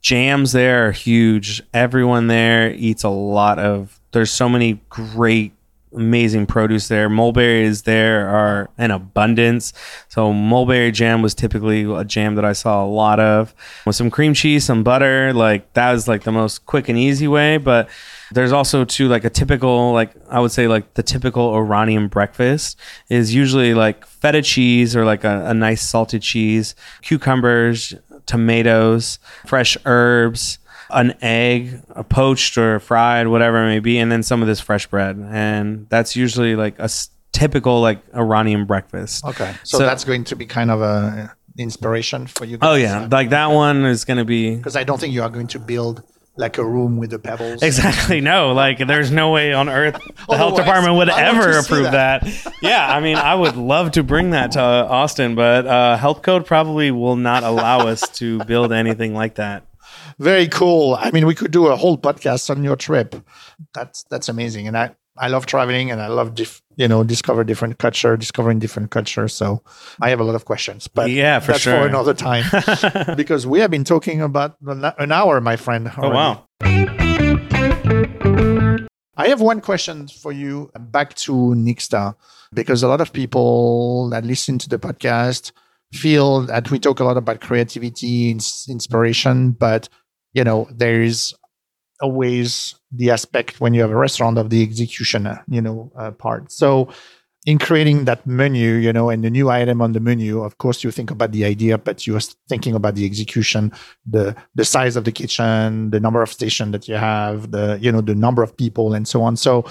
Jams 0.00 0.52
there 0.52 0.88
are 0.88 0.92
huge. 0.92 1.62
Everyone 1.72 2.26
there 2.28 2.72
eats 2.72 3.02
a 3.02 3.08
lot 3.08 3.58
of. 3.58 4.00
There's 4.12 4.30
so 4.30 4.48
many 4.48 4.80
great 4.88 5.52
amazing 5.94 6.46
produce 6.46 6.88
there. 6.88 7.08
Mulberries 7.08 7.82
there 7.82 8.28
are 8.28 8.70
in 8.78 8.90
abundance. 8.90 9.72
So 10.08 10.32
mulberry 10.32 10.92
jam 10.92 11.22
was 11.22 11.34
typically 11.34 11.82
a 11.82 12.04
jam 12.04 12.34
that 12.34 12.44
I 12.44 12.52
saw 12.52 12.84
a 12.84 12.86
lot 12.86 13.20
of 13.20 13.54
with 13.86 13.96
some 13.96 14.10
cream 14.10 14.34
cheese, 14.34 14.64
some 14.64 14.82
butter. 14.82 15.32
Like 15.32 15.72
that 15.74 15.92
was 15.92 16.08
like 16.08 16.24
the 16.24 16.32
most 16.32 16.66
quick 16.66 16.88
and 16.88 16.98
easy 16.98 17.28
way. 17.28 17.56
But 17.58 17.88
there's 18.32 18.52
also 18.52 18.84
too 18.84 19.08
like 19.08 19.24
a 19.24 19.30
typical 19.30 19.92
like 19.92 20.12
I 20.30 20.40
would 20.40 20.52
say 20.52 20.66
like 20.66 20.94
the 20.94 21.02
typical 21.02 21.54
Iranian 21.54 22.08
breakfast 22.08 22.78
is 23.08 23.34
usually 23.34 23.74
like 23.74 24.04
feta 24.06 24.42
cheese 24.42 24.96
or 24.96 25.04
like 25.04 25.24
a, 25.24 25.46
a 25.46 25.54
nice 25.54 25.82
salted 25.82 26.22
cheese, 26.22 26.74
cucumbers, 27.02 27.94
tomatoes, 28.26 29.18
fresh 29.46 29.76
herbs 29.84 30.58
an 30.90 31.14
egg, 31.22 31.80
a 31.90 32.04
poached 32.04 32.56
or 32.58 32.80
fried, 32.80 33.28
whatever 33.28 33.62
it 33.64 33.68
may 33.68 33.80
be, 33.80 33.98
and 33.98 34.10
then 34.10 34.22
some 34.22 34.40
of 34.42 34.48
this 34.48 34.60
fresh 34.60 34.86
bread. 34.86 35.16
And 35.30 35.86
that's 35.88 36.16
usually 36.16 36.56
like 36.56 36.78
a 36.78 36.84
s- 36.84 37.10
typical 37.32 37.80
like 37.80 38.00
Iranian 38.14 38.64
breakfast. 38.64 39.24
okay, 39.24 39.54
so, 39.64 39.78
So- 39.78 39.84
that's 39.84 40.04
going 40.04 40.24
to 40.24 40.36
be 40.36 40.46
kind 40.46 40.70
of 40.70 40.80
a 40.82 41.34
inspiration 41.58 42.26
for 42.26 42.44
you. 42.44 42.58
Guys. 42.58 42.68
Oh 42.70 42.74
yeah, 42.74 43.08
like 43.10 43.30
that 43.30 43.46
one 43.52 43.84
is 43.84 44.04
going 44.04 44.18
to 44.18 44.24
be 44.24 44.56
because 44.56 44.76
I 44.76 44.84
don't 44.84 45.00
think 45.00 45.12
you 45.14 45.22
are 45.22 45.30
going 45.30 45.46
to 45.48 45.58
build 45.58 46.02
like 46.36 46.58
a 46.58 46.64
room 46.64 46.96
with 46.96 47.10
the 47.10 47.18
pebbles. 47.20 47.62
Exactly. 47.62 48.20
No, 48.20 48.52
like 48.52 48.78
there's 48.84 49.12
no 49.12 49.30
way 49.30 49.52
on 49.52 49.68
earth 49.68 49.96
the 50.28 50.36
health 50.36 50.56
department 50.56 50.96
would 50.96 51.08
ever 51.08 51.58
approve 51.58 51.92
that. 51.92 52.26
yeah, 52.60 52.92
I 52.92 52.98
mean, 52.98 53.16
I 53.16 53.36
would 53.36 53.56
love 53.56 53.92
to 53.92 54.02
bring 54.02 54.30
that 54.30 54.50
to 54.52 54.60
Austin, 54.60 55.36
but 55.36 55.64
uh, 55.64 55.96
health 55.96 56.22
code 56.22 56.44
probably 56.44 56.90
will 56.90 57.14
not 57.14 57.44
allow 57.44 57.86
us 57.86 58.08
to 58.18 58.42
build 58.46 58.72
anything 58.72 59.14
like 59.14 59.36
that. 59.36 59.64
Very 60.18 60.48
cool. 60.48 60.96
I 61.00 61.10
mean, 61.10 61.26
we 61.26 61.34
could 61.34 61.50
do 61.50 61.66
a 61.68 61.76
whole 61.76 61.98
podcast 61.98 62.50
on 62.50 62.62
your 62.64 62.76
trip. 62.76 63.14
That's 63.74 64.04
that's 64.10 64.28
amazing, 64.28 64.68
and 64.68 64.76
I 64.76 64.94
I 65.18 65.28
love 65.28 65.46
traveling, 65.46 65.90
and 65.90 66.00
I 66.00 66.06
love 66.08 66.34
dif- 66.34 66.62
you 66.76 66.88
know 66.88 67.04
discover 67.04 67.44
different 67.44 67.78
culture, 67.78 68.16
discovering 68.16 68.58
different 68.58 68.90
culture. 68.90 69.28
So 69.28 69.62
I 70.00 70.10
have 70.10 70.20
a 70.20 70.24
lot 70.24 70.34
of 70.34 70.44
questions, 70.44 70.88
but 70.88 71.10
Yeah, 71.10 71.40
for 71.40 71.52
that's 71.52 71.62
sure. 71.62 71.78
for 71.80 71.86
another 71.86 72.14
time 72.14 72.44
because 73.16 73.46
we 73.46 73.60
have 73.60 73.70
been 73.70 73.84
talking 73.84 74.20
about 74.22 74.56
an 74.62 75.12
hour, 75.12 75.40
my 75.40 75.56
friend. 75.56 75.90
Oh 75.98 76.10
wow. 76.10 76.44
I 79.16 79.28
have 79.28 79.40
one 79.40 79.60
question 79.60 80.08
for 80.08 80.32
you 80.32 80.70
back 80.78 81.14
to 81.14 81.32
Nixta 81.32 82.14
because 82.52 82.82
a 82.82 82.88
lot 82.88 83.00
of 83.00 83.12
people 83.12 84.08
that 84.10 84.24
listen 84.24 84.58
to 84.58 84.68
the 84.68 84.78
podcast 84.78 85.52
feel 85.92 86.40
that 86.42 86.70
we 86.72 86.80
talk 86.80 86.98
a 86.98 87.04
lot 87.04 87.16
about 87.16 87.40
creativity, 87.40 88.30
ins- 88.32 88.66
inspiration, 88.68 89.52
but 89.52 89.88
you 90.34 90.44
know 90.44 90.68
there 90.70 91.02
is 91.02 91.34
always 92.00 92.74
the 92.92 93.10
aspect 93.10 93.60
when 93.60 93.74
you 93.74 93.80
have 93.80 93.90
a 93.90 93.96
restaurant 93.96 94.38
of 94.38 94.50
the 94.50 94.62
execution, 94.62 95.28
you 95.48 95.62
know, 95.62 95.90
uh, 95.96 96.10
part. 96.10 96.52
So 96.52 96.88
in 97.46 97.58
creating 97.58 98.06
that 98.06 98.26
menu, 98.26 98.74
you 98.74 98.92
know, 98.92 99.10
and 99.10 99.22
the 99.22 99.30
new 99.30 99.50
item 99.50 99.82
on 99.82 99.92
the 99.92 100.00
menu, 100.00 100.42
of 100.42 100.58
course, 100.58 100.82
you 100.82 100.90
think 100.90 101.10
about 101.10 101.32
the 101.32 101.44
idea, 101.44 101.76
but 101.76 102.06
you're 102.06 102.20
thinking 102.48 102.74
about 102.74 102.94
the 102.94 103.04
execution, 103.04 103.72
the 104.06 104.34
the 104.54 104.64
size 104.64 104.96
of 104.96 105.04
the 105.04 105.12
kitchen, 105.12 105.90
the 105.90 106.00
number 106.00 106.22
of 106.22 106.32
station 106.32 106.70
that 106.70 106.88
you 106.88 106.94
have, 106.94 107.50
the 107.50 107.78
you 107.80 107.92
know 107.92 108.00
the 108.00 108.14
number 108.14 108.42
of 108.42 108.56
people, 108.56 108.94
and 108.94 109.06
so 109.06 109.22
on. 109.22 109.36
So, 109.36 109.66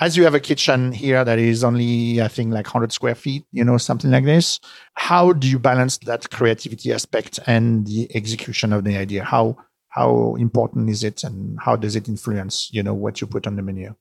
as 0.00 0.16
you 0.16 0.24
have 0.24 0.34
a 0.34 0.40
kitchen 0.40 0.90
here 0.90 1.24
that 1.24 1.38
is 1.38 1.62
only, 1.62 2.20
I 2.20 2.26
think, 2.26 2.52
like 2.52 2.66
100 2.66 2.90
square 2.92 3.14
feet, 3.14 3.44
you 3.52 3.64
know, 3.64 3.78
something 3.78 4.10
like 4.10 4.24
this, 4.24 4.58
how 4.94 5.32
do 5.32 5.48
you 5.48 5.60
balance 5.60 5.98
that 5.98 6.30
creativity 6.30 6.92
aspect 6.92 7.38
and 7.46 7.86
the 7.86 8.10
execution 8.16 8.72
of 8.72 8.82
the 8.82 8.96
idea? 8.96 9.22
How 9.22 9.56
how 9.94 10.34
important 10.40 10.90
is 10.90 11.04
it, 11.04 11.22
and 11.22 11.58
how 11.60 11.76
does 11.76 11.94
it 11.94 12.08
influence, 12.08 12.68
you 12.72 12.82
know, 12.82 12.94
what 12.94 13.20
you 13.20 13.28
put 13.28 13.46
on 13.46 13.54
the 13.54 13.62
menu? 13.62 13.94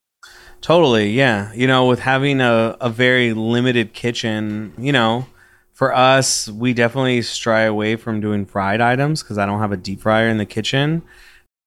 Totally, 0.61 1.11
yeah. 1.11 1.53
You 1.53 1.67
know, 1.67 1.85
with 1.85 1.99
having 1.99 2.41
a, 2.41 2.75
a 2.81 2.89
very 2.89 3.33
limited 3.33 3.93
kitchen, 3.93 4.73
you 4.77 4.91
know, 4.91 5.27
for 5.73 5.93
us, 5.93 6.49
we 6.49 6.73
definitely 6.73 7.21
stray 7.21 7.65
away 7.65 7.95
from 7.95 8.21
doing 8.21 8.45
fried 8.45 8.81
items 8.81 9.21
because 9.21 9.37
I 9.37 9.45
don't 9.45 9.59
have 9.59 9.71
a 9.71 9.77
deep 9.77 10.01
fryer 10.01 10.29
in 10.29 10.37
the 10.37 10.45
kitchen. 10.45 11.03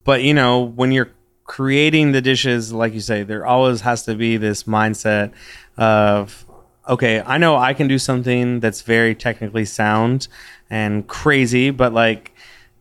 But, 0.04 0.22
you 0.22 0.34
know, 0.34 0.62
when 0.62 0.90
you're 0.92 1.10
creating 1.44 2.12
the 2.12 2.20
dishes, 2.20 2.72
like 2.72 2.94
you 2.94 3.00
say, 3.00 3.22
there 3.22 3.46
always 3.46 3.82
has 3.82 4.04
to 4.04 4.14
be 4.14 4.38
this 4.38 4.64
mindset 4.64 5.32
of, 5.76 6.46
okay, 6.88 7.20
I 7.20 7.38
know 7.38 7.56
I 7.56 7.74
can 7.74 7.86
do 7.86 7.98
something 7.98 8.60
that's 8.60 8.82
very 8.82 9.14
technically 9.14 9.66
sound 9.66 10.26
and 10.70 11.06
crazy, 11.06 11.70
but 11.70 11.92
like, 11.92 12.32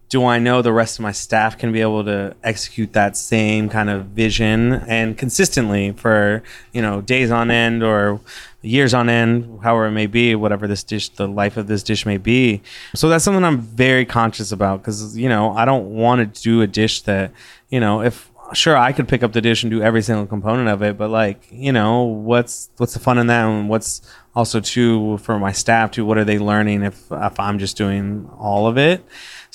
do 0.09 0.25
I 0.25 0.39
know 0.39 0.61
the 0.61 0.73
rest 0.73 0.99
of 0.99 1.03
my 1.03 1.11
staff 1.11 1.57
can 1.57 1.71
be 1.71 1.81
able 1.81 2.03
to 2.05 2.35
execute 2.43 2.93
that 2.93 3.17
same 3.17 3.69
kind 3.69 3.89
of 3.89 4.05
vision 4.07 4.73
and 4.73 5.17
consistently 5.17 5.91
for 5.93 6.43
you 6.73 6.81
know 6.81 7.01
days 7.01 7.31
on 7.31 7.49
end 7.49 7.83
or 7.83 8.19
years 8.61 8.93
on 8.93 9.09
end, 9.09 9.59
however 9.61 9.87
it 9.87 9.91
may 9.91 10.07
be, 10.07 10.35
whatever 10.35 10.67
this 10.67 10.83
dish, 10.83 11.09
the 11.09 11.27
life 11.27 11.57
of 11.57 11.67
this 11.67 11.83
dish 11.83 12.05
may 12.05 12.17
be. 12.17 12.61
So 12.95 13.09
that's 13.09 13.23
something 13.23 13.43
I'm 13.43 13.59
very 13.59 14.05
conscious 14.05 14.51
about 14.51 14.81
because 14.81 15.17
you 15.17 15.29
know 15.29 15.51
I 15.51 15.65
don't 15.65 15.95
want 15.95 16.33
to 16.33 16.41
do 16.41 16.61
a 16.61 16.67
dish 16.67 17.01
that 17.01 17.31
you 17.69 17.79
know 17.79 18.01
if 18.01 18.31
sure 18.53 18.77
I 18.77 18.91
could 18.91 19.07
pick 19.07 19.23
up 19.23 19.33
the 19.33 19.41
dish 19.41 19.63
and 19.63 19.71
do 19.71 19.81
every 19.81 20.01
single 20.01 20.27
component 20.27 20.69
of 20.69 20.83
it, 20.83 20.97
but 20.97 21.09
like 21.09 21.47
you 21.51 21.71
know 21.71 22.03
what's 22.03 22.69
what's 22.77 22.93
the 22.93 22.99
fun 22.99 23.17
in 23.17 23.27
that 23.27 23.45
and 23.45 23.69
what's 23.69 24.01
also 24.35 24.59
too 24.59 25.17
for 25.19 25.39
my 25.39 25.51
staff 25.51 25.91
too 25.91 26.05
what 26.05 26.17
are 26.17 26.25
they 26.25 26.37
learning 26.37 26.83
if 26.83 27.05
if 27.09 27.39
I'm 27.39 27.57
just 27.57 27.77
doing 27.77 28.29
all 28.37 28.67
of 28.67 28.77
it 28.77 29.03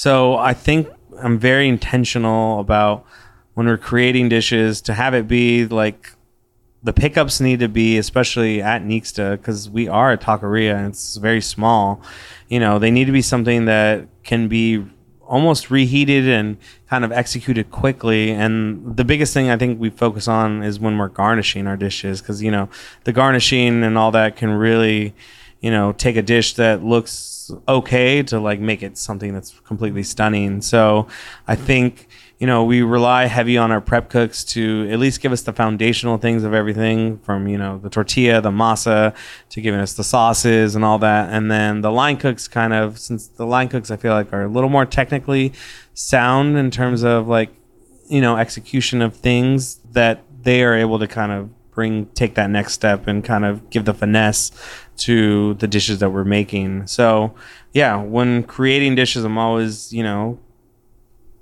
so 0.01 0.39
I 0.39 0.55
think 0.55 0.89
I'm 1.19 1.39
very 1.39 1.69
intentional 1.69 2.59
about 2.59 3.05
when 3.53 3.67
we're 3.67 3.77
creating 3.77 4.31
dishes 4.31 4.81
to 4.81 4.95
have 4.95 5.13
it 5.13 5.29
be 5.29 5.67
like 5.67 6.15
the 6.83 6.95
pickups 6.95 7.39
need 7.39 7.61
to 7.61 7.69
be, 7.69 7.99
especially 7.99 8.63
at 8.63 8.83
Nixta, 8.83 9.33
because 9.33 9.69
we 9.69 9.89
are 9.89 10.11
a 10.11 10.17
taqueria 10.17 10.75
and 10.75 10.87
it's 10.87 11.17
very 11.17 11.43
small. 11.43 12.01
You 12.49 12.61
know, 12.61 12.79
they 12.79 12.91
need 12.91 13.09
to 13.09 13.13
be 13.13 13.21
something 13.21 13.67
that 13.67 14.07
can 14.23 14.49
be 14.49 14.87
almost 15.21 15.71
reheated 15.71 16.27
and 16.27 16.57
kind 16.89 17.05
of 17.05 17.13
executed 17.13 17.71
quickly. 17.71 18.31
And 18.31 18.97
the 18.97 19.05
biggest 19.05 19.35
thing 19.35 19.51
I 19.51 19.59
think 19.59 19.79
we 19.79 19.91
focus 19.91 20.27
on 20.27 20.63
is 20.63 20.81
when 20.81 20.97
we're 20.97 21.09
garnishing 21.09 21.67
our 21.67 21.77
dishes 21.77 22.23
because, 22.23 22.43
you 22.43 22.51
know, 22.51 22.71
the 23.05 23.13
garnishing 23.13 23.85
and 23.85 23.99
all 23.99 24.13
that 24.13 24.37
can 24.37 24.49
really, 24.49 25.15
you 25.61 25.71
know, 25.71 25.93
take 25.93 26.17
a 26.17 26.23
dish 26.23 26.55
that 26.55 26.83
looks 26.83 27.40
okay 27.69 28.23
to 28.25 28.41
like 28.41 28.61
make 28.61 28.83
it 28.83 28.97
something 28.99 29.35
that's 29.35 29.59
completely 29.61 30.03
stunning. 30.03 30.63
So 30.63 31.09
I 31.47 31.57
think 31.57 32.09
you 32.41 32.47
know, 32.47 32.65
we 32.65 32.81
rely 32.81 33.27
heavy 33.27 33.59
on 33.59 33.71
our 33.71 33.83
prep 33.83 34.09
cooks 34.09 34.43
to 34.45 34.89
at 34.91 34.99
least 34.99 35.21
give 35.21 35.31
us 35.31 35.43
the 35.43 35.53
foundational 35.53 36.17
things 36.17 36.43
of 36.43 36.55
everything 36.55 37.19
from, 37.19 37.47
you 37.47 37.59
know, 37.59 37.77
the 37.77 37.91
tortilla, 37.91 38.41
the 38.41 38.51
masa, 38.51 39.15
to 39.51 39.61
giving 39.61 39.79
us 39.79 39.93
the 39.93 40.03
sauces 40.03 40.75
and 40.75 40.83
all 40.83 40.99
that. 40.99 41.29
And 41.31 41.51
then 41.51 41.83
the 41.83 41.93
line 41.93 42.17
cooks 42.17 42.49
kind 42.49 42.73
of, 42.73 42.99
since 42.99 43.27
the 43.27 43.45
line 43.45 43.69
cooks 43.69 43.91
I 43.91 43.99
feel 43.99 44.15
like 44.15 44.33
are 44.33 44.45
a 44.45 44.49
little 44.49 44.71
more 44.71 44.87
technically 44.87 45.53
sound 45.93 46.57
in 46.57 46.71
terms 46.71 47.05
of 47.05 47.29
like, 47.29 47.51
you 48.09 48.23
know, 48.23 48.39
execution 48.39 49.03
of 49.03 49.15
things 49.15 49.77
that 49.93 50.25
they 50.43 50.65
are 50.65 50.75
able 50.75 50.99
to 50.99 51.07
kind 51.07 51.33
of 51.33 51.51
bring, 51.73 52.07
take 52.07 52.35
that 52.35 52.51
next 52.51 52.73
step 52.73 53.07
and 53.07 53.25
kind 53.25 53.45
of 53.45 53.71
give 53.71 53.85
the 53.85 53.95
finesse 53.95 54.51
to 54.99 55.55
the 55.55 55.67
dishes 55.67 55.99
that 56.01 56.11
we're 56.11 56.25
making. 56.25 56.87
So, 56.87 57.35
yeah, 57.73 57.97
when 58.03 58.43
creating 58.43 58.95
dishes, 58.95 59.25
I'm 59.25 59.39
always, 59.39 59.93
you 59.93 60.03
know, 60.03 60.39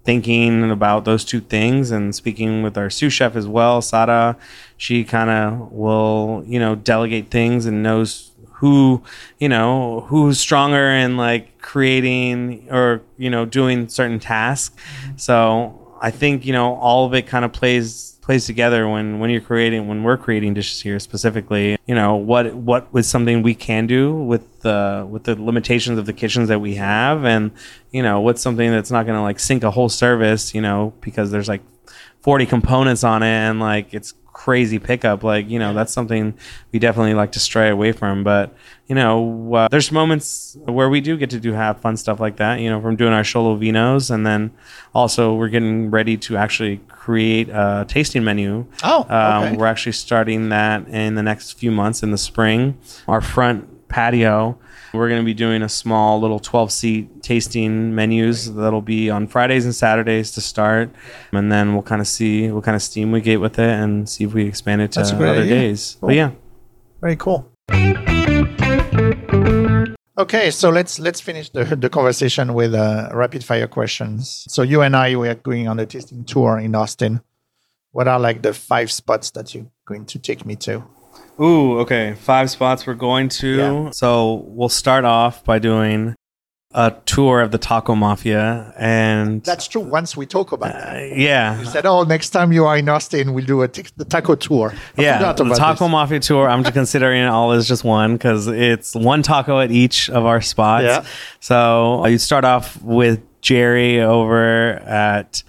thinking 0.04 0.70
about 0.70 1.04
those 1.04 1.24
two 1.24 1.40
things 1.40 1.90
and 1.90 2.14
speaking 2.14 2.62
with 2.62 2.78
our 2.78 2.88
sous 2.88 3.12
chef 3.12 3.36
as 3.36 3.46
well, 3.46 3.82
Sada. 3.82 4.36
She 4.76 5.04
kind 5.04 5.28
of 5.28 5.72
will, 5.72 6.44
you 6.46 6.58
know, 6.58 6.74
delegate 6.74 7.30
things 7.30 7.66
and 7.66 7.82
knows 7.82 8.32
who, 8.54 9.02
you 9.38 9.48
know, 9.48 10.00
who's 10.08 10.40
stronger 10.40 10.90
in 10.90 11.16
like 11.16 11.60
creating 11.60 12.68
or, 12.70 13.02
you 13.16 13.30
know, 13.30 13.44
doing 13.44 13.88
certain 13.88 14.18
tasks. 14.18 14.74
So 15.16 15.96
I 16.00 16.10
think, 16.10 16.46
you 16.46 16.52
know, 16.52 16.74
all 16.76 17.04
of 17.04 17.14
it 17.14 17.26
kind 17.26 17.44
of 17.44 17.52
plays 17.52 18.17
plays 18.28 18.44
together 18.44 18.86
when 18.86 19.20
when 19.20 19.30
you're 19.30 19.40
creating 19.40 19.88
when 19.88 20.02
we're 20.02 20.18
creating 20.18 20.52
dishes 20.52 20.82
here 20.82 20.98
specifically 20.98 21.78
you 21.86 21.94
know 21.94 22.14
what 22.14 22.54
what 22.54 22.92
was 22.92 23.08
something 23.08 23.42
we 23.42 23.54
can 23.54 23.86
do 23.86 24.12
with 24.12 24.60
the 24.60 25.06
with 25.08 25.24
the 25.24 25.34
limitations 25.34 25.98
of 25.98 26.04
the 26.04 26.12
kitchens 26.12 26.48
that 26.48 26.60
we 26.60 26.74
have? 26.74 27.24
And 27.24 27.52
you 27.90 28.02
know 28.02 28.20
what's 28.20 28.42
something 28.42 28.70
that's 28.70 28.90
not 28.90 29.06
going 29.06 29.16
to 29.16 29.22
like 29.22 29.40
sink 29.40 29.64
a 29.64 29.70
whole 29.70 29.88
service 29.88 30.54
you 30.54 30.60
know 30.60 30.92
because 31.00 31.30
there's 31.30 31.48
like 31.48 31.62
40 32.20 32.44
components 32.44 33.02
on 33.02 33.22
it 33.22 33.28
and 33.48 33.60
like 33.60 33.94
it's 33.94 34.12
crazy 34.38 34.78
pickup. 34.78 35.24
Like 35.24 35.50
you 35.50 35.58
know 35.58 35.74
that's 35.74 35.92
something 35.92 36.32
we 36.70 36.78
definitely 36.78 37.14
like 37.14 37.32
to 37.32 37.40
stray 37.40 37.68
away 37.70 37.90
from. 37.90 38.22
But 38.22 38.54
you 38.86 38.94
know 38.94 39.52
uh, 39.52 39.68
there's 39.68 39.90
moments 39.90 40.56
where 40.64 40.88
we 40.88 41.00
do 41.00 41.16
get 41.16 41.30
to 41.30 41.40
do 41.40 41.52
have 41.52 41.80
fun 41.80 41.96
stuff 41.96 42.20
like 42.20 42.36
that 42.36 42.60
you 42.60 42.70
know 42.70 42.80
from 42.80 42.94
doing 42.94 43.12
our 43.12 43.22
Xolo 43.22 43.58
vinos. 43.58 44.12
And 44.12 44.24
then 44.24 44.52
also 44.94 45.34
we're 45.34 45.48
getting 45.48 45.90
ready 45.90 46.16
to 46.18 46.36
actually 46.36 46.80
create 46.88 47.48
a 47.48 47.84
tasting 47.88 48.22
menu. 48.22 48.64
Oh, 48.84 49.00
okay. 49.00 49.12
um, 49.12 49.56
we're 49.56 49.66
actually 49.66 49.92
starting 49.92 50.50
that 50.50 50.86
in 50.86 51.16
the 51.16 51.22
next 51.22 51.58
few 51.58 51.72
months 51.72 52.04
in 52.04 52.12
the 52.12 52.18
spring. 52.18 52.78
Our 53.08 53.20
front 53.20 53.88
patio 53.88 54.56
we're 54.98 55.08
going 55.08 55.22
to 55.22 55.24
be 55.26 55.34
doing 55.34 55.62
a 55.62 55.68
small 55.68 56.20
little 56.20 56.38
12 56.38 56.72
seat 56.72 57.22
tasting 57.22 57.94
menus 57.94 58.52
that'll 58.54 58.82
be 58.82 59.08
on 59.08 59.26
Fridays 59.26 59.64
and 59.64 59.74
Saturdays 59.74 60.32
to 60.32 60.40
start. 60.40 60.90
And 61.32 61.50
then 61.50 61.72
we'll 61.72 61.82
kind 61.82 62.00
of 62.00 62.08
see 62.08 62.50
what 62.50 62.64
kind 62.64 62.74
of 62.74 62.82
steam 62.82 63.12
we 63.12 63.20
get 63.20 63.40
with 63.40 63.58
it 63.58 63.70
and 63.70 64.08
see 64.08 64.24
if 64.24 64.34
we 64.34 64.46
expand 64.46 64.82
it 64.82 64.92
to 64.92 64.98
That's 65.00 65.12
a 65.12 65.16
great 65.16 65.30
other 65.30 65.42
idea. 65.42 65.54
days. 65.54 65.96
Cool. 66.00 66.08
But 66.08 66.16
yeah. 66.16 66.30
Very 67.00 67.16
cool. 67.16 67.50
Okay, 70.18 70.50
so 70.50 70.68
let's 70.70 70.98
let's 70.98 71.20
finish 71.20 71.48
the, 71.50 71.64
the 71.76 71.88
conversation 71.88 72.52
with 72.52 72.74
uh, 72.74 73.08
rapid 73.14 73.44
fire 73.44 73.68
questions. 73.68 74.44
So 74.48 74.62
you 74.62 74.82
and 74.82 74.96
I 74.96 75.14
we 75.14 75.28
are 75.28 75.36
going 75.36 75.68
on 75.68 75.78
a 75.78 75.86
tasting 75.86 76.24
tour 76.24 76.58
in 76.58 76.74
Austin. 76.74 77.20
What 77.92 78.08
are 78.08 78.18
like 78.18 78.42
the 78.42 78.52
five 78.52 78.90
spots 78.90 79.30
that 79.30 79.54
you're 79.54 79.70
going 79.86 80.06
to 80.06 80.18
take 80.18 80.44
me 80.44 80.56
to? 80.56 80.82
Ooh, 81.40 81.78
okay. 81.80 82.14
Five 82.14 82.50
spots 82.50 82.86
we're 82.86 82.94
going 82.94 83.28
to. 83.30 83.56
Yeah. 83.56 83.90
So 83.90 84.44
we'll 84.46 84.68
start 84.68 85.04
off 85.04 85.44
by 85.44 85.58
doing 85.58 86.14
a 86.72 86.94
tour 87.06 87.40
of 87.40 87.50
the 87.50 87.58
Taco 87.58 87.94
Mafia. 87.94 88.74
And 88.76 89.42
That's 89.42 89.66
true. 89.66 89.80
Once 89.80 90.16
we 90.16 90.26
talk 90.26 90.52
about 90.52 90.72
that, 90.72 90.96
uh, 90.96 91.14
yeah. 91.14 91.58
you 91.58 91.64
said, 91.64 91.86
"Oh, 91.86 92.02
next 92.02 92.30
time 92.30 92.52
you 92.52 92.66
are 92.66 92.76
in 92.76 92.88
Austin, 92.88 93.32
we'll 93.32 93.44
do 93.44 93.62
a 93.62 93.68
t- 93.68 93.84
the 93.96 94.04
taco 94.04 94.34
tour." 94.34 94.74
I 94.96 95.02
Yeah, 95.02 95.32
the 95.32 95.44
Taco 95.54 95.84
this. 95.84 95.90
Mafia 95.90 96.20
tour. 96.20 96.48
I'm 96.48 96.62
just 96.62 96.74
considering 96.74 97.22
it 97.22 97.28
all 97.28 97.52
as 97.52 97.66
just 97.66 97.84
one 97.84 98.14
because 98.14 98.48
it's 98.48 98.94
one 98.94 99.22
taco 99.22 99.60
at 99.60 99.70
each 99.70 100.10
of 100.10 100.26
our 100.26 100.40
spots. 100.40 100.84
Yeah. 100.84 101.04
So 101.40 102.06
you 102.06 102.18
start 102.18 102.44
off 102.44 102.80
with 102.82 103.20
Jerry 103.40 104.00
over 104.00 104.72
at 104.74 105.42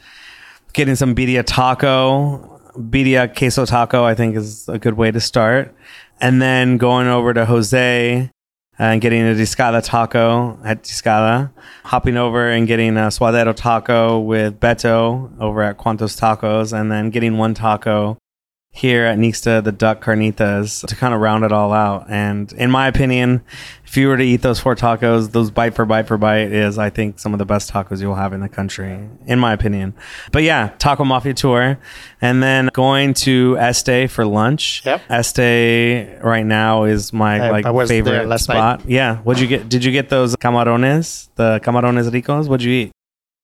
getting 0.73 0.95
some 0.95 1.15
birria 1.15 1.43
taco, 1.45 2.48
birria 2.79 3.27
queso 3.27 3.65
taco. 3.65 4.03
I 4.03 4.15
think 4.15 4.35
is 4.35 4.67
a 4.69 4.79
good 4.79 4.95
way 4.95 5.11
to 5.11 5.19
start, 5.19 5.75
and 6.21 6.41
then 6.41 6.77
going 6.77 7.07
over 7.07 7.33
to 7.33 7.45
Jose 7.45 8.29
and 8.77 9.01
getting 9.01 9.21
a 9.23 9.33
discada 9.33 9.83
taco 9.83 10.57
at 10.63 10.83
discada, 10.83 11.51
hopping 11.83 12.15
over 12.15 12.49
and 12.49 12.65
getting 12.65 12.95
a 12.95 13.09
suadero 13.09 13.53
taco 13.53 14.19
with 14.19 14.59
Beto 14.59 15.29
over 15.39 15.61
at 15.61 15.77
Cuantos 15.77 16.17
Tacos, 16.17 16.71
and 16.71 16.91
then 16.91 17.09
getting 17.09 17.37
one 17.37 17.53
taco 17.53 18.17
here 18.71 19.03
at 19.05 19.17
Nixta, 19.17 19.63
the 19.63 19.71
duck 19.71 20.03
carnitas, 20.03 20.85
to 20.87 20.95
kind 20.95 21.13
of 21.13 21.19
round 21.19 21.43
it 21.43 21.51
all 21.51 21.73
out. 21.73 22.05
And 22.07 22.51
in 22.53 22.69
my 22.71 22.87
opinion, 22.87 23.41
if 23.85 23.97
you 23.97 24.07
were 24.07 24.15
to 24.15 24.23
eat 24.23 24.41
those 24.41 24.59
four 24.59 24.75
tacos, 24.75 25.31
those 25.31 25.49
bite 25.51 25.73
for 25.73 25.85
bite 25.85 26.07
for 26.07 26.17
bite 26.17 26.51
is, 26.51 26.77
I 26.77 26.89
think, 26.89 27.19
some 27.19 27.33
of 27.33 27.39
the 27.39 27.45
best 27.45 27.71
tacos 27.71 27.99
you'll 27.99 28.15
have 28.15 28.31
in 28.31 28.39
the 28.41 28.47
country, 28.47 29.09
in 29.25 29.39
my 29.39 29.53
opinion. 29.53 29.95
But 30.31 30.43
yeah, 30.43 30.69
Taco 30.77 31.03
Mafia 31.03 31.33
tour, 31.33 31.79
and 32.21 32.43
then 32.43 32.69
going 32.73 33.15
to 33.15 33.57
Este 33.59 34.07
for 34.09 34.25
lunch. 34.25 34.83
Yep. 34.85 35.01
Este 35.09 36.23
right 36.23 36.45
now 36.45 36.83
is 36.83 37.11
my 37.11 37.47
I- 37.47 37.49
like 37.49 37.65
I 37.65 37.85
favorite 37.85 38.37
spot. 38.39 38.83
Yeah. 38.87 39.17
What'd 39.17 39.41
you 39.41 39.47
get? 39.47 39.67
Did 39.67 39.83
you 39.83 39.91
get 39.91 40.09
those 40.09 40.35
camarones? 40.35 41.29
The 41.35 41.59
camarones 41.63 42.09
ricos? 42.11 42.47
What'd 42.47 42.63
you 42.63 42.71
eat? 42.71 42.91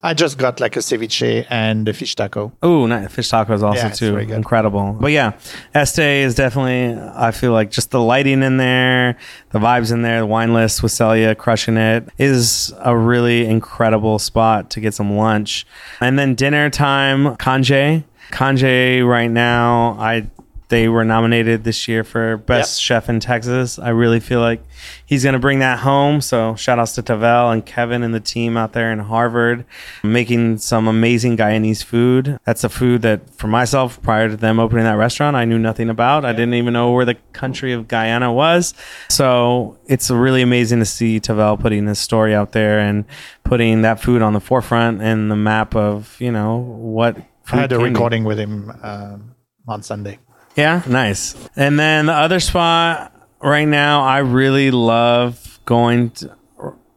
I 0.06 0.14
just 0.14 0.38
got 0.38 0.60
like 0.60 0.76
a 0.76 0.82
ceviche 0.82 1.47
and 1.49 1.89
a 1.89 1.93
fish 1.93 2.14
taco. 2.14 2.51
Oh, 2.62 2.86
nice. 2.86 3.12
Fish 3.12 3.30
taco 3.30 3.56
is 3.56 3.64
also 3.64 3.88
Yeah, 3.88 3.89
too. 3.89 4.18
Incredible. 4.18 4.93
But 4.93 5.12
yeah, 5.12 5.32
Este 5.74 5.97
is 6.28 6.36
definitely. 6.36 6.95
I 7.16 7.32
feel 7.32 7.53
like 7.53 7.72
just 7.72 7.89
the 7.89 7.99
lighting 7.99 8.43
in 8.43 8.58
there, 8.58 9.18
the 9.49 9.58
vibes 9.58 9.91
in 9.91 10.03
there, 10.03 10.20
the 10.20 10.28
wine 10.28 10.53
list 10.53 10.84
with 10.84 10.91
Celia 10.91 11.34
crushing 11.34 11.78
it 11.78 12.08
is 12.20 12.72
a 12.82 12.95
really 12.95 13.47
incredible 13.47 14.20
spot 14.20 14.70
to 14.72 14.80
get 14.80 14.93
some 14.93 15.18
lunch. 15.18 15.66
And 15.99 16.20
then 16.20 16.36
dinner 16.36 16.70
time, 16.70 17.36
Canje. 17.38 18.03
Canje 18.32 19.08
right 19.08 19.32
now, 19.32 19.97
I 19.99 20.28
they 20.70 20.89
were 20.89 21.05
nominated 21.05 21.63
this 21.63 21.88
year 21.88 22.03
for 22.03 22.38
best 22.38 22.82
chef 22.82 23.09
in 23.09 23.20
Texas. 23.20 23.78
I 23.78 23.89
really 23.89 24.20
feel 24.20 24.39
like 24.39 24.63
he's 25.05 25.24
going 25.24 25.34
to 25.34 25.39
bring 25.39 25.59
that 25.59 25.80
home. 25.80 26.22
So 26.22 26.55
shout 26.55 26.80
outs 26.80 26.93
to 26.95 27.01
Tavel 27.01 27.51
and 27.51 27.66
Kevin 27.66 28.03
and 28.03 28.13
the 28.13 28.20
team 28.20 28.57
out 28.57 28.74
there 28.74 28.91
in 28.91 28.99
Harvard 28.99 29.66
making 30.03 30.57
some 30.57 30.88
amazing 30.88 31.38
Guyanese 31.38 31.84
food. 31.84 32.39
That's 32.45 32.63
a 32.63 32.70
food 32.70 33.03
that 33.03 33.30
for 33.36 33.47
myself 33.47 34.01
prior 34.01 34.30
to 34.30 34.38
them 34.38 34.59
opening 34.59 34.86
that 34.86 34.93
restaurant, 34.93 35.36
I 35.36 35.45
knew 35.45 35.59
nothing 35.59 35.89
about. 35.89 36.26
I 36.26 36.32
didn't 36.32 36.55
even 36.55 36.74
know 36.74 36.91
where 36.91 37.05
the 37.05 37.16
country 37.34 37.74
of 37.74 37.88
Guyana 37.88 38.34
was. 38.34 38.74
So 39.09 39.78
it's 39.86 40.09
really 40.09 40.41
amazing 40.41 40.80
to 40.80 40.86
see 40.86 41.20
Tavel 41.20 41.57
putting 41.57 41.86
his 41.86 41.99
story 41.99 42.34
out 42.34 42.53
there 42.53 42.80
and 42.80 43.05
putting 43.43 43.84
that 43.84 44.01
food 44.01 44.22
on 44.22 44.34
the 44.34 44.39
forefront 44.39 45.01
and 45.01 45.30
the 45.30 45.36
map 45.36 45.76
of, 45.76 46.16
you 46.20 46.32
know, 46.32 46.57
what 46.57 47.18
I 47.51 47.57
had 47.57 47.72
a 47.72 47.80
recording 47.80 48.24
with 48.24 48.39
him 48.39 48.72
um, 48.82 49.36
on 49.68 49.84
Sunday. 49.84 50.20
Yeah, 50.56 50.82
nice. 50.88 51.36
And 51.56 51.80
then 51.80 52.06
the 52.07 52.14
other 52.14 52.40
spot 52.40 53.14
right 53.41 53.68
now, 53.68 54.03
I 54.03 54.19
really 54.19 54.72
love 54.72 55.60
going 55.65 56.11
to 56.11 56.36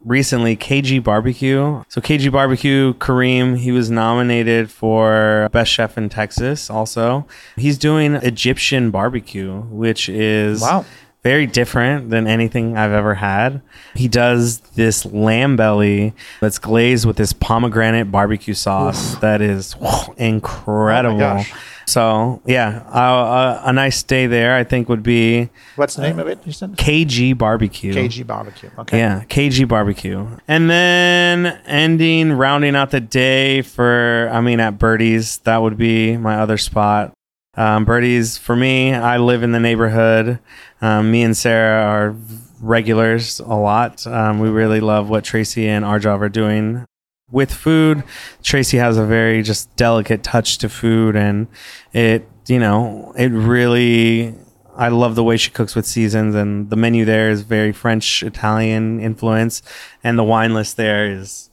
recently 0.05 0.57
KG 0.57 1.03
Barbecue. 1.03 1.83
So 1.89 2.01
KG 2.01 2.31
Barbecue, 2.33 2.95
Kareem, 2.95 3.59
he 3.59 3.73
was 3.73 3.91
nominated 3.91 4.71
for 4.71 5.49
Best 5.53 5.71
Chef 5.73 5.99
in 5.99 6.09
Texas 6.09 6.71
also. 6.71 7.27
He's 7.57 7.77
doing 7.79 8.15
Egyptian 8.15 8.91
barbecue, 8.91 9.61
which 9.63 10.09
is 10.09 10.63
Wow. 10.63 10.85
Very 11.23 11.47
different 11.47 12.11
than 12.11 12.27
anything 12.27 12.77
I've 12.77 12.93
ever 12.93 13.15
had. 13.15 13.61
He 13.95 14.09
does 14.09 14.61
this 14.77 15.05
lamb 15.05 15.57
belly 15.57 16.15
that's 16.41 16.59
glazed 16.59 17.07
with 17.07 17.17
this 17.17 17.33
pomegranate 17.33 18.11
barbecue 18.11 18.55
sauce 18.55 19.17
that 19.17 19.43
is 19.43 19.75
incredible. 20.17 21.19
gosh. 21.19 21.53
so 21.87 22.41
yeah, 22.47 22.85
uh, 22.93 23.61
a, 23.65 23.69
a 23.71 23.73
nice 23.73 24.03
day 24.03 24.27
there 24.27 24.55
I 24.55 24.65
think 24.65 24.89
would 24.89 25.03
be 25.03 25.51
What's 25.77 25.97
the 25.97 26.03
name 26.03 26.19
of 26.19 26.29
it? 26.29 26.39
You 26.45 26.53
said 26.53 26.73
KG 26.77 27.37
Barbecue. 27.37 27.93
KG 27.95 28.27
Barbecue. 28.27 28.71
Okay. 28.79 28.99
Yeah, 28.99 29.25
KG 29.29 29.67
Barbecue. 29.67 30.27
And 30.47 30.71
then 30.71 31.47
ending, 31.67 32.33
rounding 32.33 32.75
out 32.77 32.91
the 32.91 33.01
day 33.01 33.63
for, 33.63 34.29
I 34.33 34.41
mean, 34.41 34.61
at 34.61 34.79
Birdie's, 34.79 35.39
that 35.39 35.59
would 35.59 35.77
be 35.77 36.17
my 36.17 36.37
other 36.39 36.59
spot. 36.59 37.13
Um, 37.59 37.85
Birdie's, 37.85 38.39
for 38.39 38.57
me, 38.57 38.95
I 38.95 39.19
live 39.19 39.43
in 39.43 39.53
the 39.53 39.61
neighborhood. 39.61 40.39
Um, 40.81 41.11
me 41.11 41.23
and 41.23 41.37
Sarah 41.37 41.83
are 41.85 42.17
regulars 42.61 43.41
a 43.41 43.55
lot. 43.55 44.07
Um, 44.07 44.39
we 44.39 44.49
really 44.49 44.81
love 44.81 45.11
what 45.11 45.25
Tracy 45.25 45.69
and 45.69 45.85
Arjav 45.85 46.21
are 46.21 46.29
doing 46.29 46.87
with 47.31 47.53
food, 47.53 48.03
Tracy 48.43 48.79
has 48.79 48.97
a 48.97 49.05
very 49.05 49.43
just 49.43 49.75
delicate 49.77 50.23
touch 50.23 50.59
to 50.59 50.69
food, 50.69 51.17
and 51.17 51.47
it 51.93 52.29
you 52.47 52.59
know 52.59 53.13
it 53.17 53.29
really. 53.29 54.35
I 54.77 54.89
love 54.89 55.17
the 55.17 55.25
way 55.25 55.37
she 55.37 55.51
cooks 55.51 55.75
with 55.75 55.87
seasons, 55.87 56.35
and 56.35 56.71
the 56.71 56.77
menu 56.77 57.05
there 57.05 57.31
is 57.31 57.43
very 57.43 57.73
French 57.73 58.23
Italian 58.23 59.01
influence, 59.01 59.61
and 60.05 60.19
the 60.19 60.25
wine 60.25 60.55
list 60.55 60.77
there 60.77 61.11
is, 61.11 61.51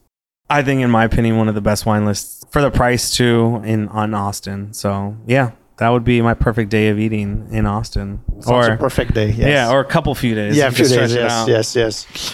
I 0.47 0.61
think, 0.61 0.81
in 0.81 0.91
my 0.91 1.05
opinion, 1.05 1.37
one 1.37 1.49
of 1.49 1.55
the 1.55 1.61
best 1.61 1.85
wine 1.85 2.05
lists 2.05 2.45
for 2.51 2.61
the 2.61 2.69
price 2.69 3.11
too 3.11 3.61
in 3.65 3.87
on 3.89 4.13
Austin. 4.13 4.73
So 4.73 5.17
yeah, 5.25 5.51
that 5.77 5.89
would 5.89 6.03
be 6.03 6.21
my 6.21 6.33
perfect 6.33 6.69
day 6.71 6.87
of 6.89 6.99
eating 6.99 7.47
in 7.51 7.65
Austin, 7.65 8.21
Sounds 8.39 8.67
a 8.67 8.77
perfect 8.77 9.13
day. 9.13 9.27
Yes. 9.27 9.37
yeah, 9.37 9.71
or 9.71 9.79
a 9.81 9.85
couple 9.85 10.13
few 10.15 10.35
days. 10.35 10.55
yeah, 10.55 10.67
a 10.67 10.71
few 10.71 10.87
days. 10.87 11.13
Yes, 11.13 11.47
yes, 11.47 11.75
yes. 11.75 12.33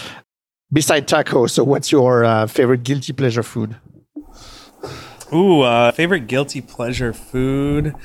Beside 0.73 1.07
taco, 1.07 1.47
so 1.47 1.63
what's 1.63 1.91
your 1.91 2.23
uh, 2.23 2.47
favorite 2.47 2.83
guilty 2.83 3.13
pleasure 3.13 3.43
food? 3.43 3.75
Ooh, 5.33 5.61
uh, 5.61 5.91
favorite 5.91 6.27
guilty 6.27 6.61
pleasure 6.61 7.13
food. 7.13 7.95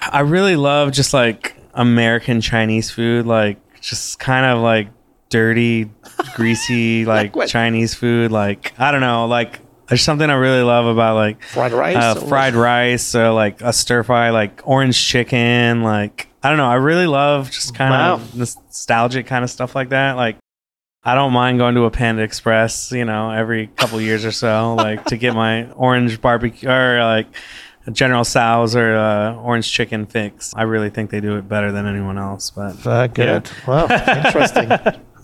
I 0.00 0.20
really 0.20 0.56
love 0.56 0.92
just 0.92 1.14
like 1.14 1.56
American 1.72 2.40
Chinese 2.40 2.90
food, 2.90 3.26
like 3.26 3.58
just 3.80 4.18
kind 4.18 4.46
of 4.46 4.62
like 4.62 4.88
dirty, 5.30 5.90
greasy, 6.36 7.04
like 7.06 7.34
what? 7.34 7.48
Chinese 7.48 7.94
food. 7.94 8.30
Like 8.30 8.72
I 8.78 8.90
don't 8.92 9.00
know, 9.00 9.26
like 9.26 9.60
there's 9.88 10.02
something 10.02 10.28
I 10.30 10.34
really 10.34 10.62
love 10.62 10.86
about 10.86 11.14
like 11.16 11.42
Fried 11.42 11.72
rice? 11.72 11.96
uh, 11.96 12.20
or- 12.20 12.28
fried 12.28 12.54
rice, 12.54 13.14
or 13.14 13.30
like 13.30 13.60
a 13.60 13.72
stir 13.72 14.02
fry, 14.02 14.30
like 14.30 14.62
orange 14.64 14.98
chicken. 15.02 15.82
Like 15.82 16.28
I 16.42 16.48
don't 16.48 16.58
know, 16.58 16.66
I 16.68 16.74
really 16.76 17.06
love 17.06 17.50
just 17.50 17.74
kind 17.74 17.90
Wow. 17.90 18.14
of 18.14 18.34
nostalgic 18.36 19.26
kind 19.26 19.44
of 19.44 19.50
stuff 19.50 19.74
like 19.74 19.90
that. 19.90 20.12
Like 20.16 20.36
I 21.02 21.14
don't 21.14 21.32
mind 21.32 21.58
going 21.58 21.74
to 21.74 21.84
a 21.84 21.90
Panda 21.90 22.22
Express, 22.22 22.90
you 22.92 23.04
know, 23.04 23.30
every 23.30 23.66
couple 23.68 24.00
years 24.00 24.24
or 24.24 24.32
so, 24.32 24.74
like 24.78 25.04
to 25.06 25.16
get 25.16 25.34
my 25.34 25.70
orange 25.72 26.20
barbecue 26.20 26.68
or 26.70 27.02
like 27.04 27.26
General 27.92 28.24
Tso's 28.24 28.74
or 28.74 28.96
uh, 28.96 29.34
orange 29.36 29.70
chicken 29.70 30.06
fix. 30.06 30.54
I 30.56 30.62
really 30.62 30.88
think 30.88 31.10
they 31.10 31.20
do 31.20 31.36
it 31.36 31.46
better 31.46 31.70
than 31.72 31.84
anyone 31.86 32.16
else. 32.16 32.50
But 32.50 32.86
Uh, 32.86 33.06
good. 33.08 33.50
Wow, 33.66 33.86
interesting. 33.90 34.70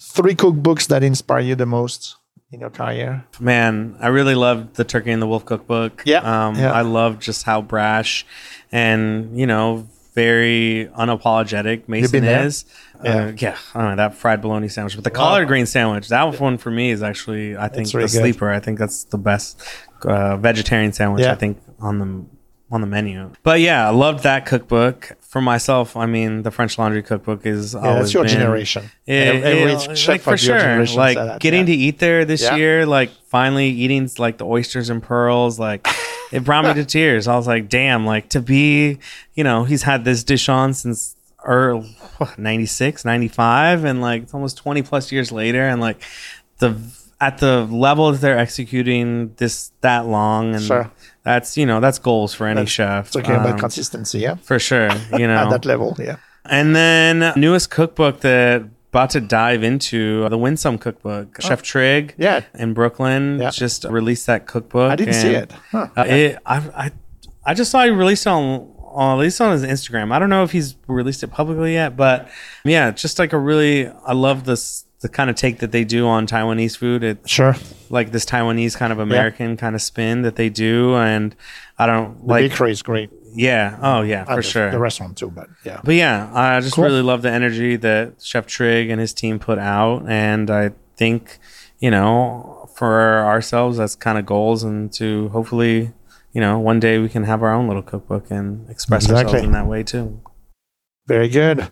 Three 0.00 0.34
cookbooks 0.34 0.86
that 0.88 1.02
inspire 1.02 1.40
you 1.40 1.54
the 1.54 1.66
most 1.66 2.16
in 2.52 2.60
your 2.60 2.70
career. 2.70 3.24
man, 3.40 3.96
I 4.00 4.08
really 4.08 4.34
loved 4.34 4.76
the 4.76 4.84
Turkey 4.84 5.10
and 5.10 5.20
the 5.20 5.26
Wolf 5.26 5.44
cookbook. 5.44 6.02
Yeah, 6.04 6.18
um, 6.18 6.54
yeah. 6.56 6.72
I 6.72 6.82
love 6.82 7.18
just 7.18 7.44
how 7.44 7.62
brash 7.62 8.26
and 8.70 9.38
you 9.38 9.46
know 9.46 9.88
very 10.14 10.90
unapologetic 10.98 11.88
Mason 11.88 12.12
been 12.12 12.24
there? 12.24 12.46
is. 12.46 12.64
Yeah. 13.02 13.10
Uh, 13.10 13.32
yeah, 13.36 13.56
I 13.74 13.80
don't 13.80 13.90
know, 13.90 13.96
that 13.96 14.14
fried 14.14 14.42
bologna 14.42 14.68
sandwich, 14.68 14.94
but 14.94 15.04
the 15.04 15.10
collard 15.10 15.48
green 15.48 15.66
sandwich, 15.66 16.08
that 16.08 16.38
one 16.38 16.58
for 16.58 16.70
me 16.70 16.90
is 16.90 17.02
actually, 17.02 17.56
I 17.56 17.68
think, 17.68 17.92
really 17.92 18.06
the 18.06 18.12
good. 18.12 18.20
sleeper. 18.20 18.50
I 18.50 18.60
think 18.60 18.78
that's 18.78 19.04
the 19.04 19.18
best 19.18 19.60
uh, 20.04 20.36
vegetarian 20.36 20.92
sandwich. 20.92 21.24
Yeah. 21.24 21.32
I 21.32 21.34
think 21.34 21.58
on 21.80 21.98
the 21.98 22.24
on 22.72 22.80
the 22.80 22.86
menu. 22.86 23.30
But 23.42 23.60
yeah, 23.60 23.86
I 23.86 23.90
loved 23.90 24.22
that 24.24 24.46
cookbook. 24.46 25.12
For 25.20 25.40
myself, 25.40 25.96
I 25.96 26.06
mean, 26.06 26.42
the 26.42 26.50
French 26.50 26.78
Laundry 26.78 27.02
cookbook 27.02 27.46
is 27.46 27.74
Yeah, 27.74 27.80
always 27.80 27.98
that's 28.00 28.14
your 28.14 28.24
been- 28.24 28.32
generation. 28.32 28.90
it, 29.06 29.12
Every 29.44 29.72
it- 29.72 29.96
chef 29.98 30.08
like 30.08 30.20
of 30.20 30.24
for 30.24 30.30
your 30.46 30.86
sure, 30.86 30.96
like 30.96 31.16
that, 31.16 31.40
getting 31.40 31.60
yeah. 31.60 31.66
to 31.66 31.72
eat 31.72 31.98
there 32.00 32.24
this 32.24 32.42
Yeah. 32.42 32.56
year, 32.56 32.86
like 32.86 33.10
finally 33.28 33.68
eating 33.68 34.10
like 34.18 34.38
the 34.38 34.46
oysters 34.46 34.90
and 34.90 35.02
pearls, 35.02 35.58
like 35.58 35.86
it 36.32 36.44
brought 36.44 36.64
me 36.64 36.74
to 36.74 36.84
tears. 36.84 37.28
I 37.28 37.36
was 37.36 37.46
like, 37.46 37.68
damn, 37.68 38.04
like 38.04 38.28
to 38.30 38.40
be, 38.40 38.98
you 39.34 39.44
know, 39.44 39.64
he's 39.64 39.82
had 39.84 40.04
this 40.04 40.24
dish 40.24 40.48
on 40.48 40.74
since 40.74 41.14
er, 41.46 41.70
early 41.70 41.94
96, 42.38 43.04
95, 43.04 43.84
and 43.84 44.00
like 44.00 44.22
it's 44.24 44.34
almost 44.34 44.56
20 44.58 44.82
plus 44.82 45.10
years 45.12 45.32
later, 45.32 45.62
and 45.66 45.80
like 45.80 46.02
the 46.58 46.76
at 47.20 47.38
the 47.38 47.64
level 47.70 48.10
that 48.10 48.20
they're 48.20 48.38
executing 48.38 49.32
this 49.36 49.70
that 49.80 50.06
long, 50.06 50.54
and 50.54 50.62
Sure. 50.64 50.90
That's 51.24 51.56
you 51.56 51.66
know 51.66 51.80
that's 51.80 51.98
goals 51.98 52.34
for 52.34 52.46
any 52.46 52.56
That's- 52.56 52.70
chef. 52.70 53.10
Talking 53.12 53.32
about 53.36 53.52
um, 53.54 53.58
consistency, 53.58 54.18
yeah. 54.20 54.34
for 54.36 54.58
sure, 54.58 54.88
you 55.16 55.26
know 55.30 55.36
At 55.36 55.50
that 55.50 55.64
level, 55.64 55.96
yeah. 55.98 56.16
and 56.44 56.74
then 56.74 57.32
newest 57.36 57.70
cookbook 57.70 58.20
that 58.20 58.62
about 58.90 59.10
to 59.10 59.20
dive 59.20 59.62
into 59.62 60.28
the 60.28 60.36
Win 60.36 60.56
Son 60.56 60.76
cookbook. 60.78 61.40
Chef 61.40 61.62
Trigg 61.62 62.12
Oh. 62.12 62.22
Yeah. 62.22 62.40
in 62.54 62.74
Brooklyn 62.74 63.38
Yeah. 63.40 63.50
just 63.50 63.84
released 63.84 64.26
that 64.26 64.46
cookbook. 64.46 64.90
I 64.92 64.96
didn't 64.96 65.14
see 65.14 65.30
it. 65.30 65.50
Huh. 65.70 65.88
Uh, 65.96 66.02
it 66.06 66.38
I, 66.44 66.56
I 66.84 66.90
I 67.44 67.54
just 67.54 67.70
saw 67.70 67.84
he 67.84 67.90
released 67.90 68.26
it 68.26 68.30
on 68.30 68.68
on 68.76 69.16
at 69.18 69.20
least 69.22 69.40
on 69.40 69.52
his 69.52 69.62
Instagram. 69.64 70.12
I 70.12 70.18
don't 70.18 70.28
know 70.28 70.42
if 70.42 70.52
he's 70.52 70.76
released 70.88 71.22
it 71.22 71.28
publicly 71.28 71.72
yet, 71.72 71.96
but 71.96 72.28
yeah, 72.64 72.90
just 72.90 73.18
like 73.18 73.32
a 73.32 73.38
really 73.38 73.88
I 74.04 74.12
love 74.12 74.44
this 74.44 74.84
the 75.02 75.08
kind 75.08 75.28
of 75.28 75.36
take 75.36 75.58
that 75.58 75.72
they 75.72 75.84
do 75.84 76.06
on 76.06 76.26
Taiwanese 76.26 76.76
food. 76.76 77.02
It 77.04 77.18
Sure. 77.28 77.54
like 77.90 78.12
this 78.12 78.24
Taiwanese 78.24 78.76
kind 78.76 78.92
of 78.92 78.98
American 78.98 79.56
kind 79.56 79.74
of 79.74 79.82
spin 79.82 80.22
that 80.22 80.36
they 80.36 80.48
do, 80.48 80.94
and 80.96 81.34
I 81.78 81.86
don't 81.86 82.20
The 82.20 82.26
like 82.32 82.50
bakery 82.50 82.70
is 82.72 82.82
great. 82.82 83.10
yeah 83.34 83.78
oh 83.82 84.02
yeah 84.02 84.22
Uh, 84.22 84.26
for 84.26 84.36
the- 84.36 84.42
sure 84.42 84.70
The 84.70 84.78
restaurant 84.78 85.16
too, 85.18 85.30
but 85.30 85.48
yeah. 85.64 85.80
but 85.84 85.94
yeah, 85.94 86.30
I 86.32 86.60
just 86.60 86.74
Cool. 86.74 86.84
really 86.84 87.02
love 87.02 87.22
the 87.22 87.30
energy 87.30 87.76
that 87.76 88.22
Chef 88.22 88.46
Trigg 88.46 88.90
and 88.90 89.00
his 89.00 89.12
team 89.12 89.38
put 89.38 89.58
out, 89.58 90.04
and 90.08 90.50
I 90.50 90.70
think 90.96 91.38
you 91.80 91.90
know 91.90 92.68
for 92.76 93.24
ourselves 93.24 93.78
that's 93.78 93.94
kind 93.96 94.18
of 94.18 94.24
goals, 94.26 94.62
and 94.62 94.92
to 94.94 95.28
hopefully 95.30 95.92
you 96.32 96.40
know 96.40 96.58
one 96.58 96.78
day 96.80 96.98
we 96.98 97.08
can 97.08 97.24
have 97.24 97.42
our 97.42 97.52
own 97.52 97.66
little 97.66 97.82
cookbook 97.82 98.30
and 98.30 98.68
express 98.70 99.04
Exactly. 99.04 99.24
ourselves 99.24 99.44
in 99.46 99.52
that 99.52 99.66
way 99.66 99.82
too. 99.82 100.20
Very 101.08 101.28
good. 101.28 101.68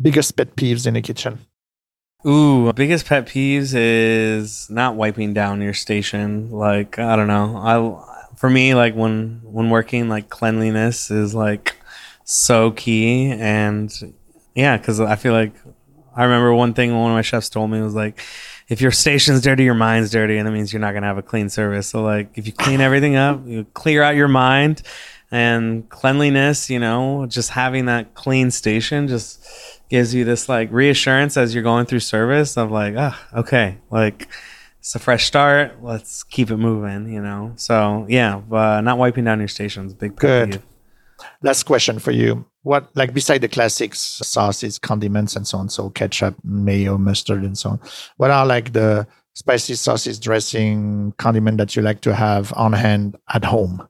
Biggest 0.00 0.36
pet 0.36 0.56
peeves 0.56 0.86
in 0.88 0.94
the 0.94 1.00
kitchen. 1.02 1.38
Ooh, 2.24 2.72
biggest 2.72 3.06
pet 3.06 3.26
peeves 3.26 3.72
is 3.74 4.70
not 4.70 4.94
wiping 4.94 5.34
down 5.34 5.60
your 5.60 5.74
station. 5.74 6.50
Like 6.50 6.98
I 6.98 7.16
don't 7.16 7.26
know, 7.26 7.56
I 7.56 8.36
for 8.36 8.48
me 8.48 8.74
like 8.74 8.94
when 8.94 9.40
when 9.42 9.70
working 9.70 10.08
like 10.08 10.28
cleanliness 10.28 11.10
is 11.10 11.34
like 11.34 11.76
so 12.24 12.70
key 12.70 13.32
and 13.32 13.92
yeah, 14.54 14.76
because 14.76 15.00
I 15.00 15.16
feel 15.16 15.32
like 15.32 15.52
I 16.14 16.24
remember 16.24 16.54
one 16.54 16.74
thing 16.74 16.94
one 16.94 17.10
of 17.10 17.16
my 17.16 17.22
chefs 17.22 17.48
told 17.48 17.70
me 17.70 17.80
was 17.80 17.94
like 17.94 18.20
if 18.68 18.80
your 18.80 18.92
station's 18.92 19.42
dirty, 19.42 19.64
your 19.64 19.74
mind's 19.74 20.10
dirty, 20.10 20.38
and 20.38 20.46
that 20.46 20.52
means 20.52 20.72
you're 20.72 20.80
not 20.80 20.94
gonna 20.94 21.06
have 21.06 21.18
a 21.18 21.22
clean 21.22 21.48
service. 21.48 21.88
So 21.88 22.02
like 22.02 22.30
if 22.36 22.46
you 22.46 22.52
clean 22.52 22.80
everything 22.80 23.16
up, 23.16 23.44
you 23.46 23.64
clear 23.74 24.02
out 24.02 24.14
your 24.14 24.28
mind 24.28 24.82
and 25.32 25.88
cleanliness, 25.88 26.70
you 26.70 26.78
know, 26.78 27.26
just 27.26 27.50
having 27.50 27.86
that 27.86 28.14
clean 28.14 28.50
station 28.52 29.08
just 29.08 29.44
gives 29.92 30.14
you 30.14 30.24
this 30.24 30.48
like 30.48 30.72
reassurance 30.72 31.36
as 31.36 31.54
you're 31.54 31.62
going 31.62 31.84
through 31.84 32.00
service 32.00 32.56
of 32.56 32.70
like, 32.70 32.94
ah, 32.96 33.28
okay, 33.34 33.76
like 33.90 34.26
it's 34.80 34.94
a 34.94 34.98
fresh 34.98 35.26
start. 35.26 35.84
Let's 35.84 36.22
keep 36.22 36.50
it 36.50 36.56
moving, 36.56 37.12
you 37.12 37.20
know. 37.20 37.52
So 37.56 38.06
yeah, 38.08 38.36
but 38.36 38.80
not 38.80 38.96
wiping 38.96 39.24
down 39.24 39.38
your 39.38 39.48
stations, 39.48 39.92
big 39.92 40.16
Good. 40.16 40.52
peeve. 40.52 40.62
Last 41.42 41.64
question 41.64 41.98
for 41.98 42.10
you. 42.10 42.46
What, 42.62 42.88
like, 42.96 43.12
beside 43.12 43.42
the 43.42 43.48
classics, 43.48 44.00
sauces, 44.00 44.78
condiments, 44.78 45.36
and 45.36 45.46
so 45.46 45.58
on, 45.58 45.68
so 45.68 45.90
ketchup, 45.90 46.36
mayo, 46.42 46.96
mustard, 46.96 47.42
and 47.42 47.58
so 47.58 47.70
on, 47.70 47.80
what 48.16 48.30
are 48.30 48.46
like 48.46 48.72
the 48.72 49.06
spicy 49.34 49.74
sauces, 49.74 50.18
dressing, 50.18 51.12
condiment 51.18 51.58
that 51.58 51.76
you 51.76 51.82
like 51.82 52.00
to 52.02 52.14
have 52.14 52.52
on 52.54 52.72
hand 52.72 53.16
at 53.28 53.44
home? 53.44 53.86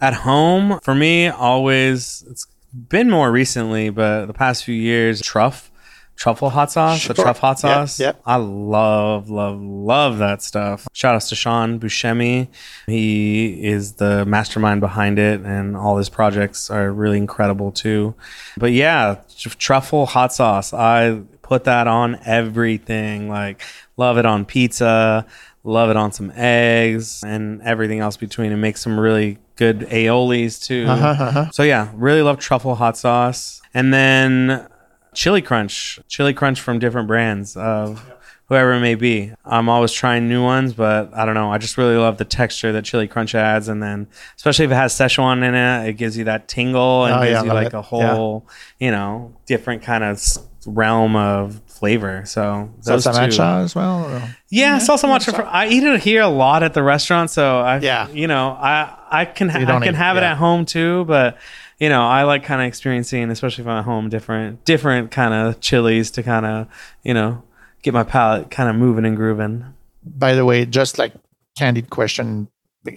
At 0.00 0.14
home, 0.14 0.78
for 0.82 0.94
me, 0.94 1.28
always 1.28 2.22
it's 2.28 2.46
been 2.72 3.10
more 3.10 3.30
recently, 3.30 3.90
but 3.90 4.26
the 4.26 4.32
past 4.34 4.64
few 4.64 4.74
years, 4.74 5.20
truff, 5.22 5.70
truffle 6.16 6.50
hot 6.50 6.70
sauce, 6.72 7.06
the 7.06 7.14
Sure. 7.14 7.24
truff 7.24 7.38
hot 7.38 7.58
sauce. 7.58 8.00
yep. 8.00 8.20
I 8.24 8.36
love, 8.36 9.28
love, 9.28 9.60
love 9.60 10.18
that 10.18 10.42
stuff. 10.42 10.88
Shout 10.92 11.14
outs 11.14 11.28
to 11.28 11.34
Sean 11.34 11.78
Buscemi. 11.78 12.48
He 12.86 13.62
is 13.66 13.94
the 13.94 14.24
mastermind 14.24 14.80
behind 14.80 15.18
it, 15.18 15.40
and 15.42 15.76
all 15.76 15.98
his 15.98 16.08
projects 16.08 16.70
are 16.70 16.90
really 16.90 17.18
incredible 17.18 17.70
too. 17.72 18.14
But 18.56 18.72
yeah, 18.72 19.16
truffle 19.58 20.06
hot 20.06 20.32
sauce. 20.32 20.72
I 20.72 21.20
put 21.42 21.64
that 21.64 21.86
on 21.86 22.18
everything. 22.24 23.28
Like, 23.28 23.62
love 23.96 24.18
it 24.18 24.26
on 24.26 24.44
pizza, 24.44 25.26
love 25.66 25.90
it 25.90 25.96
on 25.96 26.12
some 26.12 26.32
eggs, 26.36 27.22
and 27.24 27.60
everything 27.62 28.00
else 28.00 28.16
between. 28.16 28.52
and 28.52 28.60
make 28.60 28.76
some 28.76 28.98
really 28.98 29.38
good 29.56 29.80
aiolis 29.90 30.64
too. 30.64 30.86
Uh-huh, 30.88 31.06
uh-huh. 31.24 31.50
So 31.50 31.62
yeah, 31.62 31.90
really 31.94 32.22
love 32.22 32.38
truffle 32.38 32.74
hot 32.76 32.96
sauce, 32.96 33.60
and 33.74 33.92
then 33.92 34.66
chili 35.14 35.42
crunch, 35.42 35.98
chili 36.08 36.32
crunch 36.34 36.60
from 36.60 36.78
different 36.78 37.08
brands 37.08 37.56
of 37.56 38.04
whoever 38.48 38.74
it 38.74 38.80
may 38.80 38.94
be. 38.94 39.32
I'm 39.44 39.68
always 39.68 39.90
trying 39.92 40.28
new 40.28 40.42
ones, 40.44 40.72
but 40.72 41.12
I 41.12 41.24
don't 41.24 41.34
know. 41.34 41.50
I 41.50 41.58
just 41.58 41.76
really 41.76 41.96
love 41.96 42.18
the 42.18 42.24
texture 42.24 42.70
that 42.72 42.84
chili 42.84 43.08
crunch 43.08 43.34
adds, 43.34 43.66
and 43.66 43.82
then 43.82 44.06
especially 44.36 44.66
if 44.66 44.70
it 44.70 44.74
has 44.74 44.92
Szechuan 44.94 45.38
in 45.42 45.54
it, 45.56 45.88
it 45.88 45.92
gives 45.94 46.16
you 46.16 46.24
that 46.24 46.46
tingle 46.46 47.06
and 47.06 47.16
Oh, 47.16 47.20
gives 47.22 47.32
yeah, 47.32 47.42
you 47.42 47.52
like 47.52 47.68
it. 47.68 47.74
a 47.74 47.82
whole, 47.82 48.46
you 48.78 48.90
know, 48.92 49.34
different 49.46 49.82
kind 49.82 50.04
of 50.04 50.22
realm 50.64 51.16
of 51.16 51.60
flavor. 51.78 52.22
So 52.26 52.70
those 52.84 53.04
Salsa 53.06 53.12
two. 53.14 53.20
macha 53.20 53.60
as 53.64 53.74
well? 53.74 54.04
or- 54.04 54.22
Yeah, 54.50 54.78
salsa 54.78 55.08
macha. 55.08 55.32
For, 55.32 55.44
I 55.46 55.68
eat 55.68 55.82
it 55.84 56.00
here 56.00 56.22
a 56.22 56.28
lot 56.28 56.62
at 56.62 56.74
the 56.74 56.82
restaurant, 56.82 57.30
so 57.30 57.60
I, 57.60 57.78
Yeah. 57.80 58.08
you 58.08 58.26
know, 58.26 58.50
I 58.50 58.94
I 59.10 59.24
can 59.24 59.48
ha- 59.48 59.58
You 59.60 59.66
I 59.66 59.78
can 59.80 59.94
eat- 59.94 59.98
have 59.98 60.16
it 60.16 60.22
at 60.22 60.36
home 60.36 60.64
too, 60.66 61.04
but 61.06 61.36
you 61.78 61.88
know, 61.88 62.02
I 62.02 62.22
like 62.24 62.42
kind 62.44 62.60
of 62.62 62.66
experiencing, 62.66 63.30
especially 63.30 63.62
if 63.62 63.68
I'm 63.68 63.78
at 63.78 63.84
home, 63.84 64.08
different 64.08 64.64
different 64.64 65.10
kind 65.10 65.34
of 65.34 65.60
chilies 65.60 66.10
to 66.12 66.22
kind 66.22 66.46
of 66.46 66.66
you 67.02 67.14
know 67.14 67.42
get 67.82 67.92
my 67.94 68.02
palate 68.04 68.50
kind 68.50 68.68
of 68.68 68.76
moving 68.76 69.04
and 69.04 69.16
grooving. 69.16 69.64
by 70.04 70.34
the 70.34 70.44
way, 70.44 70.64
just 70.66 70.98
like 70.98 71.12
candid 71.58 71.90
question 71.90 72.48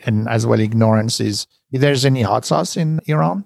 and 0.05 0.27
as 0.29 0.45
well 0.45 0.59
ignorance 0.59 1.19
is 1.19 1.47
if 1.71 1.81
there's 1.81 2.05
any 2.05 2.21
hot 2.21 2.45
sauce 2.45 2.77
in 2.77 2.99
Iran? 3.07 3.45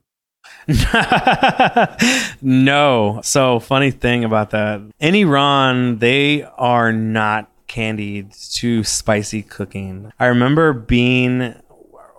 no. 2.42 3.20
So 3.24 3.60
funny 3.60 3.92
thing 3.92 4.24
about 4.24 4.52
that. 4.52 4.82
In 5.00 5.16
Iran, 5.16 6.00
they 6.00 6.44
are 6.44 6.92
not 6.92 7.50
candied 7.68 8.32
to 8.34 8.84
spicy 8.84 9.42
cooking. 9.42 10.12
I 10.20 10.28
remember 10.28 10.74
being 10.74 11.56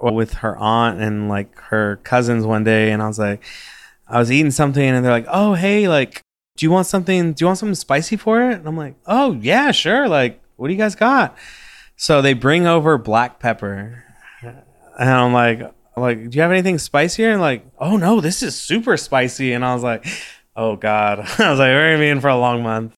with 0.00 0.34
her 0.34 0.56
aunt 0.58 1.00
and 1.00 1.28
like 1.28 1.56
her 1.56 1.96
cousins 2.02 2.44
one 2.44 2.64
day 2.64 2.90
and 2.90 3.00
I 3.00 3.06
was 3.06 3.18
like 3.18 3.42
I 4.06 4.18
was 4.18 4.30
eating 4.30 4.50
something 4.50 4.82
and 4.82 5.02
they're 5.02 5.12
like, 5.12 5.26
"Oh, 5.28 5.54
hey, 5.54 5.88
like 5.88 6.20
do 6.56 6.66
you 6.66 6.70
want 6.70 6.86
something 6.86 7.32
do 7.32 7.42
you 7.42 7.46
want 7.46 7.58
something 7.58 7.74
spicy 7.74 8.16
for 8.16 8.50
it?" 8.50 8.54
And 8.58 8.68
I'm 8.68 8.76
like, 8.76 8.96
"Oh, 9.06 9.32
yeah, 9.40 9.70
sure. 9.70 10.08
Like 10.08 10.42
what 10.56 10.68
do 10.68 10.74
you 10.74 10.78
guys 10.78 10.94
got?" 10.94 11.36
So 11.96 12.20
they 12.20 12.34
bring 12.34 12.66
over 12.66 12.98
black 12.98 13.38
pepper. 13.38 14.04
And 14.42 15.10
I'm 15.10 15.32
like, 15.32 15.60
like, 16.02 16.30
do 16.30 16.36
you 16.36 16.42
have 16.42 16.50
anything 16.50 16.78
spicier? 16.78 17.30
And 17.30 17.40
like, 17.40 17.64
oh 17.78 17.96
no, 17.96 18.20
this 18.20 18.42
is 18.42 18.54
super 18.60 18.96
spicy. 18.96 19.52
And 19.52 19.64
I 19.64 19.74
was 19.74 19.82
like, 19.82 20.06
oh 20.56 20.76
god. 20.76 21.18
I 21.38 21.50
was 21.50 21.58
like, 21.58 21.68
we're 21.68 21.92
gonna 21.92 21.98
be 22.02 22.08
in 22.08 22.20
for 22.20 22.28
a 22.28 22.36
long 22.36 22.62
month. 22.62 22.94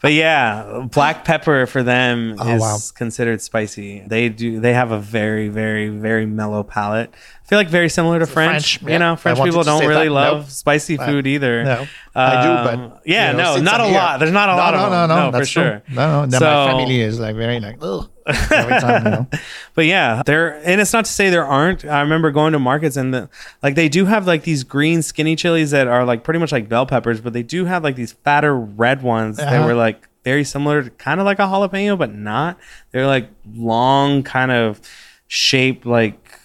But 0.00 0.12
yeah, 0.12 0.86
black 0.92 1.24
pepper 1.24 1.66
for 1.66 1.82
them 1.82 2.36
Oh, 2.38 2.48
is 2.54 2.60
wow. 2.60 2.78
considered 2.94 3.40
spicy. 3.40 4.04
They 4.06 4.28
do. 4.28 4.60
They 4.60 4.72
have 4.72 4.92
a 4.92 5.00
very, 5.00 5.48
very, 5.48 5.88
very 5.88 6.24
mellow 6.24 6.62
palate. 6.62 7.12
I 7.12 7.46
feel 7.48 7.58
like 7.58 7.66
very 7.66 7.88
similar 7.88 8.20
to 8.20 8.26
French. 8.26 8.78
French, 8.78 8.82
yeah. 8.82 8.92
You 8.92 8.98
know, 9.00 9.16
French 9.16 9.42
people 9.42 9.64
don't 9.64 9.84
really 9.84 10.06
that. 10.06 10.12
love 10.14 10.36
Nope. 10.42 10.50
spicy 10.50 10.98
food 10.98 11.26
either. 11.26 11.64
No, 11.64 11.86
I 12.14 12.42
do, 12.44 12.48
Um, 12.78 12.90
but 12.90 13.02
yeah, 13.06 13.32
you 13.32 13.38
know, 13.38 13.56
no, 13.56 13.62
not 13.62 13.80
a 13.80 13.84
here- 13.86 13.94
lot. 13.94 14.20
There's 14.20 14.30
not 14.30 14.48
a 14.50 14.54
lot 14.54 14.74
no, 14.74 14.80
of 14.84 14.90
no, 14.92 14.98
them. 15.00 15.08
no, 15.08 15.30
No, 15.30 15.32
for 15.32 15.38
true. 15.38 15.46
sure. 15.46 15.82
No, 15.88 16.20
no, 16.20 16.24
no, 16.26 16.38
So- 16.38 16.44
my 16.46 16.66
family 16.78 17.00
is 17.00 17.18
like 17.18 17.34
very 17.34 17.58
like 17.58 17.78
ugh 17.82 18.08
every 18.08 18.17
time. 18.34 19.04
You 19.04 19.10
know? 19.10 19.26
but 19.74 19.86
yeah, 19.86 20.22
there 20.24 20.54
and 20.64 20.80
it's 20.80 20.92
not 20.92 21.04
to 21.06 21.10
say 21.10 21.30
there 21.30 21.46
aren't. 21.46 21.84
I 21.84 22.00
remember 22.00 22.30
going 22.30 22.52
to 22.52 22.58
markets 22.58 22.96
and 22.96 23.12
the 23.14 23.28
like 23.62 23.74
they 23.74 23.88
do 23.88 24.04
have 24.06 24.26
like 24.26 24.42
these 24.44 24.64
green 24.64 25.02
skinny 25.02 25.36
chilies 25.36 25.70
that 25.72 25.86
are 25.88 26.04
like 26.04 26.24
pretty 26.24 26.40
much 26.40 26.52
like 26.52 26.68
bell 26.68 26.86
peppers, 26.86 27.20
but 27.20 27.32
they 27.32 27.42
do 27.42 27.64
have 27.64 27.82
like 27.84 27.96
these 27.96 28.12
fatter 28.12 28.54
red 28.56 29.02
ones 29.02 29.36
that 29.38 29.52
Uh-huh. 29.52 29.66
were 29.66 29.74
like 29.74 30.08
very 30.24 30.44
similar 30.44 30.82
to 30.82 30.90
kind 30.90 31.20
of 31.20 31.26
like 31.26 31.38
a 31.38 31.42
jalapeno, 31.42 31.96
but 31.96 32.14
not. 32.14 32.58
They're 32.90 33.06
like 33.06 33.28
long 33.54 34.22
kind 34.22 34.50
of 34.52 34.80
shaped 35.26 35.86
like 35.86 36.38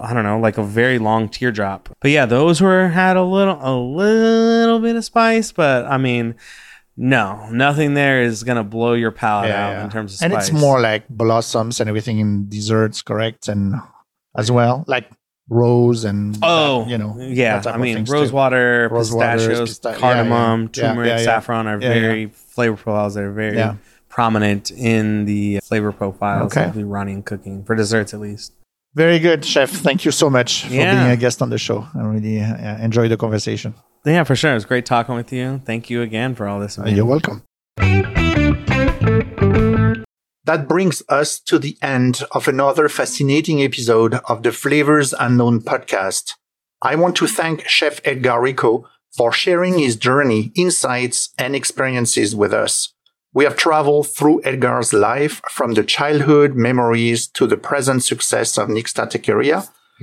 I 0.00 0.12
don't 0.12 0.24
know, 0.24 0.38
like 0.38 0.58
a 0.58 0.62
very 0.62 0.98
long 0.98 1.28
teardrop. 1.28 1.88
But 2.00 2.10
yeah, 2.10 2.26
those 2.26 2.60
were 2.60 2.88
had 2.88 3.16
a 3.16 3.22
little 3.24 3.58
a 3.60 3.74
little 3.80 4.78
bit 4.78 4.94
of 4.94 5.04
spice, 5.04 5.52
but 5.52 5.86
I 5.86 5.96
mean 5.96 6.34
no, 7.02 7.48
nothing 7.50 7.94
there 7.94 8.20
is 8.22 8.44
gonna 8.44 8.62
blow 8.62 8.92
your 8.92 9.10
palate 9.10 9.50
out 9.50 9.82
in 9.84 9.90
terms 9.90 10.12
of 10.12 10.16
spice. 10.18 10.24
and 10.26 10.34
it's 10.34 10.52
more 10.52 10.78
like 10.80 11.08
blossoms 11.08 11.80
and 11.80 11.88
everything 11.88 12.18
in 12.18 12.46
desserts, 12.48 13.00
correct? 13.00 13.48
And 13.48 13.74
as 14.36 14.50
well, 14.52 14.84
like 14.86 15.10
rose 15.48 16.04
and 16.04 16.36
Oh, 16.42 16.84
that, 16.84 16.90
you 16.90 16.98
know, 16.98 17.16
yeah. 17.18 17.54
that 17.56 17.64
type 17.64 17.72
I 17.72 17.76
of 17.76 17.80
mean, 17.82 17.94
things 17.96 18.10
rose 18.10 18.30
water, 18.30 18.88
Rose 18.92 19.12
waters, 19.12 19.46
pistachios, 19.46 19.68
pista- 19.70 19.96
cardamom, 19.98 20.60
yeah. 20.60 20.82
Yeah, 20.82 20.88
turmeric, 20.88 21.08
yeah, 21.08 21.18
yeah. 21.18 21.24
saffron 21.24 21.66
are 21.66 21.80
Yeah, 21.80 21.88
yeah. 21.88 22.00
very 22.00 22.26
flavor 22.26 22.76
profiles 22.76 23.14
that 23.14 23.24
are 23.24 23.32
very 23.32 23.56
Yeah. 23.56 23.76
prominent 24.10 24.70
in 24.70 25.24
the 25.24 25.60
flavor 25.64 25.92
profiles 25.92 26.52
Okay. 26.56 26.68
of 26.68 26.76
Iranian 26.76 27.22
cooking 27.22 27.64
for 27.64 27.74
desserts, 27.74 28.12
at 28.12 28.20
least. 28.20 28.52
Very 28.94 29.18
good, 29.20 29.44
chef. 29.44 29.70
Thank 29.70 30.04
you 30.04 30.10
so 30.10 30.28
much 30.28 30.66
for 30.66 30.72
Yeah. 30.74 30.94
being 31.04 31.12
a 31.12 31.16
guest 31.16 31.40
on 31.42 31.50
the 31.50 31.58
show. 31.58 31.86
I 31.94 32.02
really 32.02 32.40
uh, 32.40 32.78
enjoyed 32.78 33.10
the 33.10 33.16
conversation. 33.16 33.74
Yeah, 34.04 34.24
for 34.24 34.34
sure. 34.34 34.50
It 34.50 34.54
was 34.54 34.64
great 34.64 34.84
talking 34.86 35.14
with 35.14 35.32
you. 35.32 35.60
Thank 35.64 35.90
you 35.90 36.02
again 36.02 36.34
for 36.34 36.48
all 36.48 36.58
this. 36.58 36.78
Uh, 36.78 36.86
you're 36.86 37.04
welcome. 37.04 37.42
That 40.44 40.66
brings 40.66 41.02
us 41.08 41.38
to 41.40 41.58
the 41.58 41.76
end 41.82 42.22
of 42.32 42.48
another 42.48 42.88
fascinating 42.88 43.62
episode 43.62 44.14
of 44.28 44.42
the 44.42 44.50
Flavors 44.50 45.12
Unknown 45.20 45.60
podcast. 45.60 46.32
I 46.82 46.96
want 46.96 47.14
to 47.16 47.28
thank 47.28 47.68
Chef 47.68 48.00
Edgar 48.04 48.40
Rico 48.40 48.86
for 49.16 49.30
sharing 49.32 49.78
his 49.78 49.94
journey, 49.96 50.50
insights, 50.56 51.28
and 51.38 51.54
experiences 51.54 52.34
with 52.34 52.52
us. 52.52 52.92
We 53.32 53.44
have 53.44 53.56
traveled 53.56 54.08
through 54.08 54.42
Edgar's 54.44 54.92
life 54.92 55.40
from 55.50 55.74
the 55.74 55.84
childhood 55.84 56.54
memories 56.56 57.28
to 57.28 57.46
the 57.46 57.56
present 57.56 58.02
success 58.02 58.58
of 58.58 58.68
Nixta 58.68 59.08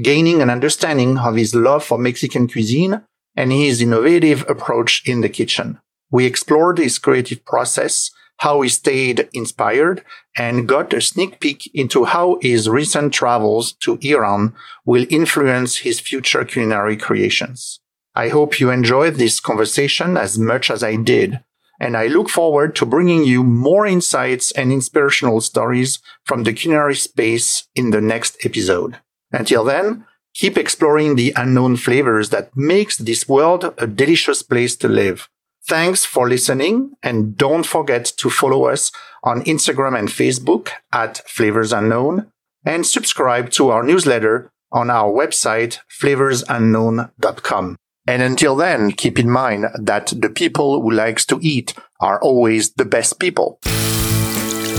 gaining 0.01 0.41
an 0.41 0.49
understanding 0.49 1.17
of 1.17 1.35
his 1.35 1.53
love 1.53 1.83
for 1.83 1.97
Mexican 1.97 2.47
cuisine 2.47 3.01
and 3.35 3.51
his 3.51 3.81
innovative 3.81 4.45
approach 4.49 5.03
in 5.05 5.21
the 5.21 5.29
kitchen. 5.29 5.79
We 6.09 6.25
explored 6.25 6.77
his 6.77 6.99
creative 6.99 7.43
process, 7.45 8.11
how 8.37 8.61
he 8.61 8.69
stayed 8.69 9.27
inspired, 9.33 10.05
and 10.37 10.67
got 10.67 10.93
a 10.93 11.01
sneak 11.01 11.41
peek 11.41 11.69
into 11.73 12.05
how 12.05 12.39
his 12.41 12.69
recent 12.69 13.13
travels 13.13 13.73
to 13.81 13.99
Iran 14.01 14.53
will 14.85 15.05
influence 15.09 15.77
his 15.77 15.99
future 15.99 16.45
culinary 16.45 16.95
creations. 16.95 17.81
I 18.15 18.29
hope 18.29 18.59
you 18.59 18.69
enjoyed 18.69 19.15
this 19.15 19.39
conversation 19.39 20.15
as 20.15 20.39
much 20.39 20.71
as 20.71 20.81
I 20.81 20.95
did, 20.95 21.41
and 21.79 21.95
I 21.95 22.07
look 22.07 22.29
forward 22.29 22.75
to 22.75 22.85
bringing 22.85 23.23
you 23.23 23.43
more 23.43 23.85
insights 23.85 24.51
and 24.51 24.71
inspirational 24.71 25.41
stories 25.41 25.99
from 26.25 26.43
the 26.43 26.53
culinary 26.53 26.95
space 26.95 27.67
in 27.75 27.91
the 27.91 28.01
next 28.01 28.37
episode. 28.43 28.97
Until 29.31 29.63
then, 29.63 30.05
keep 30.33 30.57
exploring 30.57 31.15
the 31.15 31.33
unknown 31.35 31.77
flavors 31.77 32.29
that 32.29 32.55
makes 32.55 32.97
this 32.97 33.27
world 33.27 33.73
a 33.77 33.87
delicious 33.87 34.41
place 34.41 34.75
to 34.77 34.87
live. 34.87 35.29
Thanks 35.67 36.05
for 36.05 36.29
listening 36.29 36.93
and 37.03 37.37
don't 37.37 37.65
forget 37.65 38.05
to 38.17 38.29
follow 38.29 38.65
us 38.65 38.91
on 39.23 39.43
Instagram 39.43 39.99
and 39.99 40.07
Facebook 40.07 40.69
at 40.93 41.17
Flavors 41.27 41.73
Unknown 41.73 42.31
and 42.65 42.85
subscribe 42.85 43.49
to 43.51 43.69
our 43.69 43.83
newsletter 43.83 44.49
on 44.71 44.89
our 44.89 45.11
website 45.11 45.79
flavorsunknown.com. 46.01 47.77
And 48.07 48.21
until 48.21 48.55
then, 48.55 48.91
keep 48.91 49.19
in 49.19 49.29
mind 49.29 49.65
that 49.75 50.13
the 50.15 50.29
people 50.29 50.81
who 50.81 50.91
likes 50.91 51.25
to 51.25 51.39
eat 51.41 51.73
are 51.99 52.21
always 52.21 52.71
the 52.71 52.85
best 52.85 53.19
people. 53.19 53.59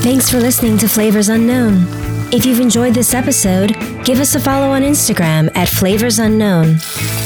Thanks 0.02 0.30
for 0.30 0.38
listening 0.38 0.78
to 0.78 0.88
Flavors 0.88 1.28
Unknown. 1.28 1.84
If 2.32 2.46
you've 2.46 2.60
enjoyed 2.60 2.94
this 2.94 3.14
episode, 3.14 3.74
give 4.04 4.20
us 4.20 4.34
a 4.34 4.40
follow 4.40 4.70
on 4.70 4.82
Instagram 4.82 5.54
at 5.56 5.68
Flavors 5.68 6.18
Unknown 6.18 6.76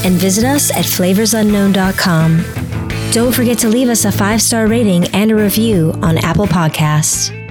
and 0.05 0.15
visit 0.15 0.45
us 0.45 0.71
at 0.71 0.85
flavorsunknown.com. 0.85 2.45
Don't 3.13 3.33
forget 3.35 3.59
to 3.59 3.69
leave 3.69 3.89
us 3.89 4.05
a 4.05 4.13
five 4.13 4.41
star 4.41 4.67
rating 4.69 5.07
and 5.09 5.31
a 5.31 5.37
review 5.37 5.93
on 6.03 6.19
Apple 6.19 6.47
Podcasts. 6.47 7.42